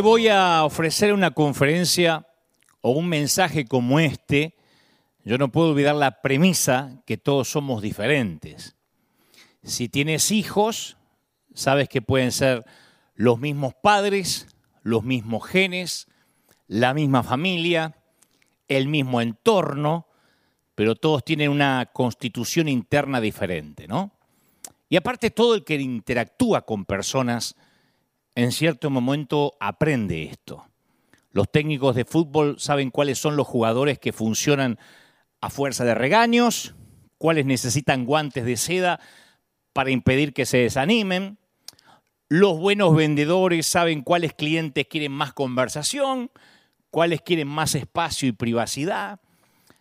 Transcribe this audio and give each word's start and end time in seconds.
voy 0.00 0.28
a 0.28 0.64
ofrecer 0.64 1.12
una 1.12 1.32
conferencia 1.32 2.26
o 2.80 2.90
un 2.90 3.08
mensaje 3.08 3.64
como 3.64 3.98
este, 3.98 4.56
yo 5.24 5.38
no 5.38 5.50
puedo 5.50 5.70
olvidar 5.70 5.94
la 5.94 6.20
premisa 6.20 7.02
que 7.06 7.16
todos 7.16 7.48
somos 7.48 7.82
diferentes. 7.82 8.76
Si 9.62 9.88
tienes 9.88 10.30
hijos, 10.30 10.98
sabes 11.54 11.88
que 11.88 12.02
pueden 12.02 12.32
ser 12.32 12.64
los 13.14 13.38
mismos 13.38 13.74
padres, 13.74 14.48
los 14.82 15.02
mismos 15.02 15.46
genes, 15.46 16.08
la 16.66 16.92
misma 16.92 17.22
familia, 17.22 17.96
el 18.68 18.88
mismo 18.88 19.20
entorno, 19.20 20.06
pero 20.74 20.96
todos 20.96 21.24
tienen 21.24 21.50
una 21.50 21.90
constitución 21.92 22.68
interna 22.68 23.20
diferente, 23.20 23.86
¿no? 23.86 24.12
Y 24.88 24.96
aparte 24.96 25.30
todo 25.30 25.54
el 25.54 25.64
que 25.64 25.76
interactúa 25.76 26.62
con 26.62 26.84
personas 26.84 27.56
en 28.34 28.52
cierto 28.52 28.90
momento 28.90 29.54
aprende 29.60 30.24
esto. 30.24 30.66
Los 31.30 31.50
técnicos 31.50 31.96
de 31.96 32.04
fútbol 32.04 32.56
saben 32.58 32.90
cuáles 32.90 33.18
son 33.18 33.36
los 33.36 33.46
jugadores 33.46 33.98
que 33.98 34.12
funcionan 34.12 34.78
a 35.40 35.50
fuerza 35.50 35.84
de 35.84 35.94
regaños, 35.94 36.74
cuáles 37.18 37.44
necesitan 37.46 38.04
guantes 38.04 38.44
de 38.44 38.56
seda 38.56 39.00
para 39.72 39.90
impedir 39.90 40.32
que 40.32 40.46
se 40.46 40.58
desanimen. 40.58 41.38
Los 42.28 42.58
buenos 42.58 42.94
vendedores 42.94 43.66
saben 43.66 44.02
cuáles 44.02 44.32
clientes 44.32 44.86
quieren 44.88 45.12
más 45.12 45.32
conversación, 45.32 46.30
cuáles 46.90 47.20
quieren 47.20 47.48
más 47.48 47.74
espacio 47.74 48.28
y 48.28 48.32
privacidad. 48.32 49.20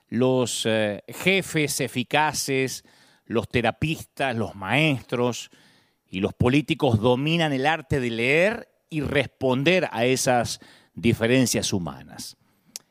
Los 0.09 0.63
eh, 0.66 1.03
jefes 1.08 1.80
eficaces, 1.80 2.83
los 3.25 3.47
terapistas, 3.47 4.35
los 4.35 4.56
maestros, 4.56 5.50
y 6.14 6.19
los 6.19 6.36
políticos 6.36 7.02
dominan 7.02 7.53
el 7.53 7.66
arte 7.66 8.00
de 8.00 8.11
leer 8.11 8.69
y 8.88 9.02
responder 9.02 9.89
a 9.92 10.06
esas 10.06 10.59
diferencias 10.94 11.73
humanas. 11.73 12.38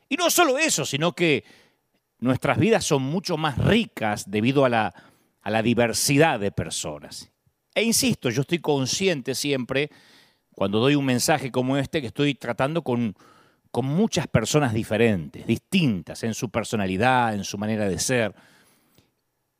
Y 0.09 0.17
no 0.17 0.29
solo 0.29 0.57
eso, 0.57 0.83
sino 0.83 1.13
que 1.13 1.45
nuestras 2.19 2.57
vidas 2.57 2.83
son 2.83 3.01
mucho 3.01 3.37
más 3.37 3.57
ricas 3.57 4.29
debido 4.29 4.65
a 4.65 4.69
la, 4.69 5.61
diversidad 5.63 6.37
de 6.37 6.51
personas. 6.51 7.31
E 7.73 7.83
insisto, 7.83 8.29
yo 8.29 8.41
estoy 8.41 8.59
consciente 8.59 9.35
siempre, 9.35 9.89
cuando 10.53 10.81
doy 10.81 10.95
un 10.95 11.05
mensaje 11.05 11.49
como 11.49 11.77
este, 11.77 12.01
que 12.01 12.07
estoy 12.07 12.35
tratando 12.35 12.83
con 12.83 13.15
muchas 13.71 14.27
personas 14.27 14.73
diferentes, 14.73 15.47
distintas 15.47 16.23
en 16.23 16.33
su 16.33 16.49
personalidad, 16.49 17.33
en 17.33 17.45
su 17.45 17.57
manera 17.57 17.87
de 17.87 17.99
ser 17.99 18.35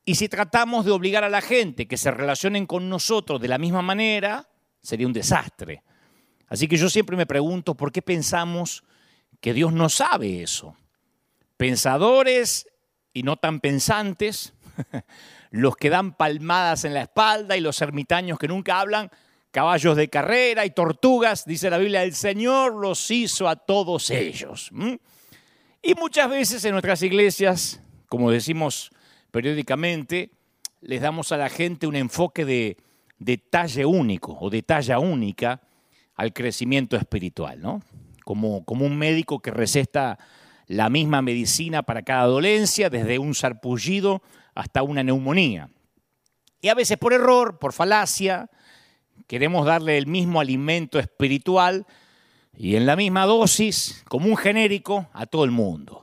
y 0.06 0.16
si 0.16 0.28
tratamos 0.28 0.86
de 0.86 0.92
obligar 0.92 1.24
a 1.24 1.30
la 1.30 1.42
gente 1.42 1.88
que 1.88 1.98
se 1.98 2.12
relacionen 2.12 2.66
con 2.66 2.90
nosotros 2.90 3.40
de 3.40 3.48
la 3.48 3.58
misma 3.58 3.82
manera, 3.82 4.50
sería 4.82 5.08
un 5.08 5.14
desastre. 5.14 5.84
Así 6.48 6.68
que 6.68 6.78
yo 6.78 6.90
siempre 6.90 7.16
me 7.16 7.26
pregunto 7.26 7.76
por 7.76 7.92
qué 7.92 8.02
pensamos 8.02 8.84
que 9.40 9.54
Dios 9.54 9.72
no 9.72 9.90
sabe 9.90 10.44
eso. 10.44 10.76
Pensadores 11.56 12.68
y 13.14 13.24
no 13.24 13.38
tan 13.38 13.60
pensantes, 13.62 14.54
los 15.52 15.78
que 15.78 15.90
dan 15.90 16.16
palmadas 16.16 16.84
en 16.84 16.94
la 16.94 17.04
espalda 17.04 17.56
y 17.56 17.62
los 17.62 17.82
ermitaños 17.82 18.38
que 18.38 18.48
nunca 18.48 18.80
hablan, 18.80 19.10
caballos 19.52 19.96
de 19.96 20.10
carrera 20.10 20.66
y 20.66 20.72
tortugas, 20.72 21.46
dice 21.46 21.70
la 21.70 21.78
Biblia, 21.78 22.04
el 22.04 22.14
Señor 22.14 22.76
los 22.76 23.10
hizo 23.10 23.48
a 23.48 23.56
todos 23.56 24.10
ellos. 24.10 24.72
Y 25.82 25.94
muchas 25.94 26.30
veces 26.30 26.66
en 26.66 26.72
nuestras 26.72 27.04
iglesias, 27.04 27.80
como 28.10 28.32
decimos 28.32 28.92
periódicamente, 29.34 30.30
les 30.82 31.02
damos 31.02 31.32
a 31.32 31.38
la 31.38 31.50
gente 31.50 31.88
un 31.88 31.96
enfoque 31.96 32.46
de, 32.46 32.78
detalle 33.18 33.84
único 33.84 34.38
o 34.40 34.50
de 34.52 34.62
talla 34.62 35.00
única 35.00 35.62
al 36.16 36.34
crecimiento 36.34 36.96
espiritual, 36.96 37.60
¿no? 37.60 37.82
Como, 38.24 38.64
como 38.64 38.86
un 38.86 38.96
médico 38.96 39.40
que 39.40 39.50
receta 39.50 40.20
la 40.68 40.90
misma 40.90 41.24
medicina 41.24 41.82
para 41.82 42.04
cada 42.04 42.28
dolencia, 42.28 42.92
desde 42.92 43.18
un 43.18 43.34
sarpullido 43.34 44.22
hasta 44.54 44.84
una 44.84 45.02
neumonía. 45.02 45.70
Y 46.62 46.70
a 46.70 46.76
veces 46.76 46.98
por 47.00 47.12
error, 47.12 47.58
por 47.58 47.74
falacia, 47.74 48.52
queremos 49.26 49.66
darle 49.66 49.98
el 49.98 50.06
mismo 50.06 50.42
alimento 50.42 51.00
espiritual 51.00 51.88
y 52.56 52.76
en 52.76 52.86
la 52.86 52.96
misma 52.96 53.26
dosis, 53.26 54.04
como 54.08 54.28
un 54.28 54.38
genérico, 54.38 55.10
a 55.12 55.26
todo 55.26 55.44
el 55.44 55.52
mundo. 55.52 56.03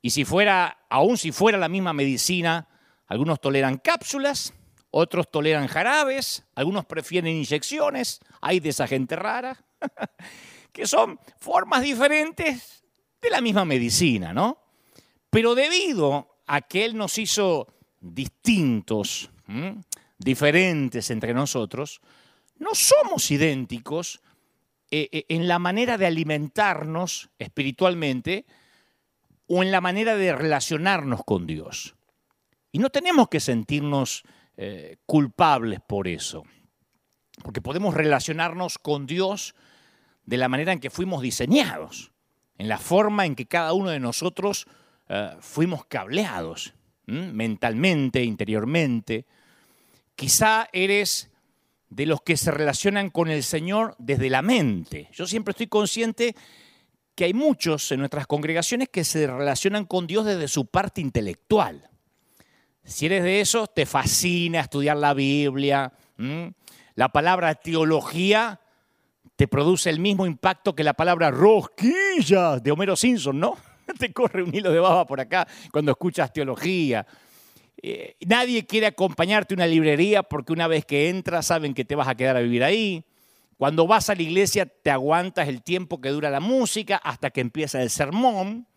Y 0.00 0.10
si 0.10 0.24
fuera, 0.24 0.78
aún 0.88 1.18
si 1.18 1.32
fuera 1.32 1.58
la 1.58 1.68
misma 1.68 1.92
medicina, 1.92 2.68
algunos 3.06 3.40
toleran 3.40 3.78
cápsulas, 3.78 4.54
otros 4.90 5.30
toleran 5.30 5.66
jarabes, 5.66 6.44
algunos 6.54 6.86
prefieren 6.86 7.36
inyecciones, 7.36 8.20
hay 8.40 8.60
de 8.60 8.70
esa 8.70 8.86
gente 8.86 9.16
rara, 9.16 9.64
que 10.72 10.86
son 10.86 11.18
formas 11.38 11.82
diferentes 11.82 12.84
de 13.20 13.30
la 13.30 13.40
misma 13.40 13.64
medicina, 13.64 14.32
¿no? 14.32 14.58
Pero 15.30 15.54
debido 15.54 16.38
a 16.46 16.62
que 16.62 16.84
Él 16.84 16.96
nos 16.96 17.18
hizo 17.18 17.66
distintos, 18.00 19.30
diferentes 20.18 21.10
entre 21.10 21.34
nosotros, 21.34 22.00
no 22.58 22.70
somos 22.74 23.30
idénticos 23.30 24.20
eh, 24.90 25.08
eh, 25.12 25.24
en 25.28 25.48
la 25.48 25.58
manera 25.58 25.98
de 25.98 26.06
alimentarnos 26.06 27.30
espiritualmente, 27.38 28.46
o 29.48 29.62
en 29.62 29.72
la 29.72 29.80
manera 29.80 30.16
de 30.16 30.34
relacionarnos 30.34 31.24
con 31.24 31.46
Dios. 31.46 31.96
Y 32.70 32.78
no 32.78 32.90
tenemos 32.90 33.28
que 33.28 33.40
sentirnos 33.40 34.22
eh, 34.56 34.98
culpables 35.06 35.80
por 35.80 36.06
eso, 36.06 36.44
porque 37.42 37.62
podemos 37.62 37.94
relacionarnos 37.94 38.78
con 38.78 39.06
Dios 39.06 39.54
de 40.24 40.36
la 40.36 40.48
manera 40.48 40.72
en 40.72 40.80
que 40.80 40.90
fuimos 40.90 41.22
diseñados, 41.22 42.12
en 42.58 42.68
la 42.68 42.78
forma 42.78 43.24
en 43.24 43.34
que 43.34 43.46
cada 43.46 43.72
uno 43.72 43.88
de 43.88 44.00
nosotros 44.00 44.66
eh, 45.08 45.36
fuimos 45.40 45.86
cableados, 45.86 46.74
mentalmente, 47.06 48.22
interiormente. 48.22 49.24
Quizá 50.14 50.68
eres 50.74 51.30
de 51.88 52.04
los 52.04 52.20
que 52.20 52.36
se 52.36 52.50
relacionan 52.50 53.08
con 53.08 53.30
el 53.30 53.42
Señor 53.42 53.94
desde 53.98 54.28
la 54.28 54.42
mente. 54.42 55.08
Yo 55.12 55.26
siempre 55.26 55.52
estoy 55.52 55.68
consciente 55.68 56.34
que 57.18 57.24
hay 57.24 57.34
muchos 57.34 57.90
en 57.90 57.98
nuestras 57.98 58.28
congregaciones 58.28 58.90
que 58.90 59.02
se 59.02 59.26
relacionan 59.26 59.86
con 59.86 60.06
Dios 60.06 60.24
desde 60.24 60.46
su 60.46 60.66
parte 60.66 61.00
intelectual. 61.00 61.90
Si 62.84 63.06
eres 63.06 63.24
de 63.24 63.40
esos, 63.40 63.74
te 63.74 63.86
fascina 63.86 64.60
estudiar 64.60 64.98
la 64.98 65.14
Biblia. 65.14 65.92
La 66.94 67.08
palabra 67.08 67.56
teología 67.56 68.60
te 69.34 69.48
produce 69.48 69.90
el 69.90 69.98
mismo 69.98 70.26
impacto 70.26 70.76
que 70.76 70.84
la 70.84 70.94
palabra 70.94 71.32
rosquilla 71.32 72.60
de 72.60 72.70
Homero 72.70 72.94
Simpson, 72.94 73.40
¿no? 73.40 73.56
Te 73.98 74.12
corre 74.12 74.44
un 74.44 74.54
hilo 74.54 74.70
de 74.70 74.78
baba 74.78 75.04
por 75.04 75.18
acá 75.18 75.48
cuando 75.72 75.90
escuchas 75.90 76.32
teología. 76.32 77.04
Eh, 77.82 78.14
nadie 78.28 78.64
quiere 78.64 78.86
acompañarte 78.86 79.54
a 79.54 79.56
una 79.56 79.66
librería 79.66 80.22
porque 80.22 80.52
una 80.52 80.68
vez 80.68 80.84
que 80.84 81.08
entras 81.08 81.46
saben 81.46 81.74
que 81.74 81.84
te 81.84 81.96
vas 81.96 82.06
a 82.06 82.14
quedar 82.14 82.36
a 82.36 82.40
vivir 82.40 82.62
ahí. 82.62 83.04
Cuando 83.58 83.88
vas 83.88 84.08
a 84.08 84.14
la 84.14 84.22
iglesia 84.22 84.66
te 84.66 84.88
aguantas 84.88 85.48
el 85.48 85.62
tiempo 85.62 86.00
que 86.00 86.10
dura 86.10 86.30
la 86.30 86.38
música 86.38 86.96
hasta 86.96 87.30
que 87.30 87.40
empieza 87.40 87.82
el 87.82 87.90
sermón. 87.90 88.68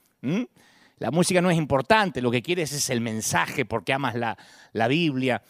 La 0.97 1.11
música 1.11 1.39
no 1.39 1.51
es 1.51 1.57
importante, 1.57 2.19
lo 2.19 2.31
que 2.31 2.41
quieres 2.41 2.71
es 2.73 2.89
el 2.89 2.99
mensaje 2.99 3.63
porque 3.63 3.93
amas 3.93 4.15
la, 4.15 4.87
Biblia. 4.87 5.43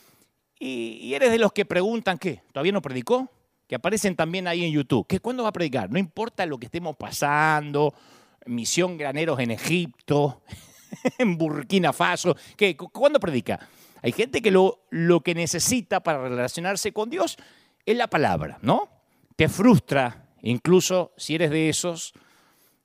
Y, 0.59 1.13
eres 1.13 1.31
de 1.31 1.39
los 1.39 1.53
que 1.53 1.63
preguntan, 1.63 2.17
¿qué? 2.17 2.43
¿Todavía 2.51 2.73
no 2.73 2.81
predicó? 2.81 3.31
Que 3.67 3.75
aparecen 3.75 4.17
también 4.17 4.49
ahí 4.49 4.65
en 4.65 4.73
YouTube. 4.73 5.07
¿Qué, 5.07 5.21
¿Cuándo 5.21 5.43
va 5.43 5.49
a 5.49 5.53
predicar? 5.53 5.89
No 5.89 5.97
importa 5.97 6.45
lo 6.45 6.57
que 6.57 6.65
estemos 6.65 6.97
pasando, 6.97 7.93
misión 8.45 8.97
graneros 8.97 9.39
en 9.39 9.51
Egipto, 9.51 10.41
en 11.17 11.37
Burkina 11.37 11.93
Faso. 11.93 12.35
¿Qué? 12.57 12.75
¿Cuándo 12.75 13.17
predica? 13.17 13.65
Hay 14.01 14.11
gente 14.11 14.41
que 14.41 14.51
lo, 14.51 14.83
lo 14.89 15.21
que 15.21 15.35
necesita 15.35 16.03
para 16.03 16.27
relacionarse 16.27 16.91
con 16.91 17.09
Dios 17.09 17.37
es 17.85 17.95
la 17.95 18.07
palabra, 18.07 18.59
¿no? 18.61 19.00
Te 19.41 19.49
frustra, 19.49 20.29
incluso 20.43 21.15
si 21.17 21.33
eres 21.33 21.49
de 21.49 21.67
esos, 21.67 22.13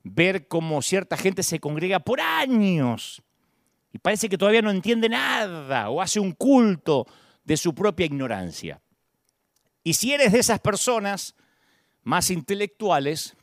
ver 0.01 0.47
cómo 0.47 0.81
cierta 0.81 1.15
gente 1.15 1.43
se 1.43 1.59
congrega 1.59 1.99
por 1.99 2.19
años 2.19 3.21
y 3.93 3.99
parece 3.99 4.27
que 4.27 4.39
todavía 4.39 4.63
no 4.63 4.71
entiende 4.71 5.07
nada 5.07 5.91
o 5.91 6.01
hace 6.01 6.19
un 6.19 6.31
culto 6.31 7.05
de 7.43 7.57
su 7.57 7.75
propia 7.75 8.07
ignorancia. 8.07 8.81
Y 9.83 9.93
si 9.93 10.13
eres 10.13 10.31
de 10.31 10.39
esas 10.39 10.59
personas 10.59 11.35
más 12.01 12.31
intelectuales, 12.31 13.35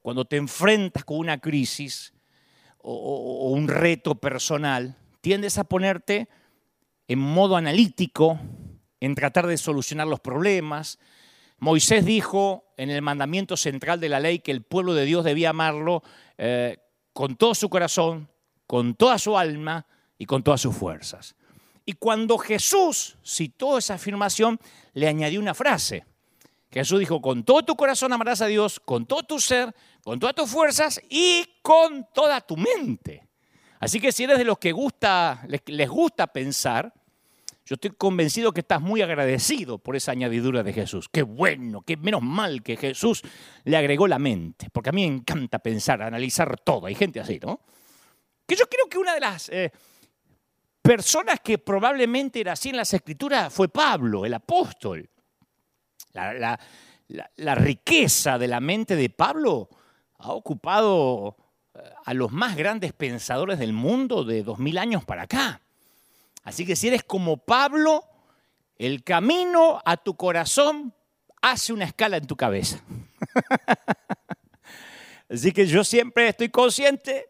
cuando 0.00 0.24
te 0.24 0.38
enfrentas 0.38 1.04
con 1.04 1.18
una 1.18 1.38
crisis 1.40 2.14
o, 2.78 3.50
un 3.50 3.68
reto 3.68 4.14
personal, 4.14 4.96
tiendes 5.20 5.58
a 5.58 5.64
ponerte 5.64 6.30
en 7.08 7.18
modo 7.18 7.56
analítico, 7.56 8.40
en 9.00 9.14
tratar 9.14 9.46
de 9.46 9.58
solucionar 9.58 10.06
los 10.06 10.20
problemas, 10.20 10.98
Moisés 11.58 12.04
dijo 12.04 12.72
en 12.76 12.90
el 12.90 13.02
mandamiento 13.02 13.56
central 13.56 14.00
de 14.00 14.08
la 14.08 14.20
ley 14.20 14.38
que 14.38 14.52
el 14.52 14.62
pueblo 14.62 14.94
de 14.94 15.04
Dios 15.04 15.24
debía 15.24 15.50
amarlo 15.50 16.02
eh, 16.36 16.78
con 17.12 17.36
todo 17.36 17.54
su 17.54 17.68
corazón, 17.68 18.28
con 18.66 18.94
toda 18.94 19.18
su 19.18 19.36
alma 19.36 19.86
y 20.18 20.26
con 20.26 20.42
todas 20.42 20.60
sus 20.60 20.76
fuerzas. 20.76 21.34
Y 21.84 21.94
cuando 21.94 22.38
Jesús 22.38 23.16
citó 23.24 23.78
esa 23.78 23.94
afirmación, 23.94 24.60
le 24.92 25.08
añadió 25.08 25.40
una 25.40 25.54
frase, 25.54 26.04
Jesús 26.70 27.00
dijo, 27.00 27.22
con 27.22 27.44
todo 27.44 27.62
tu 27.62 27.76
corazón 27.76 28.12
amarás 28.12 28.42
a 28.42 28.46
Dios, 28.46 28.78
con 28.78 29.06
todo 29.06 29.22
tu 29.22 29.40
ser, 29.40 29.74
con 30.04 30.20
todas 30.20 30.34
tus 30.34 30.50
fuerzas 30.50 31.00
y 31.08 31.44
con 31.62 32.06
toda 32.12 32.40
tu 32.42 32.56
mente. 32.56 33.26
Así 33.80 34.00
que 34.00 34.12
si 34.12 34.24
eres 34.24 34.38
de 34.38 34.44
los 34.44 34.58
que 34.58 34.72
gusta, 34.72 35.46
les, 35.46 35.88
gusta 35.88 36.26
pensar, 36.26 36.92
yo 37.68 37.74
estoy 37.74 37.90
convencido 37.90 38.52
que 38.52 38.60
estás 38.60 38.80
muy 38.80 39.02
agradecido 39.02 39.76
por 39.76 39.94
esa 39.94 40.12
añadidura 40.12 40.62
de 40.62 40.72
Jesús. 40.72 41.06
Qué 41.12 41.20
bueno, 41.20 41.82
qué 41.82 41.98
menos 41.98 42.22
mal 42.22 42.62
que 42.62 42.78
Jesús 42.78 43.20
le 43.64 43.76
agregó 43.76 44.08
la 44.08 44.18
mente, 44.18 44.70
porque 44.72 44.88
a 44.88 44.92
mí 44.92 45.06
me 45.06 45.16
encanta 45.16 45.58
pensar, 45.58 46.00
analizar 46.00 46.58
todo. 46.60 46.86
Hay 46.86 46.94
gente 46.94 47.20
así, 47.20 47.38
¿no? 47.42 47.60
Que 48.46 48.56
yo 48.56 48.64
creo 48.70 48.88
que 48.88 48.96
una 48.96 49.12
de 49.12 49.20
las 49.20 49.50
eh, 49.50 49.70
personas 50.80 51.40
que 51.40 51.58
probablemente 51.58 52.40
era 52.40 52.52
así 52.52 52.70
en 52.70 52.78
las 52.78 52.94
escrituras 52.94 53.52
fue 53.52 53.68
Pablo, 53.68 54.24
el 54.24 54.32
apóstol. 54.32 55.06
La, 56.14 57.54
riqueza 57.54 58.38
de 58.38 58.48
la 58.48 58.60
mente 58.60 58.96
de 58.96 59.10
Pablo 59.10 59.68
ha 60.20 60.32
ocupado 60.32 61.36
eh, 61.74 61.80
a 62.06 62.14
los 62.14 62.32
más 62.32 62.56
grandes 62.56 62.94
pensadores 62.94 63.58
del 63.58 63.74
mundo 63.74 64.24
de 64.24 64.42
dos 64.42 64.58
mil 64.58 64.78
años 64.78 65.04
para 65.04 65.24
acá. 65.24 65.60
Así 66.48 66.64
que 66.64 66.76
si 66.76 66.88
eres 66.88 67.04
como 67.04 67.36
Pablo, 67.36 68.06
el 68.76 69.04
camino 69.04 69.82
a 69.84 69.98
tu 69.98 70.16
corazón 70.16 70.94
hace 71.42 71.74
una 71.74 71.84
escala 71.84 72.16
en 72.16 72.26
tu 72.26 72.36
cabeza. 72.36 72.82
Así 75.28 75.52
que 75.52 75.66
yo 75.66 75.84
siempre 75.84 76.26
estoy 76.26 76.48
consciente 76.48 77.26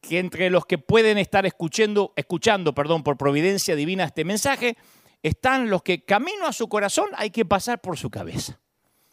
que 0.00 0.18
entre 0.18 0.48
los 0.48 0.64
que 0.64 0.78
pueden 0.78 1.18
estar 1.18 1.44
escuchando, 1.44 2.14
escuchando 2.16 2.74
perdón, 2.74 3.02
por 3.02 3.18
providencia 3.18 3.76
divina 3.76 4.04
este 4.04 4.24
mensaje, 4.24 4.78
están 5.22 5.68
los 5.68 5.82
que 5.82 6.06
camino 6.06 6.46
a 6.46 6.54
su 6.54 6.66
corazón 6.70 7.10
hay 7.18 7.28
que 7.28 7.44
pasar 7.44 7.78
por 7.82 7.98
su 7.98 8.08
cabeza. 8.08 8.58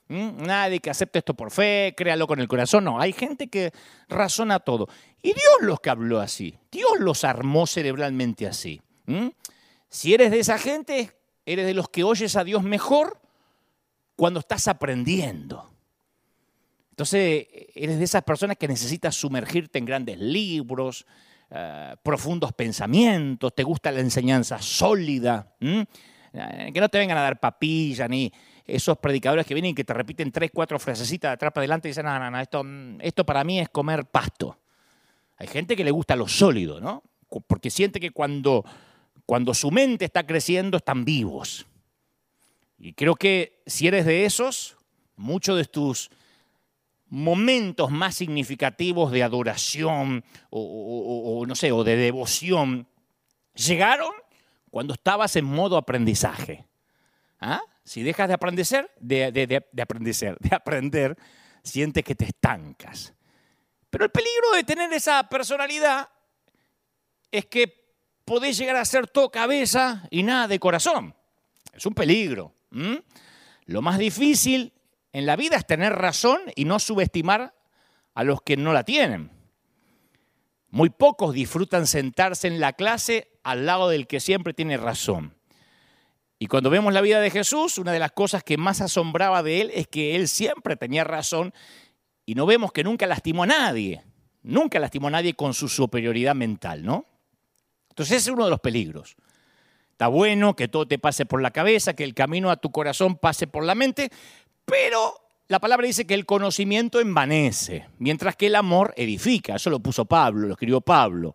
¿Mm? 0.08 0.42
Nadie 0.42 0.80
que 0.80 0.90
acepte 0.90 1.20
esto 1.20 1.34
por 1.34 1.52
fe, 1.52 1.94
créalo 1.98 2.28
con 2.28 2.40
el 2.40 2.48
corazón, 2.48 2.86
no. 2.86 3.02
Hay 3.02 3.12
gente 3.12 3.50
que 3.50 3.74
razona 4.08 4.62
todo. 4.62 4.88
Y 5.22 5.34
Dios 5.34 5.58
los 5.64 5.82
que 5.82 5.90
habló 5.90 6.22
así, 6.22 6.58
Dios 6.72 6.98
los 7.00 7.26
armó 7.26 7.68
cerebralmente 7.68 8.48
así. 8.48 8.82
¿Mm? 9.10 9.30
Si 9.90 10.14
eres 10.14 10.30
de 10.30 10.40
esa 10.40 10.60
gente, 10.60 11.12
eres 11.46 11.66
de 11.66 11.74
los 11.74 11.90
que 11.90 12.04
oyes 12.04 12.36
a 12.36 12.44
Dios 12.44 12.62
mejor 12.62 13.20
cuando 14.16 14.40
estás 14.40 14.68
aprendiendo. 14.68 15.68
Entonces, 16.92 17.48
eres 17.74 17.98
de 17.98 18.04
esas 18.04 18.24
personas 18.24 18.58
que 18.58 18.68
necesitas 18.68 19.16
sumergirte 19.16 19.80
en 19.80 19.86
grandes 19.86 20.20
libros, 20.20 21.08
eh, 21.50 21.96
profundos 22.04 22.54
pensamientos, 22.54 23.56
te 23.56 23.64
gusta 23.64 23.92
la 23.92 24.02
enseñanza 24.02 24.62
sólida, 24.62 25.56
eh, 25.60 26.72
que 26.72 26.80
no 26.80 26.90
te 26.90 27.00
vengan 27.00 27.18
a 27.18 27.22
dar 27.22 27.40
papilla 27.40 28.08
ni 28.08 28.32
esos 28.68 29.00
predicadores 29.00 29.48
que 29.48 29.56
vienen 29.56 29.72
y 29.72 29.74
que 29.74 29.84
te 29.84 29.94
repiten 29.96 30.32
tres, 30.32 30.52
cuatro 30.54 30.78
frasecitas 30.78 31.30
de 31.30 31.34
atrás 31.34 31.52
para 31.52 31.62
adelante 31.62 31.88
y 31.88 31.92
dicen, 31.92 32.06
no, 32.06 32.20
no, 32.20 32.30
no, 32.30 32.40
esto, 32.40 32.64
esto 33.00 33.26
para 33.26 33.44
mí 33.44 33.60
es 33.60 33.70
comer 33.70 34.06
pasto. 34.06 34.60
Hay 35.38 35.48
gente 35.48 35.76
que 35.76 35.84
le 35.84 35.90
gusta 35.90 36.16
lo 36.16 36.28
sólido, 36.28 36.80
¿no? 36.80 37.02
Porque 37.48 37.72
siente 37.72 38.00
que 38.00 38.12
cuando, 38.12 38.64
cuando 39.30 39.54
su 39.54 39.70
mente 39.70 40.06
está 40.06 40.26
creciendo 40.26 40.78
están 40.78 41.06
vivos. 41.06 41.68
Y 42.80 42.94
creo 42.94 43.14
que 43.14 43.62
si 43.68 43.88
eres 43.88 44.08
de 44.08 44.26
esos, 44.26 44.76
muchos 45.18 45.56
de 45.56 45.66
tus 45.66 46.10
momentos 47.10 47.92
más 47.92 48.16
significativos 48.16 49.12
de 49.12 49.22
adoración 49.22 50.24
o, 50.50 51.46
no 51.48 51.54
sé, 51.54 51.72
o 51.72 51.84
de 51.84 51.96
devoción 51.96 52.88
llegaron 53.54 54.12
cuando 54.72 54.96
estabas 54.96 55.36
en 55.36 55.46
modo 55.46 55.78
aprendizaje. 55.78 56.66
¿Ah? 57.40 57.62
Si 57.84 58.02
dejas 58.02 58.30
de 58.30 58.34
aprender, 58.34 58.90
de, 59.00 59.32
de, 59.32 59.46
de, 59.46 59.82
aprender, 59.84 60.38
de 60.40 60.56
aprender, 60.56 61.18
sientes 61.62 62.04
que 62.04 62.16
te 62.16 62.26
estancas. 62.26 63.14
Pero 63.92 64.06
el 64.06 64.10
peligro 64.10 64.54
de 64.56 64.64
tener 64.64 64.92
esa 64.92 65.30
personalidad 65.30 66.10
es 67.32 67.46
que 67.46 67.79
podés 68.30 68.60
llegar 68.60 68.76
a 68.76 68.86
ser 68.86 69.08
todo 69.08 69.32
cabeza 69.32 70.08
y 70.12 70.22
nada 70.22 70.48
de 70.48 70.60
corazón. 70.60 71.16
Es 71.74 71.88
un 71.88 71.96
peligro. 71.96 72.54
Lo 73.66 73.82
más 73.82 73.98
difícil 73.98 74.72
en 75.12 75.26
la 75.26 75.36
vida 75.36 75.58
es 75.58 75.66
tener 75.66 75.94
razón 75.94 76.40
y 76.56 76.66
no 76.66 76.78
subestimar 76.78 77.56
a 78.14 78.24
los 78.24 78.44
que 78.44 78.56
no 78.56 78.72
la 78.72 78.84
tienen. 78.84 79.32
Muy 80.70 80.92
pocos 80.92 81.34
disfrutan 81.34 81.88
sentarse 81.88 82.48
en 82.48 82.60
la 82.60 82.74
clase 82.74 83.32
al 83.42 83.66
lado 83.66 83.90
del 83.90 84.06
que 84.06 84.20
siempre 84.20 84.54
tiene 84.54 84.78
razón. 84.78 85.36
Y 86.38 86.46
cuando 86.46 86.70
vemos 86.70 86.94
la 86.94 87.02
vida 87.02 87.22
de 87.22 87.32
Jesús, 87.32 87.80
una 87.80 87.94
de 87.94 88.00
las 88.00 88.12
cosas 88.12 88.44
que 88.44 88.58
más 88.58 88.80
asombraba 88.80 89.42
de 89.42 89.62
él 89.62 89.72
es 89.74 89.88
que 89.88 90.16
él 90.16 90.28
siempre 90.28 90.76
tenía 90.76 91.04
razón 91.04 91.52
y 92.28 92.36
no 92.36 92.46
vemos 92.46 92.74
que 92.74 92.84
nunca 92.84 93.08
lastimó 93.08 93.42
a 93.42 93.48
nadie. 93.48 94.04
Nunca 94.44 94.78
lastimó 94.78 95.08
a 95.08 95.12
nadie 95.12 95.34
con 95.34 95.56
su 95.56 95.68
superioridad 95.68 96.36
mental, 96.36 96.86
¿no? 96.86 97.09
Entonces 97.90 98.18
ese 98.18 98.30
es 98.30 98.34
uno 98.34 98.46
de 98.46 98.52
los 98.52 98.60
peligros. 98.60 99.16
Está 99.92 100.08
bueno 100.08 100.56
que 100.56 100.68
todo 100.68 100.88
te 100.88 100.98
pase 100.98 101.26
por 101.26 101.42
la 101.42 101.52
cabeza, 101.52 101.94
que 101.94 102.06
el 102.06 102.14
camino 102.14 102.50
a 102.52 102.58
tu 102.58 102.72
corazón 102.72 103.18
pase 103.18 103.48
por 103.48 103.66
la 103.66 103.76
mente, 103.76 104.10
pero 104.64 105.14
la 105.50 105.60
palabra 105.60 105.88
dice 105.88 106.06
que 106.06 106.14
el 106.14 106.26
conocimiento 106.26 107.00
envanece, 107.00 107.88
mientras 107.98 108.36
que 108.36 108.48
el 108.48 108.56
amor 108.56 108.94
edifica. 108.96 109.56
Eso 109.56 109.70
lo 109.70 109.80
puso 109.80 110.06
Pablo, 110.06 110.48
lo 110.48 110.54
escribió 110.54 110.80
Pablo. 110.80 111.34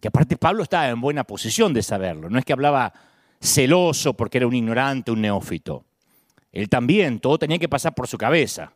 Que 0.00 0.08
aparte 0.08 0.36
Pablo 0.36 0.64
estaba 0.64 0.88
en 0.88 1.00
buena 1.00 1.24
posición 1.24 1.72
de 1.72 1.82
saberlo. 1.82 2.28
No 2.28 2.38
es 2.38 2.44
que 2.44 2.52
hablaba 2.52 2.92
celoso 3.40 4.14
porque 4.14 4.38
era 4.38 4.46
un 4.46 4.54
ignorante, 4.54 5.12
un 5.12 5.22
neófito. 5.22 5.84
Él 6.52 6.68
también, 6.68 7.20
todo 7.20 7.38
tenía 7.38 7.58
que 7.58 7.68
pasar 7.68 7.94
por 7.94 8.06
su 8.06 8.18
cabeza. 8.18 8.72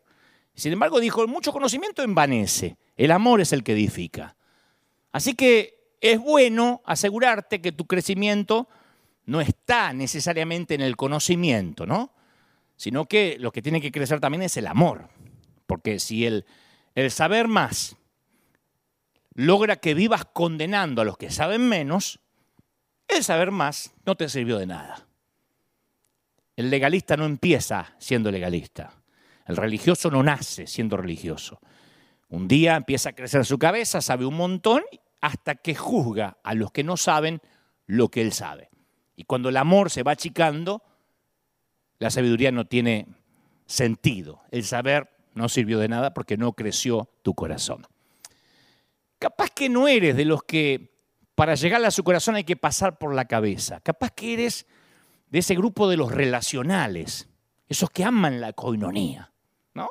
Sin 0.55 0.73
embargo, 0.73 1.01
dijo, 1.01 1.27
mucho 1.27 1.53
conocimiento 1.53 2.03
envanece, 2.03 2.77
el 2.97 3.11
amor 3.13 3.41
es 3.41 3.53
el 3.53 3.63
que 3.63 3.73
edifica. 3.73 4.37
Así 5.13 5.35
que 5.35 5.78
es 6.01 6.21
bueno 6.21 6.83
asegurarte 6.85 7.61
que 7.61 7.73
tu 7.73 7.87
crecimiento 7.87 8.69
no 9.27 9.41
está 9.41 9.93
necesariamente 9.93 10.75
en 10.75 10.81
el 10.81 10.97
conocimiento, 10.97 11.87
¿no? 11.87 12.13
sino 12.79 13.07
que 13.07 13.37
lo 13.41 13.53
que 13.53 13.61
tiene 13.61 13.81
que 13.81 13.93
crecer 13.93 14.21
también 14.21 14.43
es 14.43 14.57
el 14.57 14.67
amor. 14.67 15.09
Porque 15.67 15.99
si 15.99 16.25
el, 16.25 16.47
el 16.95 17.11
saber 17.11 17.49
más 17.49 17.97
logra 19.35 19.77
que 19.77 19.95
vivas 19.95 20.25
condenando 20.33 21.03
a 21.03 21.05
los 21.05 21.19
que 21.19 21.31
saben 21.31 21.69
menos, 21.69 22.21
el 23.09 23.25
saber 23.25 23.51
más 23.51 23.93
no 24.07 24.17
te 24.17 24.29
sirvió 24.29 24.59
de 24.59 24.67
nada. 24.67 25.07
El 26.57 26.71
legalista 26.71 27.17
no 27.17 27.25
empieza 27.25 27.95
siendo 27.99 28.31
legalista. 28.31 28.93
El 29.47 29.57
religioso 29.57 30.11
no 30.11 30.23
nace 30.23 30.67
siendo 30.67 30.97
religioso. 30.97 31.61
Un 32.29 32.47
día 32.47 32.77
empieza 32.77 33.11
a 33.11 33.15
crecer 33.15 33.45
su 33.45 33.59
cabeza, 33.59 34.01
sabe 34.01 34.25
un 34.25 34.37
montón, 34.37 34.83
hasta 35.21 35.57
que 35.57 35.75
juzga 35.75 36.39
a 36.43 36.55
los 36.55 36.73
que 36.73 36.85
no 36.85 36.97
saben 36.97 37.41
lo 37.87 38.09
que 38.09 38.23
él 38.23 38.33
sabe. 38.33 38.71
Y 39.17 39.25
cuando 39.25 39.49
el 39.49 39.57
amor 39.57 39.91
se 39.91 40.03
va 40.03 40.13
achicando, 40.13 40.83
la 41.99 42.11
sabiduría 42.11 42.53
no 42.53 42.67
tiene 42.67 43.07
sentido. 43.67 44.43
El 44.51 44.65
saber 44.65 45.11
no 45.35 45.49
sirvió 45.49 45.79
de 45.79 45.89
nada 45.89 46.15
porque 46.15 46.37
no 46.37 46.53
creció 46.53 47.11
tu 47.23 47.35
corazón. 47.35 47.87
Capaz 49.19 49.51
que 49.51 49.69
no 49.69 49.89
eres 49.89 50.17
de 50.17 50.25
los 50.25 50.43
que 50.45 50.97
para 51.35 51.55
llegar 51.55 51.85
a 51.85 51.91
su 51.91 52.05
corazón 52.05 52.37
hay 52.37 52.45
que 52.45 52.57
pasar 52.57 52.99
por 52.99 53.15
la 53.15 53.27
cabeza. 53.27 53.81
Capaz 53.81 54.11
que 54.11 54.35
eres 54.35 54.67
de 55.31 55.41
ese 55.41 55.55
grupo 55.55 55.89
de 55.89 55.97
los 55.97 56.13
relacionales, 56.13 57.29
esos 57.69 57.91
que 57.91 58.05
aman 58.05 58.41
la 58.41 58.53
coinonía. 58.53 59.33
¿no? 59.75 59.89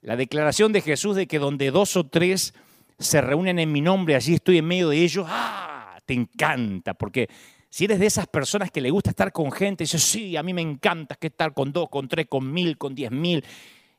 La 0.00 0.16
declaración 0.16 0.72
de 0.72 0.80
Jesús 0.80 1.16
de 1.16 1.26
que 1.26 1.38
donde 1.38 1.70
dos 1.70 1.96
o 1.96 2.06
tres 2.06 2.54
se 2.98 3.20
reúnen 3.20 3.58
en 3.58 3.72
mi 3.72 3.80
nombre, 3.80 4.14
allí 4.14 4.34
estoy 4.34 4.58
en 4.58 4.66
medio 4.66 4.88
de 4.88 4.98
ellos, 4.98 5.26
¡ah! 5.28 5.98
Te 6.04 6.14
encanta, 6.14 6.94
porque 6.94 7.28
si 7.72 7.86
eres 7.86 8.00
de 8.00 8.06
esas 8.06 8.26
personas 8.26 8.70
que 8.70 8.82
le 8.82 8.90
gusta 8.90 9.10
estar 9.10 9.32
con 9.32 9.50
gente, 9.50 9.84
dices, 9.84 10.02
sí, 10.02 10.36
a 10.36 10.42
mí 10.42 10.52
me 10.52 10.60
encanta 10.60 11.14
que 11.14 11.28
estar 11.28 11.54
con 11.54 11.72
dos, 11.72 11.88
con 11.88 12.06
tres, 12.06 12.26
con 12.28 12.52
mil, 12.52 12.76
con 12.76 12.94
diez 12.94 13.10
mil. 13.10 13.42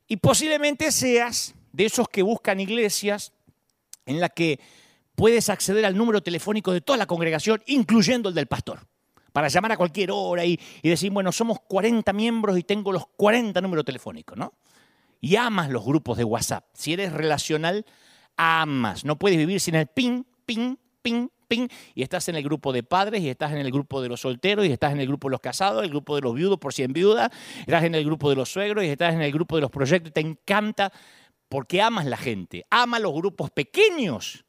Y 0.07 0.17
posiblemente 0.17 0.91
seas 0.91 1.55
de 1.71 1.85
esos 1.85 2.07
que 2.07 2.21
buscan 2.21 2.59
iglesias 2.59 3.33
en 4.05 4.19
la 4.19 4.29
que 4.29 4.59
puedes 5.15 5.49
acceder 5.49 5.85
al 5.85 5.97
número 5.97 6.21
telefónico 6.21 6.71
de 6.71 6.81
toda 6.81 6.97
la 6.97 7.07
congregación, 7.07 7.63
incluyendo 7.65 8.29
el 8.29 8.35
del 8.35 8.45
pastor, 8.45 8.85
para 9.31 9.47
llamar 9.47 9.71
a 9.71 9.77
cualquier 9.77 10.11
hora 10.11 10.45
y, 10.45 10.59
y 10.83 10.89
decir, 10.89 11.11
bueno, 11.11 11.31
somos 11.31 11.57
40 11.61 12.13
miembros 12.13 12.57
y 12.59 12.63
tengo 12.63 12.91
los 12.91 13.07
40 13.17 13.59
números 13.59 13.85
telefónicos, 13.85 14.37
¿no? 14.37 14.53
Y 15.19 15.35
amas 15.35 15.71
los 15.71 15.83
grupos 15.83 16.17
de 16.19 16.25
WhatsApp. 16.25 16.65
Si 16.73 16.93
eres 16.93 17.11
relacional, 17.11 17.85
amas. 18.37 19.05
No 19.05 19.17
puedes 19.17 19.37
vivir 19.37 19.59
sin 19.59 19.75
el 19.75 19.87
ping, 19.87 20.23
ping, 20.45 20.75
ping, 21.01 21.27
y 21.93 22.01
estás 22.01 22.27
en 22.29 22.35
el 22.35 22.43
grupo 22.43 22.73
de 22.73 22.83
padres, 22.83 23.21
y 23.21 23.29
estás 23.29 23.51
en 23.51 23.59
el 23.59 23.71
grupo 23.71 24.01
de 24.01 24.09
los 24.09 24.21
solteros, 24.21 24.65
y 24.65 24.71
estás 24.71 24.91
en 24.91 24.99
el 24.99 25.07
grupo 25.07 25.27
de 25.27 25.31
los 25.31 25.41
casados, 25.41 25.83
el 25.83 25.89
grupo 25.89 26.15
de 26.15 26.21
los 26.21 26.33
viudos 26.33 26.57
por 26.57 26.73
cien 26.73 26.93
viudas, 26.93 27.29
estás 27.59 27.83
en 27.83 27.95
el 27.95 28.05
grupo 28.05 28.29
de 28.29 28.35
los 28.35 28.49
suegros, 28.49 28.83
y 28.83 28.87
estás 28.87 29.13
en 29.13 29.21
el 29.21 29.31
grupo 29.31 29.55
de 29.55 29.61
los 29.61 29.71
proyectos, 29.71 30.13
te 30.13 30.21
encanta 30.21 30.91
porque 31.49 31.81
amas 31.81 32.05
la 32.05 32.17
gente, 32.17 32.65
ama 32.69 32.99
los 32.99 33.13
grupos 33.13 33.51
pequeños. 33.51 34.45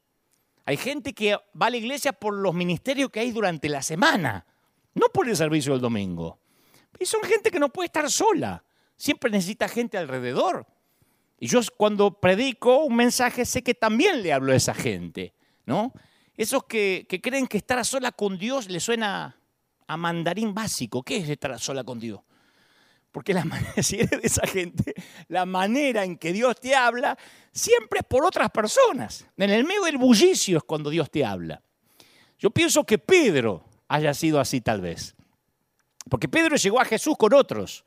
Hay 0.65 0.77
gente 0.77 1.13
que 1.13 1.35
va 1.61 1.67
a 1.67 1.69
la 1.69 1.77
iglesia 1.77 2.13
por 2.13 2.33
los 2.33 2.55
ministerios 2.55 3.11
que 3.11 3.19
hay 3.19 3.31
durante 3.31 3.69
la 3.69 3.83
semana, 3.83 4.45
no 4.95 5.07
por 5.13 5.29
el 5.29 5.35
servicio 5.35 5.73
del 5.73 5.81
domingo. 5.81 6.39
Y 6.99 7.05
son 7.05 7.21
gente 7.23 7.51
que 7.51 7.59
no 7.59 7.69
puede 7.69 7.87
estar 7.87 8.09
sola. 8.09 8.63
Siempre 8.97 9.29
necesita 9.29 9.67
gente 9.67 9.97
alrededor. 9.97 10.65
Y 11.39 11.47
yo 11.47 11.59
cuando 11.77 12.19
predico 12.19 12.83
un 12.85 12.95
mensaje 12.95 13.45
sé 13.45 13.61
que 13.61 13.73
también 13.73 14.23
le 14.23 14.31
hablo 14.31 14.53
a 14.53 14.55
esa 14.55 14.73
gente, 14.73 15.33
¿no? 15.65 15.93
Esos 16.37 16.65
que, 16.65 17.07
creen 17.21 17.47
que 17.47 17.57
estar 17.57 17.77
a 17.79 17.83
sola 17.83 18.11
con 18.11 18.37
Dios 18.37 18.69
le 18.69 18.79
suena 18.79 19.37
a 19.87 19.97
mandarín 19.97 20.53
básico. 20.53 21.03
¿Qué 21.03 21.17
es 21.17 21.29
estar 21.29 21.51
a 21.51 21.59
sola 21.59 21.83
con 21.83 21.99
Dios? 21.99 22.19
Porque 23.11 23.33
la, 23.33 23.45
si 23.81 23.97
de 23.97 24.19
esa 24.23 24.45
gente, 24.45 24.93
la 25.29 25.45
manera 25.45 26.03
en 26.03 26.17
que 26.17 26.33
Dios 26.33 26.59
te 26.59 26.75
habla 26.75 27.17
siempre 27.51 27.99
es 27.99 28.05
por 28.05 28.25
otras 28.25 28.49
personas. 28.51 29.25
En 29.37 29.49
el 29.49 29.63
medio 29.63 29.83
del 29.83 29.97
bullicio 29.97 30.57
es 30.57 30.63
cuando 30.63 30.89
Dios 30.89 31.09
te 31.09 31.23
habla. 31.23 31.61
Yo 32.37 32.49
pienso 32.49 32.83
que 32.83 32.97
Pedro 32.97 33.63
haya 33.87 34.13
sido 34.13 34.39
así 34.39 34.59
tal 34.59 34.81
vez. 34.81 35.15
Porque 36.09 36.27
Pedro 36.27 36.57
llegó 36.57 36.81
a 36.81 36.85
Jesús 36.85 37.15
con 37.17 37.33
otros. 37.33 37.85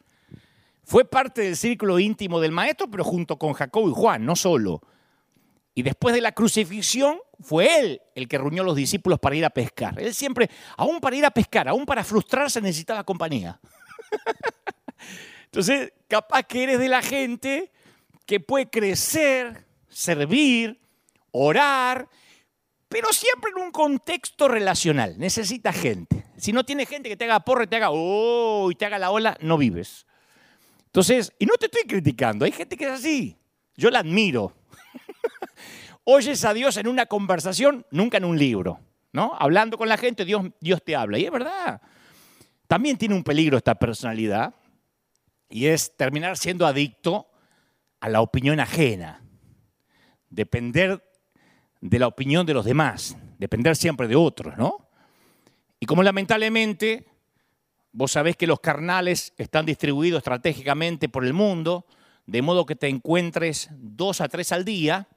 Fue 0.89 1.05
parte 1.05 1.43
del 1.43 1.55
círculo 1.55 1.99
íntimo 1.99 2.41
del 2.41 2.51
maestro, 2.51 2.91
pero 2.91 3.05
junto 3.05 3.39
con 3.39 3.53
Jacobo 3.53 3.91
y 3.91 3.93
Juan, 3.93 4.25
no 4.25 4.35
solo. 4.35 4.81
Y 5.75 5.83
después 5.83 6.15
de 6.15 6.23
la 6.23 6.33
crucifixión, 6.33 7.19
fue 7.41 7.79
él 7.79 8.01
el 8.15 8.27
que 8.27 8.39
reunió 8.39 8.63
a 8.63 8.65
los 8.65 8.75
discípulos 8.75 9.19
para 9.19 9.37
ir 9.37 9.45
a 9.45 9.51
pescar. 9.51 10.01
Él 10.01 10.15
siempre, 10.15 10.49
aún 10.79 10.99
para 10.99 11.15
ir 11.15 11.27
a 11.27 11.31
pescar, 11.31 11.69
aún 11.69 11.85
para 11.85 12.03
frustrarse, 12.05 12.63
necesitaba 12.63 13.05
compañía. 13.05 13.61
Entonces, 15.45 15.93
capaz 16.09 16.45
que 16.45 16.63
eres 16.63 16.79
de 16.79 16.89
la 16.89 17.03
gente 17.03 17.71
que 18.25 18.41
puede 18.41 18.71
crecer, 18.71 19.67
servir, 19.91 20.81
orar, 21.33 22.09
pero 22.89 23.13
siempre 23.13 23.51
en 23.55 23.63
un 23.63 23.73
contexto 23.73 24.49
relacional. 24.49 25.19
Necesita 25.19 25.71
gente. 25.75 26.25
Si 26.39 26.55
no 26.55 26.65
tienes 26.65 26.89
gente 26.89 27.11
que 27.11 27.17
te 27.19 27.27
haga 27.27 27.41
porra 27.41 27.65
y 27.65 27.67
te 27.67 27.77
haga, 27.77 27.91
oh, 27.91 28.71
y 28.71 28.75
te 28.75 28.87
haga 28.87 28.99
la 28.99 29.11
ola, 29.11 29.37
no 29.43 29.59
vives. 29.59 30.07
Entonces, 30.99 31.33
y 31.39 31.47
no 31.47 31.55
te 31.55 31.67
estoy 31.67 31.85
criticando, 31.85 32.45
hay 32.45 32.51
gente 32.51 32.77
que 32.77 32.87
es 32.87 32.91
así. 32.91 33.37
Yo 33.77 33.89
la 33.89 34.01
admiro. 34.01 34.53
Oyes 36.03 36.45
a 36.45 36.53
Dios 36.53 36.77
en 36.77 36.89
una 36.89 37.07
conversación, 37.07 37.87
nunca 37.93 38.17
en 38.17 38.25
un 38.25 38.37
libro. 38.37 38.81
¿no? 39.13 39.33
Hablando 39.39 39.79
con 39.79 39.89
la 39.89 39.97
gente, 39.97 40.25
Dios, 40.25 40.47
Dios 40.61 40.83
te 40.83 40.97
habla. 40.97 41.17
Y 41.17 41.25
es 41.25 41.31
verdad. 41.31 41.81
También 42.67 42.99
tiene 42.99 43.15
un 43.15 43.23
peligro 43.23 43.57
esta 43.57 43.77
personalidad 43.77 44.57
y 45.49 45.67
es 45.67 45.97
terminar 45.97 46.37
siendo 46.37 46.67
adicto 46.67 47.29
a 48.01 48.09
la 48.09 48.21
opinión 48.21 48.59
ajena. 48.59 49.23
Depender 50.29 51.09
de 51.81 51.99
la 52.01 52.09
opinión 52.09 52.45
de 52.45 52.55
los 52.55 52.65
demás, 52.65 53.17
depender 53.39 53.77
siempre 53.77 54.09
de 54.09 54.17
otros, 54.17 54.59
¿no? 54.59 54.89
Y 55.79 55.87
como 55.87 56.03
lamentablemente 56.03 57.07
vos 57.93 58.13
sabés 58.13 58.37
que 58.37 58.47
los 58.47 58.61
carnales 58.61 59.33
están 59.37 59.67
distribuidos 59.67 60.19
estratégicamente 60.19 61.09
por 61.09 61.25
el 61.25 61.33
mundo, 61.33 61.87
de 62.27 62.43
modo 62.43 62.67
que 62.67 62.77
te 62.77 62.89
encuentres 62.89 63.69
dos 63.73 64.21
a 64.21 64.29
tres 64.29 64.53
al 64.53 64.65
día, 64.65 65.09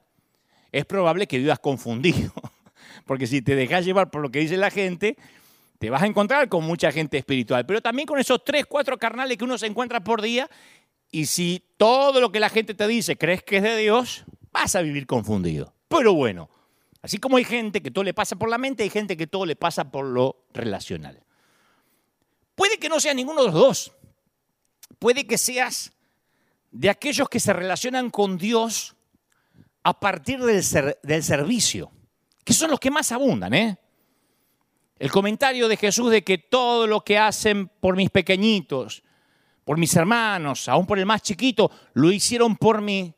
es 0.72 0.86
probable 0.86 1.26
que 1.26 1.38
vivas 1.38 1.58
confundido. 1.58 2.32
Porque 3.06 3.26
si 3.26 3.42
te 3.42 3.54
dejas 3.54 3.84
llevar 3.84 4.10
por 4.10 4.22
lo 4.22 4.30
que 4.30 4.40
dice 4.40 4.56
la 4.56 4.70
gente, 4.70 5.16
te 5.78 5.90
vas 5.90 6.02
a 6.02 6.06
encontrar 6.06 6.48
con 6.48 6.64
mucha 6.64 6.92
gente 6.92 7.18
espiritual, 7.18 7.66
pero 7.66 7.80
también 7.80 8.06
con 8.06 8.18
esos 8.18 8.44
tres, 8.44 8.66
cuatro 8.66 8.98
carnales 8.98 9.36
que 9.36 9.44
uno 9.44 9.58
se 9.58 9.66
encuentra 9.66 10.02
por 10.02 10.22
día. 10.22 10.48
Y 11.10 11.26
si 11.26 11.62
todo 11.76 12.20
lo 12.20 12.32
que 12.32 12.40
la 12.40 12.48
gente 12.48 12.74
te 12.74 12.86
dice 12.86 13.16
crees 13.16 13.42
que 13.42 13.58
es 13.58 13.62
de 13.62 13.76
Dios, 13.76 14.24
vas 14.52 14.74
a 14.76 14.82
vivir 14.82 15.06
confundido. 15.06 15.74
Pero 15.88 16.14
bueno, 16.14 16.48
así 17.02 17.18
como 17.18 17.36
hay 17.36 17.44
gente 17.44 17.82
que 17.82 17.90
todo 17.90 18.04
le 18.04 18.14
pasa 18.14 18.36
por 18.36 18.48
la 18.48 18.58
mente, 18.58 18.82
hay 18.84 18.90
gente 18.90 19.16
que 19.16 19.26
todo 19.26 19.44
le 19.44 19.56
pasa 19.56 19.90
por 19.90 20.06
lo 20.06 20.46
relacional. 20.54 21.22
Puede 22.62 22.78
que 22.78 22.88
no 22.88 23.00
sea 23.00 23.12
ninguno 23.12 23.40
de 23.40 23.46
los 23.48 23.56
dos. 23.56 23.92
Puede 25.00 25.26
que 25.26 25.36
seas 25.36 25.90
de 26.70 26.90
aquellos 26.90 27.28
que 27.28 27.40
se 27.40 27.52
relacionan 27.52 28.08
con 28.08 28.38
Dios 28.38 28.94
a 29.82 29.98
partir 29.98 30.38
del, 30.38 30.62
del 31.02 31.24
servicio, 31.24 31.90
que 32.44 32.52
son 32.52 32.70
los 32.70 32.78
que 32.78 32.92
más 32.92 33.10
abundan. 33.10 33.52
¿eh? 33.52 33.78
El 34.96 35.10
comentario 35.10 35.66
de 35.66 35.76
Jesús 35.76 36.08
de 36.12 36.22
que 36.22 36.38
todo 36.38 36.86
lo 36.86 37.00
que 37.00 37.18
hacen 37.18 37.66
por 37.66 37.96
mis 37.96 38.10
pequeñitos, 38.10 39.02
por 39.64 39.76
mis 39.76 39.96
hermanos, 39.96 40.68
aún 40.68 40.86
por 40.86 41.00
el 41.00 41.06
más 41.06 41.22
chiquito, 41.22 41.68
lo 41.94 42.12
hicieron 42.12 42.54
por 42.56 42.80
mí, 42.80 43.12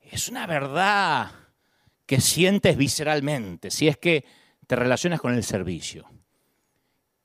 es 0.00 0.28
una 0.28 0.46
verdad 0.46 1.32
que 2.06 2.18
sientes 2.22 2.78
visceralmente, 2.78 3.70
si 3.70 3.88
es 3.88 3.98
que 3.98 4.24
te 4.66 4.74
relacionas 4.74 5.20
con 5.20 5.34
el 5.34 5.44
servicio. 5.44 6.08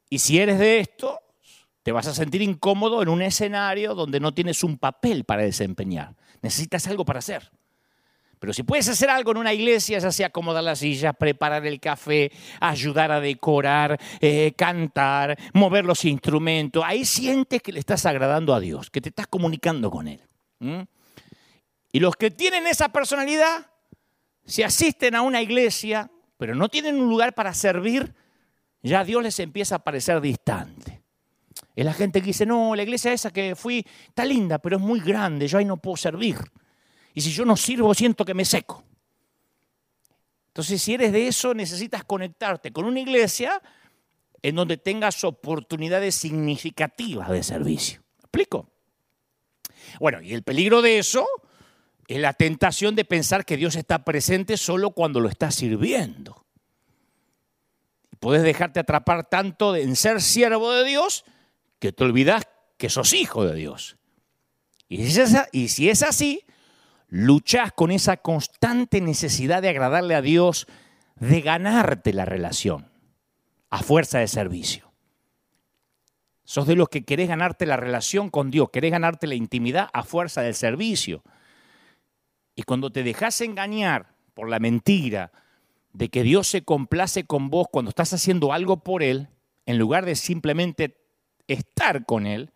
Y 0.10 0.20
si 0.20 0.38
eres 0.38 0.60
de 0.60 0.82
esto, 0.82 1.22
te 1.84 1.92
vas 1.92 2.08
a 2.08 2.14
sentir 2.14 2.42
incómodo 2.42 3.02
en 3.02 3.10
un 3.10 3.22
escenario 3.22 3.96
donde 3.96 4.20
no 4.20 4.34
tienes 4.34 4.64
un 4.64 4.78
papel 4.78 5.24
para 5.24 5.44
desempeñar. 5.44 6.16
Necesitas 6.42 6.88
algo 6.88 7.06
para 7.06 7.20
hacer. 7.20 7.52
Pero 8.42 8.54
si 8.54 8.64
puedes 8.64 8.90
hacer 8.90 9.10
algo 9.12 9.32
en 9.32 9.38
una 9.38 9.54
iglesia, 9.54 10.00
ya 10.00 10.12
sea 10.12 10.28
acomodar 10.28 10.64
la 10.64 10.76
silla, 10.76 11.14
preparar 11.14 11.64
el 11.68 11.80
café, 11.80 12.32
ayudar 12.60 13.12
a 13.12 13.20
decorar, 13.20 14.00
eh, 14.20 14.54
cantar, 14.58 15.38
mover 15.54 15.86
los 15.86 16.04
instrumentos, 16.06 16.84
ahí 16.84 17.06
sientes 17.06 17.62
que 17.62 17.72
le 17.72 17.80
estás 17.80 18.04
agradando 18.08 18.56
a 18.56 18.60
Dios, 18.60 18.90
que 18.90 19.00
te 19.00 19.10
estás 19.10 19.28
comunicando 19.28 19.92
con 19.92 20.08
Él. 20.08 20.22
Y 21.92 22.00
los 22.00 22.16
que 22.16 22.32
tienen 22.32 22.66
esa 22.66 22.90
personalidad, 22.90 23.68
si 24.44 24.64
asisten 24.64 25.14
a 25.14 25.22
una 25.22 25.42
iglesia, 25.44 26.10
pero 26.38 26.56
no 26.56 26.68
tienen 26.68 27.00
un 27.00 27.10
lugar 27.10 27.36
para 27.36 27.54
servir, 27.54 28.16
ya 28.82 29.04
Dios 29.04 29.22
les 29.22 29.40
empieza 29.40 29.76
a 29.76 29.84
parecer 29.84 30.20
distante. 30.20 31.01
Es 31.82 31.86
la 31.86 31.94
gente 31.94 32.22
que 32.22 32.28
dice, 32.28 32.46
no, 32.46 32.76
la 32.76 32.84
iglesia 32.84 33.12
esa 33.12 33.32
que 33.32 33.56
fui 33.56 33.84
está 34.08 34.24
linda, 34.24 34.60
pero 34.60 34.76
es 34.76 34.82
muy 34.84 35.00
grande, 35.00 35.48
yo 35.48 35.58
ahí 35.58 35.66
no 35.66 35.78
puedo 35.78 35.98
servir. 35.98 36.38
Y 37.16 37.22
si 37.22 37.32
yo 37.32 37.44
no 37.44 37.58
sirvo, 37.58 37.92
siento 37.96 38.24
que 38.24 38.36
me 38.36 38.46
seco. 38.46 38.84
Entonces, 40.50 40.80
si 40.80 40.94
eres 40.94 41.12
de 41.12 41.28
eso, 41.28 41.56
necesitas 41.56 42.04
conectarte 42.04 42.72
con 42.72 42.86
una 42.86 43.00
iglesia 43.00 43.60
en 44.44 44.54
donde 44.54 44.78
tengas 44.78 45.24
oportunidades 45.24 46.14
significativas 46.14 47.32
de 47.32 47.42
servicio. 47.42 48.04
¿Me 48.18 48.26
explico? 48.26 48.70
Bueno, 50.00 50.22
y 50.22 50.36
el 50.36 50.44
peligro 50.44 50.84
de 50.84 51.00
eso 51.00 51.28
es 52.08 52.20
la 52.20 52.34
tentación 52.34 52.94
de 52.94 53.06
pensar 53.06 53.44
que 53.44 53.58
Dios 53.58 53.76
está 53.76 54.06
presente 54.06 54.56
solo 54.56 54.92
cuando 54.92 55.20
lo 55.20 55.30
estás 55.30 55.56
sirviendo. 55.56 56.46
Y 58.12 58.18
puedes 58.18 58.44
dejarte 58.44 58.80
atrapar 58.80 59.28
tanto 59.28 59.76
en 59.76 59.96
ser 59.96 60.22
siervo 60.22 60.72
de 60.74 60.86
Dios 60.88 61.26
que 61.82 61.92
te 61.92 62.04
olvidas 62.04 62.48
que 62.78 62.90
sos 62.90 63.12
hijo 63.12 63.44
de 63.44 63.56
Dios. 63.56 63.98
Y 64.88 65.10
si 65.68 65.90
es 65.90 66.04
así, 66.04 66.44
luchas 67.08 67.72
con 67.74 67.92
esa 67.92 68.18
constante 68.18 69.02
necesidad 69.02 69.64
de 69.64 69.70
agradarle 69.70 70.14
a 70.14 70.22
Dios, 70.22 70.68
de 71.16 71.42
ganarte 71.42 72.14
la 72.14 72.24
relación 72.24 72.92
a 73.72 73.82
fuerza 73.82 74.20
de 74.20 74.28
servicio. 74.28 74.92
Sos 76.44 76.68
de 76.68 76.76
los 76.76 76.88
que 76.88 77.04
querés 77.04 77.30
ganarte 77.30 77.66
la 77.66 77.78
relación 77.78 78.30
con 78.30 78.52
Dios, 78.52 78.70
querés 78.72 78.92
ganarte 78.92 79.26
la 79.26 79.36
intimidad 79.36 79.90
a 79.92 80.04
fuerza 80.04 80.42
del 80.42 80.54
servicio. 80.54 81.24
Y 82.56 82.64
cuando 82.64 82.92
te 82.92 83.04
dejas 83.04 83.42
engañar 83.42 84.14
por 84.36 84.50
la 84.50 84.60
mentira 84.60 85.32
de 85.94 86.10
que 86.10 86.22
Dios 86.22 86.48
se 86.48 86.64
complace 86.64 87.24
con 87.24 87.50
vos 87.50 87.68
cuando 87.72 87.90
estás 87.90 88.14
haciendo 88.14 88.54
algo 88.54 88.84
por 88.84 89.02
Él, 89.02 89.30
en 89.66 89.80
lugar 89.80 90.06
de 90.06 90.16
simplemente 90.16 91.01
estar 91.54 92.06
con 92.06 92.26
Él, 92.26 92.52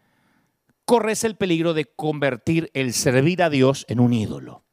corres 0.86 1.24
el 1.24 1.36
peligro 1.36 1.74
de 1.74 1.86
convertir 1.86 2.70
el 2.74 2.94
servir 2.94 3.42
a 3.44 3.50
Dios 3.50 3.86
en 3.90 4.00
un 4.00 4.14
ídolo. 4.14 4.64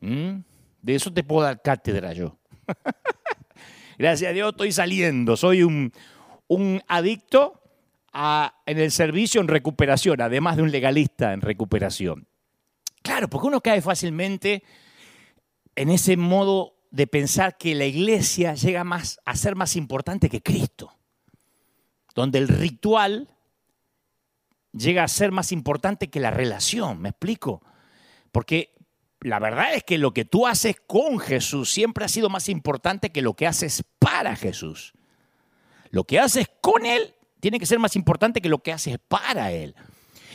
¿Mm? 0.00 0.40
De 0.82 0.94
eso 0.94 1.12
te 1.12 1.24
puedo 1.24 1.42
dar 1.42 1.62
cátedra 1.62 2.12
yo. 2.12 2.38
Gracias 3.98 4.30
a 4.30 4.34
Dios 4.34 4.50
estoy 4.50 4.72
saliendo. 4.72 5.36
Soy 5.36 5.62
un, 5.62 5.92
adicto 6.88 7.62
en 8.66 8.78
el 8.78 8.90
servicio 8.90 9.40
en 9.40 9.48
recuperación, 9.48 10.20
además 10.20 10.56
de 10.56 10.62
un 10.62 10.70
legalista 10.70 11.32
en 11.32 11.40
recuperación. 11.40 12.26
Claro, 13.02 13.28
porque 13.28 13.46
uno 13.48 13.60
cae 13.60 13.80
fácilmente 13.80 14.62
en 15.76 15.88
ese 15.88 16.16
modo 16.16 16.74
de 16.90 17.06
pensar 17.06 17.56
que 17.56 17.74
la 17.74 17.86
iglesia 17.86 18.54
llega 18.54 18.84
más 18.84 19.18
a 19.24 19.34
ser 19.34 19.56
más 19.56 19.76
importante 19.76 20.28
que 20.28 20.42
Cristo, 20.42 20.92
donde 22.14 22.38
el 22.38 22.48
ritual 22.48 23.28
llega 24.72 25.04
a 25.04 25.08
ser 25.08 25.32
más 25.32 25.52
importante 25.52 26.10
que 26.10 26.20
la 26.20 26.30
relación, 26.30 27.00
¿me 27.00 27.10
explico? 27.10 27.62
Porque 28.30 28.74
la 29.20 29.38
verdad 29.38 29.74
es 29.74 29.84
que 29.84 29.98
lo 29.98 30.12
que 30.12 30.24
tú 30.24 30.46
haces 30.46 30.76
con 30.86 31.18
Jesús 31.18 31.70
siempre 31.70 32.04
ha 32.04 32.08
sido 32.08 32.28
más 32.28 32.48
importante 32.48 33.12
que 33.12 33.22
lo 33.22 33.34
que 33.34 33.46
haces 33.46 33.84
para 33.98 34.34
Jesús. 34.36 34.92
Lo 35.90 36.04
que 36.04 36.18
haces 36.18 36.48
con 36.60 36.86
Él 36.86 37.14
tiene 37.40 37.58
que 37.58 37.66
ser 37.66 37.78
más 37.78 37.96
importante 37.96 38.40
que 38.40 38.48
lo 38.48 38.62
que 38.62 38.72
haces 38.72 38.98
para 39.08 39.52
Él. 39.52 39.74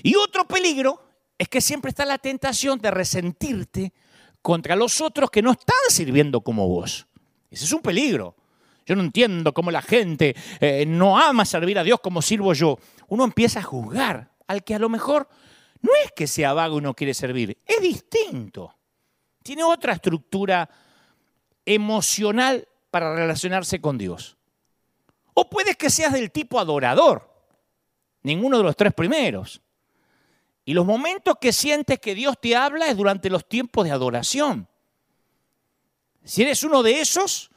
Y 0.03 0.15
otro 0.15 0.47
peligro 0.47 1.01
es 1.37 1.49
que 1.49 1.61
siempre 1.61 1.89
está 1.89 2.05
la 2.05 2.17
tentación 2.17 2.79
de 2.79 2.91
resentirte 2.91 3.93
contra 4.41 4.75
los 4.75 5.01
otros 5.01 5.29
que 5.29 5.41
no 5.41 5.51
están 5.51 5.75
sirviendo 5.89 6.41
como 6.41 6.67
vos. 6.67 7.07
Ese 7.49 7.65
es 7.65 7.73
un 7.73 7.81
peligro. 7.81 8.35
Yo 8.87 8.95
no 8.95 9.03
entiendo 9.03 9.53
cómo 9.53 9.69
la 9.69 9.81
gente 9.81 10.33
eh, 10.61 10.85
no 10.87 11.19
ama 11.19 11.43
servir 11.43 11.77
a 11.77 11.83
Dios 11.83 11.99
como 11.99 12.21
sirvo 12.21 12.53
yo. 12.53 12.79
Uno 13.09 13.25
empieza 13.25 13.59
a 13.59 13.63
juzgar 13.63 14.31
al 14.47 14.63
que 14.63 14.75
a 14.75 14.79
lo 14.79 14.87
mejor 14.87 15.27
no 15.81 15.91
es 16.05 16.13
que 16.13 16.25
sea 16.25 16.53
vago 16.53 16.77
y 16.77 16.81
no 16.81 16.93
quiere 16.93 17.13
servir, 17.13 17.57
es 17.65 17.81
distinto. 17.81 18.73
Tiene 19.43 19.63
otra 19.63 19.91
estructura 19.91 20.69
emocional 21.65 22.65
para 22.89 23.13
relacionarse 23.13 23.81
con 23.81 23.97
Dios. 23.97 24.37
O 25.33 25.49
puedes 25.49 25.75
que 25.75 25.89
seas 25.89 26.13
del 26.13 26.31
tipo 26.31 26.57
adorador, 26.57 27.29
ninguno 28.23 28.57
de 28.57 28.63
los 28.63 28.75
tres 28.77 28.93
primeros. 28.93 29.61
Y 30.63 30.73
los 30.73 30.85
momentos 30.85 31.35
que 31.41 31.51
sientes 31.51 31.99
que 31.99 32.15
Dios 32.15 32.35
te 32.41 32.55
habla 32.55 32.87
es 32.87 32.95
durante 32.95 33.29
los 33.29 33.47
tiempos 33.47 33.83
de 33.83 33.91
adoración. 33.91 34.67
Si 36.23 36.41
eres 36.41 36.63
uno 36.63 36.83
de 36.83 37.01
esos, 37.01 37.51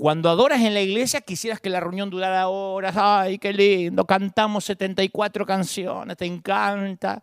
cuando 0.00 0.30
adoras 0.30 0.62
en 0.62 0.72
la 0.72 0.80
iglesia 0.80 1.20
quisieras 1.20 1.60
que 1.60 1.68
la 1.68 1.78
reunión 1.78 2.08
durara 2.08 2.48
horas. 2.48 2.94
Ay, 2.96 3.38
qué 3.38 3.52
lindo, 3.52 4.06
cantamos 4.06 4.64
74 4.64 5.44
canciones, 5.44 6.16
te 6.16 6.24
encanta. 6.24 7.22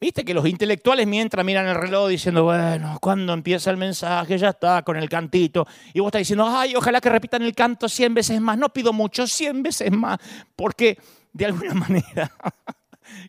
Viste 0.00 0.24
que 0.24 0.32
los 0.32 0.48
intelectuales 0.48 1.06
mientras 1.06 1.44
miran 1.44 1.68
el 1.68 1.74
reloj 1.74 2.08
diciendo, 2.08 2.44
bueno, 2.44 2.96
¿cuándo 3.02 3.34
empieza 3.34 3.70
el 3.70 3.76
mensaje? 3.76 4.38
Ya 4.38 4.48
está, 4.48 4.82
con 4.82 4.96
el 4.96 5.10
cantito. 5.10 5.66
Y 5.92 6.00
vos 6.00 6.08
estás 6.08 6.20
diciendo, 6.20 6.46
ay, 6.48 6.74
ojalá 6.74 7.02
que 7.02 7.10
repitan 7.10 7.42
el 7.42 7.54
canto 7.54 7.86
100 7.86 8.14
veces 8.14 8.40
más. 8.40 8.56
No 8.56 8.70
pido 8.70 8.94
mucho, 8.94 9.26
100 9.26 9.62
veces 9.62 9.92
más. 9.92 10.18
Porque 10.56 10.98
de 11.34 11.44
alguna 11.44 11.74
manera, 11.74 12.32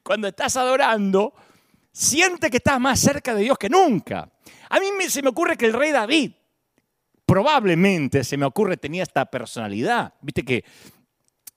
cuando 0.01 0.29
estás 0.29 0.55
adorando, 0.55 1.33
siente 1.91 2.49
que 2.49 2.57
estás 2.57 2.79
más 2.79 3.01
cerca 3.01 3.35
de 3.35 3.43
Dios 3.43 3.57
que 3.57 3.67
nunca. 3.67 4.29
A 4.69 4.79
mí 4.79 4.85
se 5.09 5.21
me 5.21 5.29
ocurre 5.29 5.57
que 5.57 5.65
el 5.65 5.73
rey 5.73 5.91
David, 5.91 6.31
probablemente 7.25 8.23
se 8.23 8.37
me 8.37 8.45
ocurre, 8.45 8.77
tenía 8.77 9.03
esta 9.03 9.25
personalidad. 9.25 10.13
Viste 10.21 10.43
que 10.43 10.63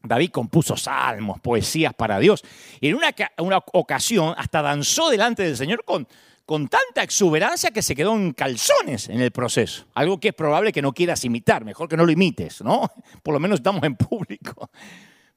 David 0.03 0.31
compuso 0.31 0.77
salmos, 0.77 1.41
poesías 1.41 1.95
para 1.95 2.19
Dios. 2.19 2.45
Y 2.81 2.89
en 2.89 2.97
una, 2.97 3.15
una 3.39 3.59
ocasión 3.73 4.35
hasta 4.37 4.63
danzó 4.63 5.11
delante 5.11 5.43
del 5.43 5.57
Señor 5.57 5.85
con, 5.85 6.07
con 6.45 6.69
tanta 6.69 7.03
exuberancia 7.03 7.73
que 7.73 7.83
se 7.83 7.97
quedó 7.97 8.15
en 8.15 8.33
calzones 8.33 9.09
en 9.09 9.21
el 9.21 9.33
proceso. 9.33 9.87
Algo 9.95 10.21
que 10.21 10.29
es 10.29 10.35
probable 10.35 10.73
que 10.73 10.81
no 10.81 10.93
quieras 10.93 11.25
imitar, 11.25 11.65
mejor 11.65 11.89
que 11.89 11.97
no 11.97 12.07
lo 12.07 12.13
imites, 12.13 12.63
¿no? 12.63 12.91
Por 13.23 13.35
lo 13.35 13.41
menos 13.41 13.59
estamos 13.59 13.83
en 13.83 13.97
público. 13.97 14.71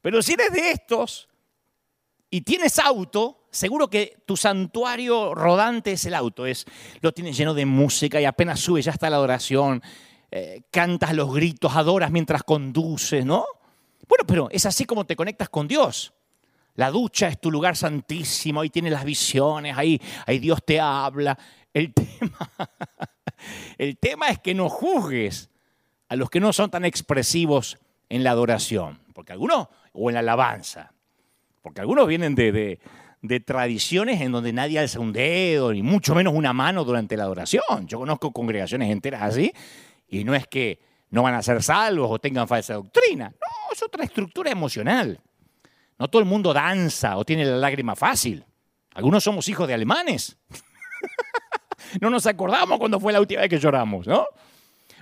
Pero 0.02 0.22
si 0.22 0.34
eres 0.34 0.54
de 0.54 0.72
estos 0.72 1.28
y 2.30 2.42
tienes 2.42 2.78
auto, 2.78 3.48
seguro 3.50 3.90
que 3.90 4.22
tu 4.26 4.38
santuario 4.38 5.34
rodante 5.34 5.94
es 5.94 6.06
el 6.06 6.14
auto, 6.14 6.46
es, 6.46 6.66
lo 7.02 7.12
tienes 7.12 7.36
lleno 7.36 7.56
de 7.56 7.66
música 7.66 8.22
y 8.22 8.26
apenas 8.26 8.60
subes 8.60 8.86
ya 8.86 8.92
está 8.92 9.10
la 9.10 9.16
adoración, 9.18 9.82
eh, 10.32 10.62
cantas 10.72 11.14
los 11.14 11.34
gritos, 11.34 11.76
adoras 11.76 12.12
mientras 12.12 12.44
conduces, 12.44 13.26
¿no? 13.26 13.46
Bueno, 14.08 14.26
pero 14.28 14.50
es 14.52 14.66
así 14.66 14.86
como 14.86 15.06
te 15.06 15.16
conectas 15.16 15.50
con 15.50 15.68
Dios. 15.68 16.14
La 16.76 16.92
ducha 16.92 17.28
es 17.28 17.40
tu 17.40 17.52
lugar 17.52 17.76
santísimo, 17.76 18.62
ahí 18.62 18.70
tienes 18.70 18.92
las 18.92 19.04
visiones, 19.04 19.78
ahí, 19.78 20.02
ahí 20.26 20.40
Dios 20.40 20.64
te 20.64 20.80
habla. 20.80 21.38
El 21.74 21.94
tema, 21.94 22.50
el 23.78 23.98
tema 23.98 24.30
es 24.30 24.40
que 24.40 24.54
no 24.54 24.70
juzgues 24.70 25.50
a 26.08 26.16
los 26.16 26.30
que 26.30 26.40
no 26.40 26.54
son 26.54 26.72
tan 26.72 26.86
expresivos 26.86 27.78
en 28.10 28.24
la 28.24 28.32
adoración, 28.32 29.00
porque 29.14 29.34
algunos, 29.34 29.68
o 29.94 30.10
en 30.10 30.16
la 30.16 30.20
alabanza, 30.22 30.94
porque 31.62 31.82
algunos 31.82 32.08
vienen 32.08 32.34
de, 32.34 32.80
de 33.22 33.40
tradiciones 33.40 34.22
en 34.22 34.32
donde 34.32 34.54
nadie 34.54 34.80
alza 34.80 35.00
un 35.00 35.14
dedo, 35.14 35.74
ni 35.74 35.84
mucho 35.84 36.16
menos 36.16 36.34
una 36.34 36.54
mano 36.54 36.84
durante 36.86 37.18
la 37.18 37.24
adoración. 37.24 37.64
Yo 37.86 38.00
conozco 38.00 38.32
congregaciones 38.32 38.90
enteras 38.90 39.22
así, 39.22 39.54
y 40.10 40.24
no 40.24 40.36
es 40.36 40.48
que 40.48 40.80
no 41.10 41.24
van 41.24 41.36
a 41.36 41.44
ser 41.44 41.62
salvos 41.64 42.10
o 42.12 42.20
tengan 42.20 42.48
falsa 42.48 42.76
doctrina. 42.76 43.30
No, 43.30 43.74
es 43.74 43.82
otra 43.82 44.04
estructura 44.04 44.52
emocional. 44.52 45.20
No 45.98 46.08
todo 46.08 46.22
el 46.22 46.28
mundo 46.28 46.54
danza 46.54 47.18
o 47.18 47.26
tiene 47.26 47.46
la 47.46 47.58
lágrima 47.58 47.96
fácil. 47.96 48.46
Algunos 48.94 49.24
somos 49.24 49.48
hijos 49.50 49.68
de 49.68 49.74
alemanes. 49.74 50.38
no 52.02 52.10
nos 52.10 52.26
acordamos 52.26 52.78
cuando 52.80 53.00
fue 53.00 53.14
la 53.14 53.20
última 53.20 53.42
vez 53.42 53.50
que 53.50 53.60
lloramos, 53.60 54.08
¿no? 54.08 54.26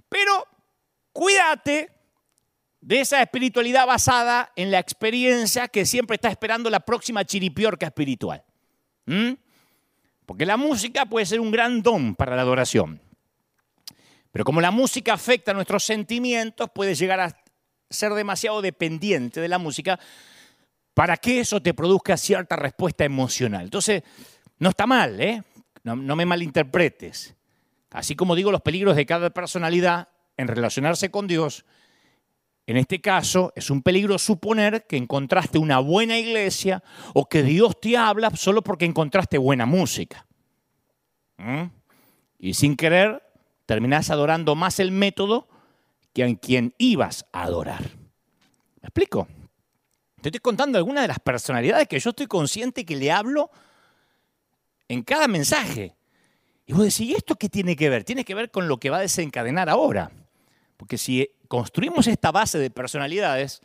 Pero 0.10 0.48
cuídate 1.12 1.90
de 2.82 3.00
esa 3.02 3.22
espiritualidad 3.22 3.86
basada 3.86 4.52
en 4.56 4.72
la 4.72 4.80
experiencia 4.80 5.68
que 5.68 5.86
siempre 5.86 6.16
está 6.16 6.30
esperando 6.30 6.70
la 6.70 6.80
próxima 6.80 7.26
chiripiorca 7.26 7.88
espiritual. 7.88 8.44
Porque 10.26 10.46
la 10.46 10.58
música 10.58 11.06
puede 11.06 11.26
ser 11.26 11.40
un 11.40 11.52
gran 11.52 11.82
don 11.82 12.16
para 12.16 12.36
la 12.36 12.42
adoración. 12.42 13.02
Pero 14.38 14.46
como 14.46 14.62
la 14.62 14.70
música 14.70 15.14
afecta 15.14 15.52
nuestros 15.52 15.84
sentimientos, 15.84 16.70
puede 16.70 16.94
llegar 16.94 17.20
a 17.20 17.36
ser 17.90 18.14
demasiado 18.14 18.62
dependiente 18.62 19.42
de 19.42 19.48
la 19.48 19.58
música 19.58 20.00
para 20.94 21.18
que 21.18 21.40
eso 21.40 21.60
te 21.60 21.74
produzca 21.74 22.16
cierta 22.18 22.56
respuesta 22.56 23.04
emocional. 23.04 23.64
Entonces, 23.64 24.04
no 24.60 24.70
está 24.70 24.86
mal, 24.86 25.20
¿eh? 25.20 25.42
No, 25.82 25.96
no 25.96 26.16
me 26.16 26.28
malinterpretes. 26.28 27.34
Así 27.90 28.16
como 28.16 28.36
digo 28.36 28.52
los 28.52 28.62
peligros 28.62 28.96
de 28.96 29.08
cada 29.08 29.32
personalidad 29.32 30.10
en 30.38 30.48
relacionarse 30.48 31.10
con 31.10 31.26
Dios, 31.26 31.66
en 32.68 32.78
este 32.78 33.02
caso, 33.02 33.52
es 33.56 33.72
un 33.72 33.82
peligro 33.82 34.20
suponer 34.20 34.86
que 34.86 34.98
encontraste 34.98 35.58
una 35.58 35.80
buena 35.80 36.20
iglesia 36.20 36.84
o 37.16 37.28
que 37.28 37.42
Dios 37.42 37.82
te 37.82 37.98
habla 37.98 38.30
solo 38.36 38.62
porque 38.62 38.86
encontraste 38.86 39.40
buena 39.40 39.66
música. 39.66 40.28
¿Mm? 41.38 41.72
Y 42.38 42.54
sin 42.54 42.76
querer, 42.76 43.24
terminás 43.68 44.10
adorando 44.10 44.56
más 44.56 44.80
el 44.80 44.92
método 44.92 45.48
que 46.14 46.24
a 46.24 46.36
quien 46.36 46.74
ibas 46.80 47.28
a 47.32 47.44
adorar. 47.44 47.84
¿Me 48.82 48.88
explico? 48.88 49.28
Te 50.22 50.30
estoy 50.30 50.40
contando 50.40 50.80
algunas 50.80 51.04
de 51.04 51.10
las 51.10 51.20
personalidades 51.20 51.88
que 51.88 52.00
yo 52.00 52.10
estoy 52.10 52.26
consciente 52.26 52.86
que 52.86 52.96
le 52.96 53.12
hablo 53.12 53.52
en 54.88 55.04
cada 55.04 55.28
mensaje. 55.28 55.96
Y 56.66 56.74
vos 56.74 56.82
decís, 56.82 57.02
¿y 57.02 57.14
esto 57.14 57.36
qué 57.36 57.50
tiene 57.50 57.76
que 57.76 57.90
ver? 57.90 58.04
Tiene 58.04 58.26
que 58.26 58.34
ver 58.34 58.50
con 58.50 58.68
lo 58.68 58.80
que 58.80 58.90
va 58.90 58.98
a 58.98 59.02
desencadenar 59.02 59.70
ahora. 59.70 60.12
Porque 60.78 60.98
si 60.98 61.30
construimos 61.48 62.08
esta 62.08 62.32
base 62.32 62.58
de 62.58 62.72
personalidades, 62.72 63.62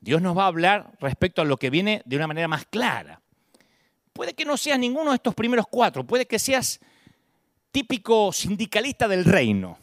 Dios 0.00 0.22
nos 0.22 0.36
va 0.36 0.44
a 0.44 0.48
hablar 0.48 0.92
respecto 0.98 1.42
a 1.42 1.44
lo 1.44 1.58
que 1.58 1.70
viene 1.70 2.02
de 2.06 2.16
una 2.16 2.26
manera 2.26 2.48
más 2.48 2.64
clara. 2.64 3.20
Puede 4.14 4.34
que 4.34 4.46
no 4.46 4.56
seas 4.56 4.78
ninguno 4.78 5.10
de 5.10 5.16
estos 5.16 5.34
primeros 5.34 5.66
cuatro, 5.68 6.06
puede 6.06 6.26
que 6.26 6.38
seas 6.38 6.80
típico 7.76 8.32
sindicalista 8.32 9.06
del 9.06 9.22
reino. 9.22 9.76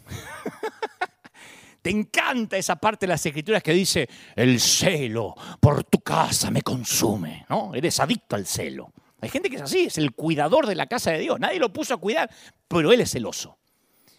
Te 1.83 1.91
encanta 1.91 2.57
esa 2.57 2.75
parte 2.75 3.05
de 3.05 3.09
las 3.09 3.23
escrituras 3.23 3.61
que 3.61 3.71
dice, 3.71 4.09
el 4.35 4.59
celo 4.59 5.35
por 5.59 5.83
tu 5.83 5.99
casa 5.99 6.49
me 6.49 6.63
consume, 6.63 7.45
¿no? 7.49 7.75
Eres 7.75 7.99
adicto 7.99 8.35
al 8.35 8.47
celo. 8.47 8.91
Hay 9.21 9.29
gente 9.29 9.47
que 9.47 9.57
es 9.57 9.61
así, 9.61 9.81
es 9.81 9.99
el 9.99 10.13
cuidador 10.13 10.65
de 10.65 10.73
la 10.73 10.87
casa 10.87 11.11
de 11.11 11.19
Dios. 11.19 11.39
Nadie 11.39 11.59
lo 11.59 11.71
puso 11.71 11.93
a 11.93 11.97
cuidar, 11.97 12.31
pero 12.67 12.91
él 12.91 12.99
es 12.99 13.11
celoso. 13.11 13.59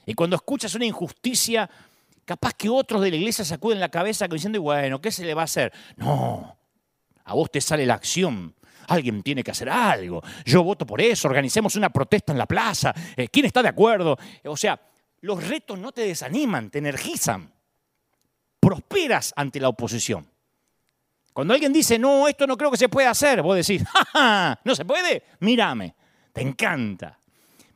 Y 0.07 0.15
cuando 0.15 0.37
escuchas 0.37 0.77
una 0.77 0.87
injusticia, 0.87 1.69
capaz 2.25 2.53
que 2.53 2.69
otros 2.69 3.03
de 3.03 3.11
la 3.11 3.17
iglesia 3.17 3.45
sacuden 3.45 3.81
la 3.81 3.89
cabeza 3.89 4.29
diciendo, 4.29 4.63
bueno, 4.63 5.01
¿qué 5.01 5.11
se 5.11 5.25
le 5.25 5.35
va 5.35 5.41
a 5.41 5.47
hacer? 5.47 5.73
No, 5.97 6.57
a 7.25 7.35
vos 7.35 7.51
te 7.51 7.61
sale 7.61 7.85
la 7.87 7.95
acción 7.95 8.55
Alguien 8.89 9.23
tiene 9.23 9.43
que 9.43 9.51
hacer 9.51 9.69
algo. 9.69 10.23
Yo 10.45 10.63
voto 10.63 10.87
por 10.87 11.01
eso. 11.01 11.29
Organicemos 11.29 11.77
una 11.77 11.91
protesta 11.91 12.33
en 12.33 12.39
la 12.39 12.47
plaza. 12.47 12.95
Eh, 13.17 13.29
¿Quién 13.29 13.47
está 13.47 13.63
de 13.63 13.69
acuerdo? 13.69 14.17
O 14.45 14.57
sea, 14.57 14.81
los 15.21 15.47
retos 15.47 15.79
no 15.79 15.93
te 15.93 16.03
desaniman, 16.03 16.71
te 16.71 16.79
energizan. 16.79 17.53
Prosperas 18.61 19.33
ante 19.37 19.61
la 19.61 19.69
oposición. 19.69 20.27
Cuando 21.33 21.53
alguien 21.53 21.73
dice, 21.73 21.99
no, 21.99 22.29
esto 22.29 22.47
no 22.47 22.57
creo 22.57 22.71
que 22.71 22.77
se 22.77 22.89
pueda 22.89 23.11
hacer, 23.11 23.43
vos 23.43 23.57
decís, 23.57 23.85
¡Ja, 24.13 24.61
¿no 24.65 24.75
se 24.75 24.85
puede? 24.85 25.25
Mírame, 25.41 25.95
te 26.33 26.43
encanta. 26.43 27.19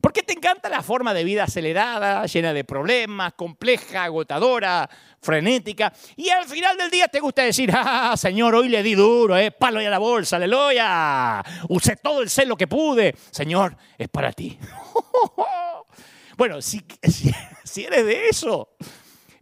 ¿Por 0.00 0.12
qué 0.12 0.22
te 0.22 0.32
encanta 0.32 0.68
la 0.68 0.82
forma 0.82 1.12
de 1.12 1.24
vida 1.24 1.44
acelerada, 1.44 2.24
llena 2.26 2.52
de 2.52 2.62
problemas, 2.62 3.32
compleja, 3.32 4.04
agotadora, 4.04 4.88
frenética? 5.20 5.92
Y 6.16 6.28
al 6.28 6.46
final 6.46 6.76
del 6.76 6.88
día 6.88 7.08
te 7.08 7.18
gusta 7.18 7.42
decir, 7.42 7.70
ah, 7.74 8.14
Señor, 8.16 8.54
hoy 8.54 8.68
le 8.68 8.82
di 8.84 8.94
duro, 8.94 9.36
eh, 9.36 9.50
palo 9.50 9.82
y 9.82 9.86
a 9.86 9.90
la 9.90 9.98
bolsa, 9.98 10.36
aleluya. 10.36 11.42
Usé 11.68 11.96
todo 11.96 12.22
el 12.22 12.30
celo 12.30 12.56
que 12.56 12.68
pude. 12.68 13.16
Señor, 13.32 13.76
es 13.96 14.08
para 14.08 14.32
ti. 14.32 14.56
bueno, 16.36 16.62
si, 16.62 16.84
si 17.64 17.84
eres 17.84 18.06
de 18.06 18.28
eso, 18.28 18.76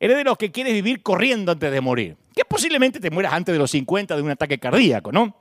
eres 0.00 0.16
de 0.16 0.24
los 0.24 0.38
que 0.38 0.50
quieres 0.50 0.72
vivir 0.72 1.02
corriendo 1.02 1.52
antes 1.52 1.70
de 1.70 1.80
morir, 1.82 2.16
que 2.34 2.46
posiblemente 2.46 2.98
te 2.98 3.10
mueras 3.10 3.34
antes 3.34 3.52
de 3.52 3.58
los 3.58 3.70
50 3.70 4.16
de 4.16 4.22
un 4.22 4.30
ataque 4.30 4.58
cardíaco, 4.58 5.12
¿no? 5.12 5.36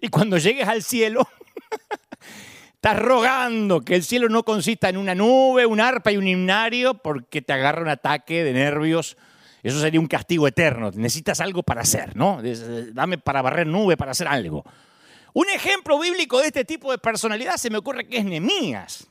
Y 0.00 0.08
cuando 0.08 0.36
llegues 0.36 0.66
al 0.66 0.82
cielo... 0.82 1.28
Estás 2.82 2.98
rogando 2.98 3.82
que 3.82 3.94
el 3.94 4.02
cielo 4.02 4.30
no 4.30 4.42
consista 4.42 4.88
en 4.88 4.96
una 4.96 5.14
nube, 5.14 5.66
un 5.66 5.82
arpa 5.82 6.12
y 6.12 6.16
un 6.16 6.26
himnario 6.26 6.94
porque 6.94 7.42
te 7.42 7.52
agarra 7.52 7.82
un 7.82 7.90
ataque 7.90 8.42
de 8.42 8.54
nervios. 8.54 9.18
Eso 9.62 9.78
sería 9.78 10.00
un 10.00 10.06
castigo 10.06 10.48
eterno. 10.48 10.90
Necesitas 10.94 11.42
algo 11.42 11.62
para 11.62 11.82
hacer, 11.82 12.16
¿no? 12.16 12.40
Dame 12.94 13.18
para 13.18 13.42
barrer 13.42 13.66
nube, 13.66 13.98
para 13.98 14.12
hacer 14.12 14.26
algo. 14.26 14.64
Un 15.34 15.50
ejemplo 15.50 15.98
bíblico 15.98 16.40
de 16.40 16.46
este 16.46 16.64
tipo 16.64 16.90
de 16.90 16.96
personalidad 16.96 17.58
se 17.58 17.68
me 17.68 17.76
ocurre 17.76 18.08
que 18.08 18.16
es 18.16 18.24
Nehemías. 18.24 19.06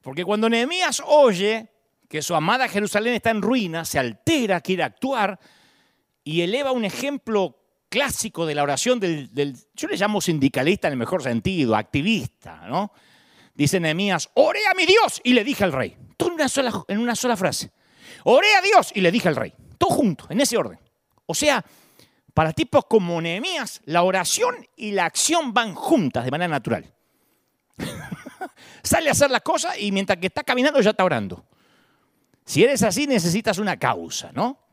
Porque 0.00 0.24
cuando 0.24 0.48
Nehemías 0.48 1.00
oye 1.06 1.68
que 2.08 2.22
su 2.22 2.34
amada 2.34 2.66
Jerusalén 2.66 3.14
está 3.14 3.30
en 3.30 3.40
ruina, 3.40 3.84
se 3.84 4.00
altera, 4.00 4.60
quiere 4.60 4.82
actuar 4.82 5.38
y 6.24 6.40
eleva 6.40 6.72
un 6.72 6.84
ejemplo 6.84 7.56
clásico 7.94 8.44
de 8.44 8.56
la 8.56 8.64
oración 8.64 8.98
del, 8.98 9.56
yo 9.72 9.86
le 9.86 9.96
llamo 9.96 10.20
sindicalista 10.20 10.88
en 10.88 10.94
el 10.94 10.98
mejor 10.98 11.22
sentido, 11.22 11.76
activista, 11.76 12.66
¿no? 12.66 12.92
Dice 13.54 13.78
Nehemías, 13.78 14.30
oré 14.34 14.66
a 14.68 14.74
mi 14.74 14.84
Dios 14.84 15.20
y 15.22 15.32
le 15.32 15.44
dije 15.44 15.62
al 15.62 15.72
rey. 15.72 15.96
Todo 16.16 16.30
en 16.30 16.34
una 16.34 16.48
sola, 16.48 16.84
en 16.88 16.98
una 16.98 17.14
sola 17.14 17.36
frase. 17.36 17.70
Oré 18.24 18.52
a 18.56 18.62
Dios 18.62 18.90
y 18.96 19.00
le 19.00 19.12
dije 19.12 19.28
al 19.28 19.36
rey. 19.36 19.54
Todo 19.78 19.90
junto, 19.90 20.26
en 20.28 20.40
ese 20.40 20.56
orden. 20.56 20.80
O 21.26 21.34
sea, 21.34 21.64
para 22.34 22.52
tipos 22.52 22.84
como 22.86 23.20
Nehemías, 23.20 23.80
la 23.84 24.02
oración 24.02 24.66
y 24.74 24.90
la 24.90 25.04
acción 25.04 25.54
van 25.54 25.76
juntas 25.76 26.24
de 26.24 26.32
manera 26.32 26.48
natural. 26.48 26.92
Sale 28.82 29.08
a 29.08 29.12
hacer 29.12 29.30
las 29.30 29.42
cosas 29.42 29.78
y 29.78 29.92
mientras 29.92 30.18
que 30.18 30.26
está 30.26 30.42
caminando 30.42 30.80
ya 30.80 30.90
está 30.90 31.04
orando. 31.04 31.46
Si 32.44 32.64
eres 32.64 32.82
así, 32.82 33.06
necesitas 33.06 33.58
una 33.58 33.78
causa, 33.78 34.32
¿no? 34.32 34.63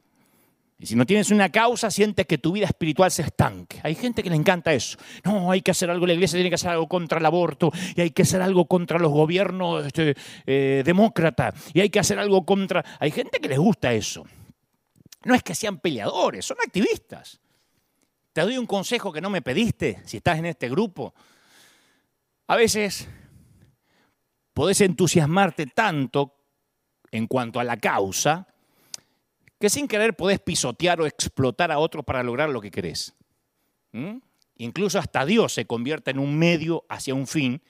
Y 0.82 0.88
si 0.88 0.96
no 0.96 1.06
tienes 1.06 1.30
una 1.30 1.52
causa, 1.52 1.92
sientes 1.92 2.26
que 2.26 2.40
tu 2.40 2.54
vida 2.54 2.66
espiritual 2.66 3.12
se 3.12 3.22
estanque. 3.22 3.80
Hay 3.84 3.94
gente 3.94 4.24
que 4.24 4.32
le 4.32 4.36
encanta 4.36 4.74
eso. 4.74 4.98
No, 5.24 5.52
hay 5.52 5.62
que 5.62 5.70
hacer 5.70 5.92
algo, 5.92 6.08
la 6.08 6.14
iglesia 6.14 6.38
tiene 6.38 6.50
que 6.50 6.56
hacer 6.56 6.72
algo 6.72 6.88
contra 6.88 7.20
el 7.20 7.26
aborto, 7.28 7.72
y 7.96 8.02
hay 8.02 8.10
que 8.10 8.24
hacer 8.24 8.42
algo 8.42 8.66
contra 8.66 8.98
los 8.98 9.12
gobiernos 9.12 9.86
este, 9.86 10.16
eh, 10.48 10.82
demócratas, 10.84 11.54
y 11.76 11.82
hay 11.82 11.92
que 11.92 12.00
hacer 12.00 12.18
algo 12.18 12.48
contra... 12.48 12.84
Hay 13.00 13.12
gente 13.12 13.40
que 13.40 13.48
les 13.48 13.60
gusta 13.60 13.94
eso. 13.94 14.26
No 15.24 15.36
es 15.36 15.44
que 15.44 15.54
sean 15.54 15.78
peleadores, 15.78 16.46
son 16.46 16.58
activistas. 16.66 17.40
Te 18.34 18.42
doy 18.42 18.58
un 18.58 18.66
consejo 18.66 19.14
que 19.14 19.22
no 19.22 19.30
me 19.30 19.44
pediste 19.44 20.02
si 20.06 20.18
estás 20.18 20.40
en 20.40 20.48
este 20.48 20.68
grupo. 20.68 21.14
A 22.48 22.56
veces 22.56 23.08
podés 24.52 24.82
entusiasmarte 24.82 25.68
tanto 25.68 26.34
en 27.12 27.28
cuanto 27.28 27.60
a 27.60 27.64
la 27.64 27.78
causa 27.78 28.48
que 29.62 29.70
sin 29.70 29.88
querer 29.88 30.16
podés 30.16 30.40
pisotear 30.40 31.00
o 31.00 31.06
explotar 31.06 31.72
a 31.72 31.78
otro 31.78 32.02
para 32.02 32.24
lograr 32.24 32.50
lo 32.50 32.60
que 32.60 32.72
querés. 32.72 33.14
¿Mm? 33.92 34.18
Incluso 34.58 34.98
hasta 34.98 35.24
Dios 35.24 35.54
se 35.54 35.66
convierte 35.66 36.12
en 36.12 36.20
un 36.20 36.38
medio 36.38 36.84
hacia 36.90 37.14
un 37.14 37.28
fin 37.28 37.62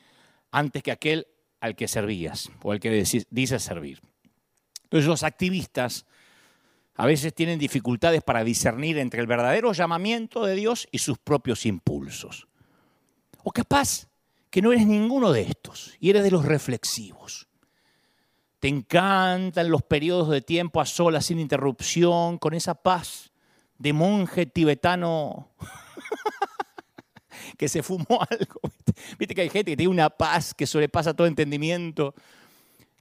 antes 0.52 0.82
que 0.82 0.92
aquel 0.92 1.28
al 1.60 1.76
que 1.76 1.90
servías 1.90 2.50
o 2.64 2.72
al 2.72 2.80
que 2.80 3.04
dices 3.30 3.64
servir. 3.64 4.02
Entonces 4.84 5.08
los 5.08 5.24
activistas 5.24 6.06
a 6.96 7.06
veces 7.06 7.34
tienen 7.34 7.60
dificultades 7.60 8.24
para 8.24 8.44
discernir 8.44 8.98
entre 8.98 9.20
el 9.20 9.28
verdadero 9.28 9.74
llamamiento 9.74 10.46
de 10.46 10.56
Dios 10.56 10.88
y 10.92 11.00
sus 11.00 11.18
propios 11.18 11.66
impulsos. 11.66 12.48
O 13.44 13.52
capaz 13.52 14.08
que 14.50 14.62
no 14.62 14.72
eres 14.72 14.88
ninguno 14.88 15.34
de 15.34 15.42
estos 15.42 15.96
y 16.00 16.10
eres 16.10 16.24
de 16.24 16.32
los 16.32 16.46
reflexivos. 16.46 17.50
Te 18.62 18.68
encantan 18.68 19.72
los 19.72 19.82
periodos 19.82 20.30
de 20.30 20.40
tiempo 20.40 20.80
a 20.80 20.86
solas, 20.86 21.26
sin 21.26 21.40
interrupción, 21.40 22.38
con 22.38 22.54
esa 22.54 22.76
paz 22.76 23.32
de 23.80 23.92
monje 23.92 24.46
tibetano 24.46 25.50
que 27.58 27.68
se 27.68 27.82
fumó 27.82 28.20
algo. 28.30 28.62
Viste 29.18 29.34
que 29.34 29.42
hay 29.42 29.50
gente 29.50 29.72
que 29.72 29.78
tiene 29.78 29.92
una 29.92 30.12
paz 30.12 30.54
que 30.54 30.68
sobrepasa 30.68 31.16
todo 31.16 31.26
entendimiento. 31.26 32.14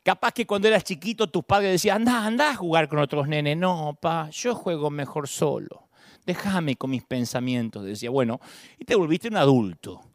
Capaz 0.03 0.33
que 0.33 0.47
cuando 0.47 0.67
eras 0.67 0.83
chiquito 0.83 1.29
tus 1.29 1.45
padres 1.45 1.73
decían, 1.73 2.09
anda, 2.09 2.25
anda 2.25 2.51
a 2.53 2.57
jugar 2.57 2.89
con 2.89 2.99
otros 2.99 3.29
nenes. 3.29 3.59
No, 3.59 3.99
pa, 4.01 4.31
yo 4.31 4.55
juego 4.55 4.89
mejor 4.89 5.29
solo. 5.29 5.91
Déjame 6.25 6.77
con 6.77 6.89
mis 6.89 7.05
pensamientos. 7.05 7.85
Decía, 7.85 8.09
bueno, 8.09 8.41
y 8.79 8.87
te 8.87 8.95
volviste 8.95 9.29
un 9.29 9.37
adulto. 9.37 10.10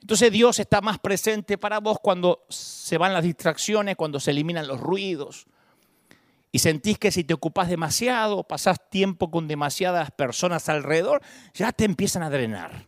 Entonces 0.00 0.30
Dios 0.30 0.58
está 0.58 0.80
más 0.80 0.98
presente 0.98 1.58
para 1.58 1.80
vos 1.80 1.98
cuando 2.02 2.44
se 2.48 2.98
van 2.98 3.12
las 3.12 3.24
distracciones, 3.24 3.96
cuando 3.96 4.20
se 4.20 4.30
eliminan 4.30 4.66
los 4.66 4.80
ruidos. 4.80 5.46
Y 6.50 6.60
sentís 6.60 6.98
que 6.98 7.10
si 7.10 7.24
te 7.24 7.34
ocupas 7.34 7.68
demasiado, 7.68 8.42
pasás 8.44 8.88
tiempo 8.88 9.30
con 9.30 9.48
demasiadas 9.48 10.10
personas 10.12 10.68
alrededor, 10.68 11.20
ya 11.52 11.72
te 11.72 11.84
empiezan 11.84 12.22
a 12.22 12.30
drenar. 12.30 12.86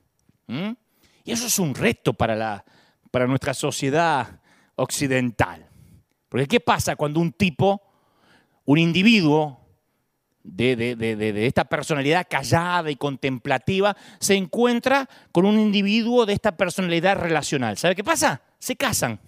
Y 1.25 1.33
eso 1.33 1.47
es 1.47 1.59
un 1.59 1.75
reto 1.75 2.15
para, 2.15 2.35
la, 2.35 2.65
para 3.11 3.27
nuestra 3.27 3.55
sociedad 3.55 4.41
occidental. 4.77 5.69
Porque 6.29 6.47
¿qué 6.47 6.61
pasa 6.61 6.97
cuando 6.97 7.21
un 7.21 7.33
tipo, 7.33 7.83
un 8.65 8.79
individuo, 8.79 9.60
de, 10.43 11.47
esta 11.47 11.65
personalidad 11.65 12.27
callada 12.29 12.91
y 12.91 12.97
contemplativa 12.97 13.97
se 14.19 14.35
encuentra 14.35 15.09
con 15.33 15.45
un 15.45 15.59
individuo 15.59 16.27
de 16.27 16.33
esta 16.33 16.57
personalidad 16.57 17.19
relacional. 17.19 17.77
¿Sabe 17.79 17.95
qué 17.95 18.05
pasa? 18.05 18.41
Se 18.59 18.77
casan. 18.77 19.21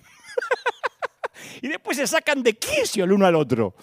y 1.62 1.68
después 1.68 1.96
se 1.96 2.06
sacan 2.06 2.42
de 2.42 2.54
quicio 2.54 3.04
el 3.04 3.12
uno 3.12 3.26
al 3.26 3.36
otro. 3.36 3.74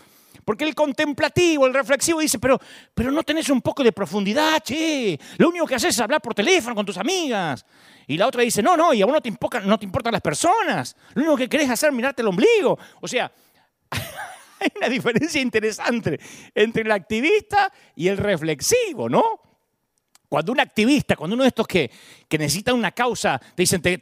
Porque 0.46 0.64
el 0.64 0.74
contemplativo, 0.74 1.68
el 1.68 1.74
reflexivo 1.74 2.22
dice, 2.22 2.40
pero, 2.40 2.60
pero 2.96 3.12
no 3.12 3.22
tenés 3.22 3.50
un 3.50 3.62
poco 3.62 3.84
de 3.84 3.92
profundidad, 3.92 4.62
che. 4.64 5.20
Lo 5.38 5.50
único 5.50 5.68
que 5.68 5.76
haces 5.76 5.94
es 5.94 6.00
hablar 6.00 6.22
por 6.22 6.34
teléfono 6.34 6.74
con 6.74 6.86
tus 6.86 6.98
amigas. 6.98 7.64
Y 8.08 8.18
la 8.18 8.26
otra 8.26 8.42
dice, 8.42 8.64
no, 8.64 8.76
no, 8.76 8.92
y 8.92 9.02
a 9.04 9.06
vos 9.06 9.14
no 9.14 9.22
te, 9.22 9.32
no 9.66 9.78
te 9.78 9.86
importan 9.86 10.12
las 10.12 10.22
personas. 10.22 10.96
Lo 11.14 11.22
único 11.22 11.38
que 11.38 11.50
querés 11.50 11.70
hacer 11.70 11.90
es 11.90 11.96
mirarte 11.96 12.24
el 12.24 12.30
ombligo. 12.30 12.80
O 13.00 13.08
sea, 13.08 13.32
hay 14.62 14.72
una 14.76 14.90
diferencia 14.90 15.42
interesante 15.42 16.20
entre 16.54 16.84
el 16.84 16.92
activista 16.92 17.72
y 17.96 18.08
el 18.08 18.18
reflexivo, 18.18 19.10
¿no? 19.10 19.42
Cuando 20.28 20.52
un 20.52 20.60
activista, 20.60 21.16
cuando 21.16 21.34
uno 21.34 21.44
de 21.44 21.50
estos 21.50 21.68
que, 21.68 21.90
que 22.28 22.38
necesita 22.38 22.72
una 22.74 22.92
causa, 22.92 23.40
te 23.40 23.64
dicen, 23.64 23.82
te, 23.82 24.00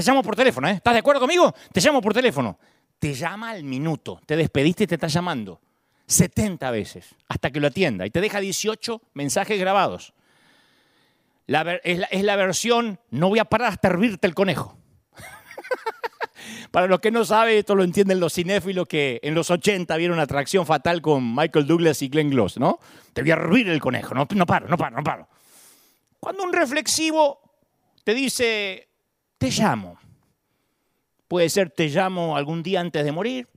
llamo 0.00 0.22
por 0.22 0.34
teléfono, 0.34 0.68
¿eh? 0.68 0.72
¿estás 0.72 0.94
de 0.94 1.00
acuerdo 1.00 1.20
conmigo? 1.20 1.54
Te 1.70 1.82
llamo 1.82 2.00
por 2.00 2.14
teléfono. 2.14 2.58
Te 2.98 3.12
llama 3.12 3.50
al 3.50 3.62
minuto, 3.62 4.20
te 4.24 4.36
despediste 4.36 4.84
y 4.84 4.86
te 4.86 4.94
está 4.94 5.08
llamando. 5.08 5.60
70 6.06 6.70
veces 6.70 7.14
hasta 7.28 7.50
que 7.50 7.60
lo 7.60 7.66
atienda 7.66 8.06
y 8.06 8.10
te 8.10 8.20
deja 8.20 8.40
18 8.40 9.02
mensajes 9.12 9.58
grabados. 9.58 10.14
es, 11.46 11.98
la, 11.98 12.06
es 12.06 12.24
la 12.24 12.36
versión, 12.36 12.98
no 13.10 13.28
voy 13.28 13.40
a 13.40 13.44
parar 13.44 13.72
hasta 13.72 13.88
hervirte 13.88 14.26
el 14.26 14.34
conejo. 14.34 14.78
Para 16.70 16.86
los 16.86 17.00
que 17.00 17.10
no 17.10 17.24
saben, 17.24 17.56
esto 17.56 17.74
lo 17.74 17.84
entienden 17.84 18.20
los 18.20 18.34
cinéfilos 18.34 18.86
que 18.86 19.20
en 19.22 19.34
los 19.34 19.50
80 19.50 19.96
vieron 19.96 20.18
Atracción 20.18 20.66
Fatal 20.66 21.00
con 21.00 21.34
Michael 21.34 21.66
Douglas 21.66 22.02
y 22.02 22.08
Glenn 22.08 22.30
Gloss, 22.30 22.58
¿no? 22.58 22.78
Te 23.12 23.22
voy 23.22 23.30
a 23.30 23.36
ruir 23.36 23.68
el 23.68 23.80
conejo, 23.80 24.14
no, 24.14 24.26
no 24.34 24.46
paro, 24.46 24.68
no 24.68 24.76
paro, 24.76 24.96
no 24.96 25.04
paro. 25.04 25.28
Cuando 26.20 26.42
un 26.42 26.52
reflexivo 26.52 27.40
te 28.04 28.14
dice, 28.14 28.88
te 29.38 29.50
llamo, 29.50 29.98
puede 31.28 31.48
ser 31.48 31.70
te 31.70 31.88
llamo 31.88 32.36
algún 32.36 32.62
día 32.62 32.80
antes 32.80 33.04
de 33.04 33.12
morir, 33.12 33.48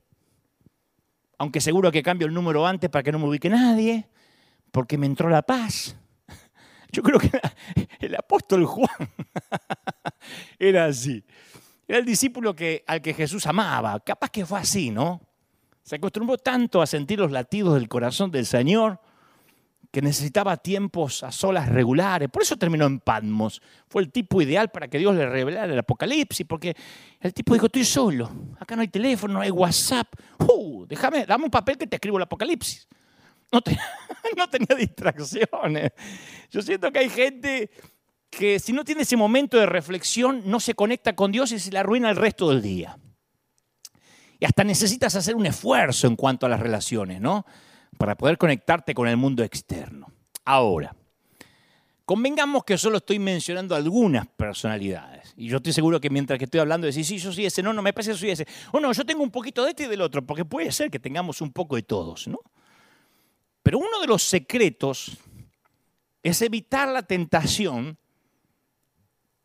aunque 1.38 1.60
seguro 1.60 1.90
que 1.90 2.02
cambio 2.02 2.26
el 2.26 2.34
número 2.34 2.66
antes 2.66 2.90
para 2.90 3.02
que 3.02 3.12
no 3.12 3.18
me 3.18 3.26
ubique 3.26 3.48
nadie, 3.48 4.08
porque 4.70 4.98
me 4.98 5.06
entró 5.06 5.28
la 5.28 5.42
paz. 5.42 5.96
Yo 6.92 7.02
creo 7.02 7.18
que 7.18 7.30
el 8.00 8.14
apóstol 8.14 8.66
Juan 8.66 8.88
era 10.58 10.86
así. 10.86 11.24
Era 11.90 11.98
el 11.98 12.04
discípulo 12.04 12.54
que, 12.54 12.84
al 12.86 13.02
que 13.02 13.12
Jesús 13.12 13.44
amaba. 13.48 13.98
Capaz 13.98 14.30
que 14.30 14.46
fue 14.46 14.60
así, 14.60 14.90
¿no? 14.90 15.20
Se 15.82 15.96
acostumbró 15.96 16.38
tanto 16.38 16.80
a 16.80 16.86
sentir 16.86 17.18
los 17.18 17.32
latidos 17.32 17.74
del 17.74 17.88
corazón 17.88 18.30
del 18.30 18.46
Señor 18.46 19.00
que 19.90 20.00
necesitaba 20.00 20.56
tiempos 20.56 21.24
a 21.24 21.32
solas 21.32 21.68
regulares. 21.68 22.28
Por 22.28 22.42
eso 22.42 22.56
terminó 22.56 22.86
en 22.86 23.00
Patmos. 23.00 23.60
Fue 23.88 24.02
el 24.02 24.12
tipo 24.12 24.40
ideal 24.40 24.70
para 24.70 24.86
que 24.86 24.98
Dios 24.98 25.16
le 25.16 25.28
revelara 25.28 25.72
el 25.72 25.80
Apocalipsis, 25.80 26.46
porque 26.46 26.76
el 27.18 27.34
tipo 27.34 27.54
dijo, 27.54 27.66
estoy 27.66 27.84
solo, 27.84 28.30
acá 28.60 28.76
no 28.76 28.82
hay 28.82 28.88
teléfono, 28.88 29.34
no 29.34 29.40
hay 29.40 29.50
WhatsApp. 29.50 30.06
Uh, 30.38 30.86
déjame, 30.86 31.26
dame 31.26 31.46
un 31.46 31.50
papel 31.50 31.76
que 31.76 31.88
te 31.88 31.96
escribo 31.96 32.18
el 32.18 32.22
Apocalipsis. 32.22 32.86
No, 33.50 33.60
no 34.36 34.48
tenía 34.48 34.76
distracciones. 34.76 35.90
Yo 36.52 36.62
siento 36.62 36.92
que 36.92 37.00
hay 37.00 37.10
gente 37.10 37.68
que 38.30 38.60
si 38.60 38.72
no 38.72 38.84
tiene 38.84 39.02
ese 39.02 39.16
momento 39.16 39.58
de 39.58 39.66
reflexión, 39.66 40.42
no 40.46 40.60
se 40.60 40.74
conecta 40.74 41.14
con 41.14 41.32
Dios 41.32 41.52
y 41.52 41.58
se 41.58 41.72
le 41.72 41.78
arruina 41.78 42.08
el 42.08 42.16
resto 42.16 42.48
del 42.48 42.62
día. 42.62 42.96
Y 44.38 44.44
hasta 44.44 44.64
necesitas 44.64 45.14
hacer 45.16 45.34
un 45.34 45.46
esfuerzo 45.46 46.06
en 46.06 46.16
cuanto 46.16 46.46
a 46.46 46.48
las 46.48 46.60
relaciones, 46.60 47.20
¿no? 47.20 47.44
Para 47.98 48.16
poder 48.16 48.38
conectarte 48.38 48.94
con 48.94 49.08
el 49.08 49.16
mundo 49.16 49.42
externo. 49.42 50.06
Ahora, 50.44 50.96
convengamos 52.06 52.64
que 52.64 52.78
solo 52.78 52.96
estoy 52.98 53.18
mencionando 53.18 53.74
algunas 53.74 54.26
personalidades. 54.28 55.34
Y 55.36 55.48
yo 55.48 55.58
estoy 55.58 55.72
seguro 55.72 56.00
que 56.00 56.08
mientras 56.08 56.38
que 56.38 56.46
estoy 56.46 56.60
hablando, 56.60 56.86
decís, 56.86 57.06
sí, 57.06 57.18
yo 57.18 57.32
soy 57.32 57.46
ese, 57.46 57.62
no, 57.62 57.72
no, 57.72 57.82
me 57.82 57.92
parece 57.92 58.12
que 58.12 58.18
soy 58.18 58.30
ese. 58.30 58.46
O 58.72 58.80
no, 58.80 58.92
yo 58.92 59.04
tengo 59.04 59.22
un 59.22 59.30
poquito 59.30 59.62
de 59.64 59.70
este 59.70 59.84
y 59.84 59.88
del 59.88 60.00
otro, 60.00 60.24
porque 60.24 60.44
puede 60.44 60.72
ser 60.72 60.90
que 60.90 60.98
tengamos 60.98 61.42
un 61.42 61.52
poco 61.52 61.76
de 61.76 61.82
todos, 61.82 62.26
¿no? 62.26 62.38
Pero 63.62 63.78
uno 63.78 64.00
de 64.00 64.06
los 64.06 64.22
secretos 64.22 65.18
es 66.22 66.40
evitar 66.40 66.88
la 66.88 67.02
tentación 67.02 67.98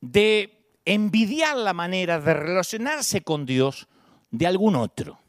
de 0.01 0.79
envidiar 0.85 1.57
la 1.57 1.73
manera 1.73 2.19
de 2.19 2.33
relacionarse 2.33 3.21
con 3.21 3.45
Dios 3.45 3.87
de 4.29 4.47
algún 4.47 4.75
otro. 4.75 5.19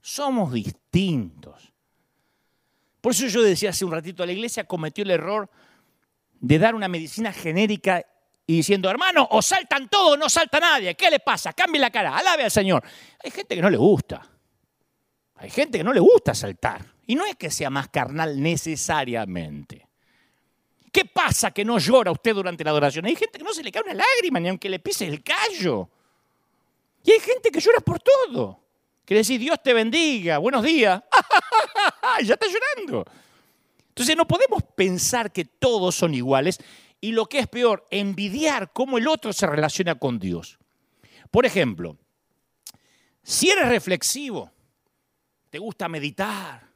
Somos 0.00 0.52
distintos. 0.52 1.72
Por 3.00 3.12
eso 3.12 3.26
yo 3.26 3.42
decía 3.42 3.70
hace 3.70 3.84
un 3.84 3.92
ratito, 3.92 4.26
la 4.26 4.32
iglesia 4.32 4.64
cometió 4.64 5.04
el 5.04 5.10
error 5.10 5.48
de 6.40 6.58
dar 6.58 6.74
una 6.74 6.88
medicina 6.88 7.32
genérica 7.32 8.04
y 8.46 8.56
diciendo, 8.56 8.90
hermano, 8.90 9.28
o 9.30 9.42
saltan 9.42 9.88
todos 9.88 10.14
o 10.14 10.16
no 10.16 10.28
salta 10.28 10.58
nadie. 10.58 10.94
¿Qué 10.94 11.10
le 11.10 11.20
pasa? 11.20 11.52
Cambie 11.52 11.80
la 11.80 11.90
cara, 11.90 12.16
alabe 12.16 12.44
al 12.44 12.50
Señor. 12.50 12.82
Hay 13.22 13.30
gente 13.30 13.54
que 13.54 13.62
no 13.62 13.70
le 13.70 13.76
gusta. 13.76 14.26
Hay 15.36 15.50
gente 15.50 15.78
que 15.78 15.84
no 15.84 15.92
le 15.92 16.00
gusta 16.00 16.34
saltar. 16.34 16.84
Y 17.06 17.14
no 17.14 17.24
es 17.24 17.36
que 17.36 17.50
sea 17.50 17.70
más 17.70 17.88
carnal 17.88 18.40
necesariamente. 18.40 19.87
¿Qué 20.92 21.04
pasa 21.04 21.50
que 21.50 21.64
no 21.64 21.78
llora 21.78 22.10
usted 22.10 22.34
durante 22.34 22.64
la 22.64 22.70
adoración? 22.70 23.06
Hay 23.06 23.16
gente 23.16 23.38
que 23.38 23.44
no 23.44 23.52
se 23.52 23.62
le 23.62 23.72
cae 23.72 23.82
una 23.82 23.94
lágrima 23.94 24.40
ni 24.40 24.48
aunque 24.48 24.68
le 24.68 24.78
pise 24.78 25.06
el 25.06 25.22
callo. 25.22 25.88
Y 27.04 27.12
hay 27.12 27.20
gente 27.20 27.50
que 27.50 27.60
llora 27.60 27.80
por 27.80 28.00
todo. 28.00 28.60
Que 29.04 29.14
le 29.14 29.20
decís, 29.20 29.40
Dios 29.40 29.62
te 29.62 29.72
bendiga, 29.72 30.38
buenos 30.38 30.62
días. 30.62 31.02
ya 32.22 32.34
está 32.34 32.46
llorando. 32.46 33.04
Entonces 33.88 34.16
no 34.16 34.28
podemos 34.28 34.62
pensar 34.76 35.32
que 35.32 35.44
todos 35.44 35.94
son 35.94 36.14
iguales 36.14 36.58
y 37.00 37.12
lo 37.12 37.26
que 37.26 37.40
es 37.40 37.48
peor, 37.48 37.86
envidiar 37.90 38.72
cómo 38.72 38.98
el 38.98 39.08
otro 39.08 39.32
se 39.32 39.46
relaciona 39.46 39.94
con 39.96 40.18
Dios. 40.18 40.58
Por 41.30 41.46
ejemplo, 41.46 41.96
si 43.22 43.50
eres 43.50 43.68
reflexivo, 43.68 44.50
te 45.50 45.58
gusta 45.58 45.88
meditar, 45.88 46.67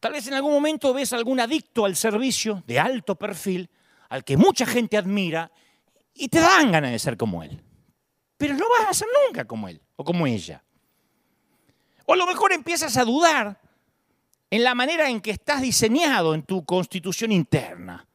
tal 0.00 0.12
vez 0.12 0.26
en 0.26 0.34
algún 0.34 0.52
momento 0.52 0.92
ves 0.92 1.12
algún 1.12 1.38
adicto 1.38 1.84
al 1.84 1.94
servicio 1.94 2.62
de 2.66 2.80
alto 2.80 3.14
perfil, 3.14 3.70
al 4.08 4.24
que 4.24 4.36
mucha 4.36 4.66
gente 4.66 4.96
admira, 4.96 5.52
y 6.14 6.28
te 6.28 6.40
dan 6.40 6.72
ganas 6.72 6.90
de 6.90 6.98
ser 6.98 7.16
como 7.16 7.42
él. 7.42 7.62
Pero 8.36 8.54
no 8.54 8.64
vas 8.78 8.88
a 8.88 8.94
ser 8.94 9.08
nunca 9.26 9.44
como 9.44 9.68
él 9.68 9.80
o 9.96 10.04
como 10.04 10.26
ella. 10.26 10.64
O 12.06 12.14
a 12.14 12.16
lo 12.16 12.26
mejor 12.26 12.52
empiezas 12.52 12.96
a 12.96 13.04
dudar 13.04 13.60
en 14.50 14.64
la 14.64 14.74
manera 14.74 15.08
en 15.08 15.20
que 15.20 15.30
estás 15.30 15.62
diseñado 15.62 16.34
en 16.34 16.42
tu 16.42 16.64
constitución 16.64 17.30
interna. 17.30 18.06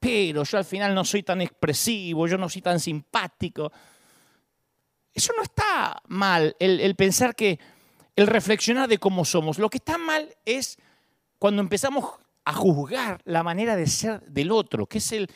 Pero 0.00 0.42
yo 0.42 0.58
al 0.58 0.64
final 0.64 0.94
no 0.94 1.04
soy 1.04 1.22
tan 1.22 1.40
expresivo, 1.40 2.26
yo 2.26 2.36
no 2.36 2.48
soy 2.48 2.62
tan 2.62 2.80
simpático. 2.80 3.72
Eso 5.12 5.32
no 5.36 5.42
está 5.42 6.02
mal, 6.08 6.56
el, 6.58 6.94
pensar 6.96 7.36
que, 7.36 7.58
el 8.16 8.26
reflexionar 8.26 8.88
de 8.88 8.98
cómo 8.98 9.24
somos. 9.24 9.58
Lo 9.58 9.70
que 9.70 9.78
está 9.78 9.96
mal 9.96 10.34
es 10.44 10.76
cuando 11.38 11.62
empezamos 11.62 12.04
a 12.44 12.52
juzgar 12.52 13.20
la 13.24 13.42
manera 13.42 13.76
de 13.76 13.86
ser 13.86 14.20
del 14.22 14.50
otro, 14.52 14.86
que 14.86 14.98
es 14.98 15.12
el, 15.12 15.30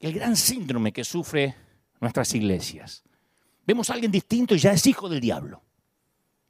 el 0.00 0.12
gran 0.12 0.36
síndrome 0.36 0.92
que 0.92 1.04
sufre 1.04 1.54
nuestras 2.00 2.34
iglesias. 2.34 3.02
Vemos 3.66 3.90
a 3.90 3.94
alguien 3.94 4.10
distinto 4.10 4.54
y 4.54 4.58
ya 4.58 4.72
es 4.72 4.86
hijo 4.86 5.08
del 5.08 5.20
diablo. 5.20 5.62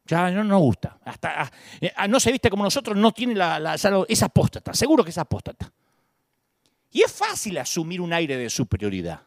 Ya 0.04 0.30
no 0.30 0.42
nos 0.44 0.60
gusta. 0.60 0.98
Hasta, 1.04 1.50
ah, 1.96 2.08
no 2.08 2.18
se 2.18 2.32
viste 2.32 2.48
como 2.48 2.64
nosotros, 2.64 2.96
no 2.96 3.12
tiene 3.12 3.34
la, 3.34 3.58
la, 3.58 3.76
es 4.08 4.22
apóstata. 4.22 4.72
Seguro 4.72 5.04
que 5.04 5.10
es 5.10 5.18
apóstata. 5.18 5.70
Y 6.90 7.02
es 7.02 7.12
fácil 7.12 7.58
asumir 7.58 8.00
un 8.00 8.12
aire 8.12 8.36
de 8.36 8.48
superioridad. 8.48 9.20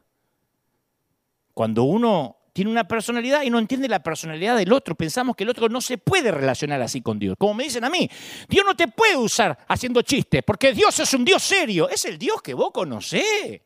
Cuando 1.54 1.84
uno 1.84 2.38
tiene 2.54 2.70
una 2.70 2.88
personalidad 2.88 3.44
y 3.44 3.50
no 3.50 3.60
entiende 3.60 3.88
la 3.88 4.04
personalidad 4.04 4.58
del 4.58 4.74
otro, 4.74 4.96
pensamos 4.96 5.36
que 5.36 5.44
el 5.44 5.50
otro 5.50 5.70
no 5.70 5.80
se 5.80 5.98
puede 5.98 6.32
relacionar 6.32 6.82
así 6.82 7.02
con 7.02 7.18
Dios. 7.18 7.36
Como 7.38 7.54
me 7.54 7.64
dicen 7.64 7.84
a 7.84 7.90
mí, 7.90 8.10
Dios 8.50 8.66
no 8.66 8.76
te 8.76 8.88
puede 8.88 9.16
usar 9.16 9.58
haciendo 9.68 10.02
chistes, 10.02 10.44
porque 10.46 10.74
Dios 10.74 11.00
es 11.00 11.14
un 11.14 11.24
Dios 11.24 11.42
serio. 11.42 11.90
Es 11.90 12.06
el 12.06 12.18
Dios 12.18 12.42
que 12.42 12.54
vos 12.54 12.72
conocés. 12.72 13.62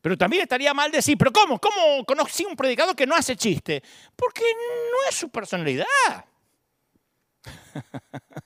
Pero 0.00 0.18
también 0.18 0.42
estaría 0.42 0.74
mal 0.74 0.90
decir, 0.90 1.16
pero 1.16 1.32
¿cómo? 1.32 1.58
¿Cómo 1.58 2.04
conocí 2.04 2.44
un 2.44 2.54
predicador 2.54 2.94
que 2.94 3.06
no 3.06 3.16
hace 3.16 3.36
chiste? 3.36 3.82
Porque 4.14 4.42
no 4.42 5.08
es 5.08 5.14
su 5.14 5.30
personalidad. 5.30 5.86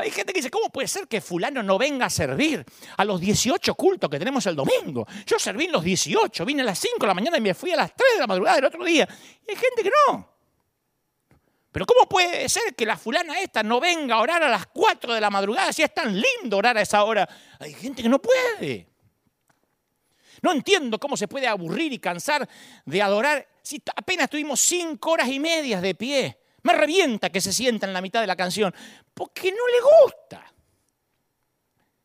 Hay 0.00 0.10
gente 0.10 0.32
que 0.32 0.38
dice, 0.38 0.50
¿cómo 0.50 0.70
puede 0.70 0.86
ser 0.86 1.08
que 1.08 1.20
fulano 1.20 1.62
no 1.62 1.76
venga 1.76 2.06
a 2.06 2.10
servir 2.10 2.64
a 2.96 3.04
los 3.04 3.20
18 3.20 3.74
cultos 3.74 4.08
que 4.08 4.18
tenemos 4.18 4.46
el 4.46 4.54
domingo? 4.54 5.06
Yo 5.26 5.38
serví 5.38 5.64
en 5.64 5.72
los 5.72 5.82
18, 5.82 6.44
vine 6.44 6.62
a 6.62 6.66
las 6.66 6.78
5 6.78 6.96
de 7.00 7.06
la 7.06 7.14
mañana 7.14 7.38
y 7.38 7.40
me 7.40 7.54
fui 7.54 7.72
a 7.72 7.76
las 7.76 7.94
3 7.94 8.14
de 8.14 8.20
la 8.20 8.26
madrugada 8.26 8.56
del 8.56 8.64
otro 8.66 8.84
día. 8.84 9.08
Y 9.46 9.50
hay 9.50 9.56
gente 9.56 9.82
que 9.82 9.90
no. 10.06 10.38
Pero 11.72 11.84
¿cómo 11.84 12.08
puede 12.08 12.48
ser 12.48 12.74
que 12.74 12.86
la 12.86 12.96
fulana 12.96 13.40
esta 13.40 13.62
no 13.62 13.80
venga 13.80 14.16
a 14.16 14.20
orar 14.20 14.42
a 14.42 14.48
las 14.48 14.66
4 14.66 15.14
de 15.14 15.20
la 15.20 15.30
madrugada 15.30 15.72
si 15.72 15.82
es 15.82 15.92
tan 15.92 16.14
lindo 16.14 16.56
orar 16.56 16.78
a 16.78 16.82
esa 16.82 17.04
hora? 17.04 17.28
Hay 17.58 17.74
gente 17.74 18.02
que 18.02 18.08
no 18.08 18.20
puede. 18.20 18.88
No 20.42 20.52
entiendo 20.52 20.98
cómo 20.98 21.16
se 21.16 21.28
puede 21.28 21.46
aburrir 21.46 21.92
y 21.92 21.98
cansar 21.98 22.48
de 22.84 23.02
adorar 23.02 23.46
si 23.62 23.82
apenas 23.96 24.30
tuvimos 24.30 24.60
cinco 24.60 25.10
horas 25.10 25.28
y 25.28 25.38
medias 25.40 25.82
de 25.82 25.94
pie. 25.94 26.38
Me 26.68 26.74
revienta 26.74 27.30
que 27.30 27.40
se 27.40 27.50
sienta 27.50 27.86
en 27.86 27.94
la 27.94 28.02
mitad 28.02 28.20
de 28.20 28.26
la 28.26 28.36
canción, 28.36 28.74
porque 29.14 29.50
no 29.50 29.66
le 29.68 30.04
gusta. 30.04 30.52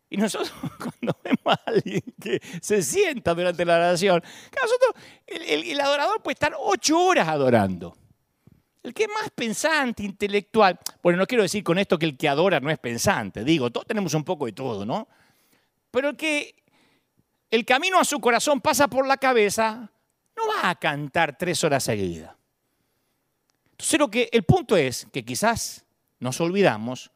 Y 0.09 0.15
nosotros 0.15 0.53
cuando 0.77 1.19
vemos 1.21 1.47
a 1.47 1.59
alguien 1.65 2.01
que 2.21 2.41
se 2.61 2.81
sienta 2.81 3.33
durante 3.33 3.65
la 3.65 3.75
adoración, 3.75 4.23
nosotros, 4.61 5.03
el, 5.27 5.65
el 5.65 5.81
adorador 5.81 6.23
puede 6.23 6.35
estar 6.35 6.55
ocho 6.57 6.97
horas 6.97 7.27
adorando. 7.27 7.93
El 8.81 8.93
que 8.93 9.03
es 9.03 9.09
más 9.09 9.29
pensante, 9.31 10.03
intelectual, 10.03 10.79
bueno, 11.01 11.19
no 11.19 11.27
quiero 11.27 11.43
decir 11.43 11.61
con 11.61 11.77
esto 11.77 11.99
que 11.99 12.05
el 12.05 12.15
que 12.15 12.29
adora 12.29 12.61
no 12.61 12.69
es 12.69 12.79
pensante, 12.79 13.43
digo, 13.43 13.69
todos 13.69 13.85
tenemos 13.85 14.13
un 14.13 14.23
poco 14.23 14.45
de 14.45 14.53
todo, 14.53 14.85
¿no? 14.85 15.09
Pero 15.91 16.07
el 16.07 16.15
que 16.15 16.55
el 17.51 17.65
camino 17.65 17.99
a 17.99 18.05
su 18.05 18.21
corazón 18.21 18.61
pasa 18.61 18.87
por 18.87 19.05
la 19.05 19.17
cabeza, 19.17 19.91
no 20.37 20.43
va 20.47 20.69
a 20.69 20.75
cantar 20.75 21.37
tres 21.37 21.65
horas 21.65 21.83
seguidas. 21.83 22.33
Entonces 23.73 23.99
lo 23.99 24.09
que 24.09 24.29
el 24.31 24.43
punto 24.43 24.75
es 24.77 25.07
que 25.11 25.23
quizás 25.25 25.85
nos 26.19 26.39
olvidamos, 26.41 27.11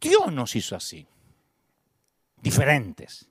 Dios 0.00 0.32
nos 0.32 0.54
hizo 0.54 0.76
así, 0.76 1.06
diferentes. 2.40 3.28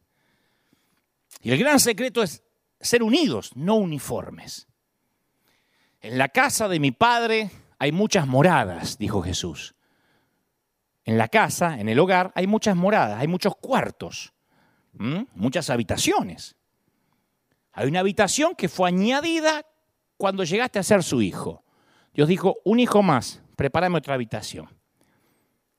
Y 1.42 1.52
el 1.52 1.58
gran 1.58 1.80
secreto 1.80 2.24
es 2.24 2.44
ser 2.80 3.04
unidos, 3.04 3.56
no 3.56 3.76
uniformes. 3.76 4.68
En 6.02 6.18
la 6.18 6.30
casa 6.30 6.68
de 6.68 6.80
mi 6.80 6.92
padre 6.92 7.50
hay 7.80 7.92
muchas 7.92 8.28
moradas, 8.28 8.98
dijo 8.98 9.22
Jesús. 9.22 9.76
En 11.06 11.18
la 11.18 11.30
casa, 11.30 11.80
en 11.80 11.88
el 11.88 12.00
hogar, 12.00 12.32
hay 12.36 12.48
muchas 12.48 12.76
moradas, 12.76 13.20
hay 13.20 13.28
muchos 13.28 13.56
cuartos 13.56 14.34
muchas 15.00 15.70
habitaciones. 15.70 16.56
Hay 17.74 17.88
una 17.88 18.00
habitación 18.00 18.56
que 18.56 18.70
fue 18.70 18.90
añadida 18.90 19.66
cuando 20.18 20.44
llegaste 20.44 20.80
a 20.80 20.84
ser 20.84 21.04
su 21.04 21.22
hijo. 21.22 21.64
Dios 22.18 22.28
dijo, 22.28 22.58
un 22.64 22.80
hijo 22.80 23.04
más, 23.04 23.44
prepárame 23.56 24.00
otra 24.00 24.16
habitación. 24.16 24.68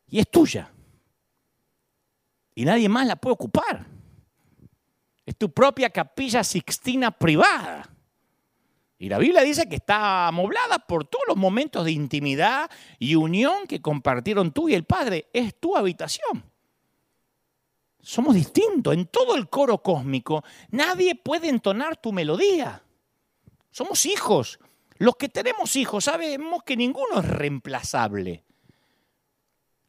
Y 0.07 0.21
es 0.21 0.31
tuya. 0.31 0.71
Y 2.55 2.65
nadie 2.65 2.89
más 2.89 3.09
la 3.09 3.17
puede 3.17 3.35
ocupar. 3.35 3.85
Es 5.27 5.37
tu 5.37 5.53
propia 5.53 5.91
capilla 5.91 6.45
sixtina 6.45 7.11
privada. 7.11 7.91
Y 9.01 9.09
la 9.09 9.19
Biblia 9.19 9.43
dice 9.43 9.69
que 9.69 9.75
está 9.75 10.29
amoblada 10.29 10.79
por 10.79 11.05
todos 11.07 11.25
los 11.27 11.37
momentos 11.37 11.85
de 11.85 11.91
intimidad 11.91 12.71
y 13.01 13.17
unión 13.17 13.67
que 13.67 13.83
compartieron 13.83 14.53
tú 14.53 14.69
y 14.69 14.75
el 14.75 14.85
Padre. 14.85 15.27
Es 15.33 15.59
tu 15.59 15.77
habitación. 15.77 16.45
Somos 18.01 18.37
distintos. 18.37 18.95
En 18.95 19.07
todo 19.07 19.35
el 19.35 19.49
coro 19.49 19.83
cósmico 19.83 20.45
nadie 20.71 21.17
puede 21.17 21.49
entonar 21.49 22.01
tu 22.01 22.13
melodía. 22.13 22.81
Somos 23.73 24.07
hijos. 24.07 24.61
Los 24.99 25.17
que 25.17 25.29
tenemos 25.29 25.75
hijos 25.77 26.05
sabemos 26.05 26.63
que 26.65 26.77
ninguno 26.77 27.21
es 27.21 27.25
reemplazable. 27.25 28.45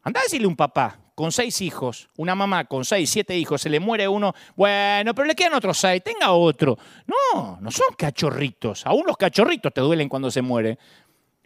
Anda 0.04 0.22
a 0.22 0.24
decirle 0.24 0.46
a 0.46 0.50
un 0.50 0.56
papá 0.56 1.00
con 1.16 1.32
seis 1.32 1.60
hijos, 1.62 2.10
una 2.16 2.34
mamá 2.34 2.66
con 2.66 2.86
seis, 2.86 3.10
siete 3.10 3.38
hijos, 3.38 3.62
se 3.62 3.70
le 3.70 3.80
muere 3.80 4.08
uno, 4.08 4.34
bueno, 4.56 5.14
pero 5.14 5.28
le 5.28 5.36
quedan 5.36 5.56
otros 5.56 5.78
seis, 5.78 6.02
tenga 6.04 6.32
otro. 6.32 6.78
No, 7.08 7.60
no 7.60 7.72
son 7.72 7.94
cachorritos. 7.98 8.86
Aún 8.86 9.04
los 9.06 9.18
cachorritos 9.18 9.74
te 9.74 9.82
duelen 9.82 10.08
cuando 10.08 10.32
se 10.32 10.42
muere. 10.42 10.80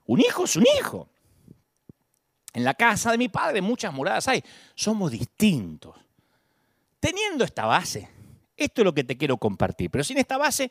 Un 0.06 0.20
hijo 0.20 0.44
es 0.44 0.56
un 0.56 0.66
hijo. 0.78 1.10
En 2.54 2.64
la 2.64 2.76
casa 2.76 3.12
de 3.12 3.18
mi 3.18 3.30
padre 3.30 3.62
muchas 3.62 3.92
moradas 3.92 4.28
hay. 4.28 4.44
Somos 4.76 5.10
distintos. 5.12 5.96
Teniendo 7.00 7.44
esta 7.44 7.66
base, 7.66 8.08
esto 8.56 8.82
es 8.82 8.86
lo 8.86 8.94
que 8.94 9.04
te 9.04 9.18
quiero 9.18 9.38
compartir, 9.38 9.90
pero 9.90 10.04
sin 10.04 10.18
esta 10.18 10.38
base, 10.38 10.70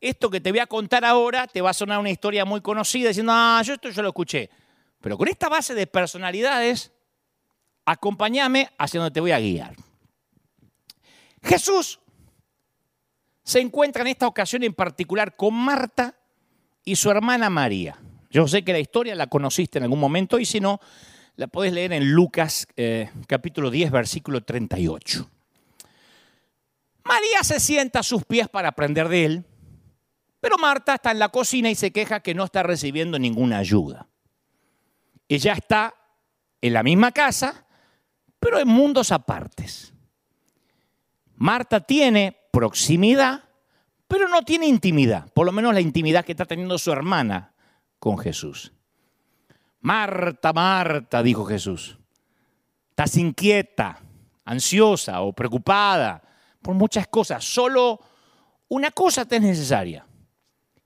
esto 0.00 0.30
que 0.30 0.40
te 0.40 0.50
voy 0.50 0.60
a 0.60 0.66
contar 0.66 1.04
ahora 1.04 1.46
te 1.46 1.60
va 1.60 1.70
a 1.70 1.74
sonar 1.74 1.98
una 1.98 2.10
historia 2.10 2.44
muy 2.44 2.60
conocida 2.60 3.08
diciendo, 3.08 3.32
ah, 3.34 3.62
yo 3.64 3.74
esto 3.74 3.88
yo 3.90 4.02
lo 4.02 4.08
escuché. 4.08 4.50
Pero 5.00 5.16
con 5.16 5.28
esta 5.28 5.48
base 5.48 5.74
de 5.74 5.86
personalidades, 5.86 6.92
acompáñame 7.84 8.70
hacia 8.78 9.00
donde 9.00 9.14
te 9.14 9.20
voy 9.20 9.32
a 9.32 9.38
guiar. 9.38 9.74
Jesús 11.42 12.00
se 13.42 13.60
encuentra 13.60 14.02
en 14.02 14.08
esta 14.08 14.26
ocasión 14.26 14.64
en 14.64 14.74
particular 14.74 15.36
con 15.36 15.54
Marta 15.54 16.16
y 16.84 16.96
su 16.96 17.10
hermana 17.10 17.48
María. 17.48 17.96
Yo 18.30 18.48
sé 18.48 18.64
que 18.64 18.72
la 18.72 18.80
historia 18.80 19.14
la 19.14 19.28
conociste 19.28 19.78
en 19.78 19.84
algún 19.84 20.00
momento 20.00 20.38
y 20.38 20.44
si 20.44 20.60
no, 20.60 20.80
la 21.36 21.46
podés 21.46 21.72
leer 21.72 21.92
en 21.92 22.10
Lucas 22.10 22.66
eh, 22.76 23.10
capítulo 23.26 23.70
10, 23.70 23.90
versículo 23.90 24.42
38. 24.42 25.30
María 27.04 27.44
se 27.44 27.60
sienta 27.60 28.00
a 28.00 28.02
sus 28.02 28.24
pies 28.24 28.48
para 28.48 28.70
aprender 28.70 29.08
de 29.08 29.24
él, 29.24 29.44
pero 30.40 30.58
Marta 30.58 30.94
está 30.94 31.10
en 31.10 31.18
la 31.18 31.30
cocina 31.30 31.70
y 31.70 31.74
se 31.74 31.92
queja 31.92 32.20
que 32.20 32.34
no 32.34 32.44
está 32.44 32.62
recibiendo 32.62 33.18
ninguna 33.18 33.58
ayuda. 33.58 34.08
Ella 35.28 35.54
está 35.54 35.94
en 36.60 36.72
la 36.72 36.82
misma 36.82 37.12
casa, 37.12 37.66
pero 38.38 38.58
en 38.58 38.68
mundos 38.68 39.12
apartes. 39.12 39.92
Marta 41.34 41.80
tiene 41.80 42.36
proximidad, 42.52 43.44
pero 44.08 44.28
no 44.28 44.42
tiene 44.42 44.66
intimidad, 44.66 45.30
por 45.32 45.46
lo 45.46 45.52
menos 45.52 45.74
la 45.74 45.80
intimidad 45.80 46.24
que 46.24 46.32
está 46.32 46.44
teniendo 46.44 46.78
su 46.78 46.92
hermana 46.92 47.54
con 47.98 48.18
Jesús. 48.18 48.72
Marta, 49.80 50.52
Marta, 50.52 51.22
dijo 51.22 51.44
Jesús, 51.44 51.98
estás 52.90 53.16
inquieta, 53.16 54.00
ansiosa 54.44 55.20
o 55.20 55.32
preocupada 55.32 56.22
por 56.62 56.74
muchas 56.74 57.06
cosas. 57.08 57.44
Solo 57.44 58.00
una 58.68 58.90
cosa 58.90 59.26
te 59.26 59.36
es 59.36 59.42
necesaria. 59.42 60.05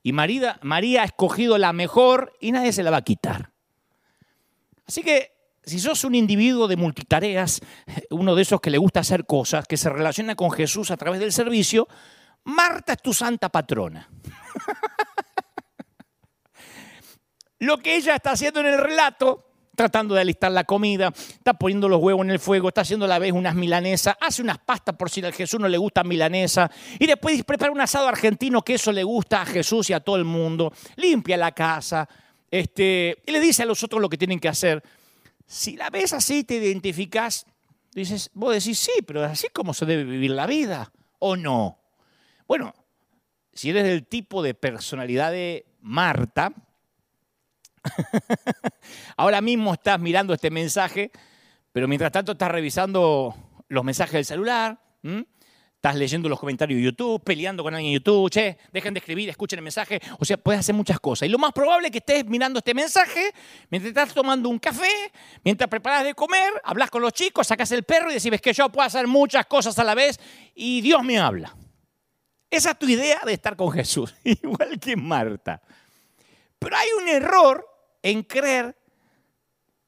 Y 0.03 0.13
María, 0.13 0.59
ha 0.61 1.03
escogido 1.03 1.57
la 1.57 1.73
mejor 1.73 2.33
y 2.39 2.51
nadie 2.51 2.73
se 2.73 2.83
la 2.83 2.91
va 2.91 2.97
a 2.97 3.03
quitar. 3.03 3.51
Así 4.87 5.03
que 5.03 5.31
si 5.63 5.79
sos 5.79 6.03
un 6.03 6.15
individuo 6.15 6.67
de 6.67 6.75
multitareas, 6.75 7.61
uno 8.09 8.35
de 8.35 8.41
esos 8.41 8.59
que 8.59 8.71
le 8.71 8.79
gusta 8.79 9.01
hacer 9.01 9.25
cosas, 9.25 9.67
que 9.67 9.77
se 9.77 9.89
relaciona 9.89 10.35
con 10.35 10.51
Jesús 10.51 10.91
a 10.91 10.97
través 10.97 11.19
del 11.19 11.31
servicio, 11.31 11.87
Marta 12.45 12.93
es 12.93 13.01
tu 13.01 13.13
santa 13.13 13.49
patrona. 13.49 14.09
Lo 17.59 17.77
que 17.77 17.95
ella 17.95 18.15
está 18.15 18.31
haciendo 18.31 18.61
en 18.61 18.65
el 18.65 18.79
relato, 18.79 19.50
tratando 19.81 20.13
de 20.13 20.21
alistar 20.21 20.51
la 20.51 20.63
comida, 20.63 21.11
está 21.15 21.55
poniendo 21.55 21.89
los 21.89 21.99
huevos 21.99 22.23
en 22.23 22.29
el 22.29 22.37
fuego, 22.37 22.67
está 22.67 22.81
haciendo 22.81 23.05
a 23.05 23.07
la 23.07 23.17
vez 23.17 23.31
unas 23.31 23.55
milanesas, 23.55 24.15
hace 24.21 24.43
unas 24.43 24.59
pastas 24.59 24.95
por 24.95 25.09
si 25.09 25.25
a 25.25 25.31
Jesús 25.31 25.59
no 25.59 25.67
le 25.67 25.79
gusta 25.79 26.03
milanesa, 26.03 26.69
y 26.99 27.07
después 27.07 27.43
prepara 27.43 27.71
un 27.71 27.81
asado 27.81 28.07
argentino 28.07 28.61
que 28.61 28.75
eso 28.75 28.91
le 28.91 29.03
gusta 29.03 29.41
a 29.41 29.45
Jesús 29.47 29.89
y 29.89 29.93
a 29.93 29.99
todo 29.99 30.17
el 30.17 30.23
mundo, 30.23 30.71
limpia 30.97 31.35
la 31.35 31.51
casa, 31.51 32.07
este, 32.51 33.17
y 33.25 33.31
le 33.31 33.39
dice 33.39 33.63
a 33.63 33.65
los 33.65 33.83
otros 33.83 33.99
lo 33.99 34.07
que 34.07 34.19
tienen 34.19 34.39
que 34.39 34.49
hacer. 34.49 34.83
Si 35.47 35.75
la 35.75 35.89
ves 35.89 36.13
así, 36.13 36.43
te 36.43 36.55
identificas, 36.57 37.47
dices, 37.95 38.29
vos 38.35 38.53
decís, 38.53 38.77
sí, 38.77 39.01
pero 39.07 39.23
así 39.23 39.47
como 39.51 39.73
se 39.73 39.87
debe 39.87 40.03
vivir 40.03 40.31
la 40.31 40.45
vida, 40.45 40.91
¿o 41.17 41.35
no? 41.35 41.79
Bueno, 42.47 42.75
si 43.51 43.71
eres 43.71 43.85
del 43.85 44.05
tipo 44.05 44.43
de 44.43 44.53
personalidad 44.53 45.31
de 45.31 45.65
Marta, 45.81 46.53
ahora 49.17 49.41
mismo 49.41 49.73
estás 49.73 49.99
mirando 49.99 50.33
este 50.33 50.51
mensaje, 50.51 51.11
pero 51.71 51.87
mientras 51.87 52.11
tanto 52.11 52.33
estás 52.33 52.51
revisando 52.51 53.35
los 53.67 53.83
mensajes 53.83 54.13
del 54.13 54.25
celular, 54.25 54.79
estás 55.81 55.95
leyendo 55.95 56.29
los 56.29 56.39
comentarios 56.39 56.77
de 56.77 56.83
YouTube, 56.83 57.23
peleando 57.23 57.63
con 57.63 57.73
alguien 57.73 57.93
en 57.93 57.99
YouTube, 57.99 58.29
che, 58.29 58.55
dejen 58.71 58.93
de 58.93 58.99
escribir, 58.99 59.29
escuchen 59.29 59.57
el 59.57 59.63
mensaje. 59.63 59.99
O 60.19 60.25
sea, 60.25 60.37
puedes 60.37 60.59
hacer 60.59 60.75
muchas 60.75 60.99
cosas. 60.99 61.27
Y 61.27 61.31
lo 61.31 61.39
más 61.39 61.53
probable 61.53 61.87
es 61.87 61.91
que 61.91 61.97
estés 61.97 62.23
mirando 62.25 62.59
este 62.59 62.75
mensaje 62.75 63.33
mientras 63.71 63.89
estás 63.89 64.13
tomando 64.13 64.47
un 64.47 64.59
café, 64.59 65.11
mientras 65.43 65.67
preparas 65.67 66.03
de 66.03 66.13
comer, 66.13 66.53
hablas 66.63 66.91
con 66.91 67.01
los 67.01 67.13
chicos, 67.13 67.47
sacas 67.47 67.71
el 67.71 67.81
perro 67.81 68.11
y 68.11 68.13
decís 68.13 68.39
que 68.41 68.53
yo 68.53 68.69
puedo 68.69 68.85
hacer 68.85 69.07
muchas 69.07 69.47
cosas 69.47 69.79
a 69.79 69.83
la 69.83 69.95
vez 69.95 70.19
y 70.53 70.81
Dios 70.81 71.03
me 71.03 71.17
habla. 71.17 71.55
Esa 72.51 72.71
es 72.71 72.77
tu 72.77 72.87
idea 72.87 73.21
de 73.25 73.33
estar 73.33 73.55
con 73.55 73.71
Jesús, 73.71 74.13
igual 74.23 74.79
que 74.79 74.95
Marta. 74.95 75.63
Pero 76.59 76.77
hay 76.77 76.89
un 77.01 77.07
error 77.07 77.70
en 78.01 78.23
creer 78.23 78.77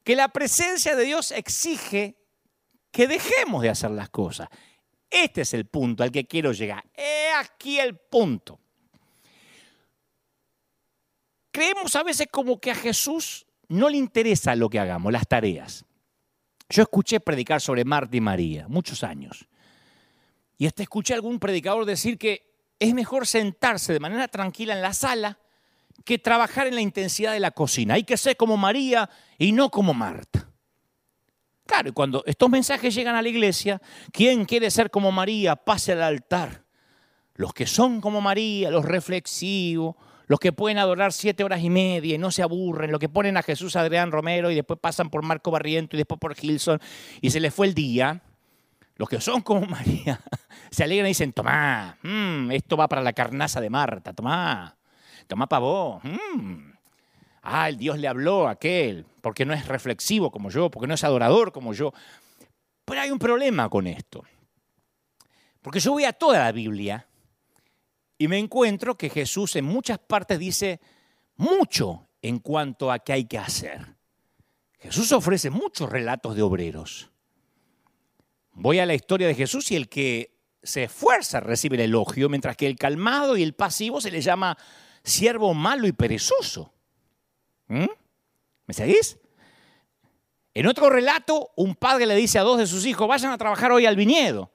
que 0.02 0.14
la 0.16 0.28
presencia 0.28 0.94
de 0.94 1.04
Dios 1.04 1.30
exige 1.32 2.16
que 2.90 3.08
dejemos 3.08 3.62
de 3.62 3.70
hacer 3.70 3.90
las 3.90 4.10
cosas. 4.10 4.48
Este 5.10 5.42
es 5.42 5.54
el 5.54 5.66
punto 5.66 6.02
al 6.02 6.12
que 6.12 6.26
quiero 6.26 6.52
llegar. 6.52 6.84
He 6.94 7.30
aquí 7.32 7.78
el 7.78 7.96
punto. 7.96 8.60
Creemos 11.50 11.94
a 11.96 12.02
veces 12.02 12.28
como 12.30 12.60
que 12.60 12.70
a 12.70 12.74
Jesús 12.74 13.46
no 13.68 13.88
le 13.88 13.96
interesa 13.96 14.56
lo 14.56 14.68
que 14.68 14.78
hagamos, 14.78 15.12
las 15.12 15.26
tareas. 15.26 15.84
Yo 16.68 16.82
escuché 16.82 17.20
predicar 17.20 17.60
sobre 17.60 17.84
Marta 17.84 18.16
y 18.16 18.20
María 18.20 18.66
muchos 18.68 19.04
años. 19.04 19.46
Y 20.58 20.66
hasta 20.66 20.82
escuché 20.82 21.14
a 21.14 21.16
algún 21.16 21.38
predicador 21.38 21.84
decir 21.84 22.18
que 22.18 22.54
es 22.78 22.94
mejor 22.94 23.26
sentarse 23.26 23.92
de 23.92 24.00
manera 24.00 24.28
tranquila 24.28 24.74
en 24.74 24.82
la 24.82 24.92
sala 24.92 25.38
que 26.04 26.18
trabajar 26.18 26.66
en 26.66 26.74
la 26.74 26.80
intensidad 26.80 27.32
de 27.32 27.40
la 27.40 27.50
cocina. 27.50 27.94
Hay 27.94 28.04
que 28.04 28.16
ser 28.16 28.36
como 28.36 28.56
María 28.56 29.08
y 29.38 29.52
no 29.52 29.70
como 29.70 29.94
Marta. 29.94 30.48
Claro, 31.66 31.88
y 31.88 31.92
cuando 31.92 32.22
estos 32.26 32.50
mensajes 32.50 32.94
llegan 32.94 33.16
a 33.16 33.22
la 33.22 33.28
iglesia, 33.28 33.80
¿quién 34.12 34.44
quiere 34.44 34.70
ser 34.70 34.90
como 34.90 35.10
María? 35.12 35.56
Pase 35.56 35.92
al 35.92 36.02
altar. 36.02 36.64
Los 37.34 37.54
que 37.54 37.66
son 37.66 38.00
como 38.00 38.20
María, 38.20 38.70
los 38.70 38.84
reflexivos, 38.84 39.96
los 40.26 40.40
que 40.40 40.52
pueden 40.52 40.78
adorar 40.78 41.12
siete 41.12 41.42
horas 41.42 41.62
y 41.62 41.70
media 41.70 42.14
y 42.14 42.18
no 42.18 42.30
se 42.30 42.42
aburren, 42.42 42.90
los 42.90 43.00
que 43.00 43.08
ponen 43.08 43.36
a 43.36 43.42
Jesús 43.42 43.76
Adrián 43.76 44.12
Romero 44.12 44.50
y 44.50 44.54
después 44.54 44.78
pasan 44.80 45.10
por 45.10 45.22
Marco 45.22 45.50
Barriento 45.50 45.96
y 45.96 45.98
después 45.98 46.18
por 46.18 46.34
Gilson 46.34 46.80
y 47.20 47.30
se 47.30 47.40
les 47.40 47.52
fue 47.52 47.66
el 47.66 47.74
día, 47.74 48.22
los 48.96 49.08
que 49.08 49.20
son 49.20 49.42
como 49.42 49.66
María, 49.66 50.20
se 50.70 50.84
alegran 50.84 51.06
y 51.06 51.10
dicen, 51.10 51.32
tomá, 51.32 51.98
mm, 52.02 52.52
esto 52.52 52.76
va 52.76 52.88
para 52.88 53.02
la 53.02 53.12
carnaza 53.12 53.60
de 53.60 53.70
Marta, 53.70 54.12
tomá, 54.12 54.76
tomá 55.26 55.46
para 55.46 55.60
vos. 55.60 56.04
Mm. 56.04 56.72
Ah, 57.42 57.68
el 57.68 57.76
Dios 57.76 57.98
le 57.98 58.08
habló 58.08 58.48
a 58.48 58.52
aquel, 58.52 59.04
porque 59.20 59.44
no 59.44 59.52
es 59.52 59.68
reflexivo 59.68 60.30
como 60.30 60.50
yo, 60.50 60.70
porque 60.70 60.86
no 60.86 60.94
es 60.94 61.04
adorador 61.04 61.52
como 61.52 61.74
yo. 61.74 61.92
Pero 62.84 63.00
hay 63.00 63.10
un 63.10 63.18
problema 63.18 63.68
con 63.68 63.86
esto. 63.86 64.24
Porque 65.60 65.80
yo 65.80 65.92
voy 65.92 66.04
a 66.04 66.12
toda 66.12 66.38
la 66.38 66.52
Biblia 66.52 67.06
y 68.18 68.28
me 68.28 68.38
encuentro 68.38 68.96
que 68.96 69.10
Jesús 69.10 69.56
en 69.56 69.64
muchas 69.64 69.98
partes 69.98 70.38
dice 70.38 70.80
mucho 71.36 72.08
en 72.22 72.38
cuanto 72.38 72.90
a 72.90 72.98
qué 72.98 73.12
hay 73.12 73.24
que 73.26 73.38
hacer. 73.38 73.94
Jesús 74.78 75.12
ofrece 75.12 75.50
muchos 75.50 75.90
relatos 75.90 76.36
de 76.36 76.42
obreros. 76.42 77.10
Voy 78.52 78.78
a 78.78 78.86
la 78.86 78.94
historia 78.94 79.26
de 79.26 79.34
Jesús 79.34 79.70
y 79.70 79.76
el 79.76 79.88
que 79.88 80.38
se 80.62 80.84
esfuerza 80.84 81.40
recibe 81.40 81.76
el 81.76 81.82
elogio, 81.82 82.28
mientras 82.28 82.56
que 82.56 82.66
el 82.66 82.76
calmado 82.76 83.36
y 83.36 83.42
el 83.42 83.54
pasivo 83.54 84.00
se 84.00 84.10
le 84.10 84.20
llama 84.20 84.56
siervo 85.04 85.54
malo 85.54 85.86
y 85.86 85.92
perezoso. 85.92 86.72
¿Mm? 87.68 87.86
¿Me 88.66 88.74
seguís? 88.74 89.18
En 90.54 90.66
otro 90.66 90.88
relato, 90.88 91.50
un 91.56 91.74
padre 91.74 92.06
le 92.06 92.14
dice 92.14 92.38
a 92.38 92.42
dos 92.42 92.58
de 92.58 92.66
sus 92.66 92.86
hijos, 92.86 93.06
vayan 93.06 93.32
a 93.32 93.38
trabajar 93.38 93.72
hoy 93.72 93.86
al 93.86 93.96
viñedo. 93.96 94.50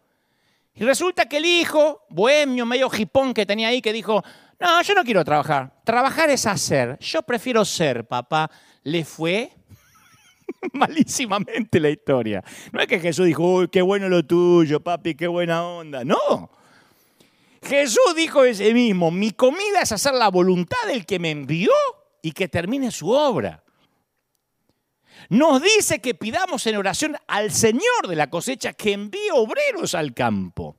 Y 0.74 0.84
resulta 0.84 1.28
que 1.28 1.38
el 1.38 1.46
hijo, 1.46 2.06
bohemio, 2.10 2.66
medio 2.66 2.90
jipón 2.90 3.34
que 3.34 3.46
tenía 3.46 3.68
ahí, 3.68 3.82
que 3.82 3.92
dijo, 3.92 4.24
no, 4.60 4.82
yo 4.82 4.94
no 4.94 5.04
quiero 5.04 5.24
trabajar. 5.26 5.74
Trabajar 5.84 6.30
es 6.30 6.46
hacer. 6.46 6.98
Yo 7.00 7.22
prefiero 7.22 7.66
ser, 7.66 8.08
papá. 8.08 8.50
Le 8.84 9.04
fue 9.04 9.52
malísimamente 10.74 11.80
la 11.82 11.90
historia. 11.90 12.44
No 12.72 12.80
es 12.80 12.88
que 12.88 13.00
Jesús 13.00 13.26
dijo, 13.26 13.44
uy, 13.44 13.68
qué 13.68 13.82
bueno 13.82 14.08
lo 14.08 14.26
tuyo, 14.26 14.80
papi, 14.80 15.16
qué 15.16 15.28
buena 15.28 15.64
onda. 15.66 16.06
No. 16.06 16.50
Jesús 17.62 18.16
dijo 18.16 18.44
ese 18.44 18.74
mismo, 18.74 19.12
mi 19.12 19.32
comida 19.32 19.82
es 19.82 19.92
hacer 19.92 20.14
la 20.14 20.30
voluntad 20.30 20.78
del 20.88 21.06
que 21.06 21.20
me 21.20 21.32
envió 21.32 21.74
y 22.22 22.32
que 22.32 22.48
termine 22.48 22.92
su 22.92 23.10
obra. 23.10 23.64
Nos 25.30 25.62
dice 25.62 26.00
que 26.00 26.16
pidamos 26.16 26.66
en 26.68 26.78
oración 26.78 27.18
al 27.28 27.52
Señor 27.52 28.08
de 28.08 28.16
la 28.16 28.30
cosecha 28.30 28.74
que 28.74 28.94
envíe 28.94 29.30
obreros 29.34 29.94
al 29.94 30.14
campo. 30.14 30.78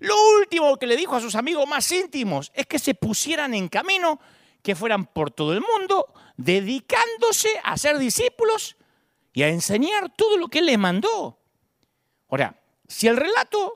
Lo 0.00 0.14
último 0.38 0.76
que 0.76 0.86
le 0.86 0.96
dijo 0.96 1.16
a 1.16 1.20
sus 1.20 1.34
amigos 1.34 1.66
más 1.66 1.90
íntimos 1.90 2.52
es 2.54 2.66
que 2.66 2.78
se 2.78 2.94
pusieran 2.94 3.54
en 3.54 3.68
camino, 3.68 4.20
que 4.62 4.74
fueran 4.74 5.06
por 5.06 5.30
todo 5.30 5.52
el 5.52 5.60
mundo, 5.60 6.12
dedicándose 6.36 7.48
a 7.62 7.76
ser 7.76 7.98
discípulos 7.98 8.76
y 9.32 9.42
a 9.42 9.48
enseñar 9.48 10.14
todo 10.14 10.36
lo 10.36 10.48
que 10.48 10.60
Él 10.60 10.66
les 10.66 10.78
mandó. 10.78 11.38
Ahora, 12.28 12.62
si 12.86 13.08
el 13.08 13.16
relato 13.16 13.74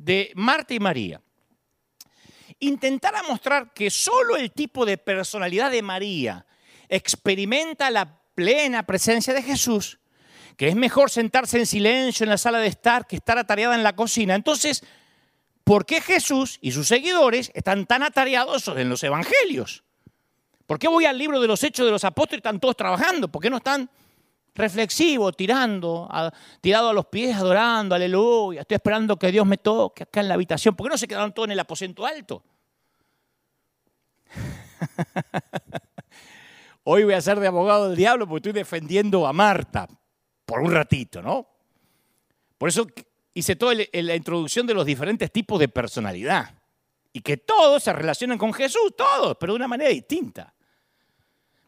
de 0.00 0.32
Marta 0.34 0.72
y 0.72 0.80
María 0.80 1.20
intentara 2.58 3.22
mostrar 3.22 3.72
que 3.72 3.90
solo 3.90 4.36
el 4.36 4.50
tipo 4.52 4.86
de 4.86 4.98
personalidad 4.98 5.70
de 5.70 5.82
María 5.82 6.46
experimenta 6.88 7.90
la 7.90 8.20
plena 8.34 8.86
presencia 8.86 9.34
de 9.34 9.42
Jesús, 9.42 9.98
que 10.56 10.68
es 10.68 10.74
mejor 10.74 11.10
sentarse 11.10 11.58
en 11.58 11.66
silencio 11.66 12.24
en 12.24 12.30
la 12.30 12.38
sala 12.38 12.58
de 12.58 12.68
estar 12.68 13.06
que 13.06 13.16
estar 13.16 13.38
atareada 13.38 13.74
en 13.74 13.82
la 13.82 13.94
cocina. 13.94 14.34
Entonces, 14.34 14.84
¿por 15.64 15.84
qué 15.84 16.00
Jesús 16.00 16.58
y 16.62 16.72
sus 16.72 16.88
seguidores 16.88 17.50
están 17.54 17.86
tan 17.86 18.02
atareados 18.02 18.68
en 18.68 18.88
los 18.88 19.02
evangelios? 19.02 19.84
¿Por 20.66 20.78
qué 20.78 20.88
voy 20.88 21.04
al 21.04 21.18
libro 21.18 21.40
de 21.40 21.48
los 21.48 21.62
Hechos 21.62 21.84
de 21.84 21.92
los 21.92 22.04
Apóstoles 22.04 22.38
y 22.38 22.40
están 22.40 22.60
todos 22.60 22.76
trabajando? 22.76 23.30
¿Por 23.30 23.42
qué 23.42 23.50
no 23.50 23.58
están 23.58 23.90
reflexivos, 24.54 25.36
tirando, 25.36 26.08
tirado 26.60 26.90
a 26.90 26.92
los 26.92 27.06
pies, 27.06 27.36
adorando, 27.36 27.94
aleluya? 27.94 28.62
Estoy 28.62 28.76
esperando 28.76 29.18
que 29.18 29.30
Dios 29.30 29.46
me 29.46 29.58
toque 29.58 30.04
acá 30.04 30.20
en 30.20 30.28
la 30.28 30.34
habitación. 30.34 30.74
¿Por 30.74 30.86
qué 30.86 30.90
no 30.90 30.98
se 30.98 31.08
quedaron 31.08 31.32
todos 31.32 31.48
en 31.48 31.52
el 31.52 31.60
aposento 31.60 32.06
alto? 32.06 32.42
Hoy 36.84 37.04
voy 37.04 37.14
a 37.14 37.20
ser 37.20 37.38
de 37.38 37.46
abogado 37.46 37.88
del 37.88 37.96
diablo 37.96 38.26
porque 38.26 38.48
estoy 38.48 38.60
defendiendo 38.60 39.26
a 39.26 39.32
Marta 39.32 39.86
por 40.44 40.60
un 40.60 40.72
ratito, 40.72 41.22
¿no? 41.22 41.46
Por 42.58 42.68
eso 42.68 42.86
hice 43.34 43.56
toda 43.56 43.74
la 43.74 44.14
introducción 44.14 44.66
de 44.66 44.74
los 44.74 44.84
diferentes 44.84 45.30
tipos 45.30 45.60
de 45.60 45.68
personalidad 45.68 46.54
y 47.12 47.20
que 47.20 47.36
todos 47.36 47.82
se 47.82 47.92
relacionan 47.92 48.38
con 48.38 48.52
Jesús, 48.52 48.94
todos, 48.96 49.36
pero 49.38 49.52
de 49.52 49.56
una 49.56 49.68
manera 49.68 49.90
distinta. 49.90 50.54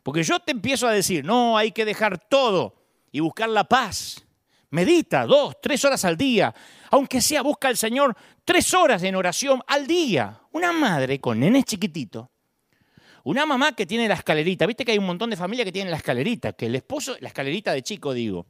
Porque 0.02 0.22
yo 0.22 0.40
te 0.40 0.52
empiezo 0.52 0.86
a 0.86 0.92
decir, 0.92 1.24
no, 1.24 1.56
hay 1.56 1.72
que 1.72 1.84
dejar 1.84 2.18
todo 2.18 2.74
y 3.10 3.20
buscar 3.20 3.48
la 3.48 3.64
paz. 3.64 4.24
Medita 4.70 5.26
dos, 5.26 5.56
tres 5.60 5.84
horas 5.84 6.04
al 6.04 6.16
día. 6.16 6.54
Aunque 6.90 7.20
sea, 7.20 7.42
busca 7.42 7.68
al 7.68 7.76
Señor 7.76 8.16
tres 8.44 8.72
horas 8.74 9.02
en 9.02 9.14
oración 9.14 9.62
al 9.66 9.86
día. 9.86 10.40
Una 10.52 10.72
madre 10.72 11.20
con 11.20 11.40
nenes 11.40 11.64
chiquititos 11.64 12.26
una 13.24 13.46
mamá 13.46 13.72
que 13.72 13.86
tiene 13.86 14.08
la 14.08 14.14
escalerita, 14.14 14.66
viste 14.66 14.84
que 14.84 14.92
hay 14.92 14.98
un 14.98 15.06
montón 15.06 15.30
de 15.30 15.36
familias 15.36 15.64
que 15.64 15.72
tienen 15.72 15.90
la 15.90 15.96
escalerita, 15.96 16.52
que 16.52 16.66
el 16.66 16.74
esposo, 16.74 17.16
la 17.20 17.28
escalerita 17.28 17.72
de 17.72 17.82
chico 17.82 18.12
digo, 18.12 18.46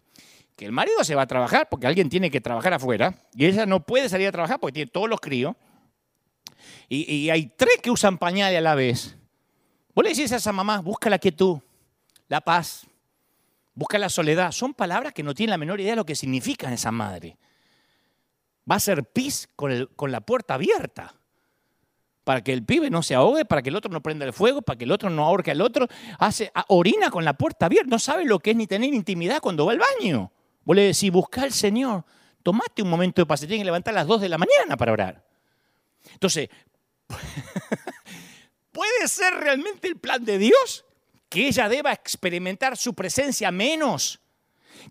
que 0.57 0.65
el 0.65 0.73
marido 0.73 1.05
se 1.05 1.15
va 1.15 1.23
a 1.23 1.27
trabajar 1.27 1.69
porque 1.71 1.87
alguien 1.87 2.09
tiene 2.09 2.31
que 2.31 2.41
trabajar 2.41 2.73
afuera 2.75 3.15
y 3.35 3.47
ella 3.47 3.67
no 3.67 3.85
puede 3.85 4.09
salir 4.09 4.29
a 4.29 4.33
trabajar 4.33 4.61
porque 4.61 4.73
tiene 4.73 4.91
todos 4.91 5.09
los 5.09 5.21
críos. 5.21 5.55
Y, 6.89 7.31
hay 7.31 7.47
tres 7.57 7.79
que 7.83 7.91
usan 7.91 8.19
pañales 8.19 8.59
a 8.59 8.61
la 8.61 8.75
vez. 8.75 9.17
Vos 9.95 10.05
le 10.05 10.11
decís 10.11 10.33
a 10.33 10.37
esa 10.37 10.53
mamá, 10.53 10.81
busca 10.81 11.11
la 11.11 11.19
quietud, 11.19 11.59
la 12.29 12.41
paz, 12.41 12.87
busca 13.75 13.99
la 13.99 14.09
soledad. 14.09 14.53
Son 14.53 14.75
palabras 14.75 15.13
que 15.13 15.23
no 15.23 15.35
tienen 15.35 15.51
la 15.51 15.59
menor 15.59 15.81
idea 15.81 15.93
de 15.93 15.97
lo 15.97 16.07
que 16.07 16.15
significan 16.15 16.73
esa 16.73 16.91
madre. 16.91 17.37
Va 18.71 18.77
a 18.77 18.81
ser 18.81 19.05
pis 19.05 19.49
con, 19.57 19.89
con 19.97 20.13
la 20.13 20.21
puerta 20.21 20.55
abierta 20.55 21.15
para 22.25 22.43
que 22.43 22.53
el 22.53 22.65
pibe 22.65 22.91
no 22.91 23.03
se 23.03 23.15
ahogue, 23.15 23.45
para 23.45 23.63
que 23.63 23.71
el 23.71 23.77
otro 23.77 23.91
no 23.91 24.01
prenda 24.03 24.25
el 24.25 24.33
fuego, 24.33 24.63
para 24.63 24.79
que 24.79 24.85
el 24.85 24.93
otro 24.93 25.11
no 25.11 25.25
ahorque 25.25 25.51
al 25.51 25.61
otro, 25.61 25.89
hace, 26.19 26.53
orina 26.69 27.11
con 27.11 27.25
la 27.25 27.35
puerta 27.35 27.67
abierta, 27.67 27.91
no 27.91 27.99
sabe 27.99 28.25
lo 28.25 28.39
que 28.39 28.51
es 28.51 28.57
ni 28.57 28.67
tener 28.67 28.95
intimidad 28.95 29.41
cuando 29.41 29.67
va 29.67 29.73
al 29.73 29.81
baño. 29.81 30.31
Vos 30.65 30.77
le 30.77 30.83
decís, 30.83 31.11
busca 31.11 31.43
al 31.43 31.53
Señor, 31.53 32.05
tomate 32.43 32.83
un 32.83 32.91
momento 32.91 33.21
de 33.21 33.27
paz, 33.27 33.41
se 33.41 33.47
que 33.49 33.65
levantar 33.65 33.95
a 33.95 33.97
las 33.97 34.07
2 34.07 34.21
de 34.21 34.29
la 34.29 34.39
mañana 34.39 34.77
para 34.77 34.93
orar. 34.93 35.25
Entonces, 36.13 36.49
¿puede 38.73 39.07
ser 39.07 39.35
realmente 39.35 39.89
el 39.89 39.97
plan 39.97 40.25
de 40.25 40.39
Dios 40.39 40.85
que 41.29 41.47
ella 41.47 41.69
deba 41.69 41.93
experimentar 41.93 42.77
su 42.77 42.95
presencia 42.95 43.51
menos, 43.51 44.21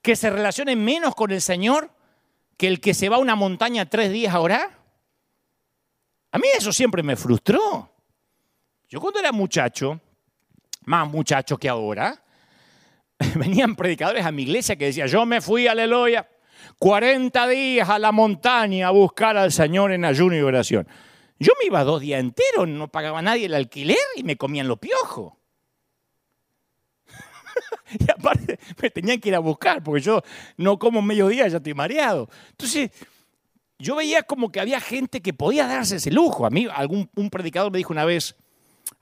que 0.01 0.15
se 0.15 0.29
relacione 0.29 0.75
menos 0.75 1.13
con 1.15 1.31
el 1.31 1.41
Señor 1.41 1.91
que 2.57 2.67
el 2.67 2.79
que 2.79 2.93
se 2.93 3.09
va 3.09 3.17
a 3.17 3.19
una 3.19 3.35
montaña 3.35 3.89
tres 3.89 4.11
días 4.11 4.33
a 4.33 4.39
orar? 4.39 4.79
A 6.31 6.37
mí 6.37 6.47
eso 6.55 6.71
siempre 6.71 7.03
me 7.03 7.15
frustró. 7.15 7.91
Yo 8.87 9.01
cuando 9.01 9.19
era 9.19 9.31
muchacho, 9.31 9.99
más 10.85 11.07
muchacho 11.09 11.57
que 11.57 11.67
ahora, 11.67 12.23
venían 13.35 13.75
predicadores 13.75 14.25
a 14.25 14.31
mi 14.31 14.43
iglesia 14.43 14.75
que 14.75 14.85
decían, 14.85 15.07
yo 15.07 15.25
me 15.25 15.41
fui, 15.41 15.67
aleluya, 15.67 16.27
40 16.79 17.47
días 17.47 17.89
a 17.89 17.99
la 17.99 18.11
montaña 18.11 18.87
a 18.87 18.91
buscar 18.91 19.37
al 19.37 19.51
Señor 19.51 19.91
en 19.91 20.05
ayuno 20.05 20.35
y 20.35 20.41
oración. 20.41 20.87
Yo 21.41 21.53
me 21.59 21.65
iba 21.65 21.83
dos 21.83 22.01
días 22.01 22.19
enteros, 22.19 22.67
no 22.67 22.87
pagaba 22.89 23.19
nadie 23.19 23.47
el 23.47 23.55
alquiler 23.55 23.97
y 24.15 24.21
me 24.21 24.37
comían 24.37 24.67
los 24.67 24.77
piojos. 24.77 25.33
y 27.99 28.11
aparte 28.11 28.59
me 28.79 28.91
tenían 28.91 29.19
que 29.19 29.29
ir 29.29 29.35
a 29.35 29.39
buscar, 29.39 29.81
porque 29.81 30.01
yo 30.01 30.21
no 30.57 30.77
como 30.77 31.01
mediodía, 31.01 31.47
ya 31.47 31.57
estoy 31.57 31.73
mareado. 31.73 32.29
Entonces, 32.51 32.91
yo 33.79 33.95
veía 33.95 34.21
como 34.21 34.51
que 34.51 34.59
había 34.59 34.79
gente 34.79 35.19
que 35.21 35.33
podía 35.33 35.65
darse 35.65 35.95
ese 35.95 36.11
lujo. 36.11 36.45
A 36.45 36.51
mí 36.51 36.67
algún 36.71 37.09
un 37.15 37.31
predicador 37.31 37.71
me 37.71 37.79
dijo 37.79 37.91
una 37.91 38.05
vez, 38.05 38.35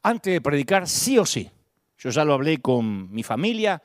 antes 0.01 0.31
de 0.31 0.39
predicar, 0.39 0.87
sí 0.87 1.17
o 1.17 1.25
sí. 1.25 1.51
Yo 1.97 2.09
ya 2.09 2.23
lo 2.23 2.35
hablé 2.35 2.61
con 2.61 3.11
mi 3.11 3.21
familia, 3.21 3.83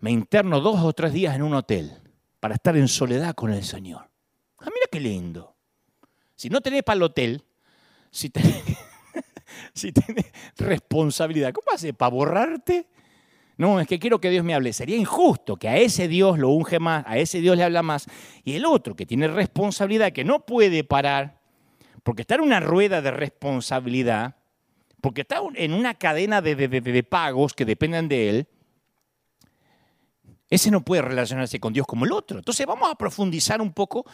me 0.00 0.10
interno 0.10 0.60
dos 0.60 0.82
o 0.82 0.92
tres 0.92 1.14
días 1.14 1.34
en 1.34 1.42
un 1.42 1.54
hotel 1.54 2.02
para 2.38 2.56
estar 2.56 2.76
en 2.76 2.86
soledad 2.86 3.34
con 3.34 3.50
el 3.50 3.64
Señor. 3.64 4.10
Ah, 4.58 4.66
mira 4.66 4.88
qué 4.92 5.00
lindo. 5.00 5.55
Si 6.36 6.50
no 6.50 6.60
tenés 6.60 6.82
para 6.82 6.96
el 6.98 7.02
hotel, 7.02 7.42
si 8.10 8.30
tenés, 8.30 8.64
responsabilidad, 10.58 11.52
¿cómo 11.52 11.74
haces 11.74 11.94
para 11.94 12.10
borrarte? 12.10 12.86
No, 13.56 13.80
es 13.80 13.88
que 13.88 13.98
quiero 13.98 14.20
que 14.20 14.28
Dios 14.28 14.44
me 14.44 14.54
hable. 14.54 14.74
Sería 14.74 14.96
injusto 14.96 15.56
que 15.56 15.68
a 15.68 15.78
ese 15.78 16.08
Dios 16.08 16.38
lo 16.38 16.50
unge 16.50 16.78
más, 16.78 17.04
a 17.06 17.16
ese 17.16 17.40
Dios 17.40 17.56
le 17.56 17.64
habla 17.64 17.82
más, 17.82 18.06
y 18.44 18.54
el 18.54 18.66
otro 18.66 18.94
que 18.94 19.06
tiene 19.06 19.28
responsabilidad, 19.28 20.12
que 20.12 20.24
no 20.24 20.44
puede 20.44 20.84
parar, 20.84 21.40
porque 22.02 22.22
está 22.22 22.34
en 22.34 22.42
una 22.42 22.60
rueda 22.60 23.00
de 23.00 23.10
responsabilidad, 23.10 24.36
porque 25.00 25.22
está 25.22 25.40
en 25.54 25.72
una 25.72 25.94
cadena 25.94 26.42
de, 26.42 26.54
de 26.54 27.02
pagos 27.02 27.54
que 27.54 27.64
dependen 27.64 28.08
de 28.08 28.28
él, 28.28 28.48
ese 30.48 30.70
no 30.70 30.84
puede 30.84 31.02
relacionarse 31.02 31.58
con 31.58 31.72
Dios 31.72 31.86
como 31.86 32.04
el 32.04 32.12
otro. 32.12 32.38
Entonces 32.38 32.66
vamos 32.66 32.90
a 32.90 32.94
profundizar 32.94 33.60
un 33.60 33.72
poco 33.72 34.06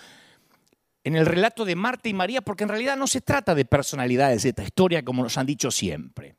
en 1.04 1.16
el 1.16 1.26
relato 1.26 1.64
de 1.64 1.76
Marta 1.76 2.08
y 2.08 2.14
María, 2.14 2.42
porque 2.42 2.64
en 2.64 2.68
realidad 2.68 2.96
no 2.96 3.06
se 3.06 3.20
trata 3.20 3.54
de 3.54 3.64
personalidades 3.64 4.42
de 4.42 4.50
esta 4.50 4.62
historia 4.62 5.04
como 5.04 5.22
nos 5.22 5.36
han 5.36 5.46
dicho 5.46 5.70
siempre. 5.70 6.36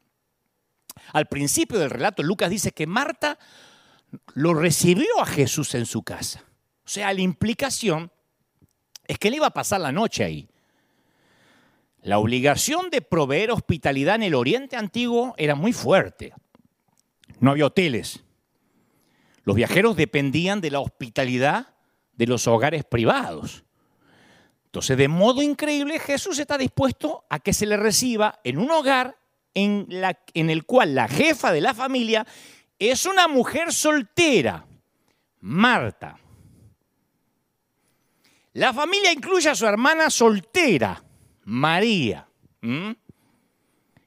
Al 1.11 1.27
principio 1.27 1.79
del 1.79 1.89
relato, 1.89 2.23
Lucas 2.23 2.49
dice 2.49 2.71
que 2.71 2.87
Marta 2.87 3.37
lo 4.33 4.53
recibió 4.53 5.19
a 5.19 5.25
Jesús 5.25 5.75
en 5.75 5.85
su 5.85 6.03
casa. 6.03 6.43
O 6.85 6.89
sea, 6.89 7.13
la 7.13 7.21
implicación 7.21 8.11
es 9.07 9.17
que 9.17 9.27
él 9.27 9.35
iba 9.35 9.47
a 9.47 9.53
pasar 9.53 9.81
la 9.81 9.91
noche 9.91 10.23
ahí. 10.23 10.49
La 12.01 12.19
obligación 12.19 12.89
de 12.89 13.01
proveer 13.01 13.51
hospitalidad 13.51 14.15
en 14.15 14.23
el 14.23 14.35
Oriente 14.35 14.75
Antiguo 14.75 15.33
era 15.37 15.55
muy 15.55 15.73
fuerte. 15.73 16.33
No 17.39 17.51
había 17.51 17.65
hoteles. 17.65 18.23
Los 19.43 19.55
viajeros 19.55 19.95
dependían 19.95 20.61
de 20.61 20.71
la 20.71 20.79
hospitalidad 20.79 21.75
de 22.13 22.27
los 22.27 22.47
hogares 22.47 22.83
privados. 22.83 23.63
Entonces, 24.73 24.97
de 24.97 25.07
modo 25.07 25.43
increíble, 25.43 25.99
Jesús 25.99 26.39
está 26.39 26.57
dispuesto 26.57 27.25
a 27.29 27.37
que 27.37 27.53
se 27.53 27.67
le 27.67 27.77
reciba 27.77 28.39
en 28.43 28.57
un 28.57 28.71
hogar 28.71 29.19
en, 29.53 29.87
el 30.33 30.65
cual 30.65 30.95
la 30.95 31.07
jefa 31.07 31.51
de 31.51 31.61
la 31.61 31.75
familia 31.75 32.25
es 32.79 33.05
una 33.05 33.27
mujer 33.27 33.71
soltera, 33.71 34.65
Marta. 35.41 36.17
La 38.53 38.73
familia 38.73 39.13
incluye 39.13 39.47
a 39.47 39.53
su 39.53 39.67
hermana 39.67 40.09
soltera, 40.09 41.03
María. 41.43 42.27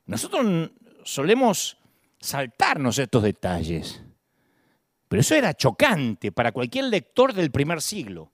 Nosotros 0.07 0.73
solemos 1.05 1.79
saltarnos 2.19 2.99
estos 2.99 3.23
detalles, 3.23 4.03
pero 5.07 5.21
eso 5.21 5.37
era 5.37 5.55
chocante 5.55 6.33
para 6.33 6.51
cualquier 6.51 6.87
lector 6.87 7.33
del 7.33 7.53
primer 7.53 7.81
siglo. 7.81 8.33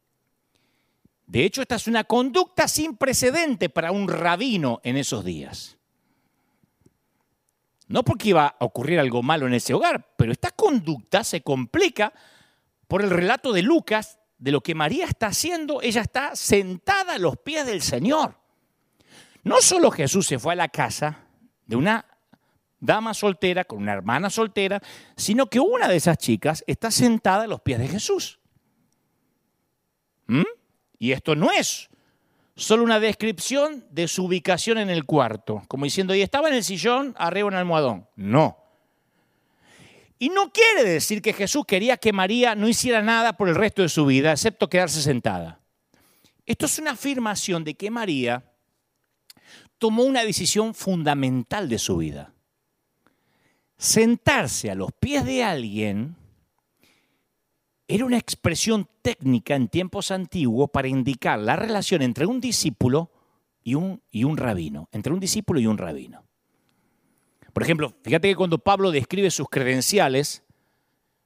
De 1.27 1.45
hecho, 1.45 1.63
esta 1.63 1.77
es 1.77 1.87
una 1.87 2.05
conducta 2.05 2.69
sin 2.69 2.97
precedente 2.97 3.69
para 3.69 3.93
un 3.93 4.09
rabino 4.09 4.81
en 4.85 4.97
esos 4.97 5.25
días. 5.25 5.79
No 7.89 8.05
porque 8.05 8.31
iba 8.31 8.47
a 8.47 8.65
ocurrir 8.65 8.99
algo 8.99 9.23
malo 9.23 9.47
en 9.47 9.55
ese 9.55 9.75
hogar, 9.75 10.15
pero 10.17 10.33
esta 10.33 10.51
conducta 10.51 11.25
se 11.25 11.43
complica 11.43 12.13
por 12.89 13.03
el 13.03 13.11
relato 13.11 13.53
de 13.53 13.63
Lucas 13.63 14.19
de 14.39 14.51
lo 14.51 14.61
que 14.63 14.75
María 14.75 15.07
está 15.07 15.29
haciendo. 15.29 15.81
Ella 15.83 16.03
está 16.03 16.35
sentada 16.35 17.15
a 17.15 17.19
los 17.19 17.37
pies 17.39 17.67
del 17.67 17.83
Señor. 17.83 18.37
No 19.45 19.61
solo 19.61 19.91
Jesús 19.91 20.27
se 20.27 20.39
fue 20.39 20.53
a 20.53 20.57
la 20.57 20.69
casa 20.69 21.19
de 21.67 21.77
una 21.77 22.07
dama 22.81 23.15
soltera 23.15 23.65
con 23.65 23.79
una 23.79 23.93
hermana 23.93 24.29
soltera, 24.29 24.81
sino 25.17 25.47
que 25.47 25.61
una 25.61 25.89
de 25.89 25.97
esas 25.97 26.19
chicas 26.19 26.65
está 26.67 26.91
sentada 26.91 27.45
a 27.45 27.47
los 27.47 27.61
pies 27.61 27.79
de 27.79 27.89
Jesús. 27.89 28.41
¿Mm? 30.27 30.43
Y 31.03 31.11
esto 31.11 31.35
no 31.35 31.51
es 31.51 31.91
solo 32.55 32.85
una 32.85 33.01
descripción 33.01 33.85
de 33.91 34.07
su 34.07 34.27
ubicación 34.27 34.79
en 34.79 34.89
el 34.89 35.05
cuarto, 35.05 35.65
como 35.67 35.85
diciendo, 35.85 36.15
y 36.15 36.23
estaba 36.23 36.47
en 36.47 36.55
el 36.55 36.63
sillón, 36.63 37.13
arriba 37.19 37.49
en 37.49 37.55
el 37.55 37.59
almohadón. 37.59 38.07
No. 38.15 38.57
Y 40.21 40.29
no 40.29 40.53
quiere 40.53 40.89
decir 40.89 41.21
que 41.21 41.33
Jesús 41.33 41.65
quería 41.67 41.97
que 41.97 42.13
María 42.13 42.55
no 42.55 42.69
hiciera 42.69 43.03
nada 43.03 43.37
por 43.37 43.49
el 43.49 43.57
resto 43.57 43.83
de 43.83 43.89
su 43.89 44.07
vida, 44.07 44.31
excepto 44.31 44.71
quedarse 44.71 45.03
sentada. 45.03 45.59
Esto 46.47 46.67
es 46.67 46.79
una 46.79 46.93
afirmación 46.93 47.65
de 47.65 47.75
que 47.75 47.91
María 47.91 48.45
tomó 49.79 50.05
una 50.05 50.23
decisión 50.23 50.73
fundamental 50.73 51.69
de 51.69 51.81
su 51.81 51.97
vida. 51.97 52.33
Sentarse 53.77 54.71
a 54.71 54.77
los 54.77 54.93
pies 54.93 55.25
de 55.25 55.43
alguien 55.43 56.15
era 57.95 58.07
una 58.07 58.17
expresión 58.17 58.89
técnica 59.03 59.55
en 59.55 59.69
tiempos 59.69 60.11
antiguos 60.11 60.71
para 60.71 60.89
indicar 60.89 61.39
la 61.39 61.57
relación 61.57 62.01
entre 62.01 62.25
un 62.25 62.41
discípulo 62.41 63.11
y 63.63 63.75
un, 63.75 64.01
rabino, 64.39 64.89
entre 64.93 65.13
un 65.13 65.21
discípulo 65.21 65.61
y 65.61 65.67
un 65.67 65.77
rabino. 65.77 66.25
Por 67.53 67.63
ejemplo, 67.63 67.93
fíjate 68.03 68.29
que 68.29 68.35
cuando 68.37 68.57
Pablo 68.57 68.91
describe 68.91 69.31
sus 69.31 69.47
credenciales 69.51 70.43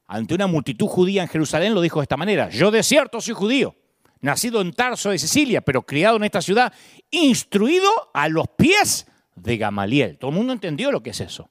ante 0.08 0.34
una 0.34 0.48
multitud 0.48 0.88
judía 0.88 1.22
en 1.22 1.28
Jerusalén, 1.28 1.72
lo 1.72 1.80
dijo 1.80 2.00
de 2.00 2.04
esta 2.04 2.16
manera, 2.16 2.48
yo 2.50 2.72
de 2.72 2.82
cierto 2.82 3.20
soy 3.20 3.34
judío, 3.34 3.76
nacido 4.20 4.60
en 4.60 4.72
Tarso 4.72 5.10
de 5.10 5.18
Sicilia, 5.20 5.60
pero 5.60 5.82
criado 5.82 6.16
en 6.16 6.24
esta 6.24 6.42
ciudad, 6.42 6.72
instruido 7.12 7.88
a 8.12 8.28
los 8.28 8.48
pies 8.48 9.06
de 9.36 9.56
Gamaliel. 9.56 10.18
Todo 10.18 10.32
el 10.32 10.36
mundo 10.36 10.52
entendió 10.52 10.90
lo 10.90 11.00
que 11.00 11.10
es 11.10 11.20
eso. 11.20 11.48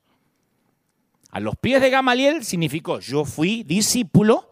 A 1.31 1.39
los 1.39 1.55
pies 1.55 1.79
de 1.79 1.89
Gamaliel 1.89 2.43
significó, 2.43 2.99
yo 2.99 3.23
fui 3.23 3.63
discípulo 3.63 4.51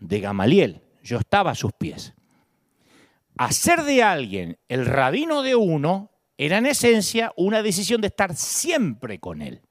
de 0.00 0.20
Gamaliel. 0.20 0.82
Yo 1.02 1.18
estaba 1.18 1.52
a 1.52 1.54
sus 1.54 1.72
pies. 1.72 2.12
Hacer 3.36 3.84
de 3.84 4.02
alguien 4.02 4.58
el 4.68 4.84
rabino 4.86 5.42
de 5.42 5.54
uno 5.54 6.10
era 6.36 6.58
en 6.58 6.66
esencia 6.66 7.32
una 7.36 7.62
decisión 7.62 8.00
de 8.00 8.08
estar 8.08 8.34
siempre 8.34 9.18
con 9.18 9.42
él. 9.42 9.62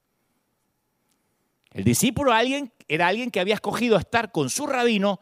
El 1.72 1.84
discípulo 1.84 2.34
alguien, 2.34 2.74
era 2.88 3.08
alguien 3.08 3.30
que 3.30 3.40
había 3.40 3.56
escogido 3.56 3.98
estar 3.98 4.32
con 4.32 4.50
su 4.50 4.66
rabino 4.66 5.20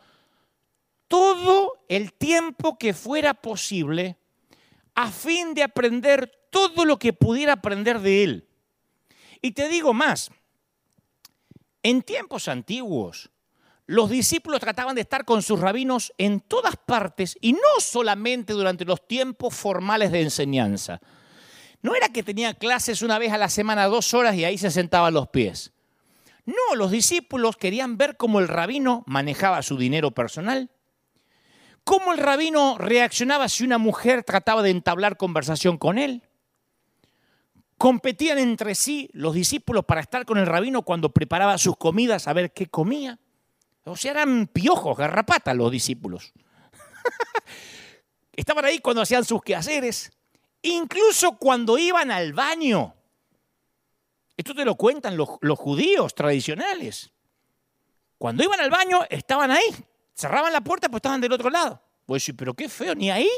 todo 1.07 1.73
el 1.87 2.13
tiempo 2.13 2.77
que 2.77 2.93
fuera 2.93 3.33
posible 3.33 4.17
a 4.95 5.11
fin 5.11 5.53
de 5.53 5.63
aprender 5.63 6.31
todo 6.49 6.85
lo 6.85 6.97
que 6.99 7.13
pudiera 7.13 7.53
aprender 7.53 7.99
de 7.99 8.23
él. 8.23 8.47
Y 9.41 9.51
te 9.51 9.69
digo 9.69 9.93
más, 9.93 10.31
en 11.83 12.01
tiempos 12.01 12.47
antiguos, 12.47 13.29
los 13.87 14.09
discípulos 14.09 14.59
trataban 14.59 14.95
de 14.95 15.01
estar 15.01 15.23
con 15.23 15.41
sus 15.41 15.61
rabinos 15.61 16.13
en 16.17 16.41
todas 16.41 16.75
partes 16.75 17.37
y 17.39 17.53
no 17.53 17.59
solamente 17.79 18.51
durante 18.51 18.83
los 18.83 19.07
tiempos 19.07 19.55
formales 19.55 20.11
de 20.11 20.21
enseñanza. 20.21 20.99
No 21.81 21.95
era 21.95 22.09
que 22.09 22.21
tenía 22.21 22.53
clases 22.53 23.01
una 23.01 23.17
vez 23.17 23.31
a 23.31 23.37
la 23.37 23.47
semana, 23.47 23.85
dos 23.85 24.13
horas 24.13 24.35
y 24.35 24.43
ahí 24.43 24.57
se 24.57 24.71
sentaban 24.71 25.13
los 25.13 25.29
pies. 25.29 25.71
No, 26.45 26.75
los 26.75 26.91
discípulos 26.91 27.55
querían 27.55 27.97
ver 27.97 28.17
cómo 28.17 28.39
el 28.39 28.49
rabino 28.49 29.03
manejaba 29.07 29.61
su 29.61 29.77
dinero 29.77 30.11
personal, 30.11 30.69
cómo 31.85 32.11
el 32.11 32.19
rabino 32.19 32.77
reaccionaba 32.77 33.47
si 33.47 33.63
una 33.63 33.77
mujer 33.77 34.23
trataba 34.23 34.63
de 34.63 34.71
entablar 34.71 35.15
conversación 35.15 35.77
con 35.77 35.97
él. 35.97 36.23
Competían 37.77 38.37
entre 38.37 38.75
sí 38.75 39.09
los 39.13 39.33
discípulos 39.33 39.85
para 39.85 40.01
estar 40.01 40.25
con 40.25 40.37
el 40.37 40.45
rabino 40.45 40.81
cuando 40.81 41.13
preparaba 41.13 41.57
sus 41.57 41.77
comidas 41.77 42.27
a 42.27 42.33
ver 42.33 42.51
qué 42.51 42.67
comía. 42.67 43.19
O 43.87 43.95
sea, 43.95 44.11
eran 44.11 44.47
piojos, 44.47 44.97
garrapatas 44.97 45.55
los 45.55 45.71
discípulos. 45.71 46.33
Estaban 48.33 48.65
ahí 48.65 48.79
cuando 48.79 49.01
hacían 49.01 49.23
sus 49.23 49.41
quehaceres, 49.41 50.11
incluso 50.61 51.37
cuando 51.37 51.77
iban 51.77 52.11
al 52.11 52.33
baño. 52.33 52.93
Esto 54.35 54.53
te 54.53 54.65
lo 54.65 54.75
cuentan 54.75 55.17
los, 55.17 55.29
los 55.41 55.57
judíos 55.57 56.13
tradicionales. 56.13 57.11
Cuando 58.17 58.43
iban 58.43 58.59
al 58.59 58.69
baño, 58.69 58.99
estaban 59.09 59.51
ahí. 59.51 59.75
Cerraban 60.13 60.53
la 60.53 60.61
puerta, 60.61 60.89
pues 60.89 60.99
estaban 60.99 61.21
del 61.21 61.31
otro 61.33 61.49
lado. 61.49 61.81
Pues 62.05 62.23
sí, 62.23 62.33
pero 62.33 62.53
qué 62.53 62.69
feo, 62.69 62.93
ni 62.93 63.09
ahí. 63.09 63.29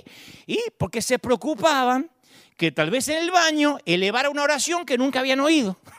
Y 0.46 0.60
porque 0.78 1.02
se 1.02 1.20
preocupaban 1.20 2.10
que 2.58 2.72
tal 2.72 2.90
vez 2.90 3.08
en 3.08 3.18
el 3.18 3.32
baño 3.32 3.78
elevara 3.86 4.30
una 4.30 4.44
oración 4.44 4.86
que 4.86 4.98
nunca 4.98 5.20
habían 5.20 5.40
oído 5.40 5.78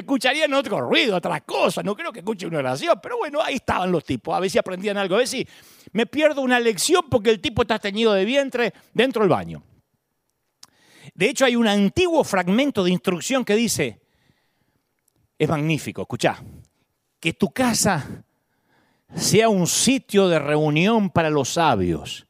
escucharían 0.00 0.52
otro 0.54 0.80
ruido, 0.80 1.16
otras 1.16 1.42
cosas. 1.42 1.84
No 1.84 1.96
creo 1.96 2.12
que 2.12 2.20
escuche 2.20 2.46
una 2.46 2.58
oración, 2.58 2.98
pero 3.02 3.18
bueno, 3.18 3.40
ahí 3.42 3.56
estaban 3.56 3.90
los 3.90 4.04
tipos. 4.04 4.34
A 4.34 4.40
ver 4.40 4.50
si 4.50 4.58
aprendían 4.58 4.96
algo. 4.96 5.14
A 5.14 5.18
ver 5.18 5.28
si 5.28 5.46
me 5.92 6.06
pierdo 6.06 6.42
una 6.42 6.60
lección 6.60 7.04
porque 7.10 7.30
el 7.30 7.40
tipo 7.40 7.62
está 7.62 7.78
teñido 7.78 8.12
de 8.12 8.24
vientre 8.24 8.72
dentro 8.92 9.22
del 9.22 9.30
baño. 9.30 9.62
De 11.14 11.30
hecho, 11.30 11.44
hay 11.44 11.56
un 11.56 11.66
antiguo 11.66 12.22
fragmento 12.24 12.84
de 12.84 12.90
instrucción 12.90 13.44
que 13.44 13.54
dice, 13.54 14.00
es 15.38 15.48
magnífico, 15.48 16.02
escucha, 16.02 16.42
que 17.18 17.32
tu 17.32 17.50
casa 17.50 18.24
sea 19.14 19.48
un 19.48 19.66
sitio 19.66 20.28
de 20.28 20.38
reunión 20.38 21.10
para 21.10 21.30
los 21.30 21.50
sabios 21.50 22.26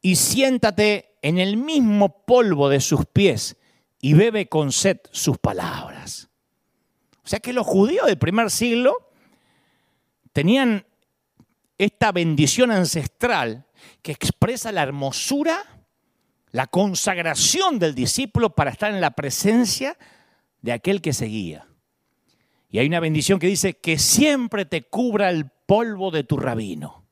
y 0.00 0.16
siéntate 0.16 1.16
en 1.22 1.38
el 1.38 1.56
mismo 1.56 2.24
polvo 2.24 2.68
de 2.68 2.80
sus 2.80 3.06
pies 3.06 3.56
y 4.00 4.14
bebe 4.14 4.48
con 4.48 4.70
sed 4.70 4.98
sus 5.10 5.38
palabras. 5.38 6.28
O 7.26 7.28
sea 7.28 7.40
que 7.40 7.52
los 7.52 7.66
judíos 7.66 8.06
del 8.06 8.18
primer 8.18 8.52
siglo 8.52 9.10
tenían 10.32 10.86
esta 11.76 12.12
bendición 12.12 12.70
ancestral 12.70 13.66
que 14.00 14.12
expresa 14.12 14.70
la 14.70 14.84
hermosura, 14.84 15.58
la 16.52 16.68
consagración 16.68 17.80
del 17.80 17.96
discípulo 17.96 18.50
para 18.50 18.70
estar 18.70 18.92
en 18.92 19.00
la 19.00 19.10
presencia 19.10 19.98
de 20.62 20.70
aquel 20.70 21.02
que 21.02 21.12
seguía. 21.12 21.66
Y 22.70 22.78
hay 22.78 22.86
una 22.86 23.00
bendición 23.00 23.40
que 23.40 23.48
dice 23.48 23.74
que 23.74 23.98
siempre 23.98 24.64
te 24.64 24.82
cubra 24.82 25.28
el 25.28 25.50
polvo 25.66 26.12
de 26.12 26.22
tu 26.22 26.36
rabino. 26.36 27.08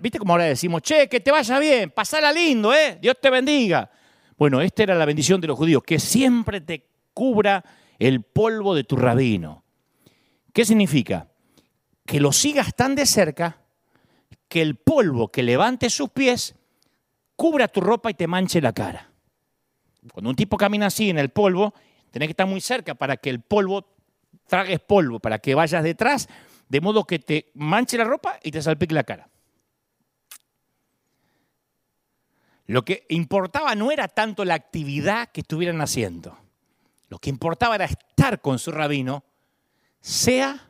¿Viste 0.00 0.18
cómo 0.18 0.32
ahora 0.32 0.44
decimos, 0.44 0.80
che, 0.80 1.10
que 1.10 1.20
te 1.20 1.30
vaya 1.30 1.58
bien, 1.58 1.90
pasala 1.90 2.32
lindo, 2.32 2.72
¿eh? 2.72 2.96
Dios 3.02 3.16
te 3.20 3.28
bendiga. 3.28 3.90
Bueno, 4.38 4.62
esta 4.62 4.82
era 4.82 4.94
la 4.94 5.04
bendición 5.04 5.42
de 5.42 5.46
los 5.46 5.58
judíos, 5.58 5.82
que 5.82 5.98
siempre 5.98 6.62
te 6.62 6.88
cubra 7.12 7.62
el 7.98 8.22
polvo 8.22 8.74
de 8.74 8.84
tu 8.84 8.96
rabino. 8.96 9.64
¿Qué 10.52 10.64
significa? 10.64 11.28
Que 12.04 12.20
lo 12.20 12.32
sigas 12.32 12.74
tan 12.74 12.94
de 12.94 13.06
cerca 13.06 13.62
que 14.48 14.62
el 14.62 14.76
polvo 14.76 15.28
que 15.28 15.42
levante 15.42 15.90
sus 15.90 16.10
pies 16.10 16.54
cubra 17.34 17.68
tu 17.68 17.80
ropa 17.80 18.10
y 18.10 18.14
te 18.14 18.26
manche 18.26 18.60
la 18.60 18.72
cara. 18.72 19.10
Cuando 20.12 20.30
un 20.30 20.36
tipo 20.36 20.56
camina 20.56 20.86
así 20.86 21.10
en 21.10 21.18
el 21.18 21.30
polvo, 21.30 21.74
tenés 22.10 22.28
que 22.28 22.32
estar 22.32 22.46
muy 22.46 22.60
cerca 22.60 22.94
para 22.94 23.16
que 23.16 23.30
el 23.30 23.40
polvo 23.40 23.86
tragues 24.46 24.80
polvo, 24.80 25.18
para 25.18 25.38
que 25.38 25.54
vayas 25.54 25.82
detrás, 25.82 26.28
de 26.68 26.80
modo 26.80 27.04
que 27.04 27.18
te 27.18 27.50
manche 27.54 27.98
la 27.98 28.04
ropa 28.04 28.38
y 28.42 28.50
te 28.50 28.62
salpique 28.62 28.94
la 28.94 29.04
cara. 29.04 29.28
Lo 32.66 32.84
que 32.84 33.06
importaba 33.08 33.74
no 33.74 33.92
era 33.92 34.08
tanto 34.08 34.44
la 34.44 34.54
actividad 34.54 35.28
que 35.28 35.42
estuvieran 35.42 35.80
haciendo. 35.80 36.36
Lo 37.08 37.18
que 37.18 37.30
importaba 37.30 37.74
era 37.76 37.84
estar 37.84 38.40
con 38.40 38.58
su 38.58 38.70
rabino, 38.70 39.24
sea 40.00 40.68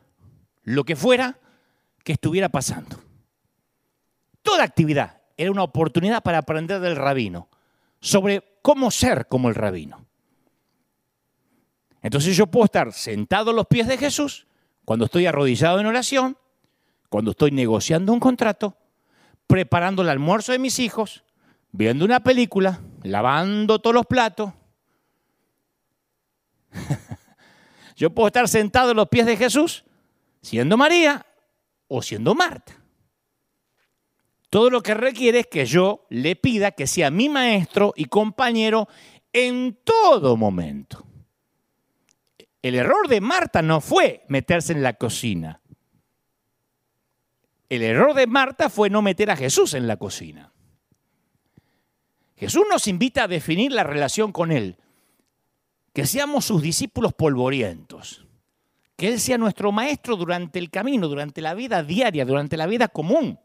lo 0.63 0.83
que 0.83 0.95
fuera 0.95 1.39
que 2.03 2.13
estuviera 2.13 2.49
pasando. 2.49 2.97
Toda 4.41 4.63
actividad 4.63 5.21
era 5.35 5.51
una 5.51 5.63
oportunidad 5.63 6.23
para 6.23 6.39
aprender 6.39 6.79
del 6.79 6.95
rabino, 6.95 7.49
sobre 7.99 8.59
cómo 8.61 8.91
ser 8.91 9.27
como 9.27 9.49
el 9.49 9.55
rabino. 9.55 10.05
Entonces 12.01 12.37
yo 12.37 12.47
puedo 12.47 12.65
estar 12.65 12.93
sentado 12.93 13.51
a 13.51 13.53
los 13.53 13.67
pies 13.67 13.87
de 13.87 13.97
Jesús 13.97 14.47
cuando 14.85 15.05
estoy 15.05 15.25
arrodillado 15.25 15.79
en 15.79 15.85
oración, 15.85 16.37
cuando 17.09 17.31
estoy 17.31 17.51
negociando 17.51 18.13
un 18.13 18.19
contrato, 18.19 18.77
preparando 19.47 20.01
el 20.01 20.09
almuerzo 20.09 20.51
de 20.51 20.59
mis 20.59 20.79
hijos, 20.79 21.23
viendo 21.71 22.05
una 22.05 22.21
película, 22.21 22.81
lavando 23.03 23.79
todos 23.79 23.93
los 23.93 24.05
platos, 24.05 24.53
Yo 27.95 28.11
puedo 28.11 28.27
estar 28.27 28.47
sentado 28.47 28.91
en 28.91 28.97
los 28.97 29.09
pies 29.09 29.25
de 29.25 29.37
Jesús 29.37 29.83
siendo 30.41 30.77
María 30.77 31.25
o 31.87 32.01
siendo 32.01 32.35
Marta. 32.35 32.73
Todo 34.49 34.69
lo 34.69 34.81
que 34.81 34.93
requiere 34.93 35.39
es 35.39 35.47
que 35.47 35.65
yo 35.65 36.05
le 36.09 36.35
pida 36.35 36.71
que 36.71 36.87
sea 36.87 37.11
mi 37.11 37.27
maestro 37.27 37.93
y 37.97 38.05
compañero 38.05 38.87
en 39.33 39.77
todo 39.83 40.37
momento. 40.37 41.05
El 42.61 42.75
error 42.75 43.07
de 43.07 43.19
Marta 43.19 43.61
no 43.61 43.81
fue 43.81 44.23
meterse 44.29 44.73
en 44.73 44.83
la 44.83 44.93
cocina. 44.93 45.61
El 47.69 47.83
error 47.83 48.13
de 48.13 48.27
Marta 48.27 48.69
fue 48.69 48.89
no 48.89 49.01
meter 49.01 49.29
a 49.29 49.35
Jesús 49.35 49.73
en 49.73 49.85
la 49.85 49.97
cocina. 49.97 50.53
Jesús 52.37 52.63
nos 52.69 52.87
invita 52.87 53.23
a 53.23 53.27
definir 53.27 53.73
la 53.73 53.83
relación 53.83 54.31
con 54.31 54.51
Él 54.51 54.77
que 55.97 56.05
seamos 56.05 56.45
sus 56.45 56.61
discípulos 56.61 57.15
polvorientos, 57.15 58.23
que 58.95 59.07
Él 59.07 59.19
sea 59.19 59.39
nuestro 59.39 59.71
maestro 59.71 60.15
durante 60.15 60.59
el 60.59 60.69
camino, 60.69 61.07
durante 61.07 61.41
la 61.41 61.55
vida 61.55 61.81
diaria, 61.81 62.23
durante 62.23 62.55
la 62.55 62.67
vida 62.67 62.87
común. 62.87 63.39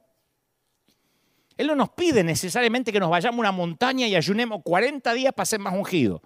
Él 1.57 1.67
no 1.67 1.75
nos 1.75 1.89
pide 1.89 2.23
necesariamente 2.23 2.93
que 2.93 3.01
nos 3.01 3.09
vayamos 3.09 3.39
a 3.39 3.41
una 3.41 3.53
montaña 3.53 4.07
y 4.07 4.15
ayunemos 4.15 4.61
40 4.63 5.15
días 5.15 5.33
para 5.33 5.47
ser 5.47 5.61
más 5.61 5.73
ungidos. 5.73 6.21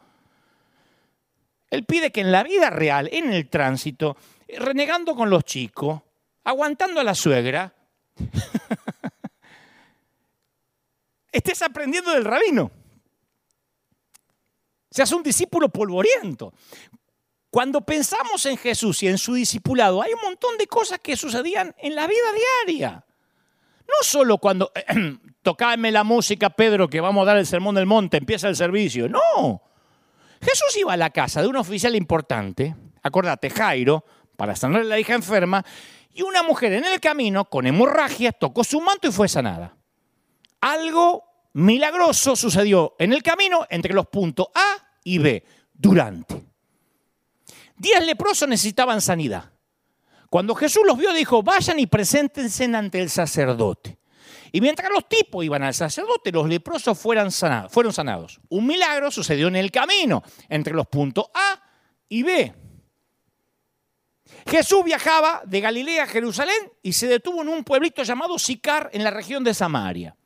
Él 1.70 1.84
pide 1.84 2.10
que 2.10 2.22
en 2.22 2.32
la 2.32 2.42
vida 2.42 2.70
real, 2.70 3.08
en 3.12 3.32
el 3.32 3.48
tránsito, 3.48 4.16
renegando 4.48 5.14
con 5.14 5.30
los 5.30 5.44
chicos, 5.44 6.02
aguantando 6.42 6.98
a 6.98 7.04
la 7.04 7.14
suegra, 7.14 7.72
estés 11.30 11.62
aprendiendo 11.62 12.10
del 12.10 12.24
rabino 12.24 12.72
seas 14.96 15.12
un 15.12 15.22
discípulo 15.22 15.68
polvoriento. 15.68 16.54
Cuando 17.50 17.82
pensamos 17.82 18.46
en 18.46 18.56
Jesús 18.56 19.02
y 19.02 19.08
en 19.08 19.18
su 19.18 19.34
discipulado, 19.34 20.00
hay 20.00 20.14
un 20.14 20.22
montón 20.22 20.56
de 20.56 20.66
cosas 20.66 21.00
que 21.00 21.18
sucedían 21.18 21.74
en 21.78 21.94
la 21.94 22.06
vida 22.06 22.24
diaria. 22.64 23.04
No 23.80 23.94
solo 24.00 24.38
cuando 24.38 24.72
tocame 25.42 25.92
la 25.92 26.02
música, 26.02 26.48
Pedro, 26.48 26.88
que 26.88 27.02
vamos 27.02 27.22
a 27.22 27.26
dar 27.26 27.36
el 27.36 27.46
sermón 27.46 27.74
del 27.74 27.84
monte, 27.84 28.16
empieza 28.16 28.48
el 28.48 28.56
servicio. 28.56 29.06
No. 29.06 29.62
Jesús 30.40 30.74
iba 30.78 30.94
a 30.94 30.96
la 30.96 31.10
casa 31.10 31.42
de 31.42 31.48
un 31.48 31.56
oficial 31.56 31.94
importante, 31.94 32.74
acordate, 33.02 33.50
Jairo, 33.50 34.02
para 34.34 34.56
sanar 34.56 34.80
a 34.80 34.84
la 34.84 34.98
hija 34.98 35.14
enferma, 35.14 35.62
y 36.10 36.22
una 36.22 36.42
mujer 36.42 36.72
en 36.72 36.86
el 36.86 37.00
camino, 37.00 37.44
con 37.44 37.66
hemorragia, 37.66 38.32
tocó 38.32 38.64
su 38.64 38.80
manto 38.80 39.08
y 39.08 39.12
fue 39.12 39.28
sanada. 39.28 39.76
Algo 40.62 41.24
milagroso 41.52 42.34
sucedió 42.34 42.96
en 42.98 43.12
el 43.12 43.22
camino 43.22 43.66
entre 43.68 43.92
los 43.92 44.06
puntos 44.06 44.46
A 44.54 44.85
y 45.06 45.18
B, 45.18 45.44
durante. 45.72 46.42
Diez 47.76 48.04
leprosos 48.04 48.48
necesitaban 48.48 49.00
sanidad. 49.00 49.52
Cuando 50.28 50.52
Jesús 50.56 50.82
los 50.84 50.98
vio, 50.98 51.12
dijo, 51.12 51.44
vayan 51.44 51.78
y 51.78 51.86
preséntense 51.86 52.64
ante 52.64 53.00
el 53.00 53.08
sacerdote. 53.08 53.98
Y 54.50 54.60
mientras 54.60 54.90
los 54.90 55.08
tipos 55.08 55.44
iban 55.44 55.62
al 55.62 55.74
sacerdote, 55.74 56.32
los 56.32 56.48
leprosos 56.48 56.98
fueron 56.98 57.30
sanados, 57.30 57.70
fueron 57.70 57.92
sanados. 57.92 58.40
Un 58.48 58.66
milagro 58.66 59.12
sucedió 59.12 59.46
en 59.46 59.54
el 59.54 59.70
camino, 59.70 60.24
entre 60.48 60.74
los 60.74 60.88
puntos 60.88 61.26
A 61.32 61.62
y 62.08 62.24
B. 62.24 62.52
Jesús 64.48 64.84
viajaba 64.84 65.42
de 65.46 65.60
Galilea 65.60 66.02
a 66.02 66.08
Jerusalén 66.08 66.72
y 66.82 66.94
se 66.94 67.06
detuvo 67.06 67.42
en 67.42 67.48
un 67.48 67.62
pueblito 67.62 68.02
llamado 68.02 68.40
Sicar 68.40 68.90
en 68.92 69.04
la 69.04 69.12
región 69.12 69.44
de 69.44 69.54
Samaria. 69.54 70.16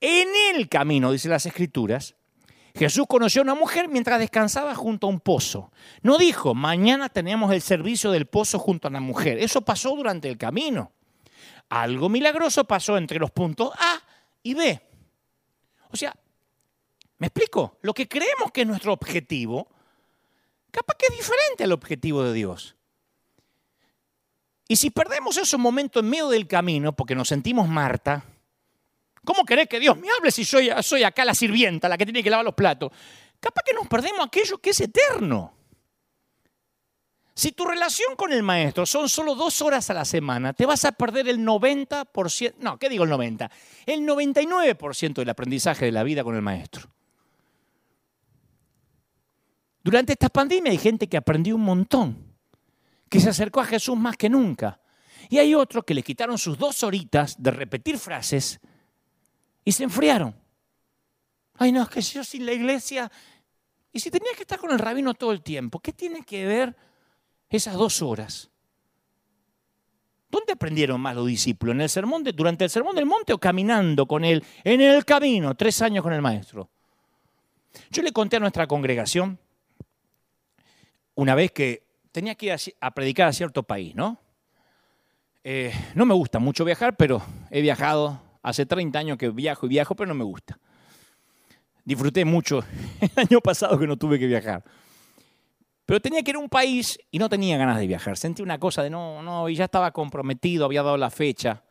En 0.00 0.28
el 0.54 0.70
camino, 0.70 1.12
dice 1.12 1.28
las 1.28 1.44
escrituras, 1.44 2.14
Jesús 2.80 3.04
conoció 3.06 3.42
a 3.42 3.44
una 3.44 3.54
mujer 3.54 3.88
mientras 3.88 4.18
descansaba 4.18 4.74
junto 4.74 5.06
a 5.06 5.10
un 5.10 5.20
pozo. 5.20 5.70
No 6.00 6.16
dijo, 6.16 6.54
mañana 6.54 7.10
tenemos 7.10 7.52
el 7.52 7.60
servicio 7.60 8.10
del 8.10 8.24
pozo 8.24 8.58
junto 8.58 8.88
a 8.88 8.90
la 8.90 9.00
mujer. 9.00 9.36
Eso 9.36 9.60
pasó 9.60 9.94
durante 9.94 10.30
el 10.30 10.38
camino. 10.38 10.90
Algo 11.68 12.08
milagroso 12.08 12.64
pasó 12.64 12.96
entre 12.96 13.18
los 13.18 13.32
puntos 13.32 13.70
A 13.78 14.00
y 14.42 14.54
B. 14.54 14.80
O 15.90 15.96
sea, 15.98 16.16
¿me 17.18 17.26
explico? 17.26 17.76
Lo 17.82 17.92
que 17.92 18.08
creemos 18.08 18.50
que 18.50 18.62
es 18.62 18.66
nuestro 18.66 18.94
objetivo, 18.94 19.68
capaz 20.70 20.94
que 20.96 21.06
es 21.10 21.18
diferente 21.18 21.64
al 21.64 21.72
objetivo 21.72 22.24
de 22.24 22.32
Dios. 22.32 22.76
Y 24.68 24.76
si 24.76 24.88
perdemos 24.88 25.36
esos 25.36 25.60
momentos 25.60 26.02
en 26.02 26.08
medio 26.08 26.30
del 26.30 26.46
camino 26.46 26.96
porque 26.96 27.14
nos 27.14 27.28
sentimos 27.28 27.68
Marta, 27.68 28.24
¿cómo 29.24 29.44
querés 29.44 29.68
que 29.68 29.80
Dios 29.80 29.98
me 29.98 30.08
hable 30.10 30.30
si 30.30 30.44
soy, 30.44 30.70
soy 30.82 31.04
acá 31.04 31.24
la 31.24 31.34
sirvienta, 31.34 31.88
la 31.88 31.98
que 31.98 32.04
tiene 32.04 32.22
que 32.22 32.30
lavar 32.30 32.44
los 32.44 32.54
platos? 32.54 32.90
Capaz 33.40 33.62
que 33.64 33.74
nos 33.74 33.88
perdemos 33.88 34.26
aquello 34.26 34.58
que 34.58 34.70
es 34.70 34.80
eterno. 34.80 35.54
Si 37.34 37.52
tu 37.52 37.64
relación 37.64 38.16
con 38.16 38.32
el 38.32 38.42
maestro 38.42 38.84
son 38.84 39.08
solo 39.08 39.34
dos 39.34 39.62
horas 39.62 39.88
a 39.88 39.94
la 39.94 40.04
semana, 40.04 40.52
te 40.52 40.66
vas 40.66 40.84
a 40.84 40.92
perder 40.92 41.28
el 41.28 41.38
90%, 41.38 42.56
no, 42.58 42.78
¿qué 42.78 42.88
digo 42.88 43.04
el 43.04 43.10
90? 43.10 43.50
El 43.86 44.00
99% 44.02 45.14
del 45.14 45.30
aprendizaje 45.30 45.86
de 45.86 45.92
la 45.92 46.02
vida 46.02 46.22
con 46.22 46.34
el 46.34 46.42
maestro. 46.42 46.90
Durante 49.82 50.12
esta 50.12 50.28
pandemia 50.28 50.70
hay 50.70 50.78
gente 50.78 51.08
que 51.08 51.16
aprendió 51.16 51.56
un 51.56 51.62
montón 51.62 52.30
que 53.08 53.20
se 53.20 53.30
acercó 53.30 53.60
a 53.60 53.64
Jesús 53.64 53.96
más 53.96 54.16
que 54.16 54.28
nunca. 54.28 54.80
Y 55.28 55.38
hay 55.38 55.54
otros 55.54 55.84
que 55.84 55.94
le 55.94 56.02
quitaron 56.02 56.38
sus 56.38 56.58
dos 56.58 56.82
horitas 56.82 57.42
de 57.42 57.50
repetir 57.50 57.98
frases 57.98 58.60
y 59.64 59.72
se 59.72 59.84
enfriaron. 59.84 60.34
Ay, 61.54 61.72
no, 61.72 61.82
es 61.82 61.88
que 61.88 62.00
yo 62.00 62.24
sin 62.24 62.46
la 62.46 62.52
iglesia... 62.52 63.10
Y 63.92 63.98
si 63.98 64.10
tenías 64.10 64.36
que 64.36 64.42
estar 64.42 64.58
con 64.58 64.70
el 64.70 64.78
rabino 64.78 65.14
todo 65.14 65.32
el 65.32 65.42
tiempo, 65.42 65.80
¿qué 65.80 65.92
tiene 65.92 66.22
que 66.22 66.46
ver 66.46 66.76
esas 67.48 67.74
dos 67.74 68.02
horas? 68.02 68.50
¿Dónde 70.30 70.52
aprendieron 70.52 71.00
más 71.00 71.16
los 71.16 71.26
discípulos? 71.26 71.74
¿En 71.74 71.80
el 71.80 71.88
sermón 71.88 72.22
¿Durante 72.22 72.64
el 72.64 72.70
sermón 72.70 72.94
del 72.94 73.04
monte 73.04 73.32
o 73.32 73.38
caminando 73.38 74.06
con 74.06 74.24
él 74.24 74.44
en 74.62 74.80
el 74.80 75.04
camino? 75.04 75.56
Tres 75.56 75.82
años 75.82 76.04
con 76.04 76.12
el 76.12 76.22
maestro. 76.22 76.70
Yo 77.90 78.02
le 78.02 78.12
conté 78.12 78.36
a 78.36 78.40
nuestra 78.40 78.68
congregación 78.68 79.38
una 81.14 81.34
vez 81.34 81.50
que 81.50 81.82
tenía 82.12 82.34
que 82.36 82.46
ir 82.46 82.76
a, 82.80 82.90
predicar 82.92 83.28
a 83.28 83.32
cierto 83.32 83.62
país, 83.62 83.94
¿no? 83.94 84.18
Eh, 85.42 85.72
no 85.94 86.06
me 86.06 86.14
gusta 86.14 86.38
mucho 86.38 86.64
viajar, 86.64 86.96
pero 86.96 87.22
he 87.50 87.60
viajado. 87.60 88.20
Hace 88.42 88.66
30 88.66 88.98
años 88.98 89.18
que 89.18 89.28
viajo 89.30 89.66
y 89.66 89.68
viajo, 89.68 89.94
pero 89.94 90.08
no 90.08 90.14
me 90.14 90.24
gusta. 90.24 90.58
Disfruté 91.84 92.24
mucho 92.24 92.62
el 93.00 93.10
año 93.16 93.40
pasado 93.40 93.78
que 93.78 93.86
no 93.86 93.96
tuve 93.96 94.18
que 94.18 94.26
viajar. 94.26 94.64
Pero 95.84 96.00
tenía 96.00 96.22
que 96.22 96.30
ir 96.30 96.36
a 96.36 96.40
un 96.40 96.48
país 96.48 96.98
y 97.10 97.18
no 97.18 97.28
tenía 97.28 97.58
ganas 97.58 97.78
de 97.78 97.86
viajar. 97.86 98.16
Sentí 98.16 98.42
una 98.42 98.58
cosa 98.58 98.82
de 98.82 98.90
no, 98.90 99.22
no, 99.22 99.48
y 99.48 99.56
ya 99.56 99.64
estaba 99.64 99.90
comprometido, 99.90 100.64
había 100.64 100.82
dado 100.82 100.96
la 100.96 101.10
fecha. 101.10 101.64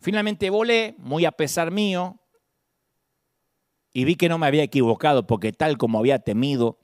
Finalmente 0.00 0.50
volé, 0.50 0.94
muy 0.98 1.24
a 1.24 1.32
pesar 1.32 1.70
mío, 1.70 2.18
y 3.92 4.04
vi 4.04 4.16
que 4.16 4.28
no 4.28 4.38
me 4.38 4.46
había 4.46 4.62
equivocado 4.62 5.26
porque 5.26 5.52
tal 5.52 5.78
como 5.78 5.98
había 5.98 6.18
temido, 6.18 6.78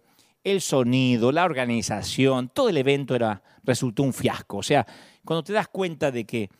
el 0.44 0.60
sonido, 0.60 1.32
la 1.32 1.44
organización, 1.44 2.48
todo 2.48 2.68
el 2.68 2.76
evento 2.76 3.14
era, 3.14 3.42
resultó 3.64 4.02
un 4.02 4.12
fiasco. 4.12 4.58
O 4.58 4.62
sea, 4.62 4.86
cuando 5.24 5.42
te 5.42 5.52
das 5.52 5.68
cuenta 5.68 6.10
de 6.10 6.24
que 6.24 6.50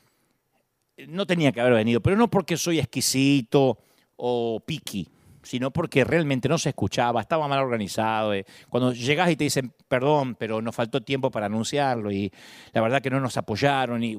no 1.09 1.27
tenía 1.27 1.53
que 1.53 1.61
haber 1.61 1.75
venido, 1.75 2.01
pero 2.01 2.17
no 2.17 2.29
porque 2.29 2.57
soy 2.57 2.79
exquisito 2.79 3.79
o 4.17 4.61
piqui, 4.65 5.09
sino 5.43 5.71
porque 5.71 6.05
realmente 6.05 6.49
no 6.49 6.59
se 6.59 6.71
escuchaba, 6.71 7.21
estaba 7.21 7.49
mal 7.49 7.61
organizado. 7.61 8.35
Eh. 8.35 8.45
Cuando 8.69 8.93
llegas 8.93 9.31
y 9.31 9.37
te 9.37 9.45
dicen, 9.45 9.73
perdón, 9.89 10.35
pero 10.35 10.61
nos 10.61 10.75
faltó 10.75 11.01
tiempo 11.01 11.31
para 11.31 11.47
anunciarlo 11.47 12.11
y 12.13 12.33
la 12.73 12.81
verdad 12.81 13.01
que 13.01 13.11
no 13.11 13.21
nos 13.21 13.37
apoyaron. 13.37 14.03
Y, 14.03 14.19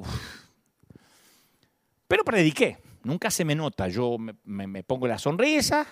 Pero 2.08 2.24
prediqué, 2.24 2.78
nunca 3.04 3.30
se 3.30 3.46
me 3.46 3.56
nota, 3.56 3.88
yo 3.88 4.18
me, 4.18 4.36
me 4.68 4.84
pongo 4.84 5.08
la 5.08 5.18
sonrisa. 5.18 5.86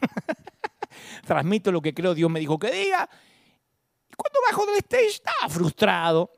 transmito 1.26 1.72
lo 1.72 1.80
que 1.80 1.94
creo 1.94 2.14
Dios 2.14 2.30
me 2.30 2.40
dijo 2.40 2.58
que 2.58 2.70
diga. 2.70 3.08
Y 4.10 4.14
cuando 4.14 4.38
bajo 4.50 4.66
del 4.66 4.76
stage 4.78 5.06
estaba 5.06 5.48
frustrado. 5.48 6.30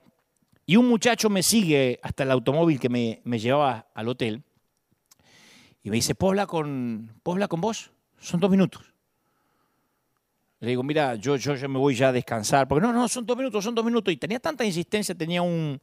Y 0.69 0.77
un 0.77 0.87
muchacho 0.87 1.31
me 1.31 1.43
sigue 1.43 1.99
hasta 2.03 2.25
el 2.25 2.31
automóvil 2.31 2.79
que 2.79 2.91
me, 2.91 3.39
llevaba 3.39 3.87
al 3.95 4.07
hotel. 4.07 4.45
Y 5.83 5.89
me 5.89 5.97
dice, 5.97 6.15
¿puedo 6.15 6.47
con, 6.47 7.11
con 7.23 7.61
vos? 7.63 7.91
Son 8.19 8.39
dos 8.39 8.51
minutos. 8.51 8.83
Le 10.61 10.69
digo, 10.69 10.83
mira, 10.83 11.15
yo, 11.15 11.37
yo, 11.37 11.55
yo 11.55 11.71
me 11.71 11.79
voy 11.79 11.95
ya 11.95 12.09
a 12.09 12.13
descansar. 12.13 12.69
Porque 12.69 12.87
no, 12.87 12.93
no, 12.93 13.09
son 13.09 13.25
dos 13.25 13.35
minutos, 13.35 13.65
son 13.65 13.75
dos 13.75 13.83
minutos. 13.83 14.13
Y 14.13 14.19
tenía 14.19 14.41
tanta 14.41 14.63
insistencia, 14.63 15.15
tenía 15.15 15.41
un, 15.41 15.81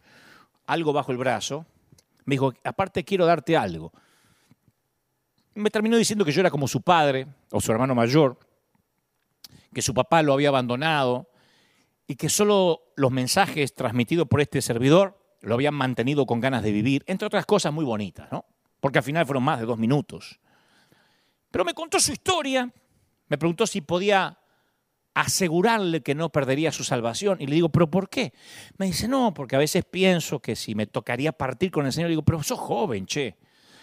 algo 0.68 0.94
bajo 0.94 1.12
el 1.12 1.18
brazo. 1.18 1.66
Me 2.26 2.36
dijo, 2.36 2.54
aparte 2.64 3.04
quiero 3.04 3.26
darte 3.26 3.58
algo. 3.58 3.92
Me 5.56 5.72
terminó 5.72 5.98
diciendo 5.98 6.24
que 6.24 6.32
yo 6.32 6.42
era 6.42 6.52
como 6.52 6.68
su 6.68 6.84
padre 6.84 7.26
o 7.50 7.60
su 7.60 7.72
hermano 7.72 7.96
mayor 7.96 8.38
que 9.74 9.82
su 9.82 9.96
papá 9.96 10.22
lo 10.22 10.34
había 10.34 10.50
abandonado 10.50 11.28
y 12.08 12.16
que 12.16 12.30
solo 12.30 12.94
los 12.96 13.12
mensajes 13.12 13.74
transmitidos 13.74 14.28
por 14.28 14.42
este 14.42 14.62
servidor 14.62 15.20
lo 15.42 15.56
habían 15.56 15.74
mantenido 15.74 16.26
con 16.26 16.40
ganas 16.40 16.64
de 16.64 16.72
vivir, 16.72 17.04
entre 17.08 17.28
otras 17.28 17.46
cosas 17.46 17.74
muy 17.74 17.86
bonitas, 17.86 18.32
¿no? 18.32 18.46
Porque 18.80 19.00
al 19.00 19.04
final 19.04 19.26
fueron 19.26 19.44
más 19.44 19.60
de 19.60 19.66
dos 19.66 19.78
minutos. 19.78 20.40
Pero 21.52 21.66
me 21.66 21.74
contó 21.74 22.00
su 22.00 22.12
historia, 22.12 22.72
me 23.28 23.38
preguntó 23.38 23.66
si 23.66 23.82
podía 23.82 24.40
asegurarle 25.14 26.02
que 26.02 26.14
no 26.14 26.30
perdería 26.30 26.72
su 26.72 26.84
salvación. 26.84 27.38
Y 27.40 27.48
le 27.48 27.56
digo, 27.56 27.70
¿pero 27.70 27.90
por 27.90 28.10
qué? 28.10 28.34
Me 28.78 28.88
dice, 28.88 29.08
no, 29.08 29.34
porque 29.34 29.56
a 29.56 29.60
veces 29.60 29.86
pienso 29.86 30.40
que 30.40 30.56
si 30.56 30.76
me 30.76 30.88
tocaría 30.88 31.32
partir 31.32 31.72
con 31.72 31.86
el 31.86 31.94
Señor, 31.94 32.10
le 32.10 32.14
digo, 32.14 32.26
pero 32.26 32.44
sos 32.44 32.60
joven, 32.60 33.06
che. 33.06 33.38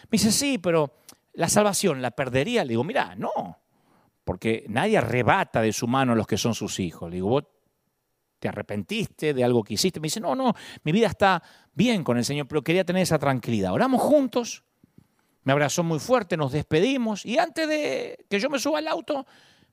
Me 0.05 0.11
dice, 0.13 0.31
sí, 0.31 0.59
pero 0.59 0.99
la 1.33 1.49
salvación 1.49 2.03
la 2.03 2.11
perdería. 2.11 2.65
Le 2.65 2.71
digo, 2.71 2.85
mira, 2.85 3.15
no 3.17 3.63
porque 4.25 4.65
nadie 4.69 4.99
arrebata 4.99 5.61
de 5.61 5.73
su 5.73 5.87
mano 5.87 6.13
a 6.13 6.17
los 6.17 6.27
que 6.27 6.39
son 6.39 6.55
sus 6.55 6.79
hijos. 6.81 7.11
Le 7.11 7.17
digo, 7.17 7.29
vos 7.29 7.45
te 8.43 8.49
arrepentiste 8.49 9.35
de 9.35 9.45
algo 9.45 9.63
que 9.63 9.75
hiciste. 9.75 10.01
Me 10.01 10.07
dice, 10.07 10.19
no, 10.19 10.35
no, 10.35 10.53
mi 10.83 10.91
vida 10.91 11.07
está 11.07 11.41
bien 11.75 12.03
con 12.03 12.19
el 12.19 12.25
Señor, 12.25 12.49
pero 12.49 12.63
quería 12.63 12.85
tener 12.85 13.05
esa 13.05 13.17
tranquilidad. 13.17 13.73
Oramos 13.73 14.03
juntos, 14.03 14.65
me 15.45 15.53
abrazó 15.53 15.85
muy 15.85 16.01
fuerte, 16.01 16.37
nos 16.37 16.51
despedimos 16.51 17.25
y 17.25 17.39
antes 17.39 17.69
de 17.69 18.27
que 18.29 18.41
yo 18.41 18.51
me 18.51 18.59
suba 18.59 18.81
al 18.81 18.89
auto, 18.89 19.25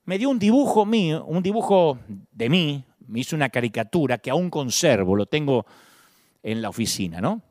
me 0.04 0.18
dio 0.18 0.30
un 0.30 0.38
dibujo 0.38 0.86
mío, 0.86 1.24
un 1.26 1.42
dibujo 1.42 1.98
de 2.30 2.48
mí, 2.48 2.84
me 3.08 3.18
hizo 3.18 3.34
una 3.34 3.48
caricatura 3.48 4.18
que 4.18 4.30
aún 4.30 4.50
conservo, 4.50 5.16
lo 5.16 5.26
tengo 5.26 5.66
en 6.40 6.62
la 6.62 6.68
oficina, 6.68 7.20
¿no? 7.20 7.42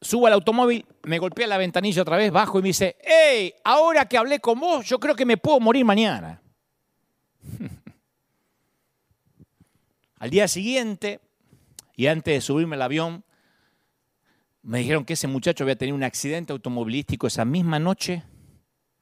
Subo 0.00 0.28
al 0.28 0.32
automóvil, 0.32 0.86
me 1.02 1.18
golpea 1.18 1.46
la 1.46 1.58
ventanilla 1.58 2.00
otra 2.00 2.16
vez, 2.16 2.32
bajo 2.32 2.58
y 2.58 2.62
me 2.62 2.68
dice, 2.68 2.96
hey, 3.02 3.52
ahora 3.64 4.06
que 4.06 4.16
hablé 4.16 4.40
con 4.40 4.58
vos, 4.58 4.86
yo 4.86 4.98
creo 4.98 5.14
que 5.14 5.26
me 5.26 5.36
puedo 5.36 5.60
morir 5.60 5.84
mañana. 5.84 6.40
al 10.20 10.28
día 10.28 10.46
siguiente, 10.48 11.20
y 11.96 12.06
antes 12.06 12.34
de 12.34 12.40
subirme 12.42 12.76
al 12.76 12.82
avión, 12.82 13.24
me 14.62 14.78
dijeron 14.80 15.06
que 15.06 15.14
ese 15.14 15.26
muchacho 15.26 15.64
había 15.64 15.76
tenido 15.76 15.96
un 15.96 16.04
accidente 16.04 16.52
automovilístico 16.52 17.26
esa 17.26 17.46
misma 17.46 17.78
noche 17.78 18.22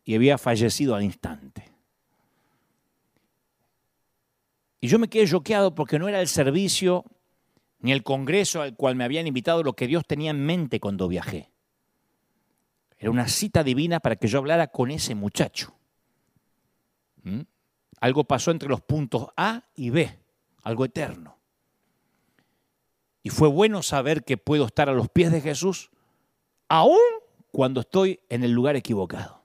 y 0.04 0.14
había 0.14 0.38
fallecido 0.38 0.94
al 0.94 1.02
instante. 1.02 1.72
Y 4.80 4.86
yo 4.86 5.00
me 5.00 5.08
quedé 5.08 5.26
choqueado 5.26 5.74
porque 5.74 5.98
no 5.98 6.08
era 6.08 6.20
el 6.20 6.28
servicio 6.28 7.04
ni 7.80 7.90
el 7.90 8.04
congreso 8.04 8.62
al 8.62 8.76
cual 8.76 8.94
me 8.94 9.02
habían 9.02 9.26
invitado 9.26 9.64
lo 9.64 9.72
que 9.74 9.88
Dios 9.88 10.04
tenía 10.06 10.30
en 10.30 10.46
mente 10.46 10.78
cuando 10.78 11.08
viajé. 11.08 11.50
Era 12.96 13.10
una 13.10 13.26
cita 13.26 13.64
divina 13.64 13.98
para 13.98 14.14
que 14.14 14.28
yo 14.28 14.38
hablara 14.38 14.68
con 14.68 14.92
ese 14.92 15.16
muchacho. 15.16 15.74
¿Mm? 17.24 17.40
Algo 18.00 18.22
pasó 18.22 18.52
entre 18.52 18.68
los 18.68 18.80
puntos 18.82 19.26
A 19.36 19.64
y 19.74 19.90
B, 19.90 20.16
algo 20.62 20.84
eterno. 20.84 21.38
Y 23.22 23.30
fue 23.30 23.48
bueno 23.48 23.82
saber 23.82 24.24
que 24.24 24.36
puedo 24.36 24.66
estar 24.66 24.88
a 24.88 24.92
los 24.94 25.08
pies 25.08 25.32
de 25.32 25.40
Jesús 25.40 25.90
aún 26.68 26.98
cuando 27.50 27.80
estoy 27.80 28.20
en 28.28 28.44
el 28.44 28.52
lugar 28.52 28.76
equivocado. 28.76 29.42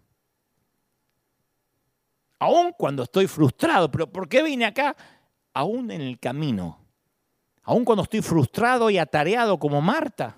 Aún 2.40 2.74
cuando 2.78 3.04
estoy 3.04 3.28
frustrado. 3.28 3.90
¿Pero 3.90 4.12
por 4.12 4.28
qué 4.28 4.44
vine 4.44 4.66
acá? 4.66 4.96
Aún 5.54 5.92
en 5.92 6.02
el 6.02 6.20
camino 6.20 6.84
aun 7.64 7.86
cuando 7.86 8.04
estoy 8.04 8.22
frustrado 8.22 8.90
y 8.90 8.98
atareado 8.98 9.58
como 9.58 9.82
Marta, 9.82 10.38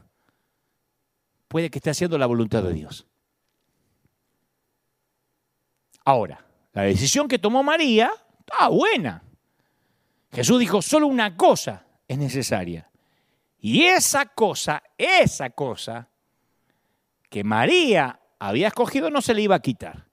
puede 1.48 1.70
que 1.70 1.80
esté 1.80 1.90
haciendo 1.90 2.18
la 2.18 2.28
voluntad 2.28 2.64
de 2.64 2.74
Dios. 2.74 3.08
Ahora, 6.04 6.46
la 6.74 6.84
decisión 6.84 7.28
que 7.28 7.40
tomó 7.40 7.64
María 7.64 8.12
está 8.40 8.68
buena. 8.70 9.24
Jesús 10.32 10.60
dijo, 10.60 10.82
solo 10.82 11.08
una 11.08 11.36
cosa 11.36 11.86
es 12.08 12.18
necesaria. 12.18 12.90
Y 13.60 13.84
esa 13.84 14.26
cosa, 14.26 14.84
esa 14.98 15.50
cosa 15.50 16.08
que 17.30 17.44
María 17.44 18.20
había 18.40 18.68
escogido 18.68 19.10
no 19.10 19.22
se 19.22 19.34
le 19.34 19.42
iba 19.42 19.56
a 19.56 19.62
quitar. 19.62 20.08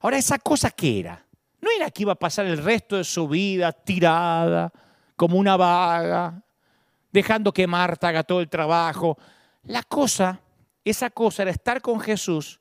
Ahora, 0.00 0.16
¿esa 0.18 0.38
cosa 0.38 0.70
qué 0.70 1.00
era? 1.00 1.26
No 1.60 1.68
era 1.76 1.90
que 1.90 2.02
iba 2.02 2.12
a 2.12 2.18
pasar 2.18 2.46
el 2.46 2.62
resto 2.62 2.96
de 2.96 3.04
su 3.04 3.28
vida 3.28 3.72
tirada, 3.72 4.72
como 5.16 5.36
una 5.38 5.56
vaga, 5.56 6.42
dejando 7.12 7.52
que 7.52 7.66
Marta 7.66 8.08
haga 8.08 8.22
todo 8.22 8.40
el 8.40 8.48
trabajo. 8.48 9.18
La 9.64 9.82
cosa, 9.82 10.40
esa 10.84 11.10
cosa 11.10 11.42
era 11.42 11.50
estar 11.50 11.80
con 11.80 12.00
Jesús 12.00 12.60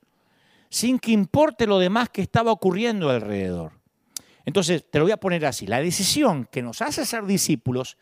sin 0.70 1.00
que 1.00 1.12
importe 1.12 1.66
lo 1.66 1.80
demás 1.80 2.10
que 2.10 2.22
estaba 2.22 2.52
ocurriendo 2.52 3.10
alrededor. 3.10 3.77
Entonces, 4.48 4.90
te 4.90 4.98
lo 4.98 5.04
voy 5.04 5.12
a 5.12 5.18
poner 5.18 5.46
así. 5.46 5.68
La 5.68 5.82
decisión 5.82 6.46
que 6.46 6.62
nos 6.62 6.82
hace 6.82 7.06
ser 7.06 7.26
discípulos 7.26 7.98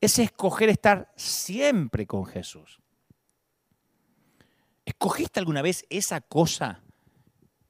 es 0.00 0.18
escoger 0.18 0.68
estar 0.68 1.12
siempre 1.14 2.08
con 2.08 2.26
Jesús. 2.26 2.80
¿Escogiste 4.84 5.38
alguna 5.38 5.62
vez 5.62 5.86
esa 5.88 6.20
cosa 6.20 6.82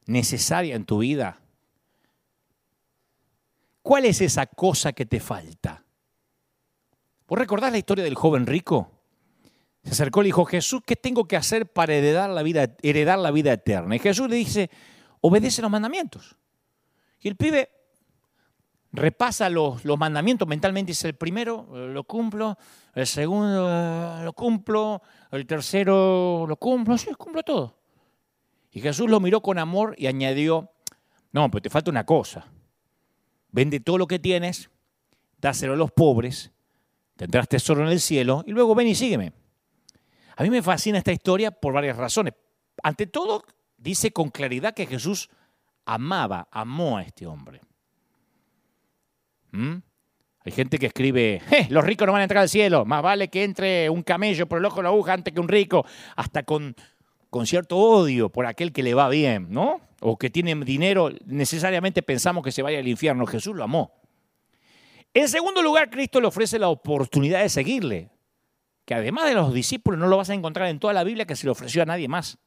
necesaria 0.06 0.76
en 0.76 0.86
tu 0.86 1.00
vida? 1.00 1.42
¿Cuál 3.82 4.06
es 4.06 4.22
esa 4.22 4.46
cosa 4.46 4.94
que 4.94 5.04
te 5.04 5.20
falta? 5.20 5.84
¿Vos 7.28 7.38
recordás 7.38 7.70
la 7.70 7.78
historia 7.78 8.02
del 8.02 8.14
joven 8.14 8.46
rico? 8.46 8.92
Se 9.84 9.90
acercó 9.90 10.22
y 10.22 10.24
le 10.24 10.28
dijo, 10.28 10.46
Jesús, 10.46 10.80
¿qué 10.86 10.96
tengo 10.96 11.28
que 11.28 11.36
hacer 11.36 11.70
para 11.70 11.92
heredar 11.92 12.30
la 12.30 12.42
vida, 12.42 12.78
heredar 12.80 13.18
la 13.18 13.30
vida 13.30 13.52
eterna? 13.52 13.94
Y 13.94 13.98
Jesús 13.98 14.30
le 14.30 14.36
dice, 14.36 14.70
obedece 15.20 15.60
los 15.60 15.70
mandamientos. 15.70 16.38
Y 17.20 17.28
el 17.28 17.36
pibe 17.36 17.75
repasa 18.96 19.48
los, 19.50 19.84
los 19.84 19.98
mandamientos 19.98 20.48
mentalmente, 20.48 20.90
dice, 20.90 21.08
el 21.08 21.14
primero 21.14 21.68
eh, 21.74 21.92
lo 21.92 22.04
cumplo, 22.04 22.56
el 22.94 23.06
segundo 23.06 23.68
eh, 23.70 24.24
lo 24.24 24.32
cumplo, 24.32 25.02
el 25.30 25.46
tercero 25.46 26.46
lo 26.48 26.56
cumplo, 26.56 26.96
sí, 26.98 27.12
cumplo 27.14 27.42
todo. 27.42 27.78
Y 28.72 28.80
Jesús 28.80 29.08
lo 29.08 29.20
miró 29.20 29.40
con 29.40 29.58
amor 29.58 29.94
y 29.98 30.06
añadió, 30.06 30.72
no, 31.32 31.50
pero 31.50 31.62
te 31.62 31.70
falta 31.70 31.90
una 31.90 32.04
cosa. 32.04 32.46
Vende 33.50 33.80
todo 33.80 33.98
lo 33.98 34.06
que 34.06 34.18
tienes, 34.18 34.70
dáselo 35.38 35.74
a 35.74 35.76
los 35.76 35.92
pobres, 35.92 36.50
tendrás 37.16 37.48
tesoro 37.48 37.82
en 37.82 37.88
el 37.88 38.00
cielo 38.00 38.44
y 38.46 38.52
luego 38.52 38.74
ven 38.74 38.88
y 38.88 38.94
sígueme. 38.94 39.32
A 40.36 40.42
mí 40.42 40.50
me 40.50 40.62
fascina 40.62 40.98
esta 40.98 41.12
historia 41.12 41.50
por 41.50 41.72
varias 41.72 41.96
razones. 41.96 42.34
Ante 42.82 43.06
todo, 43.06 43.44
dice 43.76 44.10
con 44.10 44.30
claridad 44.30 44.74
que 44.74 44.86
Jesús 44.86 45.30
amaba, 45.84 46.48
amó 46.50 46.98
a 46.98 47.02
este 47.02 47.26
hombre. 47.26 47.60
¿Mm? 49.56 49.82
Hay 50.44 50.52
gente 50.52 50.78
que 50.78 50.86
escribe, 50.86 51.40
los 51.70 51.82
ricos 51.82 52.06
no 52.06 52.12
van 52.12 52.20
a 52.20 52.24
entrar 52.24 52.42
al 52.42 52.48
cielo, 52.48 52.84
más 52.84 53.02
vale 53.02 53.28
que 53.28 53.42
entre 53.42 53.90
un 53.90 54.02
camello 54.02 54.46
por 54.46 54.58
el 54.58 54.64
ojo 54.64 54.76
de 54.76 54.82
la 54.84 54.90
aguja 54.90 55.14
antes 55.14 55.34
que 55.34 55.40
un 55.40 55.48
rico, 55.48 55.84
hasta 56.14 56.44
con, 56.44 56.76
con 57.30 57.46
cierto 57.46 57.76
odio 57.76 58.28
por 58.28 58.46
aquel 58.46 58.72
que 58.72 58.82
le 58.82 58.94
va 58.94 59.08
bien, 59.08 59.48
¿no? 59.50 59.80
O 60.00 60.18
que 60.18 60.30
tiene 60.30 60.54
dinero, 60.64 61.10
necesariamente 61.24 62.02
pensamos 62.02 62.44
que 62.44 62.52
se 62.52 62.62
vaya 62.62 62.78
al 62.78 62.86
infierno. 62.86 63.26
Jesús 63.26 63.56
lo 63.56 63.64
amó. 63.64 63.94
En 65.14 65.28
segundo 65.28 65.62
lugar, 65.62 65.88
Cristo 65.88 66.20
le 66.20 66.26
ofrece 66.26 66.58
la 66.58 66.68
oportunidad 66.68 67.40
de 67.40 67.48
seguirle, 67.48 68.10
que 68.84 68.94
además 68.94 69.24
de 69.24 69.34
los 69.34 69.54
discípulos 69.54 69.98
no 69.98 70.06
lo 70.06 70.18
vas 70.18 70.28
a 70.28 70.34
encontrar 70.34 70.68
en 70.68 70.78
toda 70.78 70.92
la 70.92 71.02
Biblia 71.02 71.24
que 71.24 71.34
se 71.34 71.46
le 71.46 71.50
ofreció 71.50 71.82
a 71.82 71.86
nadie 71.86 72.08
más. 72.08 72.38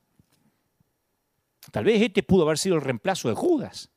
Tal 1.71 1.83
vez 1.83 2.01
este 2.01 2.21
pudo 2.21 2.43
haber 2.43 2.59
sido 2.59 2.75
el 2.75 2.81
reemplazo 2.81 3.29
de 3.29 3.35
Judas. 3.35 3.89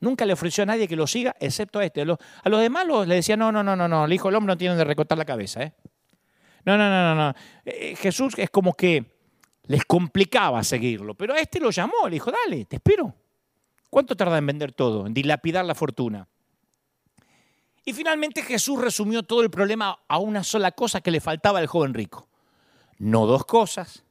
Nunca 0.00 0.26
le 0.26 0.32
ofreció 0.32 0.62
a 0.62 0.66
nadie 0.66 0.88
que 0.88 0.96
lo 0.96 1.06
siga, 1.06 1.34
excepto 1.40 1.78
a 1.78 1.84
este. 1.84 2.02
A 2.02 2.04
los, 2.04 2.18
demás 2.60 2.86
le 3.06 3.14
decía, 3.14 3.36
no, 3.36 3.52
no, 3.52 3.62
no, 3.62 3.76
no, 3.76 3.88
no, 3.88 4.04
el 4.04 4.12
hijo 4.12 4.28
del 4.28 4.36
hombre 4.36 4.52
no 4.52 4.58
tiene 4.58 4.76
de 4.76 4.84
recortar 4.84 5.16
la 5.16 5.24
cabeza. 5.24 5.62
¿eh? 5.62 5.72
No, 6.64 6.76
no, 6.76 6.90
no, 6.90 7.14
no, 7.14 7.28
no. 7.28 7.34
Eh, 7.64 7.96
Jesús 7.96 8.34
es 8.36 8.50
como 8.50 8.74
que 8.74 9.04
les 9.66 9.84
complicaba 9.84 10.62
seguirlo, 10.62 11.14
pero 11.14 11.34
a 11.34 11.38
este 11.38 11.60
lo 11.60 11.70
llamó, 11.70 12.06
le 12.06 12.14
dijo, 12.14 12.30
dale, 12.30 12.64
te 12.66 12.76
espero. 12.76 13.14
¿Cuánto 13.88 14.16
tarda 14.16 14.38
en 14.38 14.46
vender 14.46 14.72
todo, 14.72 15.06
en 15.06 15.14
dilapidar 15.14 15.64
la 15.64 15.74
fortuna? 15.74 16.28
Y 17.84 17.92
finalmente 17.92 18.42
Jesús 18.42 18.80
resumió 18.80 19.22
todo 19.22 19.42
el 19.42 19.50
problema 19.50 20.00
a 20.08 20.18
una 20.18 20.42
sola 20.42 20.72
cosa 20.72 21.00
que 21.00 21.10
le 21.10 21.20
faltaba 21.20 21.60
al 21.60 21.66
joven 21.66 21.94
rico. 21.94 22.28
No 22.98 23.26
dos 23.26 23.44
cosas, 23.44 24.04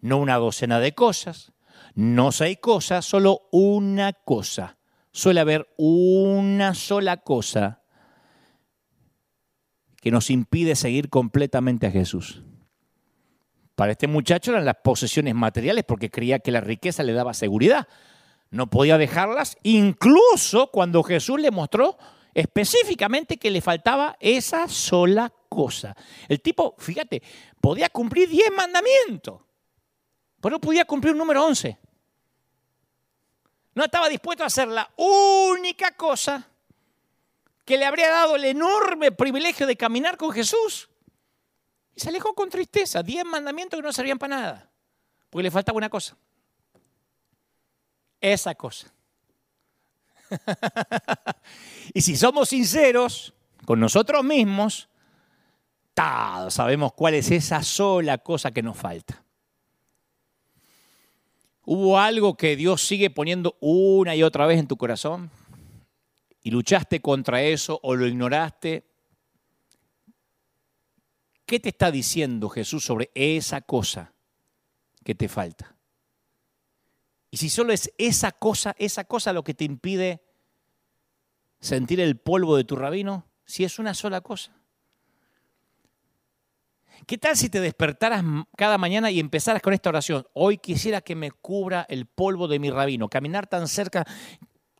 no 0.00 0.18
una 0.18 0.36
docena 0.36 0.80
de 0.80 0.94
cosas, 0.94 1.52
no 1.94 2.32
seis 2.32 2.58
cosas, 2.60 3.04
solo 3.04 3.42
una 3.52 4.12
cosa 4.12 4.79
suele 5.12 5.40
haber 5.40 5.68
una 5.76 6.74
sola 6.74 7.18
cosa 7.18 7.82
que 10.00 10.10
nos 10.10 10.30
impide 10.30 10.76
seguir 10.76 11.10
completamente 11.10 11.86
a 11.86 11.90
Jesús. 11.90 12.42
Para 13.74 13.92
este 13.92 14.06
muchacho 14.06 14.50
eran 14.50 14.64
las 14.64 14.76
posesiones 14.82 15.34
materiales 15.34 15.84
porque 15.84 16.10
creía 16.10 16.38
que 16.38 16.50
la 16.50 16.60
riqueza 16.60 17.02
le 17.02 17.12
daba 17.12 17.34
seguridad. 17.34 17.88
No 18.50 18.68
podía 18.68 18.98
dejarlas, 18.98 19.56
incluso 19.62 20.70
cuando 20.70 21.02
Jesús 21.02 21.40
le 21.40 21.50
mostró 21.50 21.96
específicamente 22.34 23.36
que 23.36 23.50
le 23.50 23.60
faltaba 23.60 24.16
esa 24.20 24.68
sola 24.68 25.32
cosa. 25.48 25.96
El 26.28 26.40
tipo, 26.40 26.74
fíjate, 26.78 27.22
podía 27.60 27.88
cumplir 27.88 28.28
10 28.28 28.52
mandamientos, 28.56 29.40
pero 30.40 30.56
no 30.56 30.60
podía 30.60 30.84
cumplir 30.84 31.12
un 31.12 31.18
número 31.18 31.44
11. 31.44 31.78
No 33.74 33.84
estaba 33.84 34.08
dispuesto 34.08 34.42
a 34.42 34.48
hacer 34.48 34.68
la 34.68 34.90
única 34.96 35.92
cosa 35.92 36.46
que 37.64 37.78
le 37.78 37.86
habría 37.86 38.10
dado 38.10 38.36
el 38.36 38.44
enorme 38.44 39.12
privilegio 39.12 39.66
de 39.66 39.76
caminar 39.76 40.16
con 40.16 40.32
Jesús. 40.32 40.88
Y 41.94 42.00
se 42.00 42.08
alejó 42.08 42.34
con 42.34 42.50
tristeza. 42.50 43.02
Diez 43.02 43.24
mandamientos 43.24 43.78
que 43.78 43.82
no 43.82 43.92
servían 43.92 44.18
para 44.18 44.36
nada. 44.36 44.70
Porque 45.28 45.44
le 45.44 45.50
faltaba 45.50 45.78
una 45.78 45.88
cosa. 45.88 46.16
Esa 48.20 48.54
cosa. 48.54 48.92
y 51.94 52.00
si 52.00 52.16
somos 52.16 52.48
sinceros 52.48 53.32
con 53.64 53.80
nosotros 53.80 54.24
mismos, 54.24 54.88
todos 55.94 56.54
sabemos 56.54 56.92
cuál 56.92 57.14
es 57.14 57.30
esa 57.30 57.62
sola 57.62 58.18
cosa 58.18 58.50
que 58.50 58.62
nos 58.62 58.76
falta. 58.76 59.22
¿Hubo 61.64 61.98
algo 61.98 62.36
que 62.36 62.56
Dios 62.56 62.82
sigue 62.82 63.10
poniendo 63.10 63.56
una 63.60 64.16
y 64.16 64.22
otra 64.22 64.46
vez 64.46 64.58
en 64.58 64.66
tu 64.66 64.76
corazón? 64.76 65.30
¿Y 66.42 66.50
luchaste 66.50 67.00
contra 67.00 67.42
eso 67.42 67.78
o 67.82 67.94
lo 67.94 68.06
ignoraste? 68.06 68.84
¿Qué 71.44 71.60
te 71.60 71.68
está 71.68 71.90
diciendo 71.90 72.48
Jesús 72.48 72.84
sobre 72.84 73.10
esa 73.14 73.60
cosa 73.60 74.12
que 75.04 75.14
te 75.14 75.28
falta? 75.28 75.74
Y 77.30 77.36
si 77.36 77.48
solo 77.48 77.72
es 77.72 77.92
esa 77.98 78.32
cosa, 78.32 78.74
esa 78.78 79.04
cosa 79.04 79.32
lo 79.32 79.44
que 79.44 79.54
te 79.54 79.64
impide 79.64 80.22
sentir 81.60 82.00
el 82.00 82.16
polvo 82.18 82.56
de 82.56 82.64
tu 82.64 82.76
rabino, 82.76 83.26
si 83.44 83.64
es 83.64 83.78
una 83.78 83.94
sola 83.94 84.20
cosa. 84.20 84.59
¿Qué 87.10 87.18
tal 87.18 87.36
si 87.36 87.48
te 87.48 87.60
despertaras 87.60 88.24
cada 88.56 88.78
mañana 88.78 89.10
y 89.10 89.18
empezaras 89.18 89.60
con 89.62 89.72
esta 89.72 89.88
oración? 89.88 90.28
Hoy 90.32 90.58
quisiera 90.58 91.00
que 91.00 91.16
me 91.16 91.32
cubra 91.32 91.84
el 91.88 92.06
polvo 92.06 92.46
de 92.46 92.60
mi 92.60 92.70
rabino, 92.70 93.08
caminar 93.08 93.48
tan 93.48 93.66
cerca 93.66 94.06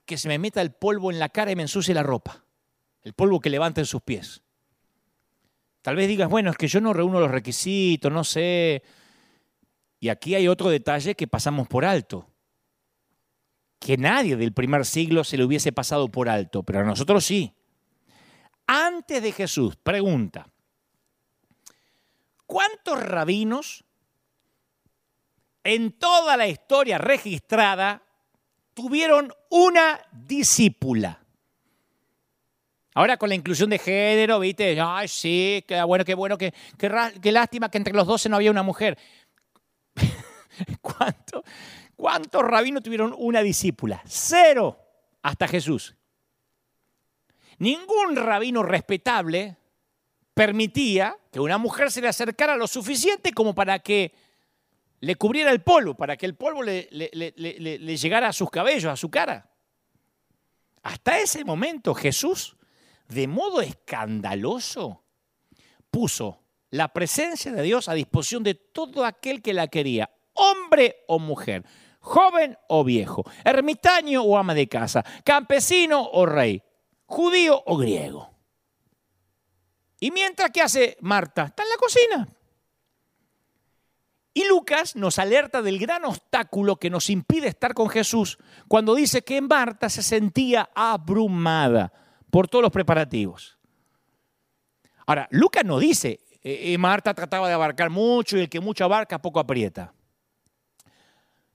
que 0.06 0.16
se 0.16 0.28
me 0.28 0.38
meta 0.38 0.62
el 0.62 0.70
polvo 0.70 1.10
en 1.10 1.18
la 1.18 1.30
cara 1.30 1.50
y 1.50 1.56
me 1.56 1.62
ensucie 1.62 1.92
la 1.92 2.04
ropa, 2.04 2.44
el 3.02 3.14
polvo 3.14 3.40
que 3.40 3.50
levanta 3.50 3.80
en 3.80 3.86
sus 3.86 4.02
pies. 4.02 4.44
Tal 5.82 5.96
vez 5.96 6.06
digas, 6.06 6.28
bueno, 6.28 6.50
es 6.50 6.56
que 6.56 6.68
yo 6.68 6.80
no 6.80 6.92
reúno 6.92 7.18
los 7.18 7.32
requisitos, 7.32 8.12
no 8.12 8.22
sé. 8.22 8.84
Y 9.98 10.08
aquí 10.08 10.36
hay 10.36 10.46
otro 10.46 10.70
detalle 10.70 11.16
que 11.16 11.26
pasamos 11.26 11.66
por 11.66 11.84
alto, 11.84 12.30
que 13.80 13.96
nadie 13.96 14.36
del 14.36 14.52
primer 14.52 14.86
siglo 14.86 15.24
se 15.24 15.36
le 15.36 15.42
hubiese 15.42 15.72
pasado 15.72 16.06
por 16.06 16.28
alto, 16.28 16.62
pero 16.62 16.78
a 16.78 16.84
nosotros 16.84 17.24
sí. 17.24 17.52
Antes 18.68 19.20
de 19.20 19.32
Jesús, 19.32 19.74
pregunta, 19.74 20.46
¿Cuántos 22.50 23.00
rabinos 23.00 23.84
en 25.62 25.92
toda 25.92 26.36
la 26.36 26.48
historia 26.48 26.98
registrada 26.98 28.02
tuvieron 28.74 29.32
una 29.50 30.00
discípula? 30.10 31.22
Ahora 32.92 33.18
con 33.18 33.28
la 33.28 33.36
inclusión 33.36 33.70
de 33.70 33.78
género, 33.78 34.40
viste, 34.40 34.80
ay, 34.80 35.06
sí, 35.06 35.64
qué 35.64 35.80
bueno, 35.84 36.04
qué 36.04 36.14
bueno, 36.14 36.36
qué, 36.36 36.52
qué, 36.76 37.30
lástima 37.30 37.70
que 37.70 37.78
entre 37.78 37.94
los 37.94 38.08
doce 38.08 38.28
no 38.28 38.34
había 38.34 38.50
una 38.50 38.64
mujer. 38.64 38.98
¿Cuántos 41.94 42.42
rabinos 42.42 42.82
tuvieron 42.82 43.14
una 43.16 43.42
discípula? 43.42 44.02
Cero 44.06 44.76
hasta 45.22 45.46
Jesús. 45.46 45.94
Ningún 47.58 48.16
rabino 48.16 48.64
respetable 48.64 49.59
permitía 50.34 51.16
que 51.30 51.40
una 51.40 51.58
mujer 51.58 51.90
se 51.90 52.00
le 52.00 52.08
acercara 52.08 52.56
lo 52.56 52.66
suficiente 52.66 53.32
como 53.32 53.54
para 53.54 53.78
que 53.80 54.14
le 55.00 55.16
cubriera 55.16 55.50
el 55.50 55.62
polvo, 55.62 55.94
para 55.94 56.16
que 56.16 56.26
el 56.26 56.34
polvo 56.34 56.62
le, 56.62 56.88
le, 56.90 57.96
llegara 57.96 58.28
a 58.28 58.32
sus 58.32 58.50
cabellos, 58.50 58.92
a 58.92 58.96
su 58.96 59.10
cara. 59.10 59.50
Hasta 60.82 61.18
ese 61.18 61.44
momento 61.44 61.94
Jesús, 61.94 62.56
de 63.08 63.26
modo 63.26 63.60
escandaloso, 63.60 65.02
puso 65.90 66.42
la 66.70 66.92
presencia 66.92 67.52
de 67.52 67.62
Dios 67.62 67.88
a 67.88 67.94
disposición 67.94 68.42
de 68.42 68.54
todo 68.54 69.04
aquel 69.04 69.42
que 69.42 69.54
la 69.54 69.68
quería, 69.68 70.10
hombre 70.34 71.04
o 71.08 71.18
mujer, 71.18 71.64
joven 71.98 72.56
o 72.68 72.84
viejo, 72.84 73.24
ermitaño 73.44 74.22
o 74.22 74.36
ama 74.36 74.54
de 74.54 74.68
casa, 74.68 75.04
campesino 75.24 76.08
o 76.12 76.26
rey, 76.26 76.62
judío 77.06 77.62
o 77.66 77.76
griego. 77.76 78.29
Y 80.00 80.10
mientras, 80.10 80.50
¿qué 80.50 80.62
hace 80.62 80.96
Marta? 81.00 81.44
Está 81.44 81.62
en 81.62 81.68
la 81.68 81.76
cocina. 81.76 82.28
Y 84.32 84.48
Lucas 84.48 84.96
nos 84.96 85.18
alerta 85.18 85.60
del 85.60 85.78
gran 85.78 86.04
obstáculo 86.04 86.76
que 86.76 86.88
nos 86.88 87.10
impide 87.10 87.48
estar 87.48 87.74
con 87.74 87.90
Jesús 87.90 88.38
cuando 88.68 88.94
dice 88.94 89.22
que 89.22 89.40
Marta 89.40 89.90
se 89.90 90.02
sentía 90.02 90.70
abrumada 90.74 91.92
por 92.30 92.48
todos 92.48 92.62
los 92.62 92.72
preparativos. 92.72 93.58
Ahora, 95.04 95.28
Lucas 95.32 95.64
no 95.64 95.78
dice, 95.78 96.20
eh, 96.42 96.72
eh, 96.72 96.78
Marta 96.78 97.12
trataba 97.12 97.48
de 97.48 97.54
abarcar 97.54 97.90
mucho 97.90 98.38
y 98.38 98.40
el 98.40 98.48
que 98.48 98.60
mucho 98.60 98.84
abarca 98.84 99.20
poco 99.20 99.40
aprieta. 99.40 99.92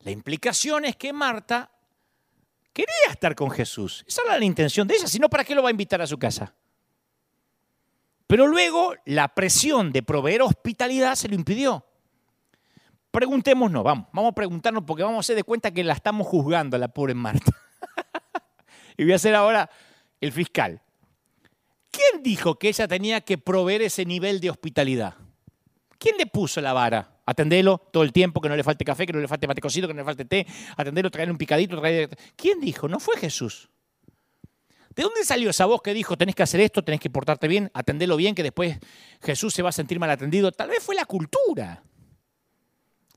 La 0.02 0.12
implicación 0.12 0.86
es 0.86 0.98
que 0.98 1.14
Marta 1.14 1.72
quería 2.74 3.10
estar 3.10 3.34
con 3.34 3.50
Jesús. 3.50 4.04
Esa 4.06 4.22
era 4.24 4.38
la 4.38 4.46
intención 4.46 4.88
de 4.88 4.96
ella, 4.96 5.08
si 5.08 5.18
no, 5.18 5.30
¿para 5.30 5.46
qué 5.46 5.56
lo 5.56 5.64
va 5.64 5.70
a 5.70 5.72
invitar 5.72 6.02
a 6.02 6.08
su 6.08 6.20
casa? 6.20 6.54
Pero 8.28 8.48
luego 8.48 8.96
la 9.06 9.28
presión 9.30 9.92
de 9.92 10.04
proveer 10.04 10.42
hospitalidad 10.42 11.16
se 11.16 11.28
lo 11.28 11.36
impidió. 11.36 11.86
Preguntémonos, 13.12 13.84
vamos, 13.84 14.08
vamos 14.12 14.32
a 14.32 14.36
preguntarnos 14.36 14.84
porque 14.86 15.04
vamos 15.04 15.18
a 15.18 15.20
hacer 15.22 15.36
de 15.36 15.44
cuenta 15.44 15.72
que 15.72 15.84
la 15.84 15.94
estamos 15.94 16.28
juzgando 16.28 16.76
a 16.76 16.80
la 16.80 16.90
pobre 16.90 17.14
Marta. 17.14 17.52
y 18.98 19.04
voy 19.04 19.14
a 19.14 19.20
ser 19.20 19.36
ahora 19.36 19.70
el 20.20 20.32
fiscal. 20.32 20.82
¿Quién 21.92 22.24
dijo 22.24 22.60
que 22.60 22.68
ella 22.68 22.88
tenía 22.88 23.22
que 23.22 23.38
proveer 23.38 23.84
ese 23.84 24.06
nivel 24.06 24.42
de 24.42 24.50
hospitalidad? 24.50 25.16
¿Quién 25.98 26.18
le 26.18 26.26
puso 26.26 26.60
la 26.60 26.74
vara? 26.74 27.20
Atendelo 27.26 27.78
todo 27.78 28.04
el 28.04 28.12
tiempo, 28.12 28.42
que 28.42 28.50
no 28.50 28.56
le 28.56 28.64
falte 28.64 28.84
café, 28.84 29.06
que 29.06 29.14
no 29.14 29.20
le 29.20 29.28
falte 29.28 29.48
mate 29.48 29.62
cocido, 29.62 29.88
que 29.88 29.94
no 29.94 30.02
le 30.02 30.06
falte 30.06 30.26
té, 30.26 30.46
atendelo, 30.76 31.10
traerle 31.10 31.32
un 31.32 31.38
picadito. 31.38 31.80
Traerle... 31.80 32.16
¿Quién 32.36 32.60
dijo? 32.60 32.90
No 32.90 33.00
fue 33.00 33.18
Jesús. 33.18 33.70
¿De 34.96 35.04
dónde 35.04 35.26
salió 35.26 35.50
esa 35.50 35.66
voz 35.66 35.82
que 35.82 35.94
dijo, 35.94 36.18
tenés 36.18 36.36
que 36.36 36.44
hacer 36.44 36.62
esto, 36.62 36.84
tenés 36.84 37.02
que 37.02 37.10
portarte 37.10 37.48
bien, 37.48 37.70
atendelo 37.74 38.16
bien, 38.16 38.34
que 38.34 38.44
después 38.44 38.78
Jesús 39.22 39.54
se 39.54 39.62
va 39.62 39.70
a 39.70 39.74
sentir 39.74 40.00
mal 40.00 40.10
atendido? 40.10 40.52
Tal 40.52 40.70
vez 40.70 40.82
fue 40.82 40.96
la 40.96 41.06
cultura. 41.06 41.84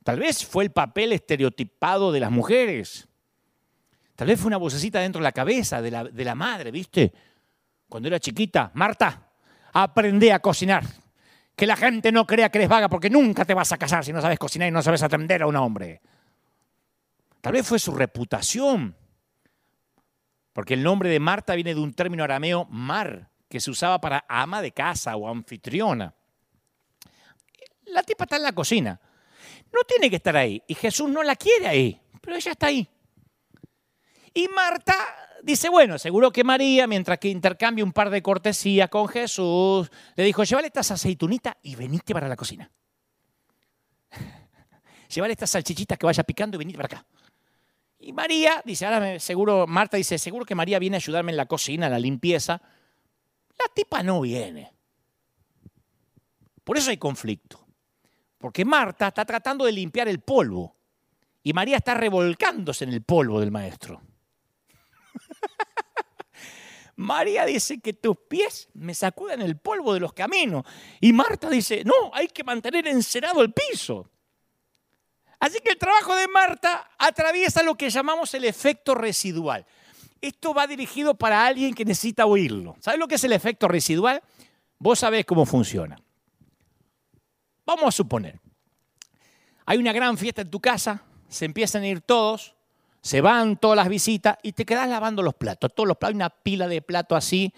Tal 0.02 0.18
vez 0.18 0.44
fue 0.44 0.64
el 0.64 0.70
papel 0.72 1.12
estereotipado 1.12 2.10
de 2.10 2.20
las 2.20 2.32
mujeres. 2.32 3.06
Tal 4.16 4.26
vez 4.26 4.40
fue 4.40 4.48
una 4.48 4.56
vocecita 4.56 4.98
dentro 5.00 5.20
de 5.20 5.24
la 5.24 5.32
cabeza 5.32 5.80
de 5.80 5.90
la, 5.92 6.04
de 6.04 6.24
la 6.24 6.34
madre, 6.34 6.72
¿viste? 6.72 7.12
Cuando 7.88 8.08
era 8.08 8.18
chiquita, 8.18 8.72
Marta, 8.74 9.30
aprende 9.72 10.32
a 10.32 10.40
cocinar. 10.40 10.84
Que 11.54 11.66
la 11.66 11.76
gente 11.76 12.10
no 12.10 12.26
crea 12.26 12.50
que 12.50 12.58
eres 12.58 12.68
vaga 12.68 12.88
porque 12.88 13.10
nunca 13.10 13.44
te 13.44 13.54
vas 13.54 13.70
a 13.70 13.78
casar 13.78 14.04
si 14.04 14.12
no 14.12 14.20
sabes 14.20 14.38
cocinar 14.38 14.66
y 14.66 14.72
no 14.72 14.82
sabes 14.82 15.02
atender 15.02 15.42
a 15.42 15.46
un 15.46 15.56
hombre. 15.56 16.00
Tal 17.40 17.52
vez 17.52 17.66
fue 17.66 17.78
su 17.78 17.92
reputación. 17.92 18.96
Porque 20.58 20.74
el 20.74 20.82
nombre 20.82 21.08
de 21.08 21.20
Marta 21.20 21.54
viene 21.54 21.72
de 21.72 21.80
un 21.80 21.94
término 21.94 22.24
arameo 22.24 22.64
mar, 22.64 23.30
que 23.48 23.60
se 23.60 23.70
usaba 23.70 24.00
para 24.00 24.24
ama 24.28 24.60
de 24.60 24.72
casa 24.72 25.14
o 25.14 25.28
anfitriona. 25.28 26.12
La 27.84 28.02
tipa 28.02 28.24
está 28.24 28.36
en 28.36 28.42
la 28.42 28.52
cocina 28.52 29.00
no 29.72 29.80
tiene 29.86 30.10
que 30.10 30.16
estar 30.16 30.36
ahí. 30.36 30.62
Y 30.66 30.74
Jesús 30.74 31.08
no 31.08 31.22
la 31.22 31.36
quiere 31.36 31.66
ahí, 31.66 32.00
pero 32.20 32.36
ella 32.36 32.52
está 32.52 32.66
ahí. 32.66 32.88
Y 34.34 34.48
Marta 34.48 34.94
dice, 35.42 35.68
bueno, 35.68 35.98
seguro 35.98 36.30
que 36.30 36.44
María, 36.44 36.86
mientras 36.86 37.18
que 37.18 37.28
intercambia 37.28 37.84
un 37.84 37.92
par 37.92 38.10
de 38.10 38.22
cortesías 38.22 38.88
con 38.88 39.08
Jesús, 39.08 39.90
le 40.16 40.24
dijo, 40.24 40.44
llévale 40.44 40.68
estas 40.68 40.90
aceitunitas 40.90 41.56
y 41.62 41.76
venite 41.76 42.12
para 42.12 42.28
la 42.28 42.36
cocina. 42.36 42.70
llévale 45.08 45.32
estas 45.32 45.50
salchichitas 45.50 45.98
que 45.98 46.06
vaya 46.06 46.22
picando 46.24 46.56
y 46.56 46.58
venite 46.58 46.78
para 46.78 46.98
acá. 46.98 47.06
Y 48.00 48.12
María 48.12 48.62
dice, 48.64 48.86
ahora 48.86 49.18
seguro, 49.18 49.66
Marta 49.66 49.96
dice, 49.96 50.18
seguro 50.18 50.44
que 50.44 50.54
María 50.54 50.78
viene 50.78 50.96
a 50.96 50.98
ayudarme 50.98 51.32
en 51.32 51.36
la 51.36 51.46
cocina, 51.46 51.86
en 51.86 51.92
la 51.92 51.98
limpieza. 51.98 52.62
La 53.58 53.74
tipa 53.74 54.02
no 54.02 54.20
viene. 54.20 54.72
Por 56.62 56.78
eso 56.78 56.90
hay 56.90 56.96
conflicto. 56.96 57.66
Porque 58.38 58.64
Marta 58.64 59.08
está 59.08 59.24
tratando 59.24 59.64
de 59.64 59.72
limpiar 59.72 60.06
el 60.06 60.20
polvo 60.20 60.76
y 61.42 61.52
María 61.52 61.78
está 61.78 61.94
revolcándose 61.94 62.84
en 62.84 62.92
el 62.92 63.02
polvo 63.02 63.40
del 63.40 63.50
maestro. 63.50 64.00
María 66.96 67.44
dice 67.46 67.80
que 67.80 67.94
tus 67.94 68.16
pies 68.28 68.68
me 68.74 68.94
sacuden 68.94 69.40
el 69.40 69.56
polvo 69.56 69.94
de 69.94 70.00
los 70.00 70.12
caminos. 70.12 70.64
Y 71.00 71.12
Marta 71.12 71.50
dice, 71.50 71.82
no, 71.84 72.12
hay 72.12 72.28
que 72.28 72.44
mantener 72.44 72.86
encerado 72.86 73.42
el 73.42 73.52
piso. 73.52 74.10
Así 75.40 75.58
que 75.60 75.70
el 75.70 75.78
trabajo 75.78 76.16
de 76.16 76.28
Marta 76.28 76.90
atraviesa 76.98 77.62
lo 77.62 77.76
que 77.76 77.90
llamamos 77.90 78.34
el 78.34 78.44
efecto 78.44 78.94
residual. 78.94 79.66
Esto 80.20 80.52
va 80.52 80.66
dirigido 80.66 81.14
para 81.14 81.46
alguien 81.46 81.74
que 81.74 81.84
necesita 81.84 82.26
oírlo. 82.26 82.76
¿Sabes 82.80 82.98
lo 82.98 83.06
que 83.06 83.14
es 83.14 83.24
el 83.24 83.32
efecto 83.32 83.68
residual? 83.68 84.22
Vos 84.78 84.98
sabés 84.98 85.24
cómo 85.24 85.46
funciona. 85.46 86.00
Vamos 87.64 87.88
a 87.88 87.92
suponer, 87.92 88.40
hay 89.66 89.76
una 89.76 89.92
gran 89.92 90.16
fiesta 90.16 90.40
en 90.40 90.50
tu 90.50 90.60
casa, 90.60 91.02
se 91.28 91.44
empiezan 91.44 91.82
a 91.82 91.88
ir 91.88 92.00
todos, 92.00 92.54
se 93.02 93.20
van 93.20 93.58
todas 93.58 93.76
las 93.76 93.90
visitas 93.90 94.38
y 94.42 94.52
te 94.52 94.64
quedas 94.64 94.88
lavando 94.88 95.22
los 95.22 95.34
platos. 95.34 95.74
Todos 95.74 95.86
los 95.86 95.98
platos, 95.98 96.14
hay 96.14 96.16
una 96.16 96.30
pila 96.30 96.66
de 96.68 96.80
platos 96.80 97.18
así. 97.18 97.52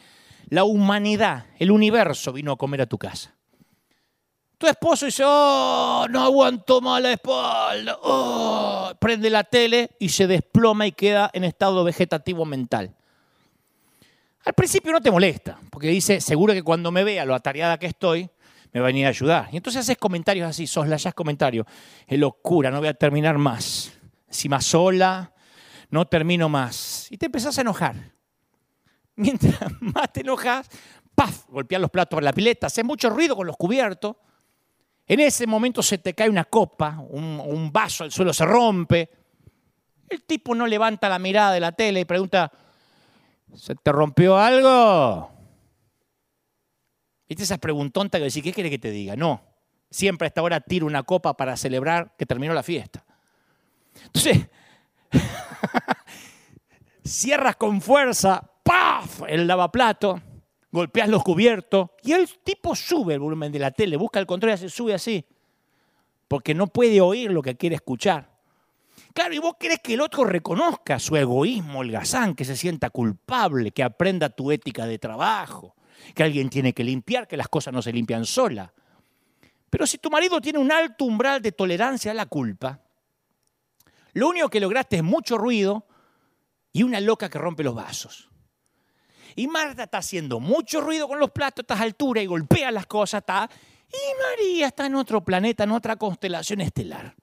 La 0.48 0.64
humanidad, 0.64 1.46
el 1.60 1.70
universo 1.70 2.32
vino 2.32 2.50
a 2.50 2.56
comer 2.56 2.82
a 2.82 2.86
tu 2.86 2.98
casa. 2.98 3.36
Tu 4.60 4.66
esposo 4.66 5.06
dice, 5.06 5.22
oh, 5.24 6.06
no 6.10 6.22
aguanto 6.22 6.82
más 6.82 7.00
la 7.00 7.12
espalda. 7.12 7.96
Oh, 8.02 8.92
prende 9.00 9.30
la 9.30 9.42
tele 9.42 9.92
y 9.98 10.10
se 10.10 10.26
desploma 10.26 10.86
y 10.86 10.92
queda 10.92 11.30
en 11.32 11.44
estado 11.44 11.82
vegetativo 11.82 12.44
mental. 12.44 12.94
Al 14.44 14.52
principio 14.52 14.92
no 14.92 15.00
te 15.00 15.10
molesta, 15.10 15.58
porque 15.70 15.88
dice, 15.88 16.20
seguro 16.20 16.52
que 16.52 16.62
cuando 16.62 16.92
me 16.92 17.04
vea 17.04 17.24
lo 17.24 17.34
atareada 17.34 17.78
que 17.78 17.86
estoy, 17.86 18.28
me 18.70 18.80
va 18.80 18.88
a 18.88 18.88
venir 18.88 19.06
a 19.06 19.08
ayudar. 19.08 19.48
Y 19.50 19.56
entonces 19.56 19.80
haces 19.80 19.96
comentarios 19.96 20.46
así, 20.46 20.66
soslayas 20.66 21.14
comentarios. 21.14 21.64
Es 22.06 22.18
locura, 22.18 22.70
no 22.70 22.80
voy 22.80 22.88
a 22.88 22.94
terminar 22.94 23.38
más. 23.38 23.90
Encima 24.28 24.60
sola, 24.60 25.32
no 25.88 26.06
termino 26.06 26.50
más. 26.50 27.06
Y 27.10 27.16
te 27.16 27.24
empezás 27.24 27.56
a 27.56 27.62
enojar. 27.62 27.96
Mientras 29.16 29.58
más 29.80 30.12
te 30.12 30.20
enojas, 30.20 30.68
¡paf! 31.14 31.46
Golpeas 31.48 31.80
los 31.80 31.90
platos 31.90 32.14
por 32.18 32.22
la 32.22 32.34
pileta, 32.34 32.66
haces 32.66 32.84
mucho 32.84 33.08
ruido 33.08 33.34
con 33.34 33.46
los 33.46 33.56
cubiertos. 33.56 34.16
En 35.10 35.18
ese 35.18 35.44
momento 35.44 35.82
se 35.82 35.98
te 35.98 36.14
cae 36.14 36.30
una 36.30 36.44
copa, 36.44 37.00
un, 37.00 37.70
vaso, 37.72 38.04
el 38.04 38.12
suelo 38.12 38.32
se 38.32 38.44
rompe. 38.44 39.10
El 40.08 40.22
tipo 40.22 40.54
no 40.54 40.68
levanta 40.68 41.08
la 41.08 41.18
mirada 41.18 41.50
de 41.50 41.58
la 41.58 41.72
tele 41.72 41.98
y 41.98 42.04
pregunta, 42.04 42.52
¿se 43.52 43.74
te 43.74 43.90
rompió 43.90 44.38
algo? 44.38 45.28
¿Viste 47.28 47.42
esas 47.42 47.58
preguntontas 47.58 48.20
que 48.20 48.26
decís, 48.26 48.40
¿qué 48.40 48.52
quiere 48.52 48.70
que 48.70 48.78
te 48.78 48.92
diga? 48.92 49.16
No. 49.16 49.42
Siempre 49.90 50.26
a 50.26 50.28
esta 50.28 50.44
hora 50.44 50.60
tiro 50.60 50.86
una 50.86 51.02
copa 51.02 51.36
para 51.36 51.56
celebrar 51.56 52.14
que 52.16 52.24
terminó 52.24 52.54
la 52.54 52.62
fiesta. 52.62 53.04
Entonces, 54.04 54.46
cierras 57.04 57.56
con 57.56 57.80
fuerza, 57.80 58.48
¡paf! 58.62 59.22
el 59.26 59.48
lavaplato, 59.48 60.22
golpeas 60.72 61.08
los 61.08 61.22
cubiertos 61.22 61.90
y 62.02 62.12
el 62.12 62.28
tipo 62.44 62.74
sube 62.74 63.14
el 63.14 63.20
volumen 63.20 63.52
de 63.52 63.58
la 63.58 63.70
tele, 63.70 63.96
busca 63.96 64.20
el 64.20 64.26
control 64.26 64.54
y 64.54 64.58
se 64.58 64.68
sube 64.68 64.94
así, 64.94 65.24
porque 66.28 66.54
no 66.54 66.66
puede 66.68 67.00
oír 67.00 67.32
lo 67.32 67.42
que 67.42 67.56
quiere 67.56 67.76
escuchar. 67.76 68.30
Claro, 69.12 69.34
y 69.34 69.38
vos 69.38 69.54
querés 69.58 69.80
que 69.80 69.94
el 69.94 70.00
otro 70.00 70.24
reconozca 70.24 70.98
su 70.98 71.16
egoísmo, 71.16 71.82
el 71.82 71.90
gazán, 71.90 72.34
que 72.34 72.44
se 72.44 72.56
sienta 72.56 72.90
culpable, 72.90 73.72
que 73.72 73.82
aprenda 73.82 74.28
tu 74.28 74.52
ética 74.52 74.86
de 74.86 74.98
trabajo, 74.98 75.74
que 76.14 76.22
alguien 76.22 76.48
tiene 76.48 76.72
que 76.72 76.84
limpiar, 76.84 77.26
que 77.26 77.36
las 77.36 77.48
cosas 77.48 77.74
no 77.74 77.82
se 77.82 77.92
limpian 77.92 78.24
sola. 78.24 78.72
Pero 79.68 79.86
si 79.86 79.98
tu 79.98 80.10
marido 80.10 80.40
tiene 80.40 80.58
un 80.58 80.70
alto 80.70 81.04
umbral 81.04 81.42
de 81.42 81.52
tolerancia 81.52 82.12
a 82.12 82.14
la 82.14 82.26
culpa, 82.26 82.80
lo 84.12 84.28
único 84.28 84.48
que 84.48 84.60
lograste 84.60 84.96
es 84.96 85.02
mucho 85.02 85.38
ruido 85.38 85.86
y 86.72 86.82
una 86.84 87.00
loca 87.00 87.28
que 87.28 87.38
rompe 87.38 87.64
los 87.64 87.74
vasos. 87.74 88.29
Y 89.40 89.46
Marta 89.48 89.84
está 89.84 89.96
haciendo 89.96 90.38
mucho 90.38 90.82
ruido 90.82 91.08
con 91.08 91.18
los 91.18 91.30
platos 91.30 91.60
a 91.60 91.62
estas 91.62 91.80
alturas 91.80 92.22
y 92.22 92.26
golpea 92.26 92.70
las 92.70 92.84
cosas, 92.84 93.20
está. 93.20 93.48
Y 93.88 94.22
María 94.22 94.66
está 94.66 94.84
en 94.84 94.94
otro 94.96 95.24
planeta, 95.24 95.64
en 95.64 95.70
otra 95.70 95.96
constelación 95.96 96.60
estelar. 96.60 97.14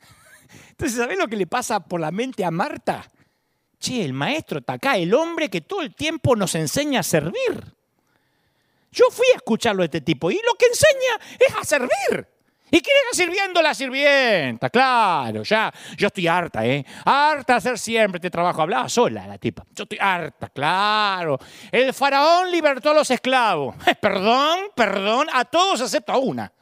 Entonces, 0.70 0.96
¿sabes 0.96 1.18
lo 1.18 1.28
que 1.28 1.36
le 1.36 1.46
pasa 1.46 1.78
por 1.80 2.00
la 2.00 2.10
mente 2.10 2.42
a 2.42 2.50
Marta? 2.50 3.12
Che, 3.78 4.02
el 4.02 4.14
maestro 4.14 4.60
está 4.60 4.72
acá, 4.72 4.96
el 4.96 5.12
hombre 5.12 5.50
que 5.50 5.60
todo 5.60 5.82
el 5.82 5.94
tiempo 5.94 6.34
nos 6.36 6.54
enseña 6.54 7.00
a 7.00 7.02
servir. 7.02 7.76
Yo 8.90 9.04
fui 9.10 9.26
a 9.34 9.36
escucharlo 9.36 9.82
a 9.82 9.84
este 9.84 10.00
tipo 10.00 10.30
y 10.30 10.36
lo 10.36 10.54
que 10.54 10.64
enseña 10.68 11.20
es 11.38 11.54
a 11.54 11.64
servir. 11.64 12.26
¿Y 12.68 12.80
quién 12.80 12.96
está 13.04 13.24
sirviendo 13.24 13.62
la 13.62 13.74
sirvienta? 13.74 14.68
Claro, 14.70 15.44
ya, 15.44 15.72
yo 15.96 16.08
estoy 16.08 16.26
harta, 16.26 16.66
¿eh? 16.66 16.84
Harta 17.04 17.54
de 17.54 17.56
hacer 17.58 17.78
siempre 17.78 18.18
este 18.18 18.30
trabajo. 18.30 18.62
Hablaba 18.62 18.88
sola 18.88 19.26
la 19.26 19.38
tipa. 19.38 19.64
Yo 19.72 19.84
estoy 19.84 19.98
harta, 20.00 20.48
claro. 20.48 21.38
El 21.70 21.94
faraón 21.94 22.50
libertó 22.50 22.90
a 22.90 22.94
los 22.94 23.10
esclavos. 23.10 23.76
Perdón, 24.00 24.58
perdón, 24.74 25.28
a 25.32 25.44
todos 25.44 25.80
excepto 25.80 26.12
a 26.12 26.18
una. 26.18 26.52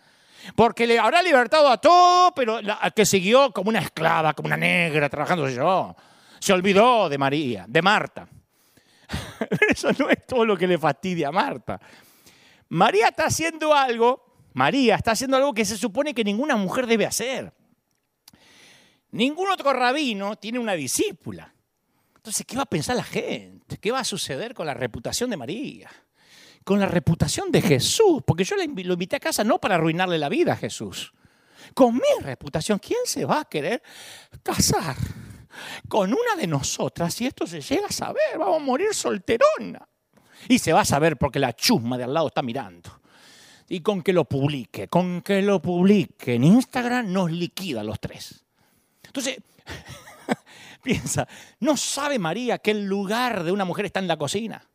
Porque 0.54 0.86
le 0.86 0.98
habrá 0.98 1.22
libertado 1.22 1.70
a 1.70 1.78
todo, 1.78 2.32
pero 2.34 2.60
que 2.94 3.06
siguió 3.06 3.50
como 3.50 3.70
una 3.70 3.78
esclava, 3.78 4.34
como 4.34 4.46
una 4.48 4.58
negra, 4.58 5.08
trabajando 5.08 5.48
yo. 5.48 5.96
Se 6.38 6.52
olvidó 6.52 7.08
de 7.08 7.16
María, 7.16 7.64
de 7.66 7.80
Marta. 7.80 8.28
Eso 9.70 9.90
no 9.98 10.10
es 10.10 10.26
todo 10.26 10.44
lo 10.44 10.56
que 10.56 10.66
le 10.66 10.76
fastidia 10.76 11.28
a 11.28 11.32
Marta. 11.32 11.80
María 12.68 13.08
está 13.08 13.26
haciendo 13.26 13.74
algo, 13.74 14.23
María 14.54 14.94
está 14.94 15.10
haciendo 15.10 15.36
algo 15.36 15.52
que 15.52 15.64
se 15.64 15.76
supone 15.76 16.14
que 16.14 16.24
ninguna 16.24 16.56
mujer 16.56 16.86
debe 16.86 17.04
hacer. 17.04 17.52
Ningún 19.10 19.50
otro 19.50 19.72
rabino 19.72 20.36
tiene 20.36 20.58
una 20.58 20.74
discípula. 20.74 21.52
Entonces, 22.16 22.46
¿qué 22.46 22.56
va 22.56 22.62
a 22.62 22.66
pensar 22.66 22.96
la 22.96 23.04
gente? 23.04 23.76
¿Qué 23.78 23.90
va 23.90 23.98
a 23.98 24.04
suceder 24.04 24.54
con 24.54 24.66
la 24.66 24.74
reputación 24.74 25.28
de 25.28 25.36
María? 25.36 25.90
Con 26.64 26.80
la 26.80 26.86
reputación 26.86 27.50
de 27.50 27.62
Jesús. 27.62 28.22
Porque 28.24 28.44
yo 28.44 28.56
lo 28.56 28.62
invité 28.62 29.16
a 29.16 29.20
casa 29.20 29.44
no 29.44 29.60
para 29.60 29.74
arruinarle 29.74 30.18
la 30.18 30.28
vida 30.28 30.52
a 30.52 30.56
Jesús. 30.56 31.12
Con 31.74 31.94
mi 31.94 32.22
reputación, 32.22 32.78
¿quién 32.78 33.00
se 33.04 33.24
va 33.24 33.40
a 33.40 33.44
querer 33.44 33.82
casar 34.42 34.96
con 35.88 36.12
una 36.12 36.36
de 36.36 36.46
nosotras 36.46 37.12
si 37.12 37.26
esto 37.26 37.46
se 37.46 37.60
llega 37.60 37.88
a 37.88 37.92
saber? 37.92 38.38
Vamos 38.38 38.56
a 38.56 38.64
morir 38.64 38.94
solterona. 38.94 39.86
Y 40.48 40.58
se 40.60 40.72
va 40.72 40.82
a 40.82 40.84
saber 40.84 41.16
porque 41.16 41.40
la 41.40 41.52
chusma 41.54 41.98
de 41.98 42.04
al 42.04 42.14
lado 42.14 42.28
está 42.28 42.42
mirando. 42.42 43.00
Y 43.68 43.80
con 43.80 44.02
que 44.02 44.12
lo 44.12 44.24
publique, 44.24 44.88
con 44.88 45.22
que 45.22 45.40
lo 45.40 45.60
publique 45.60 46.34
en 46.34 46.44
Instagram 46.44 47.10
nos 47.12 47.30
liquida 47.30 47.82
los 47.82 47.98
tres. 47.98 48.44
Entonces, 49.02 49.38
piensa, 50.82 51.26
¿no 51.60 51.76
sabe 51.76 52.18
María 52.18 52.58
que 52.58 52.72
el 52.72 52.84
lugar 52.84 53.42
de 53.42 53.52
una 53.52 53.64
mujer 53.64 53.86
está 53.86 54.00
en 54.00 54.08
la 54.08 54.18
cocina? 54.18 54.68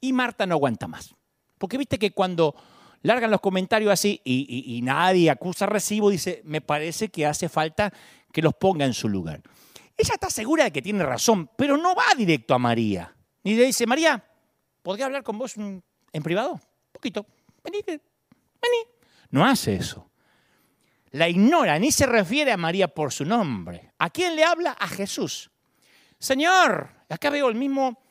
Y 0.00 0.12
Marta 0.12 0.46
no 0.46 0.54
aguanta 0.54 0.86
más. 0.86 1.14
Porque 1.58 1.78
viste 1.78 1.98
que 1.98 2.12
cuando 2.12 2.54
largan 3.02 3.30
los 3.30 3.40
comentarios 3.40 3.92
así 3.92 4.20
y, 4.24 4.80
nadie 4.82 5.30
acusa 5.30 5.66
recibo, 5.66 6.10
dice, 6.10 6.42
me 6.44 6.60
parece 6.60 7.08
que 7.08 7.26
hace 7.26 7.48
falta 7.48 7.92
que 8.32 8.42
los 8.42 8.54
ponga 8.54 8.84
en 8.84 8.94
su 8.94 9.08
lugar. 9.08 9.42
Ella 9.96 10.14
está 10.14 10.30
segura 10.30 10.64
de 10.64 10.72
que 10.72 10.82
tiene 10.82 11.04
razón, 11.04 11.50
pero 11.56 11.76
no 11.76 11.94
va 11.94 12.06
directo 12.16 12.54
a 12.54 12.58
María. 12.58 13.14
Ni 13.44 13.54
le 13.54 13.66
dice, 13.66 13.86
María, 13.86 14.24
¿podría 14.82 15.06
hablar 15.06 15.22
con 15.22 15.38
vos 15.38 15.56
en 15.56 15.82
privado? 16.22 16.52
Un 16.52 16.60
poquito. 16.92 17.26
Vení, 17.62 17.78
vení. 18.62 18.88
No 19.30 19.44
hace 19.44 19.76
eso 19.76 20.12
la 21.12 21.28
ignora, 21.28 21.78
ni 21.78 21.92
se 21.92 22.06
refiere 22.06 22.52
a 22.52 22.56
María 22.56 22.88
por 22.88 23.12
su 23.12 23.24
nombre. 23.24 23.92
¿A 23.98 24.10
quién 24.10 24.34
le 24.34 24.44
habla? 24.44 24.72
A 24.72 24.88
Jesús. 24.88 25.50
Señor, 26.18 26.90
acá 27.08 27.30
veo 27.30 27.48
el 27.48 27.54
mismo 27.54 28.02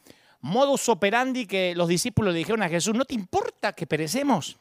modus 0.42 0.88
operandi 0.90 1.48
que 1.48 1.74
los 1.76 1.88
discípulos 1.88 2.34
le 2.34 2.40
dijeron 2.40 2.62
a 2.62 2.70
Jesús, 2.70 2.94
¿no 2.94 3.06
te 3.06 3.16
importa 3.16 3.74
que 3.74 3.88
perecemos? 3.88 4.58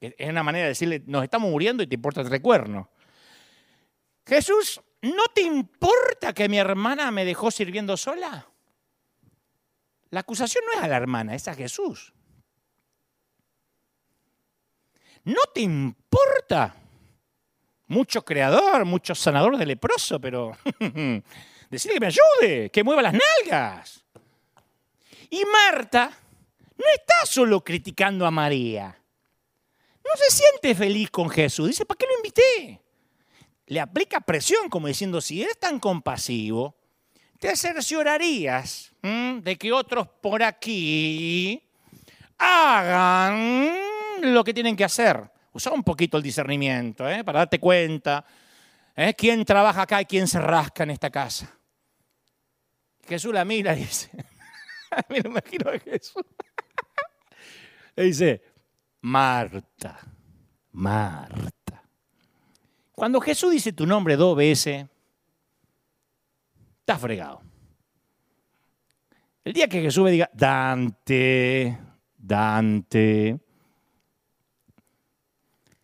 Es 0.00 0.28
una 0.28 0.42
manera 0.42 0.64
de 0.64 0.70
decirle, 0.70 1.02
nos 1.06 1.24
estamos 1.24 1.50
muriendo 1.50 1.82
y 1.82 1.86
te 1.86 1.94
importa 1.94 2.20
el 2.20 2.28
recuerno. 2.28 2.90
Jesús, 4.26 4.80
¿no 5.00 5.24
te 5.34 5.42
importa 5.42 6.32
que 6.34 6.48
mi 6.48 6.58
hermana 6.58 7.10
me 7.10 7.24
dejó 7.24 7.50
sirviendo 7.50 7.96
sola? 7.96 8.48
La 10.10 10.20
acusación 10.20 10.64
no 10.66 10.78
es 10.78 10.84
a 10.84 10.88
la 10.88 10.96
hermana, 10.96 11.34
es 11.34 11.48
a 11.48 11.54
Jesús. 11.54 12.12
¿No 15.24 15.42
te 15.54 15.60
importa? 15.60 16.76
mucho 17.92 18.24
creador, 18.24 18.84
mucho 18.84 19.14
sanador 19.14 19.56
de 19.56 19.66
leproso, 19.66 20.18
pero 20.18 20.56
decirle 21.70 21.94
que 21.94 22.00
me 22.00 22.06
ayude, 22.06 22.70
que 22.70 22.82
mueva 22.82 23.02
las 23.02 23.14
nalgas. 23.14 24.04
Y 25.30 25.44
Marta 25.44 26.10
no 26.76 26.84
está 26.94 27.24
solo 27.24 27.62
criticando 27.62 28.26
a 28.26 28.30
María. 28.30 28.98
No 30.04 30.10
se 30.16 30.30
siente 30.30 30.74
feliz 30.74 31.10
con 31.10 31.30
Jesús. 31.30 31.68
Dice, 31.68 31.86
¿para 31.86 31.98
qué 31.98 32.06
lo 32.06 32.16
invité? 32.16 32.80
Le 33.66 33.80
aplica 33.80 34.20
presión 34.20 34.68
como 34.68 34.88
diciendo, 34.88 35.20
si 35.20 35.42
eres 35.42 35.58
tan 35.58 35.78
compasivo, 35.78 36.74
te 37.38 37.54
cerciorarías 37.56 38.92
de 39.02 39.56
que 39.58 39.72
otros 39.72 40.08
por 40.20 40.42
aquí 40.42 41.62
hagan 42.38 43.91
lo 44.22 44.44
que 44.44 44.54
tienen 44.54 44.76
que 44.76 44.84
hacer. 44.84 45.30
Usa 45.52 45.72
un 45.72 45.82
poquito 45.82 46.16
el 46.16 46.22
discernimiento 46.22 47.08
¿eh? 47.08 47.24
para 47.24 47.40
darte 47.40 47.58
cuenta 47.58 48.24
¿eh? 48.96 49.14
quién 49.14 49.44
trabaja 49.44 49.82
acá 49.82 50.00
y 50.00 50.06
quién 50.06 50.26
se 50.26 50.40
rasca 50.40 50.84
en 50.84 50.90
esta 50.90 51.10
casa. 51.10 51.52
Jesús 53.06 53.34
la 53.34 53.44
mira 53.44 53.76
y 53.76 53.80
dice, 53.80 54.10
me 55.08 55.18
imagino 55.18 55.70
a 55.70 55.78
Jesús. 55.78 56.24
Le 57.96 58.04
dice, 58.04 58.42
Marta, 59.02 59.98
Marta. 60.72 61.82
Cuando 62.92 63.20
Jesús 63.20 63.52
dice 63.52 63.72
tu 63.72 63.86
nombre 63.86 64.16
dos 64.16 64.36
veces, 64.36 64.86
estás 66.80 67.00
fregado. 67.00 67.42
El 69.44 69.52
día 69.52 69.68
que 69.68 69.82
Jesús 69.82 70.04
me 70.04 70.12
diga, 70.12 70.30
Dante, 70.32 71.76
Dante, 72.16 73.40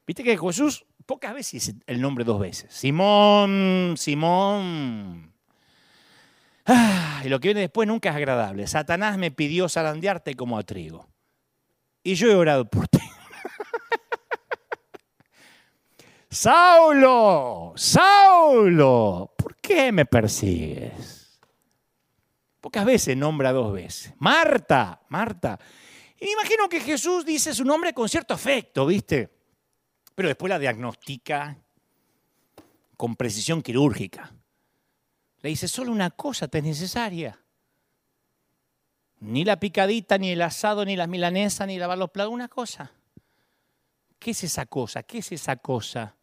Viste 0.09 0.25
que 0.25 0.39
Jesús 0.39 0.87
pocas 1.05 1.35
veces 1.35 1.75
el 1.87 2.01
nombre 2.01 2.25
dos 2.25 2.41
veces. 2.41 2.73
Simón, 2.73 3.95
Simón. 3.99 5.35
Ah, 6.65 7.21
y 7.27 7.29
lo 7.29 7.39
que 7.39 7.49
viene 7.49 7.61
después 7.61 7.87
nunca 7.87 8.09
es 8.09 8.17
agradable. 8.17 8.67
Satanás 8.67 9.19
me 9.19 9.31
pidió 9.31 9.69
zarandearte 9.69 10.35
como 10.35 10.57
a 10.57 10.63
trigo. 10.63 11.07
Y 12.03 12.15
yo 12.15 12.29
he 12.29 12.35
orado 12.35 12.65
por 12.65 12.89
ti. 12.89 13.01
Saulo, 16.31 17.75
Saulo, 17.77 19.35
¿por 19.37 19.57
qué 19.57 19.93
me 19.93 20.07
persigues? 20.07 21.39
Pocas 22.63 22.87
veces 22.87 23.15
nombra 23.15 23.53
dos 23.53 23.75
veces. 23.75 24.15
Marta, 24.17 25.03
Marta. 25.11 25.59
Y 26.19 26.25
me 26.25 26.33
imagino 26.33 26.67
que 26.67 26.81
Jesús 26.81 27.27
dice 27.27 27.53
su 27.53 27.67
nombre 27.67 27.93
con 27.93 28.09
cierto 28.09 28.33
afecto, 28.33 28.87
¿viste? 28.87 29.37
Pero 30.19 30.31
después 30.31 30.51
la 30.51 30.59
diagnostica 30.59 31.57
con 32.97 33.15
precisión 33.15 33.63
quirúrgica. 33.63 34.35
Le 35.43 35.51
dice, 35.51 35.69
solo 35.69 35.93
una 35.93 36.11
cosa 36.11 36.49
te 36.49 36.59
es 36.59 36.65
necesaria. 36.65 37.41
Ni 39.21 39.45
la 39.45 39.61
picadita, 39.61 40.19
ni 40.19 40.31
el 40.31 40.43
asado, 40.43 40.85
ni 40.85 40.97
las 40.97 41.07
milanesas, 41.07 41.69
ni 41.69 41.79
lavar 41.79 41.99
los 41.99 42.11
platos, 42.11 42.33
una 42.33 42.49
cosa. 42.49 42.91
¿Qué 44.19 44.33
es 44.33 44.43
esa 44.43 44.67
cosa? 44.67 45.05
¿Qué 45.05 45.19
es 45.19 45.31
esa 45.31 45.55
cosa? 45.55 46.17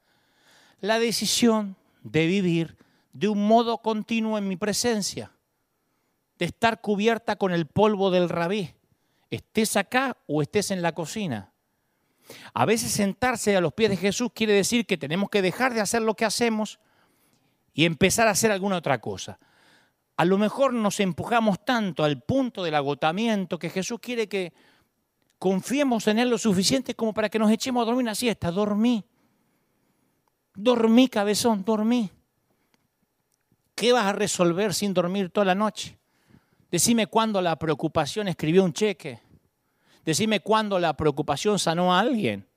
La 0.81 0.99
decisión 0.99 1.77
de 2.03 2.27
vivir 2.27 2.75
de 3.13 3.29
un 3.29 3.47
modo 3.47 3.77
continuo 3.77 4.37
en 4.37 4.49
mi 4.49 4.57
presencia, 4.57 5.31
de 6.37 6.47
estar 6.47 6.81
cubierta 6.81 7.37
con 7.37 7.53
el 7.53 7.65
polvo 7.65 8.11
del 8.11 8.27
rabí, 8.27 8.73
estés 9.29 9.77
acá 9.77 10.17
o 10.27 10.41
estés 10.41 10.71
en 10.71 10.81
la 10.81 10.93
cocina. 10.93 11.55
A 12.53 12.65
veces 12.65 12.91
sentarse 12.91 13.55
a 13.55 13.61
los 13.61 13.73
pies 13.73 13.89
de 13.89 13.97
Jesús 13.97 14.30
quiere 14.34 14.53
decir 14.53 14.86
que 14.86 14.97
tenemos 14.97 15.30
que 15.30 15.41
dejar 15.41 15.73
de 15.73 15.82
hacer 15.82 16.01
lo 16.01 16.15
que 16.15 16.26
hacemos 16.26 16.80
y 17.73 17.86
empezar 17.86 18.28
a 18.28 18.32
hacer 18.32 18.51
alguna 18.51 18.78
otra 18.78 18.99
cosa. 18.99 19.39
A 20.17 20.26
lo 20.26 20.38
mejor 20.38 20.73
nos 20.73 20.99
empujamos 20.99 21.63
tanto 21.65 22.03
al 22.03 22.21
punto 22.21 22.63
del 22.63 22.76
agotamiento 22.76 23.59
que 23.59 23.69
Jesús 23.69 23.99
quiere 23.99 24.28
que 24.28 24.53
confiemos 25.38 26.07
en 26.07 26.19
Él 26.19 26.30
lo 26.30 26.38
suficiente 26.38 26.95
como 26.95 27.13
para 27.13 27.30
que 27.30 27.38
nos 27.38 27.51
echemos 27.51 27.82
a 27.82 27.86
dormir 27.86 28.03
una 28.03 28.15
siesta. 28.15 28.49
Dormí. 28.49 29.03
Dormí, 30.55 31.09
cabezón, 31.09 31.65
dormí. 31.65 32.09
¿Qué 33.76 33.91
vas 33.91 34.05
a 34.05 34.13
resolver 34.13 34.73
sin 34.73 34.93
dormir 34.93 35.30
toda 35.30 35.45
la 35.45 35.55
noche? 35.55 35.97
Decime 36.71 37.07
cuándo 37.07 37.41
la 37.41 37.57
preocupación 37.57 38.30
escribió 38.30 38.63
un 38.63 38.71
cheque. 38.71 39.21
Decime 40.06 40.39
cuándo 40.39 40.78
la 40.78 40.95
preocupación 40.95 41.58
sanó 41.58 41.93
a 41.93 41.99
alguien. 41.99 42.47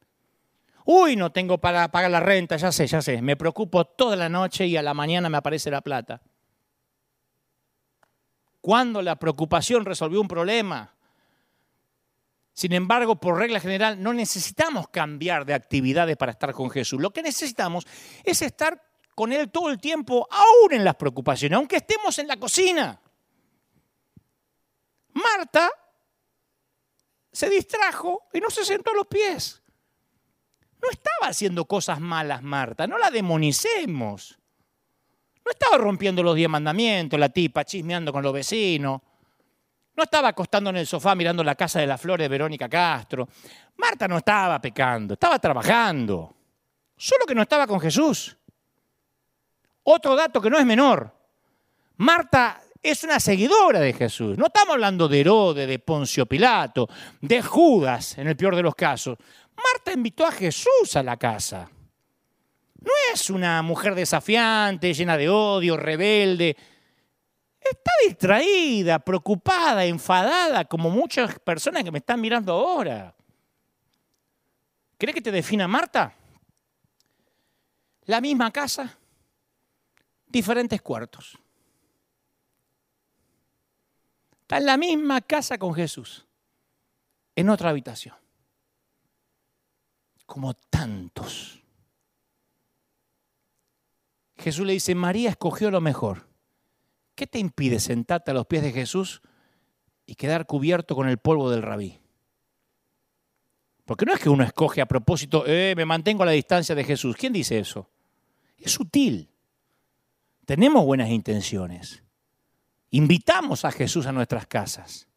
Uy, 0.84 1.16
no 1.16 1.32
tengo 1.32 1.58
para 1.58 1.90
pagar 1.90 2.10
la 2.10 2.20
renta, 2.20 2.56
ya 2.56 2.70
sé, 2.70 2.86
ya 2.86 3.00
sé. 3.00 3.22
Me 3.22 3.36
preocupo 3.36 3.86
toda 3.86 4.16
la 4.16 4.28
noche 4.28 4.66
y 4.66 4.76
a 4.76 4.82
la 4.82 4.94
mañana 4.94 5.28
me 5.28 5.38
aparece 5.38 5.70
la 5.70 5.80
plata. 5.80 6.20
¿Cuándo 8.60 9.00
la 9.00 9.16
preocupación 9.16 9.84
resolvió 9.84 10.20
un 10.20 10.28
problema? 10.28 10.94
Sin 12.52 12.72
embargo, 12.72 13.16
por 13.16 13.38
regla 13.38 13.60
general, 13.60 14.02
no 14.02 14.12
necesitamos 14.12 14.88
cambiar 14.88 15.46
de 15.46 15.54
actividades 15.54 16.16
para 16.16 16.32
estar 16.32 16.52
con 16.52 16.68
Jesús. 16.68 17.00
Lo 17.00 17.12
que 17.12 17.22
necesitamos 17.22 17.86
es 18.24 18.42
estar 18.42 18.82
con 19.14 19.32
Él 19.32 19.50
todo 19.50 19.70
el 19.70 19.78
tiempo, 19.78 20.28
aún 20.30 20.72
en 20.72 20.84
las 20.84 20.96
preocupaciones, 20.96 21.56
aunque 21.56 21.76
estemos 21.76 22.18
en 22.18 22.28
la 22.28 22.36
cocina. 22.36 23.00
Marta 25.14 25.70
se 27.32 27.50
distrajo 27.50 28.28
y 28.32 28.40
no 28.40 28.50
se 28.50 28.64
sentó 28.64 28.90
a 28.90 28.94
los 28.94 29.06
pies. 29.06 29.62
No 30.80 30.88
estaba 30.90 31.30
haciendo 31.30 31.64
cosas 31.64 32.00
malas 32.00 32.42
Marta, 32.42 32.86
no 32.86 32.98
la 32.98 33.10
demonicemos. 33.10 34.38
No 35.44 35.50
estaba 35.50 35.78
rompiendo 35.78 36.22
los 36.22 36.36
diez 36.36 36.48
mandamientos, 36.48 37.18
la 37.18 37.30
tipa 37.30 37.64
chismeando 37.64 38.12
con 38.12 38.22
los 38.22 38.32
vecinos. 38.32 39.00
No 39.96 40.04
estaba 40.04 40.28
acostando 40.28 40.70
en 40.70 40.76
el 40.76 40.86
sofá 40.86 41.14
mirando 41.14 41.42
la 41.42 41.54
casa 41.54 41.80
de 41.80 41.86
las 41.86 42.00
flores 42.00 42.24
de 42.24 42.28
Verónica 42.28 42.68
Castro. 42.68 43.28
Marta 43.76 44.06
no 44.06 44.18
estaba 44.18 44.60
pecando, 44.60 45.14
estaba 45.14 45.38
trabajando. 45.38 46.34
solo 46.96 47.24
que 47.26 47.34
no 47.34 47.42
estaba 47.42 47.66
con 47.66 47.80
Jesús. 47.80 48.36
Otro 49.82 50.14
dato 50.14 50.40
que 50.40 50.50
no 50.50 50.58
es 50.58 50.66
menor. 50.66 51.10
Marta 51.96 52.62
es 52.90 53.04
una 53.04 53.20
seguidora 53.20 53.80
de 53.80 53.92
Jesús. 53.92 54.38
No 54.38 54.46
estamos 54.46 54.74
hablando 54.74 55.08
de 55.08 55.20
Herodes, 55.20 55.68
de 55.68 55.78
Poncio 55.78 56.26
Pilato, 56.26 56.88
de 57.20 57.42
Judas, 57.42 58.16
en 58.18 58.28
el 58.28 58.36
peor 58.36 58.56
de 58.56 58.62
los 58.62 58.74
casos. 58.74 59.18
Marta 59.56 59.92
invitó 59.92 60.26
a 60.26 60.32
Jesús 60.32 60.96
a 60.96 61.02
la 61.02 61.16
casa. 61.16 61.68
No 62.80 62.92
es 63.12 63.28
una 63.28 63.60
mujer 63.62 63.94
desafiante, 63.94 64.94
llena 64.94 65.16
de 65.16 65.28
odio, 65.28 65.76
rebelde. 65.76 66.56
Está 67.60 67.90
distraída, 68.06 68.98
preocupada, 69.00 69.84
enfadada, 69.84 70.64
como 70.64 70.90
muchas 70.90 71.38
personas 71.40 71.84
que 71.84 71.90
me 71.90 71.98
están 71.98 72.20
mirando 72.20 72.52
ahora. 72.52 73.14
¿Crees 74.96 75.14
que 75.14 75.20
te 75.20 75.32
defina 75.32 75.68
Marta? 75.68 76.14
La 78.04 78.20
misma 78.20 78.50
casa, 78.50 78.96
diferentes 80.26 80.80
cuartos. 80.80 81.38
Está 84.48 84.56
en 84.56 84.64
la 84.64 84.78
misma 84.78 85.20
casa 85.20 85.58
con 85.58 85.74
Jesús, 85.74 86.26
en 87.36 87.50
otra 87.50 87.68
habitación. 87.68 88.14
Como 90.24 90.54
tantos. 90.54 91.62
Jesús 94.38 94.64
le 94.64 94.72
dice, 94.72 94.94
María 94.94 95.28
escogió 95.28 95.70
lo 95.70 95.82
mejor. 95.82 96.30
¿Qué 97.14 97.26
te 97.26 97.38
impide 97.38 97.78
sentarte 97.78 98.30
a 98.30 98.34
los 98.34 98.46
pies 98.46 98.62
de 98.62 98.72
Jesús 98.72 99.20
y 100.06 100.14
quedar 100.14 100.46
cubierto 100.46 100.96
con 100.96 101.10
el 101.10 101.18
polvo 101.18 101.50
del 101.50 101.60
rabí? 101.60 102.00
Porque 103.84 104.06
no 104.06 104.14
es 104.14 104.18
que 104.18 104.30
uno 104.30 104.44
escoge 104.44 104.80
a 104.80 104.86
propósito, 104.86 105.44
eh, 105.46 105.74
me 105.76 105.84
mantengo 105.84 106.22
a 106.22 106.26
la 106.26 106.32
distancia 106.32 106.74
de 106.74 106.84
Jesús. 106.84 107.16
¿Quién 107.16 107.34
dice 107.34 107.58
eso? 107.58 107.90
Es 108.56 108.72
sutil. 108.72 109.28
Tenemos 110.46 110.86
buenas 110.86 111.10
intenciones. 111.10 112.02
Invitamos 112.90 113.64
a 113.64 113.72
Jesús 113.72 114.06
a 114.06 114.12
nuestras 114.12 114.46
casas. 114.46 115.08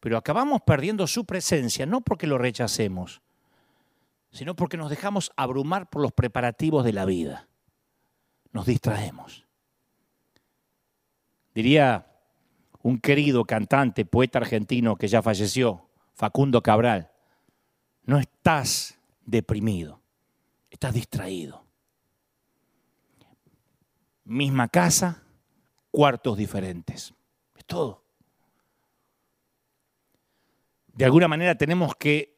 Pero 0.00 0.16
acabamos 0.16 0.62
perdiendo 0.62 1.06
su 1.06 1.24
presencia, 1.24 1.86
no 1.86 2.00
porque 2.00 2.26
lo 2.26 2.38
rechacemos, 2.38 3.22
sino 4.30 4.54
porque 4.54 4.76
nos 4.76 4.90
dejamos 4.90 5.32
abrumar 5.36 5.88
por 5.88 6.02
los 6.02 6.12
preparativos 6.12 6.84
de 6.84 6.92
la 6.92 7.04
vida. 7.04 7.48
Nos 8.52 8.66
distraemos. 8.66 9.46
Diría 11.54 12.06
un 12.82 13.00
querido 13.00 13.44
cantante, 13.44 14.04
poeta 14.04 14.38
argentino 14.38 14.96
que 14.96 15.08
ya 15.08 15.22
falleció, 15.22 15.88
Facundo 16.14 16.62
Cabral, 16.62 17.10
no 18.04 18.18
estás 18.18 18.98
deprimido, 19.24 20.00
estás 20.70 20.94
distraído. 20.94 21.64
Misma 24.24 24.68
casa, 24.68 25.25
cuartos 25.96 26.36
diferentes. 26.36 27.14
Es 27.54 27.64
todo. 27.64 28.04
De 30.92 31.06
alguna 31.06 31.26
manera 31.26 31.54
tenemos 31.54 31.96
que 31.96 32.36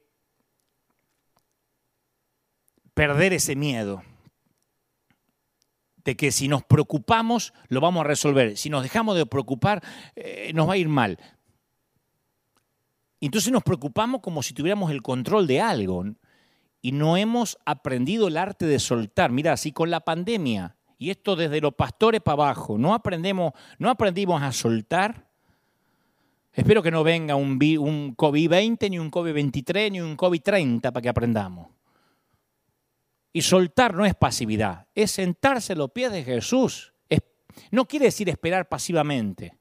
perder 2.94 3.32
ese 3.32 3.56
miedo 3.56 4.04
de 6.04 6.16
que 6.16 6.30
si 6.30 6.46
nos 6.46 6.62
preocupamos 6.62 7.52
lo 7.66 7.80
vamos 7.80 8.02
a 8.02 8.06
resolver. 8.06 8.56
Si 8.56 8.70
nos 8.70 8.84
dejamos 8.84 9.16
de 9.16 9.26
preocupar, 9.26 9.82
eh, 10.14 10.52
nos 10.54 10.68
va 10.68 10.74
a 10.74 10.76
ir 10.76 10.88
mal. 10.88 11.18
Entonces 13.20 13.52
nos 13.52 13.64
preocupamos 13.64 14.20
como 14.20 14.44
si 14.44 14.54
tuviéramos 14.54 14.92
el 14.92 15.02
control 15.02 15.48
de 15.48 15.60
algo 15.60 16.04
y 16.80 16.92
no 16.92 17.16
hemos 17.16 17.58
aprendido 17.64 18.28
el 18.28 18.36
arte 18.36 18.66
de 18.66 18.78
soltar. 18.78 19.32
Mira, 19.32 19.54
así 19.54 19.72
con 19.72 19.90
la 19.90 19.98
pandemia 19.98 20.77
y 20.98 21.10
esto 21.10 21.36
desde 21.36 21.60
los 21.60 21.74
pastores 21.74 22.20
para 22.20 22.34
abajo, 22.34 22.76
no, 22.76 22.92
aprendemos, 22.92 23.52
no 23.78 23.88
aprendimos 23.88 24.42
a 24.42 24.50
soltar. 24.50 25.28
Espero 26.52 26.82
que 26.82 26.90
no 26.90 27.04
venga 27.04 27.36
un, 27.36 27.52
un 27.52 28.16
COVID-20, 28.16 28.90
ni 28.90 28.98
un 28.98 29.10
COVID-23, 29.10 29.92
ni 29.92 30.00
un 30.00 30.16
COVID-30 30.16 30.80
para 30.80 31.00
que 31.00 31.08
aprendamos. 31.08 31.68
Y 33.32 33.42
soltar 33.42 33.94
no 33.94 34.04
es 34.04 34.16
pasividad, 34.16 34.88
es 34.92 35.12
sentarse 35.12 35.74
a 35.74 35.76
los 35.76 35.92
pies 35.92 36.10
de 36.10 36.24
Jesús. 36.24 36.92
no 37.70 37.86
quiere 37.86 38.06
decir 38.06 38.28
esperar 38.28 38.68
pasivamente. 38.68 39.56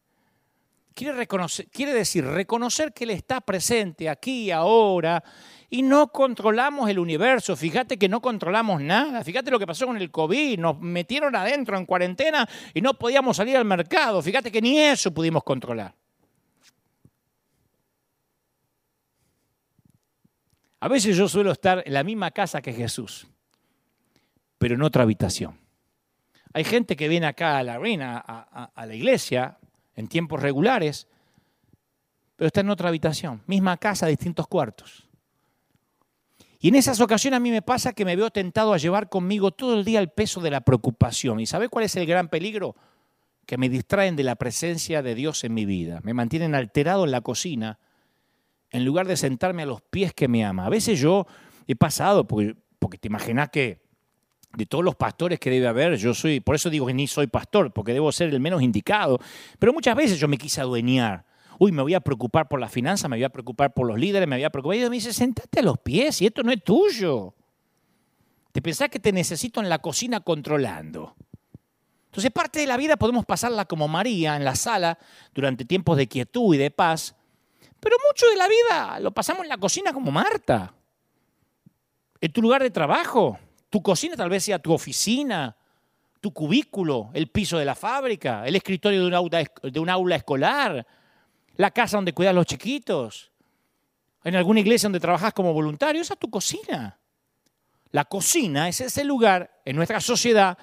Quiere, 0.98 1.94
decir 1.94 2.26
reconocer 2.26 2.92
que 2.92 3.04
Él 3.04 3.12
está 3.12 3.40
presente 3.40 4.10
aquí, 4.10 4.50
ahora, 4.50 5.24
y 5.70 5.84
no 5.84 6.08
controlamos 6.08 6.90
el 6.90 6.98
universo. 6.98 7.56
Fíjate 7.56 8.00
que 8.00 8.10
no 8.10 8.20
controlamos 8.20 8.82
nada. 8.82 9.24
Fíjate 9.24 9.52
lo 9.52 9.60
que 9.60 9.68
pasó 9.68 9.86
con 9.86 9.98
el 9.98 10.10
COVID. 10.10 10.58
Nos 10.58 10.80
metieron 10.80 11.36
adentro 11.36 11.78
en 11.78 11.86
cuarentena 11.86 12.50
y 12.74 12.82
no 12.82 12.96
podíamos 12.96 13.38
salir 13.38 13.56
al 13.58 13.66
mercado. 13.66 14.24
Fíjate 14.24 14.52
que 14.52 14.60
ni 14.60 14.80
eso 14.80 15.14
pudimos 15.14 15.44
controlar. 15.44 15.94
A 20.80 20.88
veces 20.88 21.16
yo 21.16 21.30
suelo 21.30 21.52
estar 21.52 21.84
en 21.86 21.94
la 21.94 22.04
misma 22.04 22.32
casa 22.32 22.60
que 22.60 22.74
Jesús, 22.74 23.28
pero 24.58 24.74
en 24.74 24.82
otra 24.82 25.04
habitación. 25.04 25.60
Hay 26.54 26.64
gente 26.64 26.96
que 26.96 27.08
viene 27.08 27.28
acá 27.28 27.60
a 27.60 27.64
la 27.64 27.78
reina, 27.78 28.18
a, 28.26 28.72
a 28.74 28.86
la 28.88 28.96
iglesia, 28.96 29.60
en 29.98 30.08
tiempos 30.08 30.42
regulares, 30.42 31.08
pero 32.38 32.48
está 32.48 32.62
en 32.62 32.70
otra 32.70 32.88
habitación, 32.88 33.42
misma 33.48 33.76
casa, 33.78 34.08
distintos 34.08 34.48
cuartos. 34.48 35.10
Y 36.60 36.70
en 36.70 36.76
esas 36.76 37.02
ocasiones 37.02 37.38
a 37.38 37.42
mí 37.42 37.52
me 37.52 37.62
pasa 37.62 37.94
que 37.94 38.06
me 38.06 38.16
veo 38.16 38.30
tentado 38.30 38.74
a 38.74 38.78
llevar 38.78 39.10
conmigo 39.10 39.52
todo 39.52 39.74
el 39.74 39.84
día 39.84 40.00
el 40.00 40.10
peso 40.10 40.40
de 40.40 40.52
la 40.52 40.62
preocupación. 40.62 41.40
¿Y 41.40 41.46
sabe 41.46 41.68
cuál 41.68 41.86
es 41.86 41.96
el 41.96 42.06
gran 42.06 42.30
peligro? 42.30 42.76
Que 43.46 43.58
me 43.58 43.70
distraen 43.70 44.16
de 44.16 44.24
la 44.24 44.36
presencia 44.36 45.02
de 45.02 45.16
Dios 45.16 45.44
en 45.44 45.54
mi 45.54 45.66
vida. 45.66 46.00
Me 46.04 46.14
mantienen 46.14 46.56
alterado 46.56 47.06
en 47.06 47.12
la 47.12 47.22
cocina 47.22 47.80
en 48.70 48.86
lugar 48.86 49.08
de 49.08 49.18
sentarme 49.18 49.64
a 49.64 49.68
los 49.68 49.82
pies 49.82 50.14
que 50.14 50.28
me 50.28 50.46
ama. 50.46 50.66
A 50.66 50.70
veces 50.70 51.00
yo 51.00 51.26
he 51.68 51.76
pasado, 51.76 52.28
porque, 52.28 52.56
porque 52.80 52.98
te 52.98 53.08
imaginas 53.08 53.50
que 53.50 53.87
de 54.58 54.66
todos 54.66 54.84
los 54.84 54.96
pastores 54.96 55.40
que 55.40 55.52
debe 55.52 55.68
haber, 55.68 55.98
yo 55.98 56.14
soy, 56.14 56.40
por 56.40 56.56
eso 56.56 56.70
digo 56.70 56.88
que 56.88 56.94
ni 56.94 57.08
soy 57.08 57.28
pastor, 57.28 57.72
porque 57.72 57.94
debo 57.94 58.12
ser 58.12 58.34
el 58.34 58.40
menos 58.40 58.62
indicado. 58.62 59.20
Pero 59.60 59.72
muchas 59.72 59.96
veces 59.96 60.20
yo 60.20 60.28
me 60.28 60.38
quise 60.38 60.62
adueñar 60.62 61.26
uy, 61.60 61.72
me 61.72 61.82
voy 61.82 61.94
a 61.94 62.00
preocupar 62.00 62.48
por 62.48 62.60
la 62.60 62.70
finanza, 62.70 63.08
me 63.08 63.18
voy 63.18 63.24
a 63.24 63.30
preocupar 63.30 63.74
por 63.74 63.88
los 63.88 63.98
líderes, 63.98 64.28
me 64.28 64.36
voy 64.36 64.44
a 64.44 64.50
preocupar. 64.50 64.78
Y 64.78 64.82
me 64.82 64.90
dice, 64.90 65.14
sentate 65.14 65.60
a 65.60 65.64
los 65.64 65.80
pies 65.80 66.22
y 66.22 66.28
esto 66.28 66.44
no 66.44 66.52
es 66.52 66.64
tuyo. 66.64 67.34
Te 68.52 68.62
pensás 68.62 68.90
que 68.90 69.00
te 69.00 69.12
necesito 69.12 69.60
en 69.60 69.70
la 69.70 69.80
cocina 69.80 70.20
controlando. 70.20 71.16
Entonces, 72.06 72.32
parte 72.32 72.60
de 72.60 72.68
la 72.68 72.78
vida 72.78 72.98
podemos 72.98 73.26
pasarla 73.26 73.66
como 73.66 73.88
María 73.88 74.36
en 74.36 74.44
la 74.44 74.56
sala 74.56 74.98
durante 75.34 75.66
tiempos 75.66 75.98
de 75.98 76.08
quietud 76.08 76.56
y 76.56 76.58
de 76.58 76.72
paz, 76.72 77.16
pero 77.80 77.96
mucho 78.08 78.28
de 78.28 78.36
la 78.36 78.48
vida 78.48 79.00
lo 79.00 79.12
pasamos 79.12 79.44
en 79.44 79.50
la 79.50 79.58
cocina 79.58 79.94
como 79.94 80.12
Marta. 80.12 80.74
En 82.20 82.32
tu 82.32 82.42
lugar 82.42 82.64
de 82.64 82.72
trabajo, 82.72 83.38
tu 83.70 83.82
cocina 83.82 84.16
tal 84.16 84.30
vez 84.30 84.44
sea 84.44 84.60
tu 84.60 84.74
oficina, 84.74 85.56
tu 86.22 86.34
cubículo, 86.34 87.10
el 87.14 87.28
piso 87.28 87.58
de 87.58 87.66
la 87.66 87.76
fábrica, 87.76 88.46
el 88.46 88.56
escritorio 88.56 89.02
de 89.02 89.08
un 89.08 89.14
aula, 89.14 89.44
de 89.64 89.80
un 89.80 89.90
aula 89.90 90.16
escolar, 90.16 90.86
la 91.56 91.72
casa 91.72 91.98
donde 91.98 92.14
cuidas 92.14 92.32
a 92.32 92.36
los 92.36 92.46
chiquitos, 92.46 93.32
en 94.24 94.36
alguna 94.36 94.60
iglesia 94.60 94.88
donde 94.88 95.00
trabajas 95.00 95.34
como 95.34 95.54
voluntario, 95.54 96.02
esa 96.02 96.14
es 96.14 96.20
tu 96.20 96.30
cocina. 96.30 97.00
La 97.92 98.06
cocina 98.06 98.68
es 98.68 98.82
ese 98.82 99.04
lugar 99.04 99.62
en 99.64 99.76
nuestra 99.76 100.02
sociedad 100.02 100.58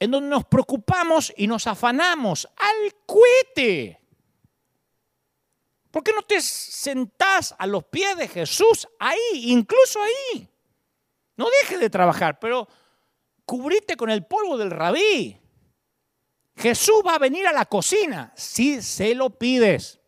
en 0.00 0.10
donde 0.10 0.28
nos 0.28 0.44
preocupamos 0.44 1.32
y 1.36 1.46
nos 1.46 1.66
afanamos 1.66 2.48
al 2.56 2.94
cohete. 3.04 4.00
¿Por 5.90 6.02
qué 6.02 6.12
no 6.12 6.22
te 6.22 6.40
sentás 6.40 7.54
a 7.58 7.66
los 7.66 7.84
pies 7.84 8.16
de 8.16 8.28
Jesús 8.28 8.86
ahí, 8.98 9.18
incluso 9.32 9.98
ahí? 10.02 10.48
No 11.38 11.46
dejes 11.62 11.80
de 11.80 11.88
trabajar, 11.88 12.38
pero 12.40 12.68
cubrite 13.44 13.96
con 13.96 14.10
el 14.10 14.26
polvo 14.26 14.58
del 14.58 14.72
rabí. 14.72 15.40
Jesús 16.56 16.96
va 17.06 17.14
a 17.14 17.18
venir 17.18 17.46
a 17.46 17.52
la 17.52 17.64
cocina 17.64 18.32
si 18.34 18.82
se 18.82 19.14
lo 19.14 19.30
pides. 19.30 20.00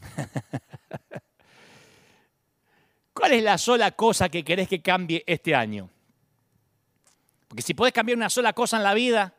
¿Cuál 3.12 3.32
es 3.32 3.42
la 3.42 3.58
sola 3.58 3.90
cosa 3.90 4.28
que 4.28 4.44
querés 4.44 4.68
que 4.68 4.80
cambie 4.80 5.24
este 5.26 5.56
año? 5.56 5.90
Porque 7.48 7.62
si 7.62 7.74
podés 7.74 7.92
cambiar 7.92 8.16
una 8.16 8.30
sola 8.30 8.52
cosa 8.52 8.76
en 8.76 8.84
la 8.84 8.94
vida 8.94 9.34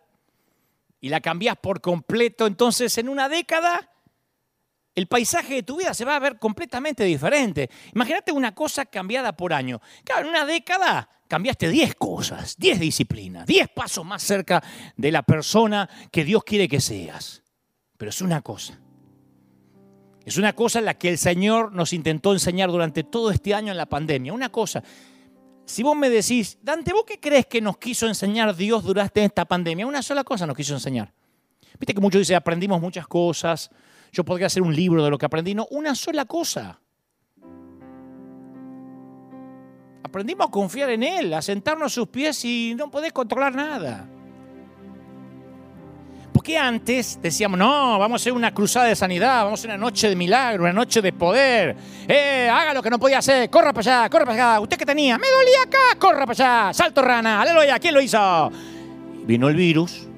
y 0.99 1.07
la 1.07 1.21
cambiás 1.21 1.55
por 1.55 1.79
completo, 1.79 2.45
entonces 2.45 2.97
en 2.97 3.07
una 3.07 3.29
década 3.29 3.88
el 4.99 5.07
paisaje 5.07 5.55
de 5.55 5.63
tu 5.63 5.77
vida 5.77 5.93
se 5.93 6.05
va 6.05 6.15
a 6.15 6.19
ver 6.19 6.37
completamente 6.37 7.03
diferente. 7.05 7.69
Imagínate 7.95 8.31
una 8.31 8.53
cosa 8.53 8.85
cambiada 8.85 9.35
por 9.35 9.53
año. 9.53 9.81
Claro, 10.03 10.23
en 10.23 10.29
una 10.29 10.45
década 10.45 11.09
cambiaste 11.27 11.69
10 11.69 11.95
cosas, 11.95 12.57
10 12.57 12.79
disciplinas, 12.79 13.45
10 13.47 13.69
pasos 13.69 14.05
más 14.05 14.21
cerca 14.21 14.61
de 14.97 15.11
la 15.11 15.23
persona 15.23 15.89
que 16.11 16.25
Dios 16.25 16.43
quiere 16.43 16.67
que 16.67 16.81
seas. 16.81 17.43
Pero 17.97 18.09
es 18.09 18.21
una 18.21 18.41
cosa. 18.41 18.77
Es 20.25 20.37
una 20.37 20.53
cosa 20.53 20.81
la 20.81 20.95
que 20.95 21.09
el 21.09 21.17
Señor 21.17 21.73
nos 21.73 21.93
intentó 21.93 22.33
enseñar 22.33 22.69
durante 22.69 23.03
todo 23.03 23.31
este 23.31 23.53
año 23.53 23.71
en 23.71 23.77
la 23.77 23.87
pandemia. 23.87 24.33
Una 24.33 24.49
cosa, 24.49 24.83
si 25.65 25.81
vos 25.81 25.95
me 25.95 26.09
decís, 26.09 26.57
Dante, 26.61 26.91
¿vos 26.91 27.05
qué 27.07 27.19
crees 27.19 27.45
que 27.45 27.61
nos 27.61 27.77
quiso 27.77 28.05
enseñar 28.05 28.55
Dios 28.55 28.83
durante 28.83 29.23
esta 29.23 29.45
pandemia? 29.45 29.87
Una 29.87 30.01
sola 30.01 30.25
cosa 30.25 30.45
nos 30.45 30.57
quiso 30.57 30.73
enseñar. 30.73 31.13
Viste 31.79 31.93
que 31.93 32.01
muchos 32.01 32.19
dicen, 32.19 32.35
aprendimos 32.35 32.81
muchas 32.81 33.07
cosas, 33.07 33.71
yo 34.11 34.23
podría 34.23 34.47
hacer 34.47 34.61
un 34.61 34.75
libro 34.75 35.03
de 35.03 35.09
lo 35.09 35.17
que 35.17 35.25
aprendí. 35.25 35.53
No, 35.53 35.67
una 35.71 35.95
sola 35.95 36.25
cosa. 36.25 36.79
Aprendimos 40.03 40.47
a 40.47 40.51
confiar 40.51 40.89
en 40.89 41.03
Él, 41.03 41.33
a 41.33 41.41
sentarnos 41.41 41.91
a 41.91 41.95
sus 41.95 42.07
pies 42.07 42.43
y 42.43 42.73
no 42.75 42.89
podés 42.89 43.13
controlar 43.13 43.53
nada. 43.53 44.07
Porque 46.33 46.57
antes 46.57 47.19
decíamos, 47.21 47.59
no, 47.59 47.99
vamos 47.99 48.19
a 48.19 48.23
hacer 48.23 48.33
una 48.33 48.53
cruzada 48.53 48.87
de 48.87 48.95
sanidad, 48.95 49.43
vamos 49.43 49.59
a 49.59 49.61
hacer 49.61 49.69
una 49.69 49.77
noche 49.77 50.09
de 50.09 50.15
milagro, 50.15 50.63
una 50.63 50.73
noche 50.73 51.01
de 51.01 51.13
poder. 51.13 51.75
Eh, 52.07 52.49
haga 52.51 52.73
lo 52.73 52.81
que 52.81 52.89
no 52.89 52.97
podía 52.97 53.19
hacer, 53.19 53.49
corra 53.49 53.73
para 53.73 53.99
allá, 54.01 54.09
corra 54.09 54.25
para 54.25 54.51
allá. 54.53 54.59
¿Usted 54.61 54.77
qué 54.77 54.85
tenía? 54.85 55.17
Me 55.17 55.27
dolía 55.27 55.63
acá, 55.67 55.99
corra 55.99 56.25
para 56.25 56.31
allá, 56.65 56.73
salto 56.73 57.01
rana, 57.01 57.41
aleluya, 57.41 57.77
¿quién 57.77 57.93
lo 57.93 58.01
hizo? 58.01 58.51
Vino 59.25 59.49
el 59.49 59.55
virus 59.55 60.08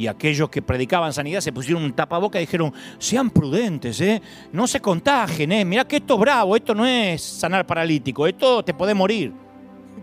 y 0.00 0.06
aquellos 0.06 0.48
que 0.48 0.62
predicaban 0.62 1.12
sanidad 1.12 1.40
se 1.40 1.52
pusieron 1.52 1.84
un 1.84 1.92
tapaboca 1.92 2.38
y 2.38 2.46
dijeron, 2.46 2.72
sean 2.98 3.28
prudentes, 3.28 4.00
¿eh? 4.00 4.22
no 4.50 4.66
se 4.66 4.80
contagien, 4.80 5.52
¿eh? 5.52 5.64
mirá 5.64 5.86
que 5.86 5.96
esto 5.96 6.14
es 6.14 6.20
bravo, 6.20 6.56
esto 6.56 6.74
no 6.74 6.86
es 6.86 7.22
sanar 7.22 7.66
paralítico, 7.66 8.26
esto 8.26 8.64
te 8.64 8.72
puede 8.72 8.94
morir. 8.94 9.32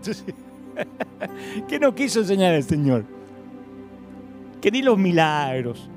¿Qué 1.68 1.80
nos 1.80 1.94
quiso 1.94 2.20
enseñar 2.20 2.54
el 2.54 2.62
Señor? 2.62 3.18
que 4.60 4.70
ni 4.70 4.82
los 4.82 4.96
milagros, 4.96 5.88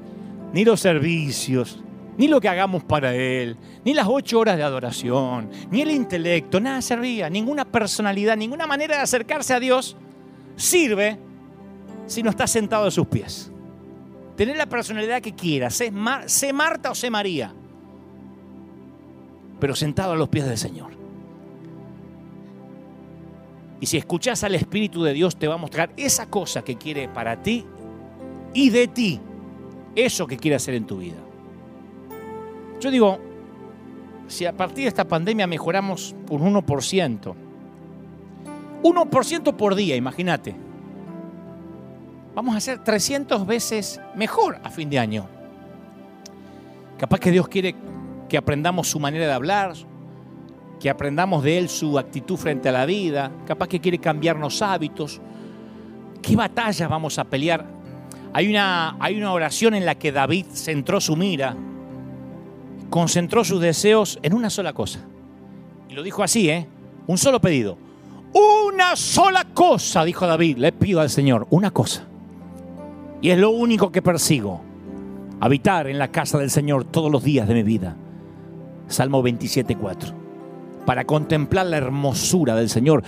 ni 0.52 0.66
los 0.66 0.80
servicios, 0.80 1.80
ni 2.18 2.28
lo 2.28 2.42
que 2.42 2.50
hagamos 2.50 2.84
para 2.84 3.14
Él, 3.14 3.58
ni 3.84 3.94
las 3.94 4.08
ocho 4.10 4.40
horas 4.40 4.58
de 4.58 4.64
adoración, 4.64 5.50
ni 5.70 5.82
el 5.82 5.92
intelecto, 5.92 6.60
nada 6.60 6.82
servía, 6.82 7.30
ninguna 7.30 7.66
personalidad, 7.66 8.38
ninguna 8.38 8.68
manera 8.68 8.98
de 8.98 9.02
acercarse 9.02 9.54
a 9.54 9.60
Dios 9.60 9.96
sirve 10.56 11.18
si 12.08 12.22
no 12.24 12.30
está 12.30 12.48
sentado 12.48 12.86
a 12.86 12.92
sus 12.92 13.08
pies. 13.08 13.51
Tener 14.36 14.58
la 14.58 14.66
personalidad 14.66 15.22
que 15.22 15.34
quieras, 15.34 15.76
sé, 15.76 15.92
Marta 15.92 16.92
o 16.92 16.96
sé 16.96 17.10
María, 17.10 17.54
pero 19.60 19.76
sentado 19.76 20.14
a 20.14 20.16
los 20.16 20.30
pies 20.30 20.46
del 20.46 20.58
Señor. 20.58 20.92
Y 23.80 23.86
si 23.86 23.98
escuchas 23.98 24.44
al 24.44 24.56
Espíritu 24.56 25.04
de 25.04 25.14
Dios, 25.14 25.36
te 25.36 25.48
va 25.48 25.56
a 25.56 25.58
mostrar 25.58 25.92
esa 25.98 26.28
cosa 26.28 26.64
que 26.64 26.78
quiere 26.78 27.10
para 27.10 27.42
ti 27.42 27.66
y 28.54 28.70
de 28.70 28.88
ti 28.88 29.20
eso 29.96 30.28
que 30.28 30.38
quiere 30.38 30.56
hacer 30.56 30.76
en 30.76 30.86
tu 30.86 30.98
vida. 30.98 31.18
Yo 32.80 32.90
digo, 32.90 33.20
si 34.28 34.46
a 34.46 34.56
partir 34.56 34.84
de 34.84 34.88
esta 34.88 35.08
pandemia 35.08 35.46
mejoramos 35.46 36.16
un 36.30 36.54
1%, 36.54 37.36
1% 38.84 39.56
por 39.56 39.76
día, 39.76 39.96
imagínate, 39.96 40.56
vamos 42.36 42.56
a 42.56 42.60
ser 42.60 42.84
300 42.84 43.46
veces 43.46 44.02
mejor 44.16 44.60
a 44.64 44.70
fin 44.70 44.90
de 44.90 45.00
año. 45.00 45.28
Capaz 46.98 47.20
que 47.20 47.32
Dios 47.32 47.48
quiere 47.48 47.76
que 48.30 48.38
aprendamos 48.38 48.90
su 48.90 49.00
manera 49.00 49.26
de 49.26 49.34
hablar, 49.34 49.74
que 50.80 50.90
aprendamos 50.90 51.44
de 51.44 51.58
Él 51.58 51.70
su 51.70 51.98
actitud 51.98 52.38
frente 52.38 52.70
a 52.70 52.72
la 52.72 52.86
vida, 52.86 53.32
capaz 53.46 53.68
que 53.68 53.80
quiere 53.80 53.98
cambiarnos 53.98 54.62
hábitos. 54.62 55.22
¿Qué 56.22 56.36
batallas 56.36 56.90
vamos 56.90 57.18
a 57.20 57.24
pelear 57.24 57.82
hay 58.34 58.50
una, 58.50 58.96
hay 59.00 59.18
una 59.18 59.34
oración 59.34 59.74
en 59.74 59.86
la 59.86 59.96
que 59.96 60.12
David 60.12 60.46
centró 60.54 61.02
su 61.02 61.16
mira, 61.18 61.56
concentró 62.90 63.44
sus 63.44 63.60
deseos 63.60 64.20
en 64.24 64.34
una 64.34 64.50
sola 64.50 64.74
cosa. 64.74 65.00
Y 65.90 65.94
lo 65.94 66.04
dijo 66.04 66.24
así, 66.24 66.50
¿eh? 66.50 66.68
Un 67.08 67.18
solo 67.18 67.42
pedido. 67.42 67.78
Una 68.34 68.96
sola 68.96 69.46
cosa, 69.54 70.06
dijo 70.06 70.26
David, 70.26 70.58
le 70.58 70.72
pido 70.72 71.02
al 71.02 71.10
Señor, 71.10 71.48
una 71.50 71.72
cosa. 71.72 72.08
Y 73.22 73.30
es 73.30 73.38
lo 73.38 73.52
único 73.52 73.92
que 73.92 74.02
persigo, 74.02 74.62
habitar 75.40 75.88
en 75.88 76.00
la 76.00 76.10
casa 76.10 76.40
del 76.40 76.50
Señor 76.50 76.86
todos 76.86 77.12
los 77.12 77.24
días 77.24 77.48
de 77.48 77.54
mi 77.54 77.64
vida. 77.64 77.96
Salmo 78.88 79.24
27.4. 79.24 80.14
Para 80.86 81.06
contemplar 81.06 81.68
la 81.68 81.78
hermosura 81.78 82.56
del 82.56 82.70
Señor 82.70 83.04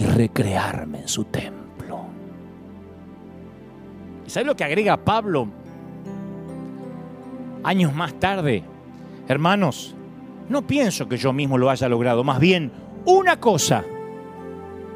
y 0.00 0.04
recrearme 0.04 1.02
en 1.02 1.08
su 1.08 1.24
templo. 1.24 2.06
¿Y 4.26 4.44
lo 4.44 4.56
que 4.56 4.64
agrega 4.64 4.96
Pablo? 4.96 5.48
Años 7.62 7.94
más 7.94 8.14
tarde, 8.14 8.64
hermanos, 9.26 9.94
no 10.48 10.66
pienso 10.66 11.08
que 11.08 11.18
yo 11.18 11.32
mismo 11.34 11.58
lo 11.58 11.68
haya 11.68 11.88
logrado, 11.88 12.24
más 12.24 12.40
bien 12.40 12.72
una 13.04 13.38
cosa, 13.38 13.84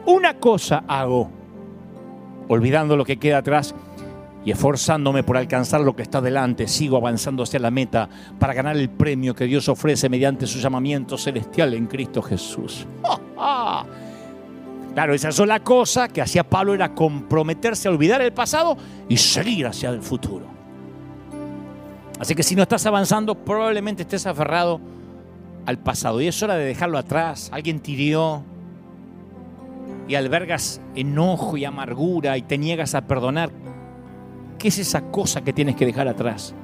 una 0.06 0.38
cosa 0.38 0.84
hago, 0.86 1.28
olvidando 2.48 2.96
lo 2.96 3.04
que 3.04 3.18
queda 3.18 3.38
atrás 3.38 3.74
y 4.44 4.50
esforzándome 4.50 5.22
por 5.22 5.36
alcanzar 5.36 5.80
lo 5.80 5.94
que 5.94 6.02
está 6.02 6.20
delante, 6.20 6.66
sigo 6.66 6.96
avanzando 6.96 7.42
hacia 7.42 7.60
la 7.60 7.70
meta 7.70 8.08
para 8.38 8.54
ganar 8.54 8.76
el 8.76 8.90
premio 8.90 9.34
que 9.34 9.44
Dios 9.44 9.68
ofrece 9.68 10.08
mediante 10.08 10.46
su 10.46 10.58
llamamiento 10.58 11.16
celestial 11.16 11.74
en 11.74 11.86
Cristo 11.86 12.22
Jesús. 12.22 12.86
Claro, 14.94 15.14
esa 15.14 15.32
sola 15.32 15.60
cosa 15.60 16.06
que 16.08 16.20
hacía 16.20 16.44
Pablo 16.44 16.74
era 16.74 16.94
comprometerse 16.94 17.88
a 17.88 17.90
olvidar 17.90 18.20
el 18.20 18.32
pasado 18.32 18.76
y 19.08 19.16
seguir 19.16 19.66
hacia 19.66 19.88
el 19.88 20.02
futuro. 20.02 20.44
Así 22.18 22.34
que 22.34 22.42
si 22.42 22.54
no 22.54 22.62
estás 22.62 22.84
avanzando, 22.84 23.34
probablemente 23.34 24.02
estés 24.02 24.26
aferrado 24.26 24.80
al 25.64 25.78
pasado. 25.78 26.20
Y 26.20 26.28
es 26.28 26.42
hora 26.42 26.56
de 26.56 26.66
dejarlo 26.66 26.98
atrás. 26.98 27.48
Alguien 27.52 27.80
tirió 27.80 28.44
y 30.06 30.14
albergas 30.14 30.80
enojo 30.94 31.56
y 31.56 31.64
amargura 31.64 32.36
y 32.36 32.42
te 32.42 32.58
niegas 32.58 32.94
a 32.94 33.06
perdonar. 33.06 33.50
¿Qué 34.62 34.68
es 34.68 34.78
esa 34.78 35.00
cosa 35.00 35.40
que 35.40 35.52
tienes 35.52 35.74
que 35.74 35.84
dejar 35.84 36.06
atrás? 36.06 36.54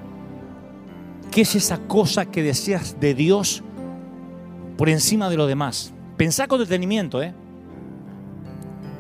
¿Qué 1.33 1.41
es 1.41 1.57
esa 1.57 1.79
cosa 1.79 2.27
que 2.27 2.45
deseas 2.45 3.01
de 3.01 3.13
Dios 3.13 3.65
por 4.77 4.89
encima 4.89 5.29
de 5.29 5.37
lo 5.37 5.49
demás? 5.49 5.93
Pensá 6.17 6.47
con 6.47 6.61
detenimiento, 6.61 7.21
¿eh? 7.21 7.35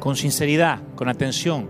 con 0.01 0.16
sinceridad, 0.16 0.81
con 0.97 1.09
atención. 1.09 1.69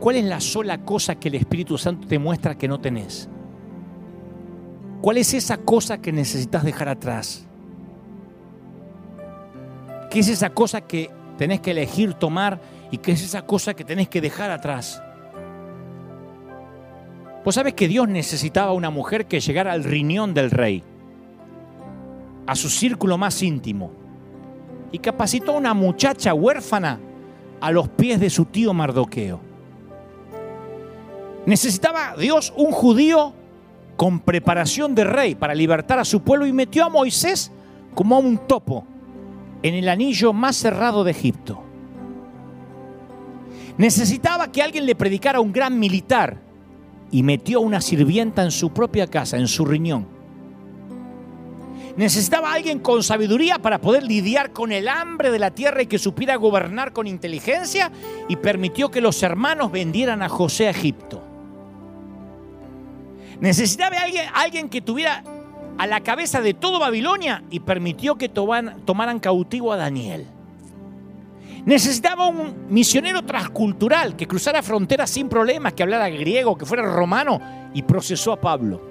¿Cuál 0.00 0.16
es 0.16 0.24
la 0.24 0.40
sola 0.40 0.78
cosa 0.78 1.16
que 1.16 1.28
el 1.28 1.34
Espíritu 1.34 1.76
Santo 1.76 2.08
te 2.08 2.18
muestra 2.18 2.56
que 2.56 2.68
no 2.68 2.80
tenés? 2.80 3.28
¿Cuál 5.02 5.18
es 5.18 5.34
esa 5.34 5.58
cosa 5.58 5.98
que 5.98 6.10
necesitas 6.10 6.64
dejar 6.64 6.88
atrás? 6.88 7.46
¿Qué 10.10 10.20
es 10.20 10.28
esa 10.28 10.48
cosa 10.48 10.80
que 10.80 11.10
tenés 11.36 11.60
que 11.60 11.72
elegir 11.72 12.14
tomar 12.14 12.62
y 12.90 12.96
qué 12.96 13.12
es 13.12 13.22
esa 13.22 13.42
cosa 13.42 13.74
que 13.74 13.84
tenés 13.84 14.08
que 14.08 14.22
dejar 14.22 14.50
atrás? 14.50 15.01
Vos 17.44 17.56
sabes 17.56 17.74
que 17.74 17.88
Dios 17.88 18.08
necesitaba 18.08 18.72
una 18.72 18.90
mujer 18.90 19.26
que 19.26 19.40
llegara 19.40 19.72
al 19.72 19.82
riñón 19.82 20.32
del 20.32 20.50
rey, 20.50 20.84
a 22.46 22.54
su 22.54 22.68
círculo 22.68 23.18
más 23.18 23.42
íntimo 23.42 23.90
y 24.92 24.98
capacitó 24.98 25.52
a 25.52 25.58
una 25.58 25.74
muchacha 25.74 26.34
huérfana 26.34 27.00
a 27.60 27.70
los 27.70 27.88
pies 27.88 28.20
de 28.20 28.30
su 28.30 28.44
tío 28.44 28.72
Mardoqueo. 28.72 29.40
Necesitaba 31.46 32.14
Dios 32.16 32.52
un 32.56 32.70
judío 32.70 33.32
con 33.96 34.20
preparación 34.20 34.94
de 34.94 35.04
rey 35.04 35.34
para 35.34 35.54
libertar 35.54 35.98
a 35.98 36.04
su 36.04 36.22
pueblo 36.22 36.46
y 36.46 36.52
metió 36.52 36.84
a 36.84 36.88
Moisés 36.88 37.50
como 37.94 38.16
a 38.16 38.18
un 38.20 38.38
topo 38.38 38.84
en 39.62 39.74
el 39.74 39.88
anillo 39.88 40.32
más 40.32 40.56
cerrado 40.56 41.02
de 41.04 41.10
Egipto. 41.10 41.62
Necesitaba 43.78 44.52
que 44.52 44.62
alguien 44.62 44.86
le 44.86 44.94
predicara 44.94 45.38
a 45.38 45.40
un 45.40 45.52
gran 45.52 45.78
militar 45.78 46.51
y 47.12 47.22
metió 47.22 47.60
una 47.60 47.80
sirvienta 47.80 48.42
en 48.42 48.50
su 48.50 48.70
propia 48.70 49.06
casa, 49.06 49.36
en 49.36 49.46
su 49.46 49.64
riñón. 49.64 50.08
Necesitaba 51.96 52.54
alguien 52.54 52.78
con 52.78 53.02
sabiduría 53.02 53.58
para 53.58 53.78
poder 53.78 54.02
lidiar 54.02 54.52
con 54.52 54.72
el 54.72 54.88
hambre 54.88 55.30
de 55.30 55.38
la 55.38 55.50
tierra 55.50 55.82
y 55.82 55.86
que 55.86 55.98
supiera 55.98 56.36
gobernar 56.36 56.94
con 56.94 57.06
inteligencia 57.06 57.92
y 58.28 58.36
permitió 58.36 58.90
que 58.90 59.02
los 59.02 59.22
hermanos 59.22 59.70
vendieran 59.70 60.22
a 60.22 60.30
José 60.30 60.68
a 60.68 60.70
Egipto. 60.70 61.22
Necesitaba 63.40 63.98
alguien, 63.98 64.24
alguien 64.32 64.68
que 64.70 64.80
tuviera 64.80 65.22
a 65.76 65.86
la 65.86 66.00
cabeza 66.00 66.40
de 66.40 66.54
todo 66.54 66.78
Babilonia 66.78 67.44
y 67.50 67.60
permitió 67.60 68.16
que 68.16 68.30
tomaran 68.30 69.20
cautivo 69.20 69.72
a 69.72 69.76
Daniel. 69.76 70.26
Necesitaba 71.64 72.26
un 72.26 72.66
misionero 72.68 73.22
transcultural 73.22 74.16
que 74.16 74.26
cruzara 74.26 74.62
fronteras 74.62 75.10
sin 75.10 75.28
problemas, 75.28 75.74
que 75.74 75.84
hablara 75.84 76.08
griego, 76.08 76.56
que 76.56 76.66
fuera 76.66 76.82
romano 76.82 77.40
y 77.72 77.82
procesó 77.82 78.32
a 78.32 78.40
Pablo. 78.40 78.82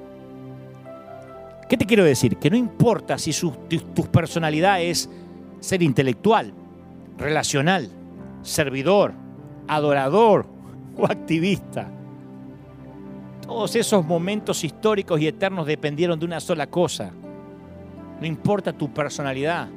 ¿Qué 1.67 1.75
te 1.75 1.85
quiero 1.85 2.03
decir? 2.03 2.37
Que 2.37 2.49
no 2.49 2.55
importa 2.55 3.17
si 3.17 3.31
tu 3.33 4.05
personalidad 4.05 4.81
es 4.81 5.09
ser 5.59 5.83
intelectual, 5.83 6.53
relacional, 7.17 7.89
servidor, 8.41 9.13
adorador 9.67 10.45
o 10.97 11.05
activista. 11.05 11.89
Todos 13.45 13.75
esos 13.75 14.05
momentos 14.05 14.63
históricos 14.63 15.19
y 15.19 15.27
eternos 15.27 15.67
dependieron 15.67 16.17
de 16.17 16.25
una 16.25 16.39
sola 16.39 16.67
cosa. 16.67 17.11
No 18.19 18.25
importa 18.25 18.71
tu 18.71 18.93
personalidad. 18.93 19.67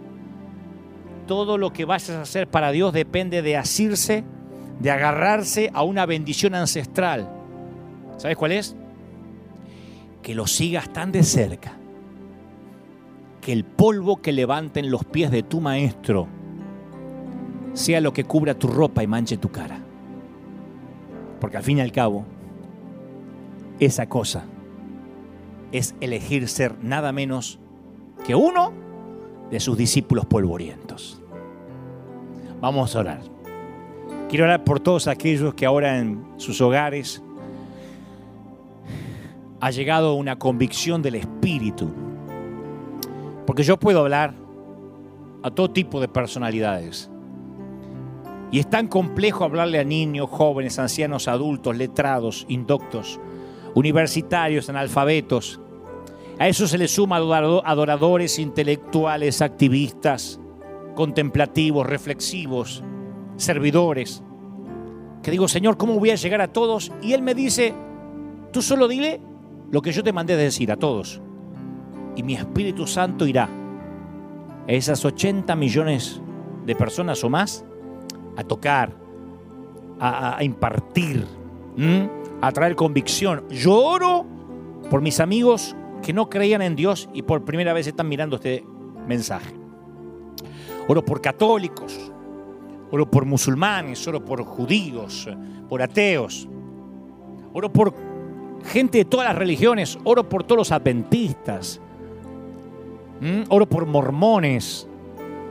Todo 1.26 1.58
lo 1.58 1.72
que 1.72 1.84
vayas 1.84 2.10
a 2.10 2.22
hacer 2.22 2.48
para 2.48 2.70
Dios 2.70 2.92
depende 2.92 3.42
de 3.42 3.56
asirse, 3.56 4.24
de 4.80 4.90
agarrarse 4.90 5.70
a 5.72 5.82
una 5.82 6.06
bendición 6.06 6.54
ancestral. 6.54 7.28
¿Sabes 8.16 8.36
cuál 8.36 8.52
es? 8.52 8.76
Que 10.22 10.34
lo 10.34 10.46
sigas 10.46 10.92
tan 10.92 11.12
de 11.12 11.22
cerca. 11.22 11.72
Que 13.40 13.52
el 13.52 13.64
polvo 13.64 14.20
que 14.20 14.32
levanten 14.32 14.90
los 14.90 15.04
pies 15.04 15.30
de 15.30 15.42
tu 15.42 15.60
maestro 15.60 16.28
sea 17.72 18.00
lo 18.00 18.12
que 18.12 18.24
cubra 18.24 18.54
tu 18.54 18.68
ropa 18.68 19.02
y 19.02 19.06
manche 19.06 19.36
tu 19.36 19.50
cara. 19.50 19.78
Porque 21.40 21.56
al 21.56 21.62
fin 21.62 21.78
y 21.78 21.80
al 21.80 21.92
cabo, 21.92 22.24
esa 23.80 24.08
cosa 24.08 24.44
es 25.72 25.94
elegir 26.00 26.48
ser 26.48 26.76
nada 26.82 27.12
menos 27.12 27.58
que 28.24 28.34
uno 28.34 28.83
de 29.50 29.60
sus 29.60 29.76
discípulos 29.76 30.26
polvorientos. 30.26 31.20
Vamos 32.60 32.96
a 32.96 33.00
orar. 33.00 33.20
Quiero 34.28 34.44
orar 34.44 34.64
por 34.64 34.80
todos 34.80 35.06
aquellos 35.06 35.54
que 35.54 35.66
ahora 35.66 35.98
en 35.98 36.24
sus 36.38 36.60
hogares 36.60 37.22
ha 39.60 39.70
llegado 39.70 40.14
una 40.14 40.38
convicción 40.38 41.02
del 41.02 41.14
Espíritu. 41.14 41.90
Porque 43.46 43.62
yo 43.62 43.78
puedo 43.78 44.00
hablar 44.00 44.34
a 45.42 45.50
todo 45.50 45.70
tipo 45.70 46.00
de 46.00 46.08
personalidades. 46.08 47.10
Y 48.50 48.58
es 48.58 48.68
tan 48.68 48.88
complejo 48.88 49.44
hablarle 49.44 49.78
a 49.78 49.84
niños, 49.84 50.28
jóvenes, 50.30 50.78
ancianos, 50.78 51.28
adultos, 51.28 51.76
letrados, 51.76 52.46
indoctos, 52.48 53.20
universitarios, 53.74 54.68
analfabetos. 54.68 55.60
A 56.38 56.48
eso 56.48 56.66
se 56.66 56.78
le 56.78 56.88
suma 56.88 57.16
adoradores 57.16 58.38
intelectuales, 58.38 59.40
activistas, 59.40 60.40
contemplativos, 60.94 61.86
reflexivos, 61.86 62.82
servidores. 63.36 64.22
Que 65.22 65.30
digo, 65.30 65.48
Señor, 65.48 65.76
¿cómo 65.76 65.98
voy 65.98 66.10
a 66.10 66.16
llegar 66.16 66.40
a 66.40 66.48
todos? 66.48 66.92
Y 67.02 67.12
Él 67.12 67.22
me 67.22 67.34
dice, 67.34 67.72
tú 68.52 68.62
solo 68.62 68.88
dile 68.88 69.20
lo 69.70 69.80
que 69.80 69.92
yo 69.92 70.02
te 70.02 70.12
mandé 70.12 70.36
decir 70.36 70.72
a 70.72 70.76
todos. 70.76 71.20
Y 72.16 72.22
mi 72.22 72.34
Espíritu 72.34 72.86
Santo 72.86 73.26
irá 73.26 73.48
a 74.66 74.72
esas 74.72 75.04
80 75.04 75.54
millones 75.56 76.20
de 76.66 76.74
personas 76.74 77.22
o 77.22 77.30
más 77.30 77.64
a 78.36 78.42
tocar, 78.42 78.92
a, 80.00 80.42
impartir 80.42 81.24
a 82.40 82.52
traer 82.52 82.74
convicción. 82.76 83.44
Yo 83.48 83.76
oro 83.76 84.26
por 84.90 85.00
mis 85.00 85.20
amigos 85.20 85.74
que 86.04 86.12
no 86.12 86.28
creían 86.28 86.60
en 86.62 86.76
Dios 86.76 87.08
y 87.14 87.22
por 87.22 87.44
primera 87.44 87.72
vez 87.72 87.86
están 87.86 88.08
mirando 88.08 88.36
este 88.36 88.62
mensaje. 89.08 89.54
Oro 90.86 91.02
por 91.02 91.22
católicos, 91.22 92.12
oro 92.90 93.10
por 93.10 93.24
musulmanes, 93.24 94.06
oro 94.06 94.22
por 94.22 94.44
judíos, 94.44 95.28
por 95.68 95.80
ateos, 95.80 96.46
oro 97.54 97.72
por 97.72 97.94
gente 98.66 98.98
de 98.98 99.04
todas 99.06 99.26
las 99.26 99.36
religiones, 99.36 99.98
oro 100.04 100.28
por 100.28 100.44
todos 100.44 100.58
los 100.58 100.72
adventistas, 100.72 101.80
oro 103.48 103.66
por 103.66 103.86
mormones, 103.86 104.86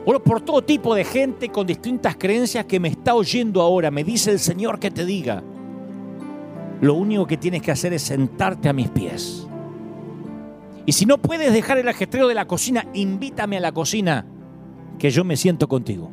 oro 0.05 0.21
por 0.21 0.39
todo 0.41 0.61
tipo 0.61 0.93
de 0.93 1.03
gente 1.03 1.49
con 1.49 1.65
distintas 1.65 2.15
creencias 2.15 2.65
que 2.65 2.79
me 2.79 2.89
está 2.89 3.15
oyendo 3.15 3.59
ahora. 3.59 3.89
Me 3.89 4.03
dice 4.03 4.29
el 4.29 4.39
Señor 4.39 4.79
que 4.79 4.91
te 4.91 5.03
diga, 5.03 5.41
lo 6.79 6.93
único 6.93 7.25
que 7.25 7.37
tienes 7.37 7.63
que 7.63 7.71
hacer 7.71 7.91
es 7.93 8.03
sentarte 8.03 8.69
a 8.69 8.73
mis 8.73 8.89
pies. 8.89 9.42
Y 10.85 10.91
si 10.91 11.05
no 11.05 11.17
puedes 11.17 11.53
dejar 11.53 11.77
el 11.77 11.87
ajetreo 11.87 12.27
de 12.27 12.35
la 12.35 12.45
cocina, 12.45 12.85
invítame 12.93 13.57
a 13.57 13.61
la 13.61 13.71
cocina, 13.71 14.25
que 14.99 15.09
yo 15.09 15.23
me 15.23 15.37
siento 15.37 15.67
contigo. 15.67 16.11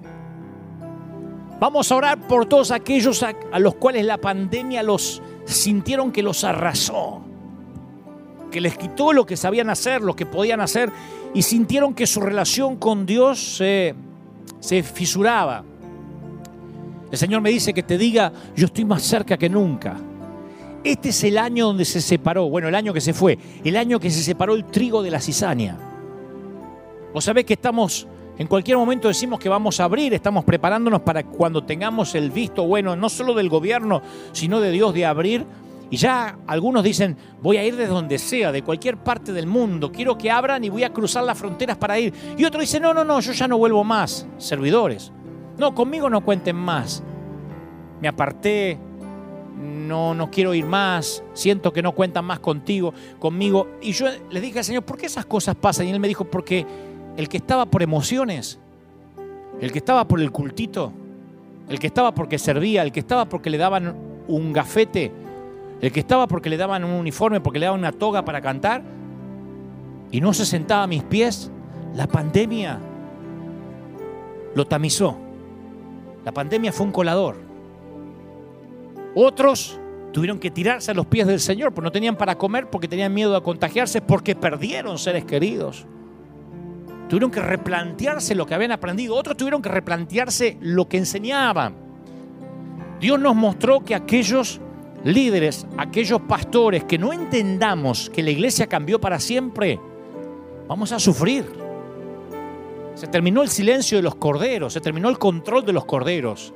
Vamos 1.58 1.90
a 1.90 1.96
orar 1.96 2.26
por 2.26 2.46
todos 2.46 2.70
aquellos 2.70 3.22
a, 3.22 3.34
los 3.58 3.74
cuales 3.74 4.06
la 4.06 4.18
pandemia 4.18 4.82
los 4.82 5.20
sintieron 5.44 6.12
que 6.12 6.22
los 6.22 6.44
arrasó, 6.44 7.22
que 8.50 8.60
les 8.60 8.78
quitó 8.78 9.12
lo 9.12 9.26
que 9.26 9.36
sabían 9.36 9.68
hacer, 9.68 10.00
lo 10.00 10.16
que 10.16 10.24
podían 10.24 10.60
hacer, 10.60 10.90
y 11.34 11.42
sintieron 11.42 11.92
que 11.92 12.06
su 12.06 12.20
relación 12.20 12.76
con 12.76 13.04
Dios 13.04 13.56
se, 13.56 13.94
se 14.60 14.82
fisuraba. 14.82 15.64
El 17.10 17.18
Señor 17.18 17.42
me 17.42 17.50
dice 17.50 17.74
que 17.74 17.82
te 17.82 17.98
diga, 17.98 18.32
yo 18.56 18.66
estoy 18.66 18.84
más 18.84 19.02
cerca 19.02 19.36
que 19.36 19.50
nunca. 19.50 19.96
Este 20.82 21.10
es 21.10 21.24
el 21.24 21.36
año 21.36 21.66
donde 21.66 21.84
se 21.84 22.00
separó, 22.00 22.48
bueno, 22.48 22.68
el 22.68 22.74
año 22.74 22.94
que 22.94 23.02
se 23.02 23.12
fue, 23.12 23.38
el 23.62 23.76
año 23.76 24.00
que 24.00 24.10
se 24.10 24.22
separó 24.22 24.54
el 24.54 24.64
trigo 24.64 25.02
de 25.02 25.10
la 25.10 25.20
cizaña. 25.20 25.76
Vos 27.12 27.24
sabés 27.24 27.44
que 27.44 27.52
estamos, 27.54 28.06
en 28.38 28.46
cualquier 28.46 28.78
momento 28.78 29.08
decimos 29.08 29.38
que 29.38 29.50
vamos 29.50 29.78
a 29.78 29.84
abrir, 29.84 30.14
estamos 30.14 30.44
preparándonos 30.44 31.02
para 31.02 31.24
cuando 31.24 31.64
tengamos 31.64 32.14
el 32.14 32.30
visto 32.30 32.64
bueno, 32.66 32.96
no 32.96 33.10
solo 33.10 33.34
del 33.34 33.50
gobierno, 33.50 34.00
sino 34.32 34.58
de 34.60 34.70
Dios 34.70 34.94
de 34.94 35.04
abrir. 35.04 35.44
Y 35.90 35.96
ya 35.96 36.38
algunos 36.46 36.84
dicen, 36.84 37.16
voy 37.42 37.56
a 37.56 37.64
ir 37.64 37.76
de 37.76 37.88
donde 37.88 38.18
sea, 38.18 38.52
de 38.52 38.62
cualquier 38.62 38.96
parte 38.96 39.32
del 39.32 39.48
mundo, 39.48 39.90
quiero 39.90 40.16
que 40.16 40.30
abran 40.30 40.62
y 40.64 40.68
voy 40.68 40.84
a 40.84 40.92
cruzar 40.92 41.24
las 41.24 41.36
fronteras 41.36 41.76
para 41.76 41.98
ir. 41.98 42.14
Y 42.38 42.44
otro 42.44 42.60
dice, 42.60 42.80
no, 42.80 42.94
no, 42.94 43.04
no, 43.04 43.20
yo 43.20 43.32
ya 43.32 43.48
no 43.48 43.58
vuelvo 43.58 43.82
más, 43.82 44.26
servidores. 44.38 45.12
No, 45.58 45.74
conmigo 45.74 46.08
no 46.08 46.24
cuenten 46.24 46.56
más. 46.56 47.02
Me 48.00 48.06
aparté, 48.08 48.78
no, 49.90 50.14
no 50.14 50.30
quiero 50.30 50.54
ir 50.54 50.64
más, 50.64 51.22
siento 51.34 51.72
que 51.72 51.82
no 51.82 51.92
cuentan 51.92 52.24
más 52.24 52.38
contigo, 52.38 52.94
conmigo. 53.18 53.66
Y 53.82 53.92
yo 53.92 54.06
le 54.30 54.40
dije 54.40 54.60
al 54.60 54.64
Señor, 54.64 54.84
¿por 54.84 54.96
qué 54.96 55.06
esas 55.06 55.26
cosas 55.26 55.56
pasan? 55.56 55.86
Y 55.86 55.90
Él 55.90 56.00
me 56.00 56.08
dijo, 56.08 56.24
porque 56.24 56.64
el 57.16 57.28
que 57.28 57.36
estaba 57.36 57.66
por 57.66 57.82
emociones, 57.82 58.58
el 59.60 59.72
que 59.72 59.78
estaba 59.78 60.06
por 60.06 60.20
el 60.20 60.30
cultito, 60.30 60.92
el 61.68 61.78
que 61.78 61.88
estaba 61.88 62.14
porque 62.14 62.38
servía, 62.38 62.82
el 62.82 62.92
que 62.92 63.00
estaba 63.00 63.26
porque 63.26 63.50
le 63.50 63.58
daban 63.58 63.94
un 64.28 64.52
gafete, 64.52 65.12
el 65.80 65.90
que 65.90 66.00
estaba 66.00 66.28
porque 66.28 66.48
le 66.48 66.56
daban 66.56 66.84
un 66.84 66.92
uniforme, 66.92 67.40
porque 67.40 67.58
le 67.58 67.66
daban 67.66 67.80
una 67.80 67.92
toga 67.92 68.24
para 68.24 68.40
cantar, 68.40 68.82
y 70.12 70.20
no 70.20 70.32
se 70.32 70.46
sentaba 70.46 70.84
a 70.84 70.86
mis 70.86 71.02
pies, 71.02 71.50
la 71.94 72.06
pandemia 72.06 72.78
lo 74.54 74.66
tamizó. 74.66 75.16
La 76.24 76.32
pandemia 76.32 76.72
fue 76.72 76.86
un 76.86 76.92
colador. 76.92 77.36
Otros 79.14 79.79
tuvieron 80.12 80.38
que 80.38 80.50
tirarse 80.50 80.90
a 80.90 80.94
los 80.94 81.06
pies 81.06 81.26
del 81.26 81.40
Señor, 81.40 81.72
porque 81.72 81.86
no 81.86 81.92
tenían 81.92 82.16
para 82.16 82.36
comer, 82.36 82.68
porque 82.68 82.88
tenían 82.88 83.14
miedo 83.14 83.36
a 83.36 83.42
contagiarse, 83.42 84.00
porque 84.00 84.34
perdieron 84.34 84.98
seres 84.98 85.24
queridos. 85.24 85.86
Tuvieron 87.08 87.30
que 87.30 87.40
replantearse 87.40 88.34
lo 88.34 88.46
que 88.46 88.54
habían 88.54 88.72
aprendido. 88.72 89.16
Otros 89.16 89.36
tuvieron 89.36 89.62
que 89.62 89.68
replantearse 89.68 90.56
lo 90.60 90.88
que 90.88 90.98
enseñaban. 90.98 91.74
Dios 93.00 93.18
nos 93.18 93.34
mostró 93.34 93.80
que 93.80 93.94
aquellos 93.94 94.60
líderes, 95.04 95.66
aquellos 95.76 96.20
pastores 96.22 96.84
que 96.84 96.98
no 96.98 97.12
entendamos 97.12 98.10
que 98.10 98.22
la 98.22 98.30
iglesia 98.30 98.66
cambió 98.66 99.00
para 99.00 99.18
siempre, 99.18 99.80
vamos 100.68 100.92
a 100.92 100.98
sufrir. 100.98 101.46
Se 102.94 103.06
terminó 103.06 103.42
el 103.42 103.48
silencio 103.48 103.98
de 103.98 104.02
los 104.02 104.14
corderos, 104.14 104.74
se 104.74 104.80
terminó 104.80 105.08
el 105.08 105.18
control 105.18 105.64
de 105.64 105.72
los 105.72 105.86
corderos. 105.86 106.52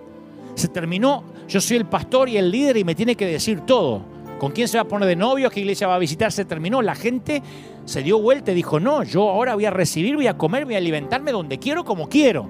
Se 0.55 0.68
terminó, 0.68 1.24
yo 1.48 1.60
soy 1.60 1.78
el 1.78 1.86
pastor 1.86 2.28
y 2.28 2.36
el 2.36 2.51
líder 2.51 2.76
y 2.76 2.85
me 2.85 2.94
tiene 2.94 3.16
que 3.16 3.26
decir 3.26 3.60
todo. 3.60 4.02
¿Con 4.39 4.52
quién 4.52 4.68
se 4.68 4.76
va 4.76 4.82
a 4.82 4.89
poner 4.89 5.09
de 5.09 5.16
novio? 5.16 5.48
¿A 5.48 5.51
qué 5.51 5.60
iglesia 5.60 5.86
va 5.86 5.94
a 5.94 5.98
visitar? 5.98 6.31
Se 6.32 6.44
terminó. 6.44 6.82
La 6.82 6.94
gente 6.94 7.43
se 7.85 8.02
dio 8.02 8.18
vuelta 8.20 8.52
y 8.52 8.55
dijo, 8.55 8.81
no, 8.81 9.02
yo 9.02 9.28
ahora 9.28 9.55
voy 9.55 9.64
a 9.64 9.70
recibir, 9.70 10.16
voy 10.16 10.26
a 10.26 10.36
comer, 10.36 10.64
voy 10.64 10.74
a 10.74 10.78
alimentarme 10.78 11.32
donde 11.32 11.59
quiero, 11.59 11.85
como 11.85 12.09
quiero. 12.09 12.48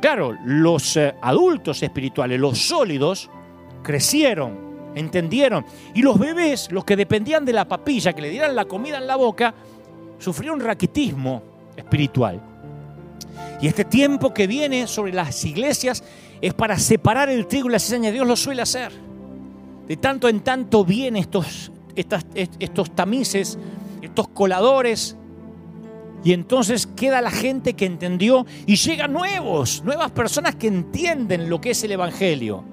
Claro, 0.00 0.36
los 0.44 0.96
eh, 0.96 1.14
adultos 1.20 1.82
espirituales, 1.82 2.40
los 2.40 2.58
sólidos, 2.58 3.30
crecieron, 3.82 4.92
entendieron. 4.94 5.64
Y 5.94 6.02
los 6.02 6.18
bebés, 6.18 6.70
los 6.72 6.84
que 6.84 6.96
dependían 6.96 7.44
de 7.44 7.52
la 7.52 7.66
papilla, 7.66 8.12
que 8.12 8.22
le 8.22 8.30
dieran 8.30 8.54
la 8.56 8.64
comida 8.64 8.98
en 8.98 9.06
la 9.06 9.16
boca, 9.16 9.54
sufrieron 10.18 10.60
raquitismo 10.60 11.42
espiritual. 11.76 12.40
Y 13.60 13.68
este 13.68 13.84
tiempo 13.84 14.34
que 14.34 14.46
viene 14.46 14.86
sobre 14.86 15.12
las 15.12 15.44
iglesias 15.44 16.02
es 16.42 16.52
para 16.52 16.76
separar 16.76 17.30
el 17.30 17.46
trigo 17.46 17.68
y 17.68 17.72
la 17.72 17.78
cizaña. 17.78 18.10
Dios 18.10 18.26
lo 18.26 18.36
suele 18.36 18.60
hacer. 18.62 18.92
De 19.86 19.96
tanto 19.96 20.28
en 20.28 20.40
tanto 20.40 20.84
vienen 20.84 21.22
estos, 21.22 21.70
estos 21.94 22.94
tamices, 22.94 23.58
estos 24.02 24.28
coladores. 24.28 25.16
Y 26.24 26.32
entonces 26.32 26.86
queda 26.86 27.20
la 27.20 27.30
gente 27.30 27.74
que 27.74 27.86
entendió 27.86 28.44
y 28.66 28.76
llegan 28.76 29.12
nuevos, 29.12 29.82
nuevas 29.84 30.10
personas 30.10 30.56
que 30.56 30.66
entienden 30.66 31.48
lo 31.48 31.60
que 31.60 31.70
es 31.70 31.84
el 31.84 31.92
Evangelio. 31.92 32.64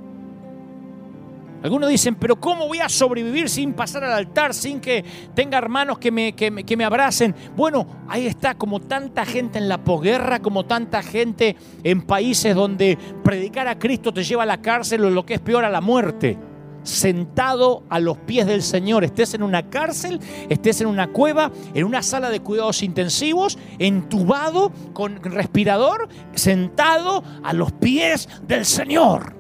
Algunos 1.62 1.90
dicen, 1.90 2.16
pero 2.16 2.40
¿cómo 2.40 2.68
voy 2.68 2.80
a 2.80 2.88
sobrevivir 2.88 3.50
sin 3.50 3.74
pasar 3.74 4.04
al 4.04 4.14
altar, 4.14 4.54
sin 4.54 4.80
que 4.80 5.04
tenga 5.36 5.58
hermanos 5.58 6.00
que 6.00 6.10
me, 6.10 6.34
que, 6.34 6.78
me 6.78 6.86
abracen? 6.86 7.36
Bueno, 7.56 7.86
ahí 8.08 8.26
está, 8.28 8.56
como 8.56 8.80
tanta 8.80 9.26
gente 9.26 9.58
en 9.58 9.68
la 9.68 9.84
posguerra, 9.84 10.40
como 10.40 10.66
tanta 10.66 11.04
gente 11.04 11.58
en 11.84 12.02
países 12.02 12.56
donde 12.56 12.98
predicar 13.24 13.68
a 13.68 13.78
Cristo 13.78 14.14
te 14.14 14.24
lleva 14.24 14.44
a 14.44 14.46
la 14.46 14.62
cárcel 14.62 15.04
o 15.04 15.10
lo 15.10 15.26
que 15.26 15.34
es 15.36 15.42
peor 15.42 15.66
a 15.66 15.70
la 15.70 15.82
muerte. 15.82 16.38
sentado 16.82 17.84
a 17.90 18.00
los 18.00 18.18
pies 18.20 18.48
del 18.48 18.64
Señor, 18.64 19.04
estés 19.04 19.34
en 19.34 19.44
una 19.44 19.70
cárcel, 19.70 20.20
estés 20.48 20.80
en 20.80 20.88
una 20.88 21.08
cueva, 21.08 21.52
en 21.74 21.84
una 21.84 22.02
sala 22.02 22.30
de 22.30 22.40
cuidados 22.40 22.82
intensivos, 22.84 23.60
entubado, 23.80 24.72
con 24.94 25.22
respirador, 25.22 26.08
sentado 26.34 27.22
a 27.44 27.52
los 27.52 27.74
pies 27.74 28.30
del 28.48 28.66
Señor. 28.66 29.36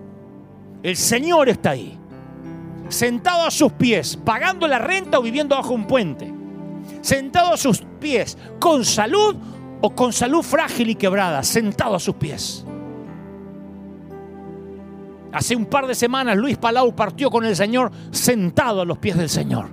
El 0.83 0.95
Señor 0.95 1.49
está 1.49 1.71
ahí, 1.71 1.98
sentado 2.89 3.45
a 3.45 3.51
sus 3.51 3.71
pies, 3.73 4.17
pagando 4.17 4.67
la 4.67 4.79
renta 4.79 5.19
o 5.19 5.21
viviendo 5.21 5.55
bajo 5.55 5.73
un 5.73 5.85
puente, 5.85 6.31
sentado 7.01 7.53
a 7.53 7.57
sus 7.57 7.83
pies, 7.99 8.37
con 8.59 8.83
salud 8.83 9.35
o 9.81 9.95
con 9.95 10.11
salud 10.11 10.41
frágil 10.41 10.89
y 10.89 10.95
quebrada, 10.95 11.43
sentado 11.43 11.95
a 11.95 11.99
sus 11.99 12.15
pies. 12.15 12.65
Hace 15.31 15.55
un 15.55 15.65
par 15.65 15.85
de 15.85 15.93
semanas 15.93 16.35
Luis 16.37 16.57
Palau 16.57 16.95
partió 16.95 17.29
con 17.29 17.45
el 17.45 17.55
Señor 17.55 17.91
sentado 18.11 18.81
a 18.81 18.85
los 18.85 18.97
pies 18.97 19.15
del 19.15 19.29
Señor. 19.29 19.69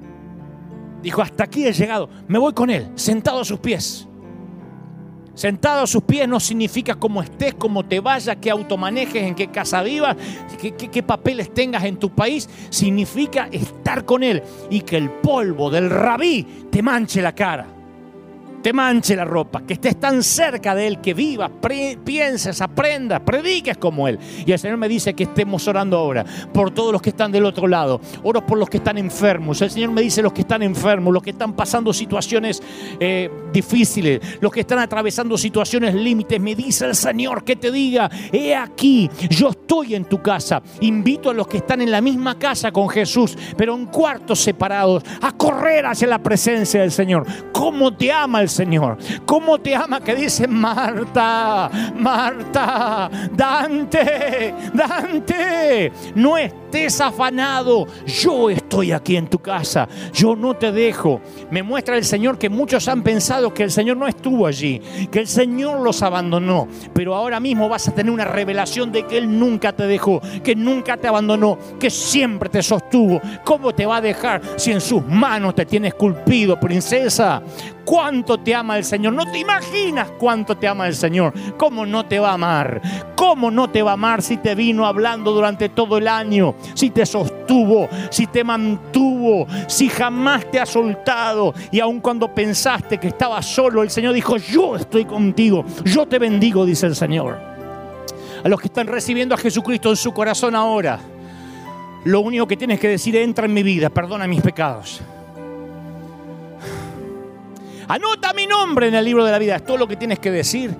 Dijo, 1.03 1.23
hasta 1.23 1.45
aquí 1.45 1.67
he 1.67 1.73
llegado, 1.73 2.09
me 2.29 2.39
voy 2.39 2.53
con 2.53 2.69
Él, 2.69 2.91
sentado 2.95 3.41
a 3.41 3.45
sus 3.45 3.59
pies. 3.61 4.07
Sentado 5.37 5.83
a 5.83 5.87
sus 5.87 6.03
pies 6.03 6.27
no 6.27 6.41
significa 6.41 6.95
cómo 6.95 7.23
estés, 7.23 7.55
cómo 7.55 7.85
te 7.85 8.01
vayas, 8.01 8.37
qué 8.41 8.51
auto 8.51 8.79
manejes, 8.79 9.23
en 9.23 9.35
qué 9.35 9.49
casa 9.49 9.83
vivas, 9.83 10.17
qué, 10.59 10.73
qué, 10.73 11.03
papeles 11.03 11.53
tengas 11.53 11.85
en 11.85 11.99
tu 11.99 12.09
país. 12.09 12.49
Significa 12.71 13.47
estar 13.53 14.07
con 14.07 14.23
Él 14.23 14.43
y 14.71 14.81
que 14.81 14.97
el 14.97 15.11
polvo 15.11 15.71
del 15.71 15.91
rabí 15.91 16.43
te 16.71 16.83
manche 16.83 17.21
la 17.21 17.35
cara 17.35 17.76
te 18.67 18.73
manche 18.73 19.15
la 19.15 19.25
ropa, 19.25 19.63
que 19.65 19.75
estés 19.75 20.01
tan 20.01 20.25
cerca 20.25 20.75
de 20.75 20.89
Él, 20.89 21.01
que 21.01 21.15
vivas, 21.15 21.53
pienses, 22.05 22.61
aprendas, 22.61 23.21
prediques 23.21 23.79
como 23.79 24.09
Él. 24.09 24.19
Y 24.45 24.51
el 24.51 24.59
Señor 24.59 24.77
me 24.77 24.89
dice 24.89 25.15
que 25.15 25.23
estemos 25.23 25.69
orando 25.69 25.97
ahora 25.97 26.25
por 26.53 26.73
todos 26.73 26.93
los 26.93 27.01
que 27.01 27.11
están 27.11 27.31
del 27.31 27.45
otro 27.45 27.69
lado. 27.69 28.01
Oro 28.25 28.45
por 28.45 28.59
los 28.59 28.69
que 28.69 28.79
están 28.79 28.99
enfermos. 28.99 29.63
El 29.63 29.71
Señor 29.71 29.93
me 29.93 30.03
dice 30.03 30.21
los 30.21 30.33
que 30.33 30.41
están 30.41 30.65
enfermos, 30.65 31.15
los 31.15 31.23
que 31.23 31.31
están 31.31 31.53
pasando 31.53 31.93
situaciones 31.93 32.61
eh, 32.99 33.31
difíciles, 33.53 34.21
los 34.41 34.51
que 34.51 34.63
están 34.63 34.81
atravesando 34.81 35.39
situaciones 35.39 35.95
límites. 35.95 36.41
Me 36.41 36.57
dice 36.57 36.87
el 36.87 36.97
Señor 36.97 37.45
que 37.45 37.55
te 37.55 37.71
diga, 37.71 38.11
he 38.33 38.53
aquí, 38.53 39.09
yo 39.31 39.51
estoy 39.51 39.95
en 39.95 40.07
tu 40.07 40.21
casa. 40.21 40.61
Invito 40.81 41.31
a 41.31 41.35
los 41.35 41.47
que 41.47 41.59
están 41.59 41.83
en 41.83 41.93
la 41.93 42.01
misma 42.01 42.37
casa 42.37 42.73
con 42.73 42.89
Jesús, 42.89 43.39
pero 43.57 43.77
en 43.77 43.87
cuartos 43.87 44.41
separados, 44.41 45.05
a 45.23 45.31
correr 45.31 45.87
hacia 45.87 46.09
la 46.09 46.19
presencia 46.19 46.81
del 46.81 46.91
Señor. 46.91 47.25
¿Cómo 47.53 47.97
te 47.97 48.11
ama 48.11 48.41
el 48.41 48.49
Señor. 48.49 48.56
¿Cómo 49.25 49.59
te 49.59 49.75
ama 49.75 50.01
que 50.01 50.15
dice 50.15 50.49
Marta, 50.49 51.71
Marta, 51.95 53.11
Dante, 53.33 54.55
Dante? 54.73 55.93
No 56.15 56.39
estés 56.39 57.01
afanado. 57.01 57.87
Yo 58.07 58.49
estoy 58.49 58.93
aquí 58.93 59.17
en 59.17 59.29
tu 59.29 59.39
casa. 59.39 59.89
Yo 60.13 60.35
no 60.35 60.55
te 60.55 60.73
dejo. 60.73 61.21
Me 61.51 61.63
muestra 61.63 61.97
el 61.97 62.05
Señor 62.05 62.39
que 62.39 62.49
muchos 62.49 62.89
han 62.89 63.03
pensado 63.03 63.53
que 63.53 63.63
el 63.63 63.71
Señor 63.71 63.97
no 63.97 64.07
estuvo 64.07 64.47
allí, 64.47 64.81
que 65.11 65.21
el 65.21 65.27
Señor 65.27 65.81
los 65.81 66.03
abandonó. 66.03 66.69
Pero 66.95 67.15
ahora 67.15 67.41
mismo 67.41 67.69
vas 67.69 67.89
a 67.89 67.95
tener 67.95 68.13
una 68.13 68.25
revelación 68.25 68.91
de 68.91 69.05
que 69.05 69.19
Él 69.19 69.39
nunca 69.39 69.73
te 69.73 69.87
dejó, 69.87 70.21
que 70.43 70.57
nunca 70.57 70.97
te 70.97 71.09
abandonó, 71.09 71.59
que 71.79 71.91
siempre 71.91 72.49
te 72.49 72.63
sostuvo. 72.63 73.21
¿Cómo 73.45 73.75
te 73.75 73.87
va 73.87 73.97
a 73.97 74.01
dejar 74.01 74.41
si 74.57 74.73
en 74.73 74.81
sus 74.81 75.05
manos 75.07 75.55
te 75.55 75.67
tiene 75.67 75.89
esculpido, 75.89 76.59
princesa? 76.59 77.43
¿Cuánto 77.87 78.39
te 78.39 78.53
ama 78.53 78.77
el 78.77 78.85
Señor. 78.85 79.13
No 79.13 79.31
te 79.31 79.39
imaginas 79.39 80.11
cuánto 80.19 80.57
te 80.57 80.67
ama 80.67 80.89
el 80.89 80.95
Señor. 80.97 81.33
¿Cómo 81.57 81.87
no 81.87 82.05
te 82.05 82.19
va 82.19 82.31
a 82.31 82.35
amar? 82.35 82.83
¿Cómo 83.15 83.49
no 83.49 83.71
te 83.71 83.81
va 83.81 83.93
a 83.93 83.95
amar 83.95 84.23
si 84.23 84.39
te 84.39 84.57
vino 84.57 84.85
hablando 84.85 85.31
durante 85.31 85.69
todo 85.69 85.97
el 85.97 86.09
año? 86.09 86.57
Si 86.75 86.91
te 86.91 87.07
sostuvo, 87.07 87.89
si 88.11 88.27
te 88.27 88.43
mantuvo, 88.43 89.47
si 89.69 89.89
jamás 89.89 90.51
te 90.51 90.59
ha 90.59 90.67
soltado. 90.67 91.55
Y 91.71 91.79
aun 91.79 92.01
cuando 92.01 92.35
pensaste 92.35 92.99
que 92.99 93.07
estabas 93.07 93.47
solo, 93.47 93.85
el 93.85 93.91
Señor 93.91 94.15
dijo, 94.15 94.37
yo 94.37 94.75
estoy 94.75 95.05
contigo. 95.05 95.65
Yo 95.85 96.07
te 96.07 96.19
bendigo, 96.19 96.67
dice 96.67 96.87
el 96.87 96.97
Señor. 96.97 97.39
A 98.43 98.49
los 98.49 98.61
que 98.61 98.67
están 98.67 98.89
recibiendo 98.89 99.37
a 99.37 99.39
Jesucristo 99.39 99.91
en 99.91 99.97
su 99.97 100.13
corazón 100.13 100.57
ahora, 100.57 100.99
lo 102.05 102.21
único 102.21 102.49
que 102.49 102.57
tienes 102.57 102.81
que 102.81 102.89
decir, 102.89 103.15
entra 103.15 103.47
en 103.47 103.55
mi 103.55 103.63
vida, 103.63 103.91
perdona 103.91 104.27
mis 104.27 104.43
pecados. 104.43 105.01
Anota 107.89 108.33
mi 108.33 108.47
nombre 108.47 108.89
en 108.89 108.95
el 108.95 109.05
libro 109.05 109.25
de 109.25 109.33
la 109.33 109.39
vida. 109.39 109.57
Es 109.57 109.65
todo 109.65 109.77
lo 109.77 109.87
que 109.87 109.97
tienes 109.97 110.19
que 110.19 110.31
decir. 110.31 110.75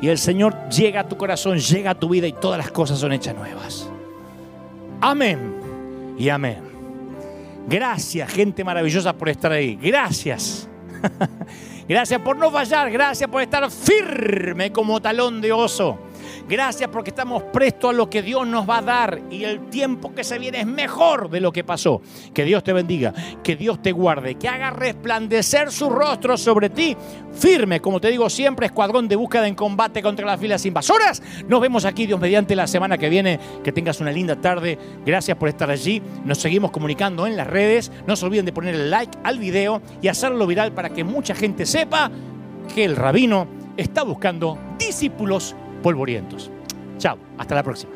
Y 0.00 0.08
el 0.08 0.18
Señor 0.18 0.68
llega 0.68 1.00
a 1.00 1.08
tu 1.08 1.16
corazón, 1.16 1.58
llega 1.58 1.92
a 1.92 1.94
tu 1.94 2.08
vida 2.08 2.26
y 2.26 2.32
todas 2.32 2.58
las 2.58 2.70
cosas 2.70 2.98
son 2.98 3.12
hechas 3.12 3.36
nuevas. 3.36 3.88
Amén 5.00 5.54
y 6.18 6.28
amén. 6.28 6.58
Gracias, 7.68 8.28
gente 8.30 8.64
maravillosa, 8.64 9.12
por 9.12 9.28
estar 9.28 9.52
ahí. 9.52 9.78
Gracias. 9.80 10.68
Gracias 11.88 12.20
por 12.20 12.36
no 12.36 12.50
fallar. 12.50 12.90
Gracias 12.90 13.28
por 13.30 13.42
estar 13.42 13.70
firme 13.70 14.72
como 14.72 15.00
talón 15.00 15.40
de 15.40 15.52
oso. 15.52 15.98
Gracias 16.48 16.90
porque 16.90 17.10
estamos 17.10 17.42
prestos 17.44 17.90
a 17.90 17.92
lo 17.92 18.10
que 18.10 18.22
Dios 18.22 18.46
nos 18.46 18.68
va 18.68 18.78
a 18.78 18.82
dar 18.82 19.20
y 19.30 19.44
el 19.44 19.70
tiempo 19.70 20.14
que 20.14 20.24
se 20.24 20.38
viene 20.38 20.60
es 20.60 20.66
mejor 20.66 21.30
de 21.30 21.40
lo 21.40 21.52
que 21.52 21.64
pasó. 21.64 22.02
Que 22.34 22.44
Dios 22.44 22.62
te 22.62 22.72
bendiga, 22.72 23.14
que 23.42 23.56
Dios 23.56 23.80
te 23.80 23.92
guarde, 23.92 24.34
que 24.34 24.48
haga 24.48 24.70
resplandecer 24.70 25.70
su 25.70 25.88
rostro 25.88 26.36
sobre 26.36 26.68
ti. 26.70 26.96
Firme, 27.32 27.80
como 27.80 28.00
te 28.00 28.08
digo 28.08 28.28
siempre, 28.28 28.66
escuadrón 28.66 29.08
de 29.08 29.16
búsqueda 29.16 29.46
en 29.48 29.54
combate 29.54 30.02
contra 30.02 30.26
las 30.26 30.40
filas 30.40 30.66
invasoras. 30.66 31.22
Nos 31.48 31.60
vemos 31.60 31.84
aquí, 31.84 32.06
Dios 32.06 32.20
mediante, 32.20 32.54
la 32.54 32.66
semana 32.66 32.98
que 32.98 33.08
viene. 33.08 33.38
Que 33.62 33.72
tengas 33.72 34.00
una 34.00 34.10
linda 34.10 34.36
tarde. 34.36 34.78
Gracias 35.06 35.36
por 35.36 35.48
estar 35.48 35.70
allí. 35.70 36.02
Nos 36.24 36.38
seguimos 36.38 36.70
comunicando 36.70 37.26
en 37.26 37.36
las 37.36 37.46
redes. 37.46 37.90
No 38.06 38.16
se 38.16 38.26
olviden 38.26 38.46
de 38.46 38.52
poner 38.52 38.74
el 38.74 38.90
like 38.90 39.16
al 39.24 39.38
video 39.38 39.80
y 40.02 40.08
hacerlo 40.08 40.46
viral 40.46 40.72
para 40.72 40.90
que 40.90 41.04
mucha 41.04 41.34
gente 41.34 41.66
sepa 41.66 42.10
que 42.74 42.84
el 42.84 42.96
rabino 42.96 43.46
está 43.76 44.02
buscando 44.02 44.58
discípulos 44.78 45.54
polvorientos. 45.82 46.50
Chao, 46.98 47.18
hasta 47.36 47.54
la 47.54 47.62
próxima. 47.62 47.92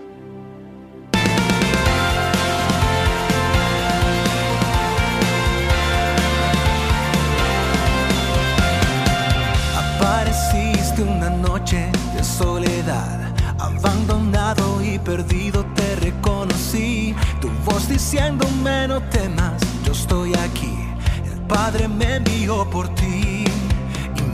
Apareciste 9.98 11.02
una 11.02 11.30
noche 11.30 11.90
de 12.14 12.24
soledad, 12.24 13.32
abandonado 13.58 14.82
y 14.82 14.98
perdido 14.98 15.64
te 15.74 15.96
reconocí. 15.96 17.14
Tu 17.40 17.48
voz 17.64 17.88
diciéndome 17.88 18.88
no 18.88 19.00
temas, 19.08 19.62
yo 19.84 19.92
estoy 19.92 20.34
aquí. 20.34 20.74
El 21.32 21.40
Padre 21.42 21.88
me 21.88 22.16
envió 22.16 22.68
por 22.68 22.88
ti. 22.94 23.35